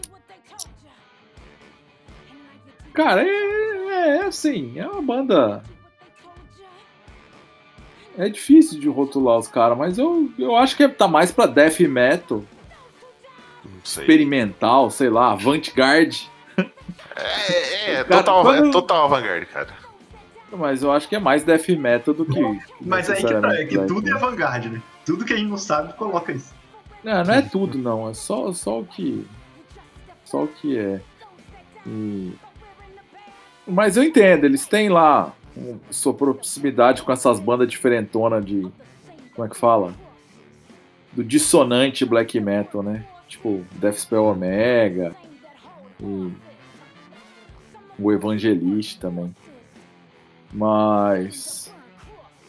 Cara, 2.93 3.23
é, 3.23 4.17
é 4.17 4.21
assim, 4.25 4.77
é 4.79 4.87
uma 4.87 5.01
banda. 5.01 5.63
É 8.17 8.27
difícil 8.29 8.79
de 8.79 8.87
rotular 8.87 9.37
os 9.37 9.47
caras, 9.47 9.77
mas 9.77 9.97
eu, 9.99 10.31
eu 10.37 10.55
acho 10.55 10.75
que 10.75 10.87
tá 10.87 11.07
mais 11.07 11.31
pra 11.31 11.45
death 11.45 11.79
metal, 11.81 12.43
sei. 13.83 14.03
experimental, 14.03 14.89
sei 14.89 15.09
lá, 15.09 15.31
avant-garde. 15.31 16.29
É, 17.15 17.91
é, 17.93 18.03
Cara, 18.03 18.23
total, 18.23 18.41
quando- 18.43 18.67
é 18.67 18.71
total 18.71 19.05
avant-garde, 19.05 19.45
cara. 19.47 19.69
Mas 20.51 20.81
eu 20.81 20.91
acho 20.91 21.09
que 21.09 21.15
é 21.15 21.19
mais 21.19 21.43
death 21.43 21.67
metal 21.69 22.13
do 22.13 22.25
que. 22.25 22.39
Mas 22.79 23.09
aí 23.09 23.17
que 23.23 23.33
tá, 23.41 23.53
é 23.55 23.65
que 23.65 23.77
tudo 23.85 24.07
é 24.09 24.13
metal. 24.13 24.29
vanguarda, 24.31 24.69
né? 24.69 24.81
Tudo 25.05 25.25
que 25.25 25.33
a 25.33 25.37
gente 25.37 25.49
não 25.49 25.57
sabe, 25.57 25.93
coloca 25.93 26.31
isso. 26.31 26.53
Não, 27.03 27.23
não 27.23 27.33
é 27.33 27.41
tudo 27.41 27.77
não, 27.77 28.09
é 28.09 28.13
só, 28.13 28.51
só 28.53 28.79
o 28.79 28.85
que. 28.85 29.25
Só 30.23 30.43
o 30.43 30.47
que 30.47 30.77
é. 30.77 31.01
E- 31.85 32.33
Mas 33.67 33.97
eu 33.97 34.03
entendo, 34.03 34.45
eles 34.45 34.65
têm 34.65 34.87
lá 34.89 35.33
um- 35.55 35.79
sua 35.89 36.13
proximidade 36.13 37.01
com 37.03 37.11
essas 37.11 37.39
bandas 37.39 37.67
diferentonas 37.69 38.45
de. 38.45 38.67
Como 39.35 39.45
é 39.45 39.49
que 39.49 39.57
fala? 39.57 39.93
Do 41.11 41.23
dissonante 41.23 42.05
black 42.05 42.39
metal, 42.39 42.81
né? 42.81 43.03
Tipo, 43.27 43.65
Deathspell 43.73 44.23
Omega 44.25 45.15
e 45.99 46.31
o 47.99 48.11
Evangelist 48.11 48.99
também. 48.99 49.35
Mas. 50.53 51.73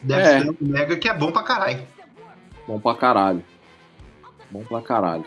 Deve 0.03 0.23
É. 0.23 0.41
ser 0.41 0.51
um 0.51 0.57
mega 0.61 0.97
que 0.97 1.09
é 1.09 1.15
bom 1.15 1.33
pra 1.33 1.43
caralho. 1.43 1.83
Bom 2.67 2.79
pra 2.79 2.95
caralho. 2.95 3.45
Bom 4.51 4.63
pra 4.65 4.81
caralho. 4.81 5.25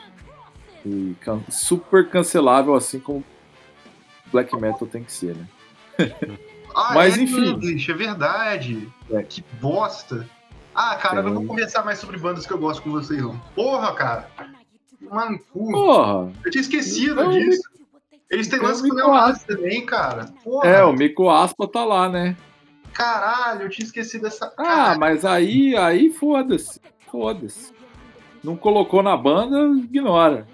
E 0.85 1.15
can- 1.21 1.41
super 1.49 2.09
cancelável, 2.09 2.73
assim 2.73 2.99
como 2.99 3.23
black 4.31 4.55
metal 4.55 4.87
tem 4.87 5.03
que 5.03 5.11
ser, 5.11 5.35
né? 5.35 5.47
Ah, 6.73 6.93
Mas, 6.93 7.17
é, 7.17 7.23
enfim. 7.23 7.53
bicho, 7.59 7.91
é 7.91 7.93
verdade. 7.93 8.89
É. 9.11 9.21
Que 9.23 9.43
bosta. 9.59 10.25
Ah, 10.73 10.95
cara, 10.95 11.17
eu 11.19 11.23
não 11.23 11.31
vou 11.33 11.39
Tem. 11.39 11.47
conversar 11.49 11.83
mais 11.83 11.99
sobre 11.99 12.17
bandas 12.17 12.47
que 12.47 12.53
eu 12.53 12.57
gosto 12.57 12.81
com 12.81 12.91
vocês, 12.91 13.21
não. 13.21 13.37
Porra, 13.53 13.93
cara. 13.93 14.29
Mano, 15.11 15.39
cu. 15.51 15.71
Porra! 15.71 16.31
Eu 16.45 16.51
tinha 16.51 16.61
esquecido 16.61 17.13
Então, 17.21 17.31
disso. 17.31 17.61
Eles 18.29 18.47
têm 18.47 18.57
então, 18.59 18.69
lance 18.69 18.81
com 18.81 18.93
o 18.93 18.95
Leonardo 18.95 19.39
também, 19.45 19.85
cara. 19.85 20.33
Porra, 20.43 20.65
É, 20.67 20.83
o 20.85 20.93
Mico 20.93 21.29
Aspa 21.29 21.67
tá 21.67 21.83
lá, 21.83 22.07
né? 22.07 22.35
caralho, 22.93 23.63
eu 23.63 23.69
tinha 23.69 23.85
esquecido 23.85 24.23
dessa. 24.23 24.45
Ah, 24.57 24.63
Caralho. 24.63 24.99
mas 24.99 25.25
aí, 25.25 25.75
aí 25.75 26.09
foda-se. 26.11 26.79
Foda-se. 27.11 27.73
Não 28.43 28.55
colocou 28.55 29.01
na 29.01 29.15
banda, 29.17 29.57
ignora. 29.79 30.45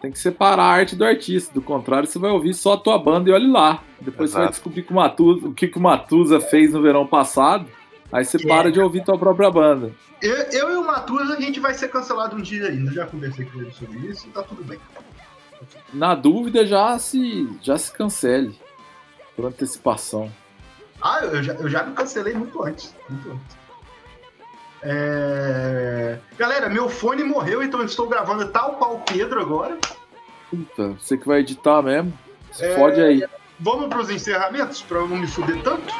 Tem 0.00 0.10
que 0.12 0.18
separar 0.18 0.62
a 0.62 0.66
arte 0.72 0.94
do 0.94 1.04
artista. 1.04 1.52
Do 1.52 1.60
contrário, 1.60 2.08
você 2.08 2.18
vai 2.18 2.30
ouvir 2.30 2.54
só 2.54 2.74
a 2.74 2.78
tua 2.78 2.96
banda 2.98 3.28
e 3.28 3.32
olhe 3.32 3.50
lá. 3.50 3.82
Depois 4.00 4.30
você 4.30 4.36
vai 4.36 4.44
Exato. 4.44 4.54
descobrir 4.56 4.82
que 4.84 4.92
o, 4.92 4.96
Matusa, 4.96 5.48
o 5.48 5.52
que, 5.54 5.66
que 5.68 5.78
o 5.78 5.80
Matusa 5.82 6.40
fez 6.40 6.72
no 6.72 6.80
verão 6.80 7.06
passado. 7.06 7.68
Aí 8.10 8.24
você 8.24 8.38
para 8.46 8.72
de 8.72 8.80
ouvir 8.80 9.04
tua 9.04 9.18
própria 9.18 9.50
banda. 9.50 9.92
Eu, 10.22 10.34
eu 10.34 10.70
e 10.72 10.76
o 10.76 10.84
Matusa, 10.84 11.34
a 11.34 11.40
gente 11.40 11.60
vai 11.60 11.74
ser 11.74 11.88
cancelado 11.88 12.36
um 12.36 12.40
dia 12.42 12.66
ainda. 12.68 12.90
Já 12.92 13.06
conversei 13.06 13.44
com 13.44 13.60
ele 13.60 13.70
sobre 13.72 13.98
isso 13.98 14.26
e 14.26 14.30
tá 14.30 14.42
tudo 14.42 14.64
bem. 14.64 14.78
Na 15.92 16.14
dúvida, 16.14 16.64
já 16.66 16.98
se, 16.98 17.48
já 17.62 17.76
se 17.76 17.92
cancele. 17.92 18.58
Por 19.36 19.44
antecipação. 19.46 20.32
Ah, 21.00 21.20
eu 21.22 21.42
já, 21.42 21.52
eu 21.54 21.68
já 21.68 21.84
me 21.84 21.94
cancelei 21.94 22.34
muito 22.34 22.62
antes. 22.62 22.94
Muito 23.08 23.30
antes. 23.30 23.58
É... 24.82 26.18
Galera, 26.36 26.68
meu 26.68 26.88
fone 26.88 27.22
morreu, 27.24 27.62
então 27.62 27.80
eu 27.80 27.86
estou 27.86 28.08
gravando 28.08 28.48
tal 28.48 28.76
qual 28.76 28.96
o 28.96 29.00
Pedro 29.00 29.40
agora. 29.40 29.76
Puta, 30.50 30.88
você 30.90 31.16
que 31.16 31.26
vai 31.26 31.40
editar 31.40 31.82
mesmo. 31.82 32.12
Se 32.52 32.64
É. 32.64 32.74
fode 32.74 33.00
aí. 33.00 33.24
Vamos 33.60 33.88
para 33.88 34.00
os 34.00 34.10
encerramentos, 34.10 34.82
para 34.82 34.98
eu 34.98 35.08
não 35.08 35.16
me 35.16 35.26
fuder 35.26 35.60
tanto? 35.62 35.92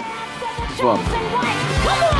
Vamos. 0.77 2.18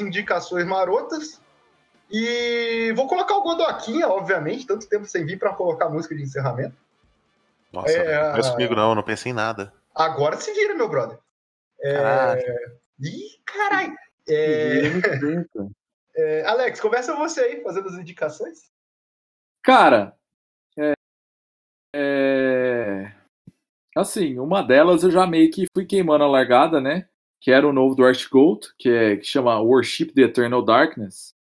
Indicações 0.00 0.64
marotas. 0.66 1.40
E 2.10 2.92
vou 2.96 3.06
colocar 3.06 3.36
o 3.36 3.42
Godoquinha, 3.42 4.08
obviamente, 4.08 4.66
tanto 4.66 4.88
tempo 4.88 5.06
sem 5.06 5.26
vir 5.26 5.38
para 5.38 5.54
colocar 5.54 5.90
música 5.90 6.14
de 6.14 6.22
encerramento. 6.22 6.74
Nossa, 7.72 7.90
É, 7.90 8.28
não 8.28 8.34
pensa 8.34 8.50
comigo 8.52 8.74
não, 8.74 8.90
eu 8.90 8.94
não 8.94 9.02
pensei 9.02 9.30
em 9.30 9.34
nada. 9.34 9.72
Agora 9.94 10.36
se 10.36 10.52
vira, 10.54 10.74
meu 10.74 10.88
brother. 10.88 11.18
É... 11.80 11.92
Caralho. 11.94 12.78
Ih, 13.00 13.40
caralho. 13.44 13.96
É... 14.28 14.82
É, 16.20 16.44
Alex, 16.46 16.80
conversa 16.80 17.14
você 17.14 17.40
aí, 17.40 17.62
fazendo 17.62 17.86
as 17.86 17.94
indicações. 17.94 18.72
Cara, 19.62 20.16
é, 20.76 20.92
é, 21.94 23.12
assim, 23.96 24.36
uma 24.36 24.60
delas 24.62 25.04
eu 25.04 25.12
já 25.12 25.28
meio 25.28 25.48
que 25.48 25.68
fui 25.72 25.86
queimando 25.86 26.24
a 26.24 26.28
largada, 26.28 26.80
né? 26.80 27.08
Que 27.40 27.50
era 27.50 27.66
o 27.68 27.72
novo 27.72 27.94
do 27.94 28.04
Art 28.04 28.28
Gold, 28.28 28.66
que, 28.78 28.88
é, 28.88 29.16
que 29.16 29.24
chama 29.24 29.60
Worship 29.60 30.06
the 30.14 30.22
Eternal 30.22 30.62
Darkness. 30.64 31.34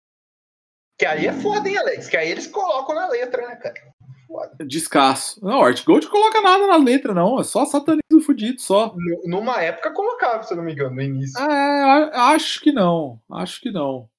Que 0.99 1.05
aí 1.05 1.27
é 1.27 1.33
foda, 1.33 1.67
hein, 1.67 1.77
Alex? 1.77 2.07
Que 2.07 2.17
aí 2.17 2.29
eles 2.29 2.47
colocam 2.47 2.95
na 2.95 3.07
letra, 3.07 3.47
né, 3.47 3.55
cara? 3.57 3.75
Foda. 4.27 4.55
Descasso. 4.65 5.43
Não, 5.43 5.61
Art 5.61 5.83
Gold 5.85 6.07
coloca 6.07 6.41
nada 6.41 6.67
na 6.67 6.77
letra, 6.77 7.13
não. 7.13 7.39
É 7.39 7.43
só 7.43 7.65
satanismo 7.65 8.21
fudido, 8.25 8.59
só. 8.61 8.93
Nu- 8.95 9.21
Numa 9.25 9.61
época 9.61 9.91
colocava, 9.91 10.43
se 10.43 10.53
eu 10.53 10.57
não 10.57 10.63
me 10.63 10.71
engano, 10.73 10.95
no 10.95 11.01
início. 11.01 11.39
É, 11.39 12.11
acho 12.17 12.61
que 12.61 12.71
não. 12.71 13.19
Acho 13.31 13.61
que 13.61 13.71
não. 13.71 14.09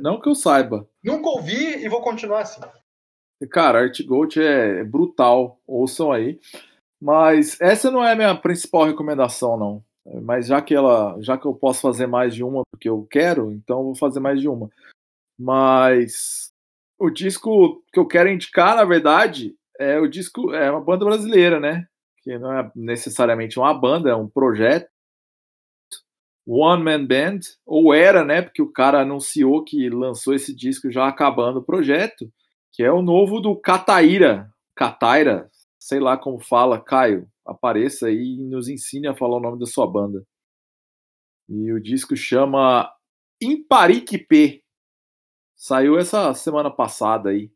Não 0.00 0.20
que 0.20 0.28
eu 0.28 0.34
saiba. 0.34 0.88
Nunca 1.02 1.28
ouvi 1.30 1.78
e 1.84 1.88
vou 1.88 2.00
continuar 2.00 2.42
assim. 2.42 2.60
Cara, 3.50 3.80
Art 3.80 4.00
Gold 4.04 4.40
é 4.40 4.84
brutal. 4.84 5.58
Ouçam 5.66 6.12
aí. 6.12 6.38
Mas 7.02 7.60
essa 7.60 7.90
não 7.90 8.04
é 8.04 8.12
a 8.12 8.16
minha 8.16 8.34
principal 8.36 8.84
recomendação, 8.84 9.56
não. 9.56 9.84
Mas 10.22 10.46
já 10.46 10.60
que 10.60 10.74
ela, 10.74 11.16
já 11.20 11.38
que 11.38 11.46
eu 11.46 11.54
posso 11.54 11.80
fazer 11.80 12.06
mais 12.06 12.34
de 12.34 12.44
uma 12.44 12.62
porque 12.70 12.88
eu 12.88 13.06
quero, 13.10 13.52
então 13.52 13.78
eu 13.78 13.84
vou 13.84 13.94
fazer 13.94 14.20
mais 14.20 14.40
de 14.40 14.48
uma. 14.48 14.70
Mas 15.38 16.52
o 16.98 17.10
disco 17.10 17.82
que 17.92 17.98
eu 17.98 18.06
quero 18.06 18.28
indicar, 18.28 18.76
na 18.76 18.84
verdade, 18.84 19.54
é 19.78 19.98
o 19.98 20.08
disco 20.08 20.52
é 20.52 20.70
uma 20.70 20.80
banda 20.80 21.04
brasileira, 21.04 21.58
né? 21.58 21.86
Que 22.22 22.38
não 22.38 22.52
é 22.52 22.70
necessariamente 22.74 23.58
uma 23.58 23.72
banda, 23.72 24.10
é 24.10 24.14
um 24.14 24.28
projeto. 24.28 24.88
One 26.46 26.82
Man 26.82 27.06
Band, 27.06 27.40
ou 27.64 27.94
era, 27.94 28.22
né? 28.22 28.42
Porque 28.42 28.60
o 28.60 28.70
cara 28.70 29.00
anunciou 29.00 29.64
que 29.64 29.88
lançou 29.88 30.34
esse 30.34 30.54
disco 30.54 30.90
já 30.90 31.08
acabando 31.08 31.60
o 31.60 31.64
projeto, 31.64 32.30
que 32.70 32.82
é 32.82 32.92
o 32.92 33.02
novo 33.02 33.40
do 33.40 33.56
Cataíra. 33.56 34.50
Cataira, 34.74 35.50
sei 35.78 36.00
lá 36.00 36.18
como 36.18 36.38
fala, 36.38 36.80
Caio, 36.80 37.26
apareça 37.46 38.06
aí 38.06 38.36
e 38.38 38.42
nos 38.42 38.68
ensine 38.68 39.06
a 39.06 39.14
falar 39.14 39.36
o 39.36 39.40
nome 39.40 39.58
da 39.58 39.66
sua 39.66 39.86
banda. 39.86 40.24
E 41.48 41.72
o 41.72 41.80
disco 41.80 42.16
chama 42.16 42.90
Imparique 43.42 44.26
Saiu 45.56 45.98
essa 45.98 46.32
semana 46.34 46.70
passada 46.70 47.30
aí. 47.30 47.50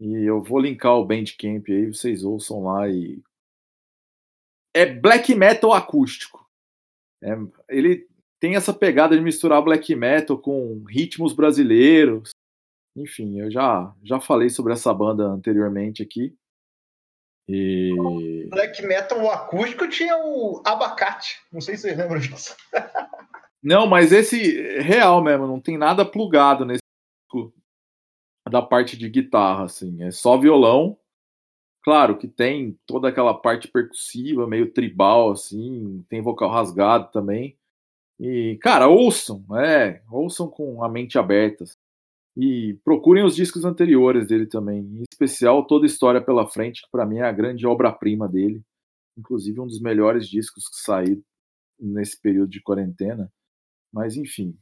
E 0.00 0.28
eu 0.28 0.42
vou 0.42 0.58
linkar 0.58 0.96
o 0.96 1.04
Bandcamp 1.04 1.68
aí, 1.68 1.86
vocês 1.86 2.24
ouçam 2.24 2.64
lá 2.64 2.88
e. 2.88 3.22
É 4.74 4.86
black 4.86 5.34
metal 5.34 5.72
acústico. 5.72 6.48
É, 7.22 7.36
ele 7.68 8.08
tem 8.40 8.56
essa 8.56 8.72
pegada 8.72 9.16
de 9.16 9.22
misturar 9.22 9.62
black 9.62 9.94
metal 9.94 10.38
com 10.38 10.82
ritmos 10.88 11.34
brasileiros. 11.34 12.30
Enfim, 12.96 13.40
eu 13.40 13.50
já, 13.50 13.94
já 14.02 14.18
falei 14.18 14.48
sobre 14.48 14.72
essa 14.72 14.92
banda 14.94 15.24
anteriormente 15.24 16.02
aqui. 16.02 16.34
E. 17.52 18.46
Black 18.48 18.80
metal 18.86 19.28
acústico 19.30 19.88
tinha 19.88 20.16
o 20.16 20.62
abacate. 20.64 21.40
Não 21.52 21.60
sei 21.60 21.76
se 21.76 21.82
vocês 21.82 21.98
lembram 21.98 22.20
disso. 22.20 22.56
Não, 23.62 23.86
mas 23.86 24.12
esse 24.12 24.58
é 24.58 24.80
real 24.80 25.22
mesmo, 25.22 25.46
não 25.46 25.60
tem 25.60 25.76
nada 25.76 26.02
plugado 26.02 26.64
nesse 26.64 26.80
disco 26.80 27.52
da 28.48 28.62
parte 28.62 28.96
de 28.96 29.06
guitarra, 29.06 29.64
assim. 29.64 30.02
É 30.02 30.10
só 30.10 30.38
violão. 30.38 30.96
Claro 31.82 32.16
que 32.16 32.26
tem 32.26 32.78
toda 32.86 33.08
aquela 33.08 33.34
parte 33.34 33.68
percussiva, 33.68 34.46
meio 34.46 34.72
tribal, 34.72 35.32
assim, 35.32 36.02
tem 36.08 36.22
vocal 36.22 36.50
rasgado 36.50 37.10
também. 37.10 37.54
E, 38.18 38.58
cara, 38.62 38.88
ouçam, 38.88 39.44
é, 39.58 40.02
ouçam 40.10 40.48
com 40.48 40.82
a 40.82 40.88
mente 40.88 41.18
aberta. 41.18 41.64
E 42.42 42.72
procurem 42.82 43.22
os 43.22 43.36
discos 43.36 43.66
anteriores 43.66 44.26
dele 44.26 44.46
também, 44.46 44.80
em 44.80 45.04
especial 45.12 45.66
Toda 45.66 45.84
História 45.84 46.24
pela 46.24 46.48
Frente, 46.48 46.80
que 46.80 46.88
para 46.90 47.04
mim 47.04 47.18
é 47.18 47.24
a 47.24 47.32
grande 47.32 47.66
obra-prima 47.66 48.26
dele, 48.26 48.64
inclusive 49.14 49.60
um 49.60 49.66
dos 49.66 49.78
melhores 49.78 50.26
discos 50.26 50.66
que 50.66 50.76
saíram 50.76 51.22
nesse 51.78 52.18
período 52.18 52.48
de 52.48 52.62
quarentena. 52.62 53.30
Mas 53.92 54.16
enfim, 54.16 54.58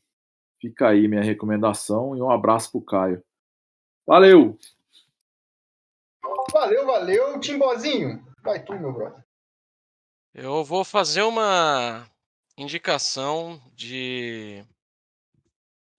fica 0.60 0.88
aí 0.88 1.06
minha 1.06 1.22
recomendação 1.22 2.16
e 2.16 2.20
um 2.20 2.28
abraço 2.28 2.72
pro 2.72 2.82
Caio. 2.82 3.22
Valeu! 4.04 4.58
Valeu, 6.52 6.84
valeu, 6.84 7.38
Timbozinho. 7.38 8.26
Vai 8.42 8.64
tu, 8.64 8.72
meu 8.72 8.92
brother. 8.92 9.24
Eu 10.34 10.64
vou 10.64 10.82
fazer 10.82 11.22
uma 11.22 12.10
indicação 12.56 13.62
de 13.72 14.64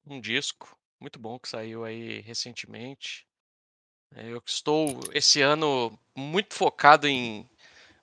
um 0.05 0.19
disco 0.19 0.77
muito 0.99 1.19
bom 1.19 1.39
que 1.39 1.49
saiu 1.49 1.83
aí 1.85 2.21
recentemente. 2.21 3.25
É, 4.15 4.31
Eu 4.31 4.41
estou 4.45 4.99
esse 5.13 5.41
ano 5.41 5.97
muito 6.15 6.55
focado 6.55 7.07
em 7.07 7.49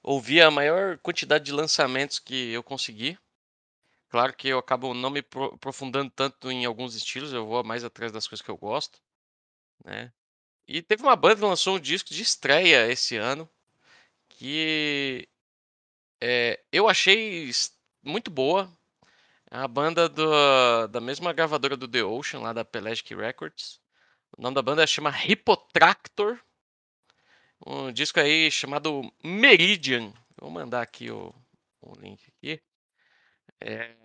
ouvir 0.03 0.43
a 0.43 0.51
maior 0.51 0.99
quantidade 0.99 1.45
de 1.47 1.53
lançamentos 1.53 2.19
que 2.21 2.53
eu 2.53 2.63
conseguir. 2.63 3.19
Claro 4.11 4.35
que 4.35 4.49
eu 4.49 4.59
acabo 4.59 4.95
não 4.95 5.11
me 5.11 5.23
pro- 5.23 5.55
aprofundando 5.55 6.11
tanto 6.15 6.51
em 6.51 6.65
alguns 6.67 6.95
estilos, 6.95 7.33
eu 7.33 7.47
vou 7.47 7.65
mais 7.65 7.85
atrás 7.85 8.13
das 8.13 8.27
coisas 8.29 8.45
que 8.45 8.51
eu 8.51 8.57
gosto, 8.57 9.01
né? 9.85 10.13
E 10.69 10.83
teve 10.83 11.03
uma 11.03 11.17
banda 11.17 11.37
que 11.37 11.43
lançou 11.43 11.77
um 11.77 11.81
disco 11.81 12.11
de 12.15 12.23
estreia 12.23 12.91
esse 12.91 13.17
ano 13.17 13.49
que 14.29 15.29
é, 16.21 16.61
eu 16.73 16.89
achei 16.89 17.51
muito 18.03 18.31
boa. 18.31 18.71
É 19.51 19.57
a 19.59 19.67
banda 19.67 20.09
do- 20.09 20.87
da 20.89 21.01
mesma 21.01 21.33
gravadora 21.33 21.77
do 21.77 21.89
The 21.89 22.05
Ocean, 22.05 22.41
lá 22.41 22.53
da 22.53 22.65
Pelagic 22.65 23.13
Records. 23.15 23.81
O 24.37 24.43
nome 24.43 24.55
da 24.55 24.63
banda 24.63 24.87
chama 24.87 25.11
Hippotractor. 25.27 26.39
Um 27.67 27.93
disco 27.93 28.21
aí 28.21 28.51
chamado 28.51 29.03
Meridian. 29.23 30.13
Vou 30.41 30.51
mandar 30.51 30.83
aqui 30.83 31.11
o, 31.11 31.35
o 31.81 31.95
link 32.01 32.23
aqui. 32.29 32.61
É... 33.61 33.97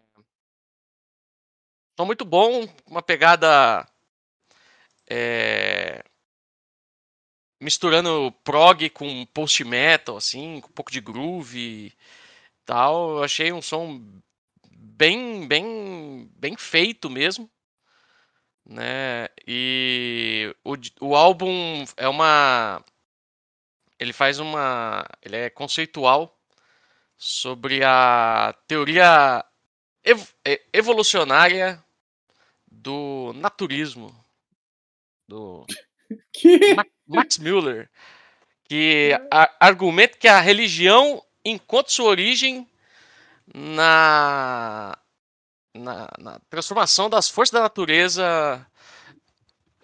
Muito 2.00 2.26
bom, 2.26 2.68
uma 2.88 3.02
pegada 3.02 3.88
é, 5.10 6.04
misturando 7.62 8.32
prog 8.44 8.90
com 8.90 9.26
post 9.28 9.64
metal, 9.64 10.18
assim, 10.18 10.60
com 10.62 10.70
um 10.70 10.74
pouco 10.74 10.92
de 10.92 11.00
groove 11.00 11.88
e 11.88 11.94
tal. 12.66 13.18
Eu 13.18 13.24
achei 13.24 13.52
um 13.54 13.62
som 13.62 14.02
bem, 15.02 15.48
bem, 15.48 16.30
bem 16.38 16.56
feito 16.56 17.10
mesmo, 17.10 17.50
né? 18.64 19.28
E 19.48 20.56
o, 20.64 20.76
o 21.08 21.16
álbum 21.16 21.84
é 21.98 22.08
uma, 22.08 22.86
ele 24.00 24.14
faz 24.14 24.38
uma, 24.38 25.04
ele 25.24 25.36
é 25.38 25.50
conceitual 25.50 26.40
sobre 27.18 27.84
a 27.84 28.56
teoria 28.68 29.44
ev- 30.04 30.34
evolucionária 30.72 31.84
do 32.72 33.34
naturismo 33.34 34.16
do 35.28 35.66
Que? 36.32 36.76
Ma- 36.76 36.86
Max 37.08 37.40
Müller, 37.40 37.90
que 38.66 39.12
argumenta 39.60 40.18
que 40.18 40.28
a 40.28 40.40
religião 40.40 41.24
encontra 41.44 41.92
sua 41.92 42.10
origem 42.10 42.70
na, 43.54 44.98
na, 45.74 46.10
na 46.20 46.40
transformação 46.50 47.10
das 47.10 47.30
forças 47.30 47.54
da 47.54 47.62
natureza 47.62 48.66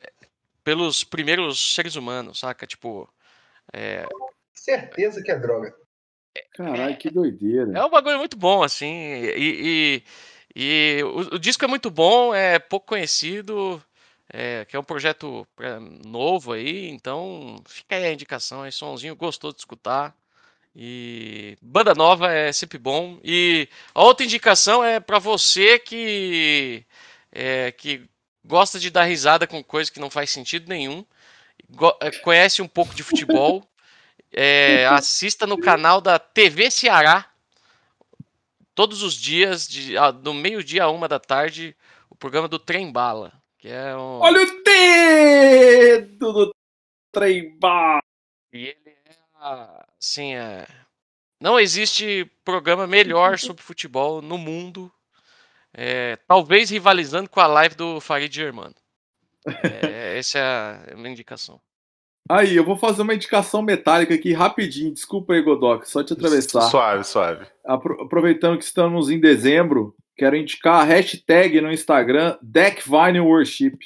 eh, 0.02 0.12
pelos 0.64 1.04
primeiros 1.04 1.76
seres 1.76 1.96
humanos, 1.96 2.40
saca? 2.40 2.66
Tipo, 2.66 3.10
Certeza 4.54 5.22
que 5.22 5.32
é 5.32 5.40
droga. 5.40 5.76
Caralho, 6.54 6.98
que 6.98 7.10
doideira. 7.10 7.78
é 7.78 7.86
um 7.86 7.90
bagulho 7.90 8.18
muito 8.18 8.38
bom, 8.38 8.64
assim, 8.64 8.86
e, 8.88 10.04
e, 10.56 11.00
e 11.00 11.04
o, 11.04 11.36
o 11.36 11.40
disco 11.40 11.64
é 11.66 11.68
muito 11.68 11.90
bom, 11.90 12.34
é 12.34 12.60
pouco 12.60 12.88
conhecido, 12.88 13.84
é, 14.32 14.66
que 14.66 14.76
é 14.76 14.80
um 14.80 14.84
projeto 14.84 15.48
é, 15.60 15.80
novo 16.06 16.54
aí, 16.54 16.90
então 16.90 17.62
fica 17.66 17.96
aí 17.96 18.06
a 18.06 18.14
indicação, 18.14 18.66
é 18.66 18.72
somzinho 18.72 19.16
gostoso 19.16 19.56
de 19.56 19.62
escutar. 19.62 20.16
E 20.80 21.58
banda 21.60 21.96
nova 21.96 22.32
é 22.32 22.54
sempre 22.54 22.78
bom. 22.78 23.20
E 23.24 23.68
a 23.96 24.04
outra 24.04 24.24
indicação 24.24 24.84
é 24.84 25.00
pra 25.00 25.18
você 25.18 25.80
que 25.80 26.86
é, 27.32 27.72
que 27.72 28.08
gosta 28.46 28.80
de 28.80 28.92
dar 28.92 29.06
risada 29.06 29.48
com 29.48 29.64
coisa 29.64 29.92
que 29.92 30.00
não 30.00 30.12
faz 30.12 30.30
sentido 30.30 30.70
nenhum, 30.70 31.04
é, 32.00 32.12
conhece 32.20 32.62
um 32.62 32.68
pouco 32.68 32.94
de 32.94 33.02
futebol, 33.02 33.68
é, 34.32 34.86
assista 34.86 35.48
no 35.48 35.60
canal 35.60 36.00
da 36.00 36.20
TV 36.20 36.70
Ceará 36.70 37.26
todos 38.76 39.02
os 39.02 39.16
dias, 39.16 39.68
de, 39.68 39.98
ah, 39.98 40.12
do 40.12 40.32
meio-dia 40.32 40.84
a 40.84 40.92
uma 40.92 41.08
da 41.08 41.20
tarde, 41.20 41.76
o 42.12 42.16
programa 42.16 42.48
do 42.48 42.60
Trem 42.60 42.92
Bala, 42.92 43.34
que 43.58 43.68
é 43.68 43.96
um, 43.98 44.20
Olha 44.20 44.44
o 44.44 44.64
dedo 44.64 46.32
do 46.32 46.56
trem 47.12 47.58
bala. 47.58 48.00
E 48.54 48.68
ele 48.68 48.87
assim, 50.00 50.34
é... 50.36 50.66
não 51.42 51.60
existe 51.60 52.30
programa 52.44 52.88
melhor 52.88 53.38
sobre 53.40 53.62
futebol 53.64 54.22
no 54.22 54.38
mundo, 54.38 54.92
é, 55.74 56.16
talvez 56.28 56.70
rivalizando 56.70 57.30
com 57.30 57.40
a 57.40 57.48
live 57.48 57.76
do 57.76 58.00
Farid 58.00 58.34
Germano. 58.34 58.76
É, 59.64 60.18
essa 60.18 60.40
é 60.40 60.42
a 60.42 60.84
é 60.88 60.94
a 60.94 60.98
minha 60.98 61.12
indicação. 61.12 61.60
Aí, 62.30 62.58
eu 62.58 62.66
vou 62.66 62.76
fazer 62.76 63.04
uma 63.04 63.14
indicação 63.14 63.62
metálica 63.62 64.14
aqui 64.14 64.34
rapidinho. 64.34 64.94
Desculpa 64.94 65.32
aí, 65.34 65.42
Godoc, 65.42 65.86
só 65.86 66.04
te 66.04 66.12
atravessar. 66.12 66.64
Suave, 66.64 67.06
suave. 67.06 67.46
Apro- 67.64 68.02
aproveitando 68.02 68.58
que 68.58 68.66
estamos 68.66 69.10
em 69.10 69.18
dezembro, 69.18 69.96
quero 70.18 70.36
indicar 70.36 70.82
a 70.82 70.84
hashtag 70.84 71.62
no 71.62 71.72
Instagram 71.72 72.38
Deck 72.42 72.84
Vinyl 72.84 73.26
Worship, 73.26 73.78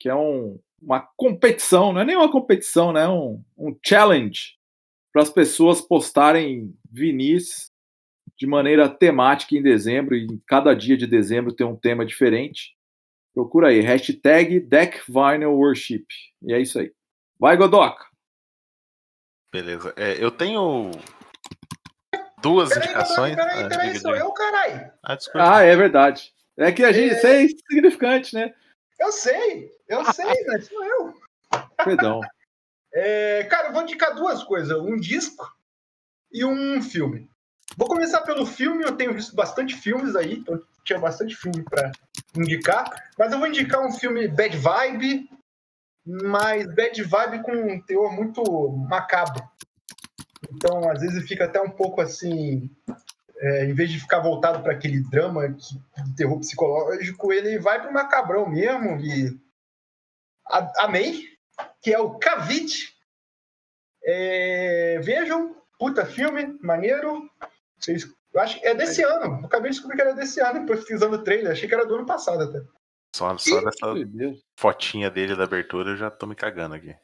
que 0.00 0.08
é 0.08 0.14
um- 0.14 0.58
uma 0.80 1.06
competição, 1.18 1.92
não 1.92 2.00
é 2.00 2.04
nem 2.06 2.16
uma 2.16 2.30
competição, 2.30 2.92
né? 2.94 3.06
Um, 3.06 3.42
um 3.58 3.76
challenge 3.84 4.55
para 5.16 5.22
as 5.22 5.30
pessoas 5.30 5.80
postarem 5.80 6.76
vinis 6.92 7.72
de 8.36 8.46
maneira 8.46 8.86
temática 8.86 9.54
em 9.56 9.62
dezembro, 9.62 10.14
e 10.14 10.24
em 10.26 10.38
cada 10.46 10.74
dia 10.74 10.94
de 10.94 11.06
dezembro 11.06 11.54
tem 11.54 11.66
um 11.66 11.74
tema 11.74 12.04
diferente. 12.04 12.76
Procura 13.32 13.68
aí, 13.68 13.80
hashtag 13.80 14.60
Deck 14.60 15.00
Vinyl 15.10 15.54
Worship. 15.54 16.04
E 16.42 16.52
é 16.52 16.60
isso 16.60 16.78
aí. 16.78 16.92
Vai, 17.40 17.56
Godoca! 17.56 18.04
Beleza. 19.50 19.94
É, 19.96 20.22
eu 20.22 20.30
tenho 20.30 20.90
duas 22.42 22.68
Peraí, 22.68 22.84
indicações. 22.84 23.36
peraí, 23.36 23.64
Ah, 23.64 23.68
peraí, 23.70 23.88
diga, 23.88 24.00
sou 24.00 24.14
eu, 24.14 24.30
caralho. 24.32 24.92
Ah, 25.02 25.14
desculpa. 25.14 25.56
Ah, 25.56 25.62
é 25.62 25.74
verdade. 25.74 26.34
É 26.58 26.70
que 26.70 26.84
a 26.84 26.92
gente, 26.92 27.14
isso 27.14 27.26
é 27.26 27.42
insignificante, 27.42 28.34
né? 28.34 28.54
Eu 29.00 29.10
sei, 29.10 29.72
eu 29.88 30.04
sei, 30.12 30.26
né? 30.26 30.60
Sou 30.60 30.84
eu. 30.84 31.14
Perdão. 31.82 32.20
É, 32.98 33.44
cara, 33.44 33.68
eu 33.68 33.72
vou 33.74 33.82
indicar 33.82 34.14
duas 34.14 34.42
coisas: 34.42 34.76
um 34.80 34.96
disco 34.96 35.46
e 36.32 36.44
um 36.44 36.80
filme. 36.80 37.28
Vou 37.76 37.86
começar 37.86 38.22
pelo 38.22 38.46
filme, 38.46 38.84
eu 38.84 38.96
tenho 38.96 39.12
visto 39.12 39.36
bastante 39.36 39.74
filmes 39.74 40.16
aí, 40.16 40.42
eu 40.48 40.64
tinha 40.82 40.98
bastante 40.98 41.36
filme 41.36 41.62
pra 41.62 41.92
indicar, 42.34 42.90
mas 43.18 43.32
eu 43.32 43.38
vou 43.38 43.48
indicar 43.48 43.84
um 43.84 43.92
filme 43.92 44.26
bad 44.28 44.56
vibe, 44.56 45.28
mas 46.06 46.66
bad 46.74 47.02
vibe 47.02 47.42
com 47.42 47.52
um 47.52 47.82
teor 47.82 48.12
muito 48.12 48.42
macabro. 48.88 49.46
Então, 50.50 50.88
às 50.90 51.00
vezes, 51.00 51.26
fica 51.28 51.44
até 51.44 51.60
um 51.60 51.70
pouco 51.70 52.00
assim. 52.00 52.70
é, 53.38 53.66
em 53.66 53.74
vez 53.74 53.90
de 53.90 54.00
ficar 54.00 54.20
voltado 54.20 54.62
para 54.62 54.72
aquele 54.72 55.00
drama 55.10 55.46
de 55.50 55.78
terror 56.16 56.38
psicológico, 56.38 57.30
ele 57.30 57.58
vai 57.58 57.78
para 57.78 57.90
o 57.90 57.92
macabrão 57.92 58.48
mesmo. 58.48 58.98
E 59.00 59.38
a- 60.48 60.72
amei, 60.84 61.35
que 61.80 61.92
é 61.92 61.98
o 61.98 62.18
Cavite. 62.18 62.94
É, 64.04 65.00
vejam, 65.02 65.56
puta 65.78 66.04
filme, 66.04 66.58
maneiro. 66.62 67.28
Vocês, 67.78 68.08
eu 68.32 68.40
acho 68.40 68.60
que 68.60 68.66
é 68.66 68.74
desse 68.74 69.02
ano. 69.02 69.40
Eu 69.40 69.46
acabei 69.46 69.70
de 69.70 69.76
descobrir 69.76 69.96
que 69.96 70.02
era 70.02 70.14
desse 70.14 70.40
ano, 70.40 70.66
pesquisando 70.66 71.16
o 71.16 71.22
trailer. 71.24 71.52
Achei 71.52 71.68
que 71.68 71.74
era 71.74 71.86
do 71.86 71.96
ano 71.96 72.06
passado 72.06 72.42
até. 72.42 72.60
Só, 73.14 73.36
só 73.38 73.60
dessa 73.62 73.94
Deus. 74.04 74.44
fotinha 74.56 75.10
dele 75.10 75.34
da 75.34 75.44
abertura 75.44 75.92
eu 75.92 75.96
já 75.96 76.10
tô 76.10 76.26
me 76.26 76.34
cagando 76.34 76.74
aqui. 76.74 76.94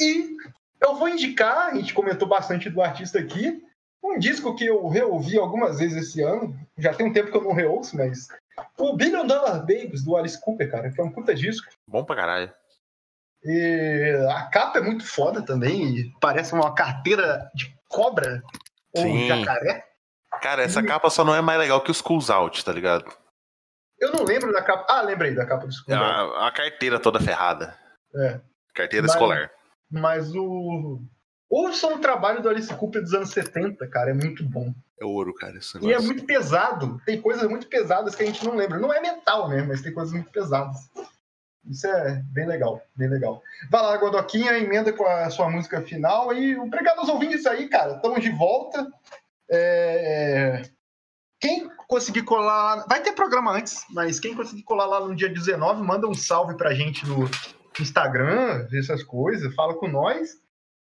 E 0.00 0.36
eu 0.80 0.96
vou 0.96 1.08
indicar, 1.08 1.68
a 1.68 1.74
gente 1.74 1.94
comentou 1.94 2.26
bastante 2.26 2.68
do 2.68 2.82
artista 2.82 3.18
aqui, 3.18 3.62
um 4.02 4.18
disco 4.18 4.56
que 4.56 4.66
eu 4.66 4.88
reouvi 4.88 5.38
algumas 5.38 5.78
vezes 5.78 6.08
esse 6.08 6.22
ano. 6.22 6.58
Já 6.78 6.94
tem 6.94 7.06
um 7.06 7.12
tempo 7.12 7.30
que 7.30 7.36
eu 7.36 7.44
não 7.44 7.52
reouço, 7.52 7.96
mas. 7.96 8.28
O 8.76 8.96
Billion 8.96 9.26
Dollar 9.26 9.60
Babies, 9.60 10.04
do 10.04 10.16
Alice 10.16 10.40
Cooper, 10.40 10.70
cara, 10.70 10.90
que 10.90 11.00
é 11.00 11.04
um 11.04 11.12
puta 11.12 11.34
disco. 11.34 11.70
Bom 11.86 12.04
pra 12.04 12.16
caralho. 12.16 12.52
E 13.44 14.26
a 14.30 14.42
capa 14.50 14.78
é 14.78 14.82
muito 14.82 15.06
foda 15.06 15.40
também, 15.42 15.96
e 15.96 16.12
parece 16.20 16.52
uma 16.52 16.74
carteira 16.74 17.50
de 17.54 17.74
cobra 17.88 18.42
ou 18.94 19.02
Sim. 19.02 19.26
jacaré. 19.28 19.84
Cara, 20.42 20.62
essa 20.62 20.82
capa 20.82 21.08
só 21.10 21.24
não 21.24 21.34
é 21.34 21.40
mais 21.40 21.58
legal 21.58 21.80
que 21.82 21.90
os 21.90 21.98
Schools 21.98 22.30
Out, 22.30 22.64
tá 22.64 22.72
ligado? 22.72 23.04
Eu 23.98 24.12
não 24.12 24.24
lembro 24.24 24.52
da 24.52 24.62
capa. 24.62 24.86
Ah, 24.88 25.02
lembrei 25.02 25.34
da 25.34 25.44
capa 25.44 25.62
do 25.62 25.66
É 25.66 25.68
disco. 25.70 25.92
a, 25.92 26.48
a 26.48 26.52
carteira 26.52 26.98
toda 26.98 27.20
ferrada. 27.20 27.76
É. 28.14 28.40
Carteira 28.74 29.06
Mas- 29.06 29.12
escolar. 29.14 29.50
Mas 29.90 30.34
o. 30.34 31.00
Ouçam 31.50 31.94
o 31.96 31.98
trabalho 31.98 32.40
do 32.40 32.48
Alice 32.48 32.72
Cooper 32.74 33.02
dos 33.02 33.12
anos 33.12 33.30
70, 33.30 33.84
cara, 33.88 34.10
é 34.10 34.14
muito 34.14 34.44
bom. 34.48 34.72
É 35.00 35.04
ouro, 35.04 35.34
cara, 35.34 35.58
esse 35.58 35.76
E 35.78 35.80
é 35.84 35.86
negócio. 35.88 36.06
muito 36.06 36.24
pesado. 36.24 37.00
Tem 37.04 37.20
coisas 37.20 37.48
muito 37.50 37.66
pesadas 37.66 38.14
que 38.14 38.22
a 38.22 38.26
gente 38.26 38.44
não 38.44 38.54
lembra. 38.54 38.78
Não 38.78 38.92
é 38.92 39.00
metal, 39.00 39.48
né? 39.48 39.62
Mas 39.62 39.82
tem 39.82 39.92
coisas 39.92 40.12
muito 40.14 40.30
pesadas. 40.30 40.76
Isso 41.68 41.86
é 41.86 42.22
bem 42.32 42.46
legal, 42.46 42.82
bem 42.96 43.08
legal. 43.08 43.42
Vai 43.70 43.82
lá, 43.82 43.96
Godoquinha, 43.96 44.58
emenda 44.58 44.92
com 44.92 45.04
a 45.06 45.28
sua 45.30 45.50
música 45.50 45.82
final. 45.82 46.32
E 46.32 46.56
obrigado 46.56 47.00
aos 47.00 47.08
ouvintes 47.08 47.46
aí, 47.46 47.68
cara. 47.68 47.96
Estamos 47.96 48.22
de 48.22 48.30
volta. 48.30 48.90
É, 49.50 50.62
Quem 51.40 51.68
conseguir 51.90 52.22
colar. 52.22 52.86
Vai 52.88 53.02
ter 53.02 53.12
programa 53.12 53.52
antes, 53.52 53.84
mas 53.90 54.20
quem 54.20 54.34
conseguir 54.34 54.62
colar 54.62 54.86
lá 54.86 55.00
no 55.00 55.14
dia 55.14 55.28
19, 55.28 55.82
manda 55.82 56.06
um 56.06 56.14
salve 56.14 56.56
pra 56.56 56.72
gente 56.72 57.06
no 57.06 57.28
Instagram, 57.80 58.66
vê 58.68 58.78
essas 58.78 59.02
coisas, 59.02 59.54
fala 59.54 59.74
com 59.74 59.88
nós. 59.88 60.38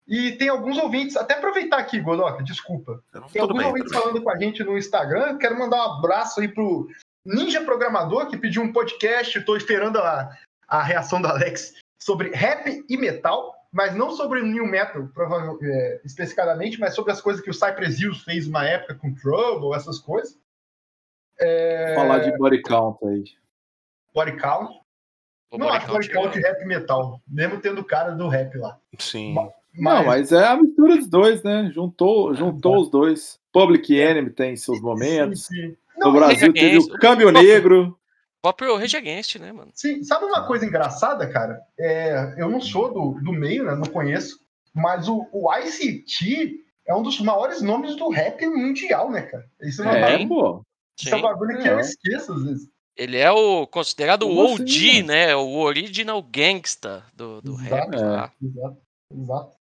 E 0.08 0.32
tem 0.32 0.48
alguns 0.48 0.78
ouvintes, 0.78 1.16
até 1.16 1.34
aproveitar 1.34 1.78
aqui, 1.78 2.00
Godoca, 2.00 2.42
desculpa. 2.42 3.02
Tem 3.32 3.42
alguns 3.42 3.58
bem, 3.58 3.66
ouvintes 3.66 3.92
falando 3.92 4.22
com 4.22 4.30
a 4.30 4.38
gente 4.38 4.62
no 4.62 4.78
Instagram. 4.78 5.38
Quero 5.38 5.58
mandar 5.58 5.78
um 5.78 5.98
abraço 5.98 6.40
aí 6.40 6.48
pro 6.48 6.88
Ninja 7.24 7.64
Programador, 7.64 8.28
que 8.28 8.36
pediu 8.36 8.62
um 8.62 8.72
podcast. 8.72 9.36
Estou 9.36 9.56
esperando 9.56 9.98
a, 9.98 10.30
a 10.68 10.82
reação 10.82 11.20
do 11.20 11.28
Alex 11.28 11.74
sobre 11.98 12.30
rap 12.30 12.84
e 12.88 12.97
metal, 12.97 13.55
mas 13.72 13.94
não 13.94 14.10
sobre 14.10 14.43
new 14.43 14.66
metal, 14.66 15.06
prova- 15.14 15.56
é, 15.62 16.01
especificadamente, 16.05 16.78
mas 16.80 16.94
sobre 16.94 17.12
as 17.12 17.20
coisas 17.20 17.43
que 17.43 17.51
o 17.51 17.55
Cypress 17.55 18.01
Hill 18.01 18.14
fez 18.14 18.47
uma 18.47 18.64
época 18.66 18.94
com 18.94 19.14
Trouble, 19.14 19.74
essas 19.76 19.98
coisas. 19.98 20.38
Falar 21.94 22.20
de 22.20 22.36
body 22.38 22.62
count 22.62 22.98
aí. 23.06 23.24
Body 24.14 24.36
Count. 24.38 24.80
O 25.51 25.59
não 25.59 25.66
Body 25.66 25.76
acho 25.78 25.86
Body 25.88 26.09
Count 26.09 26.32
Count 26.32 26.40
rap 26.40 26.62
e 26.62 26.64
metal, 26.66 27.20
mesmo 27.28 27.60
tendo 27.60 27.84
cara 27.84 28.12
do 28.12 28.28
rap 28.28 28.56
lá. 28.56 28.78
Sim. 28.98 29.34
Não, 29.74 30.05
mas 30.06 30.32
é 30.32 30.47
a 30.47 30.56
mistura 30.56 30.97
dos 30.97 31.06
dois, 31.09 31.43
né? 31.43 31.70
Juntou, 31.74 32.34
juntou 32.34 32.80
os 32.80 32.90
dois. 32.90 33.38
Public 33.52 33.94
Enemy 33.94 34.30
tem 34.30 34.56
seus 34.56 34.80
momentos. 34.80 35.44
Sim, 35.47 35.55
sim. 35.55 35.76
No 35.98 36.06
Não, 36.06 36.12
Brasil 36.14 36.51
teve 36.52 36.66
Against. 36.68 36.90
o 36.90 36.98
Câmbio 36.98 37.30
Negro. 37.30 37.95
O 38.47 38.52
próprio 38.55 38.77
Rage 38.77 38.97
Against, 38.97 39.36
né, 39.40 39.51
mano? 39.51 39.73
Sim, 39.74 40.05
sabe 40.05 40.24
uma 40.24 40.47
coisa 40.47 40.64
engraçada, 40.64 41.28
cara? 41.28 41.60
É, 41.77 42.36
eu 42.39 42.48
não 42.48 42.60
sou 42.60 42.93
do, 42.94 43.20
do 43.20 43.32
meio, 43.32 43.64
né? 43.64 43.74
Não 43.74 43.86
conheço. 43.93 44.39
Mas 44.73 45.09
o, 45.09 45.27
o 45.32 45.52
ICT 45.52 46.60
é 46.86 46.94
um 46.94 47.02
dos 47.02 47.20
maiores 47.20 47.60
nomes 47.60 47.97
do 47.97 48.09
rap 48.09 48.47
mundial, 48.47 49.10
né, 49.10 49.23
cara? 49.23 49.44
Isso 49.62 49.82
é, 49.82 49.85
uma 49.86 49.97
É, 49.97 50.01
bagulho, 50.12 50.28
pô. 50.28 50.62
isso 51.01 51.12
é 51.12 51.16
um 51.16 51.23
bagulho 51.23 51.60
que 51.60 51.68
eu 51.68 51.78
É. 51.78 51.81
esqueço 51.81 52.32
às 52.35 52.43
vezes. 52.44 52.68
Ele 52.97 53.16
é 53.16 53.31
o 53.32 53.66
considerado 53.66 54.23
o 54.23 54.28
Como 54.28 54.55
assim, 54.55 54.62
OG, 54.62 54.93
mano? 55.02 55.06
né? 55.09 55.35
O 55.36 55.56
original 55.59 56.23
gangsta 56.23 57.05
do, 57.12 57.40
do 57.43 57.55
rap 57.56 57.93
Exato. 57.93 58.05
lá. 58.05 58.32
Exato, 58.40 58.78
exato. 59.12 59.56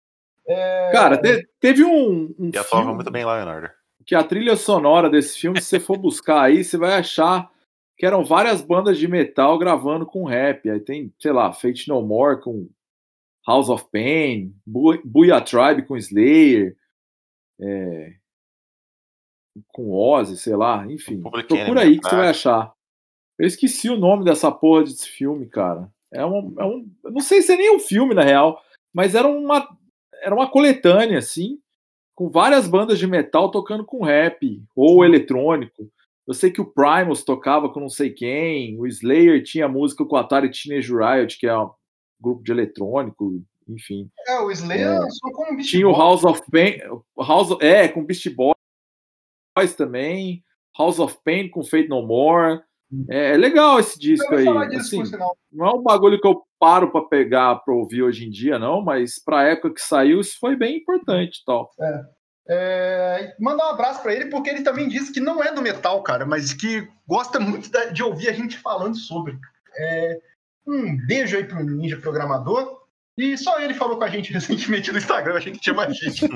É, 0.48 0.90
Cara, 0.91 1.18
te- 1.22 1.48
teve 1.60 1.84
um, 1.86 2.34
um 2.40 2.49
E 2.52 2.58
atuava 2.58 2.91
muito 2.95 3.12
bem 3.12 3.24
lá, 3.24 3.36
Leonardo. 3.36 3.70
que 4.08 4.16
a 4.16 4.24
trilha 4.24 4.56
sonora 4.56 5.08
desse 5.08 5.38
filme, 5.38 5.62
se 5.62 5.68
você 5.68 5.80
for 5.80 5.98
buscar 5.99 6.41
aí, 6.41 6.64
você 6.64 6.78
vai 6.78 6.94
achar 6.95 7.48
que 8.02 8.06
eram 8.07 8.26
várias 8.26 8.64
bandas 8.64 8.98
de 8.98 9.07
metal 9.07 9.60
gravando 9.60 10.07
com 10.07 10.23
rap. 10.23 10.68
Aí 10.68 10.80
tem, 10.80 11.14
sei 11.19 11.32
lá, 11.32 11.53
Fate 11.53 11.88
No 11.88 12.02
More 12.02 12.41
com 12.41 12.68
House 13.48 13.69
of 13.69 13.86
Pain, 13.91 14.56
Booyah 14.65 15.40
Tribe 15.40 15.86
com 15.86 15.95
Slayer, 15.95 16.76
é, 17.61 18.15
com 19.68 19.91
Ozzy, 19.91 20.36
sei 20.36 20.56
lá, 20.56 20.84
enfim. 20.91 21.22
Procura 21.22 21.82
aí 21.82 21.99
que 21.99 22.10
você 22.10 22.15
vai 22.15 22.30
achar. 22.30 22.73
Eu 23.38 23.45
esqueci 23.45 23.88
o 23.88 23.99
nome 23.99 24.26
dessa 24.26 24.52
porra 24.52 24.82
desse 24.82 25.07
filme, 25.07 25.45
cara. 25.45 25.88
É 26.11 26.26
um, 26.26 26.56
é 26.57 26.65
um, 26.65 26.90
não 27.03 27.22
sei 27.22 27.44
se 27.44 27.53
é 27.53 27.56
nem 27.56 27.76
um 27.76 27.80
filme, 27.80 28.15
na 28.15 28.23
real, 28.23 28.60
mas 28.91 29.14
era 29.14 29.28
uma, 29.28 29.78
era 30.23 30.34
uma 30.34 30.49
coletânea, 30.49 31.19
assim, 31.19 31.60
com 32.15 32.32
várias 32.32 32.68
bandas 32.68 32.98
de 32.98 33.06
metal 33.06 33.52
tocando 33.52 33.86
com 33.86 34.03
rap 34.03 34.60
ou 34.76 35.06
eletrônico. 35.06 35.88
Eu 36.27 36.34
sei 36.34 36.52
que 36.52 36.61
o 36.61 36.72
Primus 36.72 37.23
tocava 37.23 37.68
com 37.72 37.80
não 37.80 37.89
sei 37.89 38.11
quem, 38.11 38.80
o 38.80 38.85
Slayer 38.88 39.43
tinha 39.43 39.68
música 39.68 40.06
com 40.06 40.15
o 40.15 40.19
Atari 40.19 40.52
Teenage 40.52 40.93
Riot, 40.93 41.38
que 41.39 41.48
é 41.48 41.57
um 41.57 41.72
grupo 42.19 42.43
de 42.43 42.52
eletrônico, 42.52 43.41
enfim. 43.68 44.10
é, 44.27 44.39
o 44.39 44.52
Slayer 44.52 44.99
lançou 44.99 45.31
com 45.34 45.52
um 45.52 45.56
bicho 45.56 45.69
Tinha 45.72 45.88
o 45.88 45.91
House 45.98 46.23
of 46.23 46.41
Pain, 46.52 46.77
o 47.15 47.23
House 47.23 47.52
of- 47.52 47.65
é, 47.65 47.88
com 47.88 48.06
Beast 48.06 48.27
Boys 48.35 48.56
também, 49.76 50.43
House 50.77 50.99
of 50.99 51.18
Pain 51.23 51.49
com 51.49 51.64
Fate 51.64 51.88
No 51.89 52.06
More. 52.06 52.61
É, 53.10 53.34
é 53.34 53.38
legal 53.38 53.80
esse 53.80 53.98
disco 53.98 54.34
aí. 54.35 54.43
disso, 54.69 55.02
assim, 55.02 55.18
não 55.52 55.65
é 55.65 55.73
um 55.73 55.81
bagulho 55.81 56.19
que 56.19 56.27
eu 56.27 56.43
paro 56.60 56.91
pra 56.91 57.02
pegar 57.02 57.56
pra 57.56 57.73
ouvir 57.73 58.03
hoje 58.03 58.26
em 58.27 58.30
dia, 58.30 58.60
não, 58.60 58.81
mas 58.81 59.18
pra 59.23 59.43
época 59.48 59.73
que 59.73 59.81
saiu, 59.81 60.19
isso 60.19 60.38
foi 60.39 60.56
bem 60.57 60.77
importante 60.77 61.38
e 61.39 61.45
tal. 61.45 61.72
É, 61.80 62.02
mandar 63.39 63.68
um 63.68 63.69
abraço 63.69 64.01
pra 64.01 64.13
ele, 64.13 64.26
porque 64.26 64.49
ele 64.49 64.63
também 64.63 64.88
disse 64.88 65.11
que 65.11 65.19
não 65.19 65.43
é 65.43 65.51
do 65.51 65.61
metal, 65.61 66.01
cara, 66.03 66.26
mas 66.26 66.53
que 66.53 66.88
gosta 67.07 67.39
muito 67.39 67.69
de 67.93 68.03
ouvir 68.03 68.30
a 68.30 68.34
gente 68.34 68.57
falando 68.57 68.95
sobre. 68.95 69.38
É, 69.77 70.19
um 70.68 70.97
beijo 71.05 71.38
aí 71.38 71.43
pro 71.43 71.63
Ninja 71.63 71.97
Programador. 71.97 72.81
E 73.18 73.38
só 73.38 73.59
ele 73.59 73.73
falou 73.73 73.97
com 73.97 74.03
a 74.03 74.09
gente 74.09 74.31
recentemente 74.34 74.91
no 74.91 74.97
Instagram, 74.97 75.35
achei 75.35 75.51
que 75.51 75.59
tinha 75.59 75.76
mais 75.76 75.95
gente. 75.97 76.27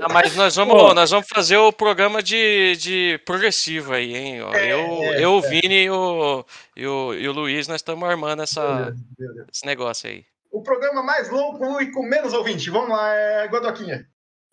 Ah, 0.00 0.08
mas 0.12 0.34
nós 0.34 0.56
vamos, 0.56 0.74
Pô. 0.74 0.94
nós 0.94 1.10
vamos 1.10 1.28
fazer 1.28 1.56
o 1.56 1.72
programa 1.72 2.22
de, 2.22 2.76
de 2.76 3.20
progressivo 3.24 3.92
aí, 3.92 4.14
hein? 4.16 4.42
Ó, 4.42 4.52
É, 4.54 4.72
eu, 4.72 4.78
é, 4.78 5.24
eu, 5.24 5.34
o 5.34 5.44
é. 5.44 5.48
Vini 5.48 5.84
e 5.84 5.90
o, 5.90 6.44
e 6.76 6.86
o, 6.86 7.14
e 7.14 7.28
o 7.28 7.32
Luiz, 7.32 7.68
nós 7.68 7.76
estamos 7.76 8.08
armando 8.08 8.42
essa, 8.42 8.60
Beleza, 8.66 9.04
beleza. 9.18 9.46
esse 9.52 9.66
negócio 9.66 10.10
aí. 10.10 10.24
O 10.50 10.62
programa 10.62 11.02
mais 11.02 11.30
louco 11.30 11.80
e 11.80 11.92
com 11.92 12.02
menos 12.02 12.32
ouvinte. 12.32 12.70
Vamos 12.70 12.90
lá, 12.90 13.14
é, 13.14 13.48
Godoquinha. 13.48 14.08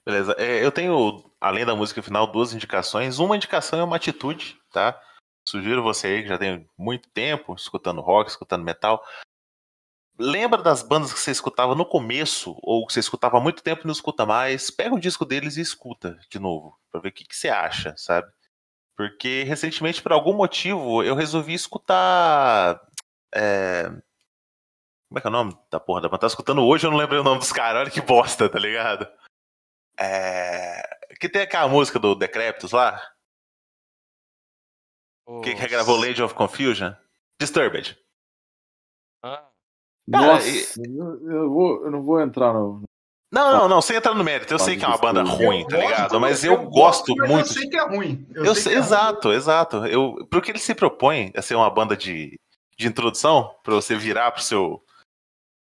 Beleza. 0.05 0.35
É, 0.37 0.63
eu 0.63 0.71
tenho, 0.71 1.29
além 1.41 1.65
da 1.65 1.75
música 1.75 2.01
final, 2.01 2.31
duas 2.31 2.53
indicações. 2.53 3.19
Uma 3.19 3.35
indicação 3.35 3.79
é 3.79 3.83
uma 3.83 3.95
atitude, 3.97 4.57
tá? 4.71 4.99
Sugiro 5.47 5.81
você 5.81 6.07
aí 6.07 6.21
que 6.23 6.29
já 6.29 6.37
tem 6.37 6.69
muito 6.77 7.09
tempo 7.09 7.55
escutando 7.55 8.01
rock, 8.01 8.29
escutando 8.29 8.63
metal. 8.63 9.03
Lembra 10.19 10.63
das 10.63 10.81
bandas 10.81 11.13
que 11.13 11.19
você 11.19 11.31
escutava 11.31 11.75
no 11.75 11.85
começo, 11.85 12.57
ou 12.63 12.87
que 12.87 12.93
você 12.93 12.99
escutava 12.99 13.37
há 13.37 13.41
muito 13.41 13.61
tempo 13.61 13.83
e 13.83 13.85
não 13.85 13.91
escuta 13.91 14.25
mais? 14.25 14.71
Pega 14.71 14.95
o 14.95 14.99
disco 14.99 15.25
deles 15.25 15.57
e 15.57 15.61
escuta 15.61 16.17
de 16.29 16.39
novo, 16.39 16.75
pra 16.91 16.99
ver 16.99 17.09
o 17.09 17.11
que, 17.11 17.23
que 17.25 17.35
você 17.35 17.49
acha, 17.49 17.93
sabe? 17.97 18.27
Porque 18.95 19.43
recentemente, 19.43 20.01
por 20.01 20.11
algum 20.11 20.33
motivo, 20.33 21.03
eu 21.03 21.15
resolvi 21.15 21.53
escutar. 21.53 22.81
é, 23.33 23.91
Como 25.09 25.17
é 25.19 25.21
que 25.21 25.27
é 25.27 25.29
o 25.29 25.33
nome 25.33 25.57
da 25.71 25.79
porra 25.79 26.01
da 26.01 26.09
banda? 26.09 26.19
Tá 26.21 26.27
escutando 26.27 26.63
hoje, 26.65 26.85
eu 26.85 26.91
não 26.91 26.97
lembro 26.97 27.19
o 27.19 27.23
nome 27.23 27.39
dos 27.39 27.51
caras, 27.51 27.81
olha 27.81 27.91
que 27.91 28.01
bosta, 28.01 28.49
tá 28.49 28.59
ligado? 28.59 29.07
É... 29.99 30.81
Que 31.19 31.29
tem 31.29 31.41
aquela 31.41 31.67
música 31.67 31.97
do 31.97 32.13
Decreptus 32.13 32.71
lá, 32.71 33.01
que 35.43 35.53
Os- 35.53 35.59
regravou 35.59 35.97
Lady 35.99 36.21
of 36.21 36.33
Confusion. 36.33 36.91
Disturbed. 37.39 37.97
Ah, 39.23 39.47
Cara, 40.11 40.25
Nossa, 40.33 40.81
eu, 40.81 41.31
eu 41.31 41.49
vou, 41.49 41.85
eu 41.85 41.91
não 41.91 42.01
vou 42.01 42.21
entrar 42.21 42.53
no. 42.53 42.83
Não, 43.31 43.51
não, 43.51 43.67
não, 43.67 43.81
sem 43.81 43.97
entrar 43.97 44.13
no 44.13 44.23
mérito. 44.23 44.53
Eu 44.53 44.59
sei 44.59 44.77
que 44.77 44.85
é 44.85 44.87
uma 44.87 44.97
banda 44.97 45.21
ruim, 45.21 45.67
tá 45.67 45.77
ligado? 45.77 46.17
Mas 46.19 46.43
eu 46.45 46.69
gosto 46.69 47.13
muito. 47.17 47.39
Eu 47.39 47.45
sei 47.45 47.69
que 47.69 47.75
é 47.75 47.85
ruim. 47.85 48.25
Eu 48.33 48.55
sei 48.55 48.63
que 48.63 48.69
é 48.69 48.73
ruim. 48.73 48.85
exato, 48.85 49.33
exato. 49.33 49.85
Eu, 49.85 50.25
porque 50.31 50.51
ele 50.51 50.59
se 50.59 50.73
propõe 50.73 51.31
a 51.35 51.41
ser 51.41 51.55
uma 51.55 51.69
banda 51.69 51.97
de, 51.97 52.39
de 52.77 52.87
introdução, 52.87 53.53
pra 53.63 53.73
você 53.75 53.95
virar 53.97 54.31
pro 54.31 54.41
seu 54.41 54.81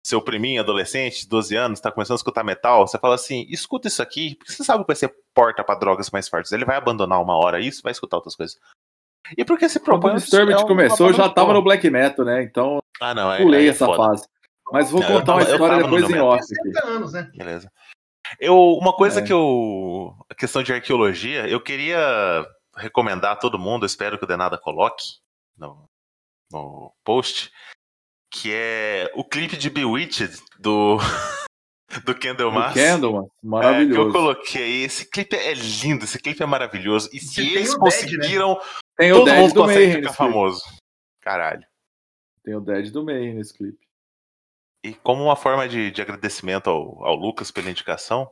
seu 0.05 0.21
priminho 0.21 0.61
adolescente, 0.61 1.27
12 1.27 1.55
anos, 1.55 1.79
tá 1.79 1.91
começando 1.91 2.15
a 2.15 2.17
escutar 2.17 2.43
metal, 2.43 2.85
você 2.87 2.99
fala 2.99 3.15
assim, 3.15 3.45
escuta 3.49 3.87
isso 3.87 4.01
aqui, 4.01 4.35
porque 4.35 4.51
você 4.51 4.63
sabe 4.63 4.83
que 4.83 4.87
vai 4.87 4.95
ser 4.95 5.13
porta 5.33 5.63
pra 5.63 5.75
drogas 5.75 6.09
mais 6.11 6.27
fortes. 6.27 6.51
Ele 6.51 6.65
vai 6.65 6.75
abandonar 6.75 7.21
uma 7.21 7.35
hora 7.37 7.59
isso, 7.59 7.81
vai 7.81 7.91
escutar 7.91 8.17
outras 8.17 8.35
coisas. 8.35 8.59
E 9.37 9.45
porque 9.45 9.69
se 9.69 9.79
propõe... 9.79 10.11
Quando 10.11 10.17
o 10.17 10.19
Disturbed 10.21 10.53
é 10.53 10.57
uma 10.57 10.67
começou, 10.67 11.07
eu 11.07 11.13
já 11.13 11.29
tava 11.29 11.53
no 11.53 11.61
black 11.63 11.89
metal, 11.89 12.25
né? 12.25 12.43
Então 12.43 12.83
Ah, 12.99 13.13
não, 13.15 13.31
é, 13.31 13.37
pulei 13.41 13.67
é 13.67 13.69
essa 13.69 13.85
foda. 13.85 13.97
fase. 13.97 14.27
Mas 14.71 14.91
vou 14.91 15.01
contar 15.01 15.13
uma 15.15 15.23
tava- 15.25 15.41
eu 15.43 15.53
história 15.53 15.83
depois 15.83 16.09
em 16.09 16.19
off 16.19 16.39
aqui. 16.43 16.53
60 16.73 16.87
anos, 16.87 17.13
né? 17.13 17.31
Beleza. 17.35 17.71
Eu, 18.39 18.55
uma 18.57 18.93
coisa 18.93 19.19
É. 19.19 19.23
que 19.23 19.31
eu. 19.31 20.13
A 20.29 20.35
questão 20.35 20.63
de 20.63 20.73
arqueologia, 20.73 21.47
eu 21.47 21.61
queria 21.61 22.45
recomendar 22.75 23.33
a 23.33 23.35
todo 23.35 23.59
mundo, 23.59 23.85
espero 23.85 24.17
que 24.17 24.23
o 24.23 24.27
Denada 24.27 24.57
coloque 24.57 25.03
no, 25.57 25.83
no 26.51 26.91
post, 27.03 27.51
que 28.35 28.51
é 28.51 29.11
o 29.13 29.23
clipe 29.23 29.55
de 29.55 29.69
Bewitched 29.69 30.35
do, 30.59 30.97
do 31.93 32.01
Do 32.13 32.19
Candlemas. 32.19 32.73
Candlemas, 32.73 33.25
É, 33.25 33.29
que 33.29 33.45
eu 33.45 33.49
maravilhoso. 33.49 34.11
coloquei. 34.11 34.83
Esse 34.83 35.07
clipe 35.07 35.35
é 35.35 35.53
lindo, 35.53 36.03
esse 36.05 36.17
clipe 36.19 36.41
é 36.41 36.45
maravilhoso. 36.47 37.09
E 37.13 37.19
se 37.19 37.41
eles 37.41 37.69
o 37.69 37.73
Dead, 37.73 37.79
conseguiram, 37.79 38.59
Tem 38.97 39.11
o 39.11 39.17
todo 39.17 39.25
Dead 39.25 39.39
mundo 39.39 39.53
do 39.53 39.61
consegue 39.61 39.85
ficar 39.87 39.99
clipe. 40.01 40.15
famoso. 40.15 40.63
Caralho. 41.21 41.63
Tem 42.43 42.55
o 42.55 42.59
Dead 42.59 42.89
do 42.91 43.05
Mayhem 43.05 43.35
nesse 43.35 43.53
clipe. 43.53 43.79
E 44.83 44.93
como 44.95 45.23
uma 45.23 45.35
forma 45.35 45.69
de, 45.69 45.91
de 45.91 46.01
agradecimento 46.01 46.69
ao, 46.69 47.05
ao 47.05 47.15
Lucas 47.15 47.51
pela 47.51 47.69
indicação, 47.69 48.29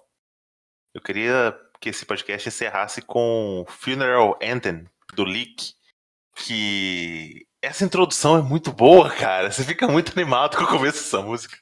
eu 0.95 0.99
queria 0.99 1.55
que 1.79 1.89
esse 1.89 2.05
podcast 2.05 2.49
encerrasse 2.49 3.01
com 3.03 3.63
Funeral 3.69 4.37
Anthem, 4.43 4.85
do 5.13 5.23
Leak, 5.23 5.73
que 6.35 7.45
essa 7.61 7.83
introdução 7.85 8.37
é 8.37 8.41
muito 8.41 8.71
boa, 8.71 9.09
cara. 9.09 9.51
Você 9.51 9.63
fica 9.63 9.87
muito 9.87 10.11
animado 10.17 10.57
com 10.57 10.63
o 10.63 10.67
começo 10.67 10.97
dessa 10.97 11.21
música. 11.21 11.57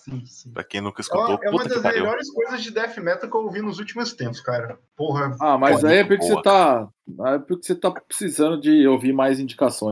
Sim, 0.00 0.24
sim. 0.24 0.52
Pra 0.52 0.62
quem 0.62 0.80
nunca 0.80 1.00
É 1.00 1.02
escutou, 1.02 1.34
uma, 1.36 1.44
é 1.44 1.50
uma 1.50 1.58
puta 1.58 1.64
que 1.68 1.74
das 1.74 1.82
pariu. 1.82 2.02
melhores 2.02 2.30
coisas 2.32 2.62
de 2.62 2.70
death 2.70 2.96
metal 2.98 3.28
que 3.28 3.36
eu 3.36 3.40
ouvi 3.42 3.60
nos 3.60 3.78
últimos 3.80 4.12
tempos, 4.12 4.40
cara. 4.40 4.78
Porra. 4.96 5.36
Ah, 5.40 5.58
mas 5.58 5.84
aí 5.84 5.98
é 5.98 6.04
porque 6.04 6.18
boa, 6.28 6.34
você 6.36 6.42
tá. 6.42 6.88
É 7.34 7.38
porque 7.38 7.66
você 7.66 7.74
tá 7.74 7.90
precisando 7.90 8.60
de 8.60 8.86
ouvir 8.86 9.12
mais 9.12 9.40
indicações. 9.40 9.90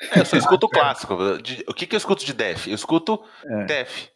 É, 0.00 0.20
eu 0.20 0.24
só 0.26 0.36
escuto 0.36 0.66
o 0.66 0.70
clássico. 0.70 1.16
De- 1.42 1.64
o 1.68 1.74
que, 1.74 1.86
que 1.86 1.94
eu 1.94 1.98
escuto 1.98 2.24
de 2.24 2.32
Def? 2.32 2.66
Eu 2.66 2.74
escuto 2.74 3.22
É. 3.44 3.64
Def. 3.64 4.08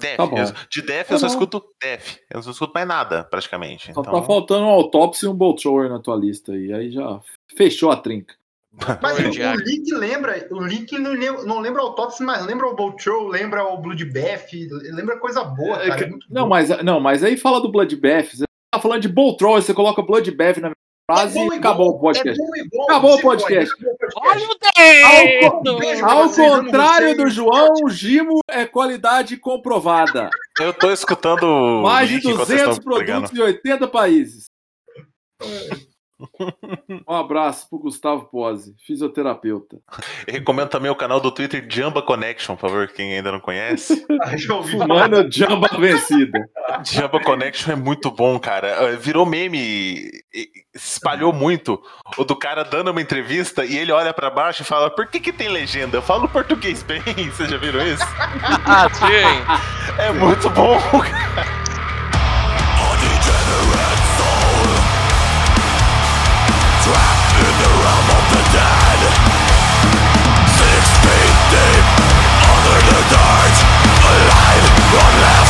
Def. 0.00 0.16
Tá. 0.16 0.24
Eu- 0.24 0.54
de 0.70 0.82
Def 0.82 1.08
Tá 1.08 1.14
eu 1.14 1.18
só 1.18 1.26
bom. 1.26 1.32
escuto 1.32 1.64
Def. 1.80 2.16
Eu 2.30 2.40
não 2.42 2.50
escuto 2.50 2.72
mais 2.74 2.86
nada, 2.86 3.24
praticamente. 3.24 3.92
Só 3.92 4.00
Então, 4.00 4.12
tá 4.12 4.22
faltando 4.22 4.64
um 4.66 4.70
Autopsy 4.70 5.24
e 5.24 5.28
um 5.28 5.34
Bolt 5.34 5.64
na 5.88 5.98
tua 6.00 6.16
lista 6.16 6.52
aí. 6.52 6.72
Aí 6.72 6.90
já 6.90 7.20
fechou 7.56 7.90
a 7.90 7.96
trinca. 7.96 8.34
Mas 9.00 9.18
o, 9.20 9.22
o 9.28 9.54
Link 9.54 9.94
lembra, 9.94 10.48
o 10.50 10.60
Link 10.60 10.98
não 10.98 11.12
lembra, 11.12 11.44
não 11.44 11.60
lembra 11.60 11.80
o 11.80 11.86
Autopsy, 11.86 12.24
mas 12.24 12.44
lembra 12.44 12.66
o 12.66 12.74
Bolt 12.74 13.00
Throw, 13.00 13.28
lembra 13.28 13.62
o 13.64 13.76
Bloodbath, 13.78 14.48
lembra 14.92 15.16
coisa 15.20 15.44
boa, 15.44 15.80
É 15.80 15.88
cara. 15.90 16.04
é 16.06 16.10
muito 16.10 16.26
não, 16.28 16.48
mas, 16.48 16.70
não, 16.82 16.98
mas 16.98 17.22
aí 17.22 17.36
fala 17.36 17.60
do 17.60 17.70
Bloodbath. 17.70 18.30
Você 18.34 18.44
tá 18.72 18.80
falando 18.80 19.02
de 19.02 19.08
Bolt 19.08 19.38
Thrower, 19.38 19.62
você 19.62 19.72
coloca 19.72 20.02
Bloodbath 20.02 20.56
na 20.56 20.72
É 21.10 21.26
bom 21.26 21.52
e 21.52 21.56
igual, 21.56 21.58
acabou 21.58 21.88
o 21.90 22.00
podcast. 22.00 22.42
É 22.42 22.64
bom 22.64 22.84
Acabou 22.84 23.14
o 23.14 23.18
fode, 23.18 23.42
podcast. 23.42 23.74
Olha 24.16 24.48
o! 24.48 25.78
Beijo 25.78 26.04
Ao 26.04 26.30
contrário 26.30 27.14
do 27.14 27.28
João, 27.28 27.74
o 27.84 27.90
Gimo 27.90 28.38
é 28.48 28.64
qualidade 28.64 29.36
comprovada. 29.36 30.30
eu 30.58 30.72
tô 30.72 30.90
escutando. 30.90 31.82
Mais 31.82 32.08
de 32.08 32.14
Link 32.14 32.24
enquanto 32.24 32.46
vocês 32.46 32.60
200 32.62 32.78
estão 32.78 32.94
pregando. 32.94 33.28
produtos 33.28 33.38
em 33.38 33.42
80 33.42 33.88
países. 33.88 34.44
Um 37.08 37.14
abraço 37.14 37.68
pro 37.68 37.78
Gustavo 37.78 38.26
Pose, 38.26 38.74
fisioterapeuta. 38.86 39.78
Eu 40.26 40.34
recomendo 40.34 40.68
também 40.68 40.90
o 40.90 40.94
canal 40.94 41.20
do 41.20 41.30
Twitter 41.30 41.66
Jamba 41.68 42.02
Connection, 42.02 42.54
por 42.54 42.68
favor, 42.68 42.88
quem 42.88 43.14
ainda 43.14 43.32
não 43.32 43.40
conhece. 43.40 44.04
Ah, 44.24 44.36
já 44.36 44.54
ouvi 44.54 44.72
Fumando 44.72 45.26
jamba 45.30 45.68
vencida. 45.78 46.38
Jamba 46.84 47.20
Connection 47.20 47.72
é 47.72 47.76
muito 47.76 48.10
bom, 48.10 48.38
cara. 48.38 48.68
Eh, 48.68 48.96
Virou 48.96 49.26
meme, 49.26 50.10
se 50.32 50.96
espalhou 50.96 51.32
muito. 51.32 51.82
O 52.16 52.24
do 52.24 52.34
cara 52.36 52.62
dando 52.64 52.90
uma 52.90 53.02
entrevista 53.02 53.64
e 53.64 53.76
ele 53.76 53.92
olha 53.92 54.14
pra 54.14 54.30
baixo 54.30 54.62
e 54.62 54.64
fala: 54.64 54.88
Por 54.88 55.08
que, 55.08 55.20
que 55.20 55.32
tem 55.32 55.48
legenda? 55.48 55.98
Eu 55.98 56.02
falo 56.02 56.28
português 56.28 56.82
bem. 56.82 57.02
Vocês 57.02 57.50
já 57.50 57.58
viram 57.58 57.84
isso? 57.86 58.04
Ah, 58.64 58.88
sim. 58.88 60.00
É 60.00 60.12
muito 60.12 60.48
bom. 60.50 60.78
Six 60.80 61.63
Unless 74.94 75.43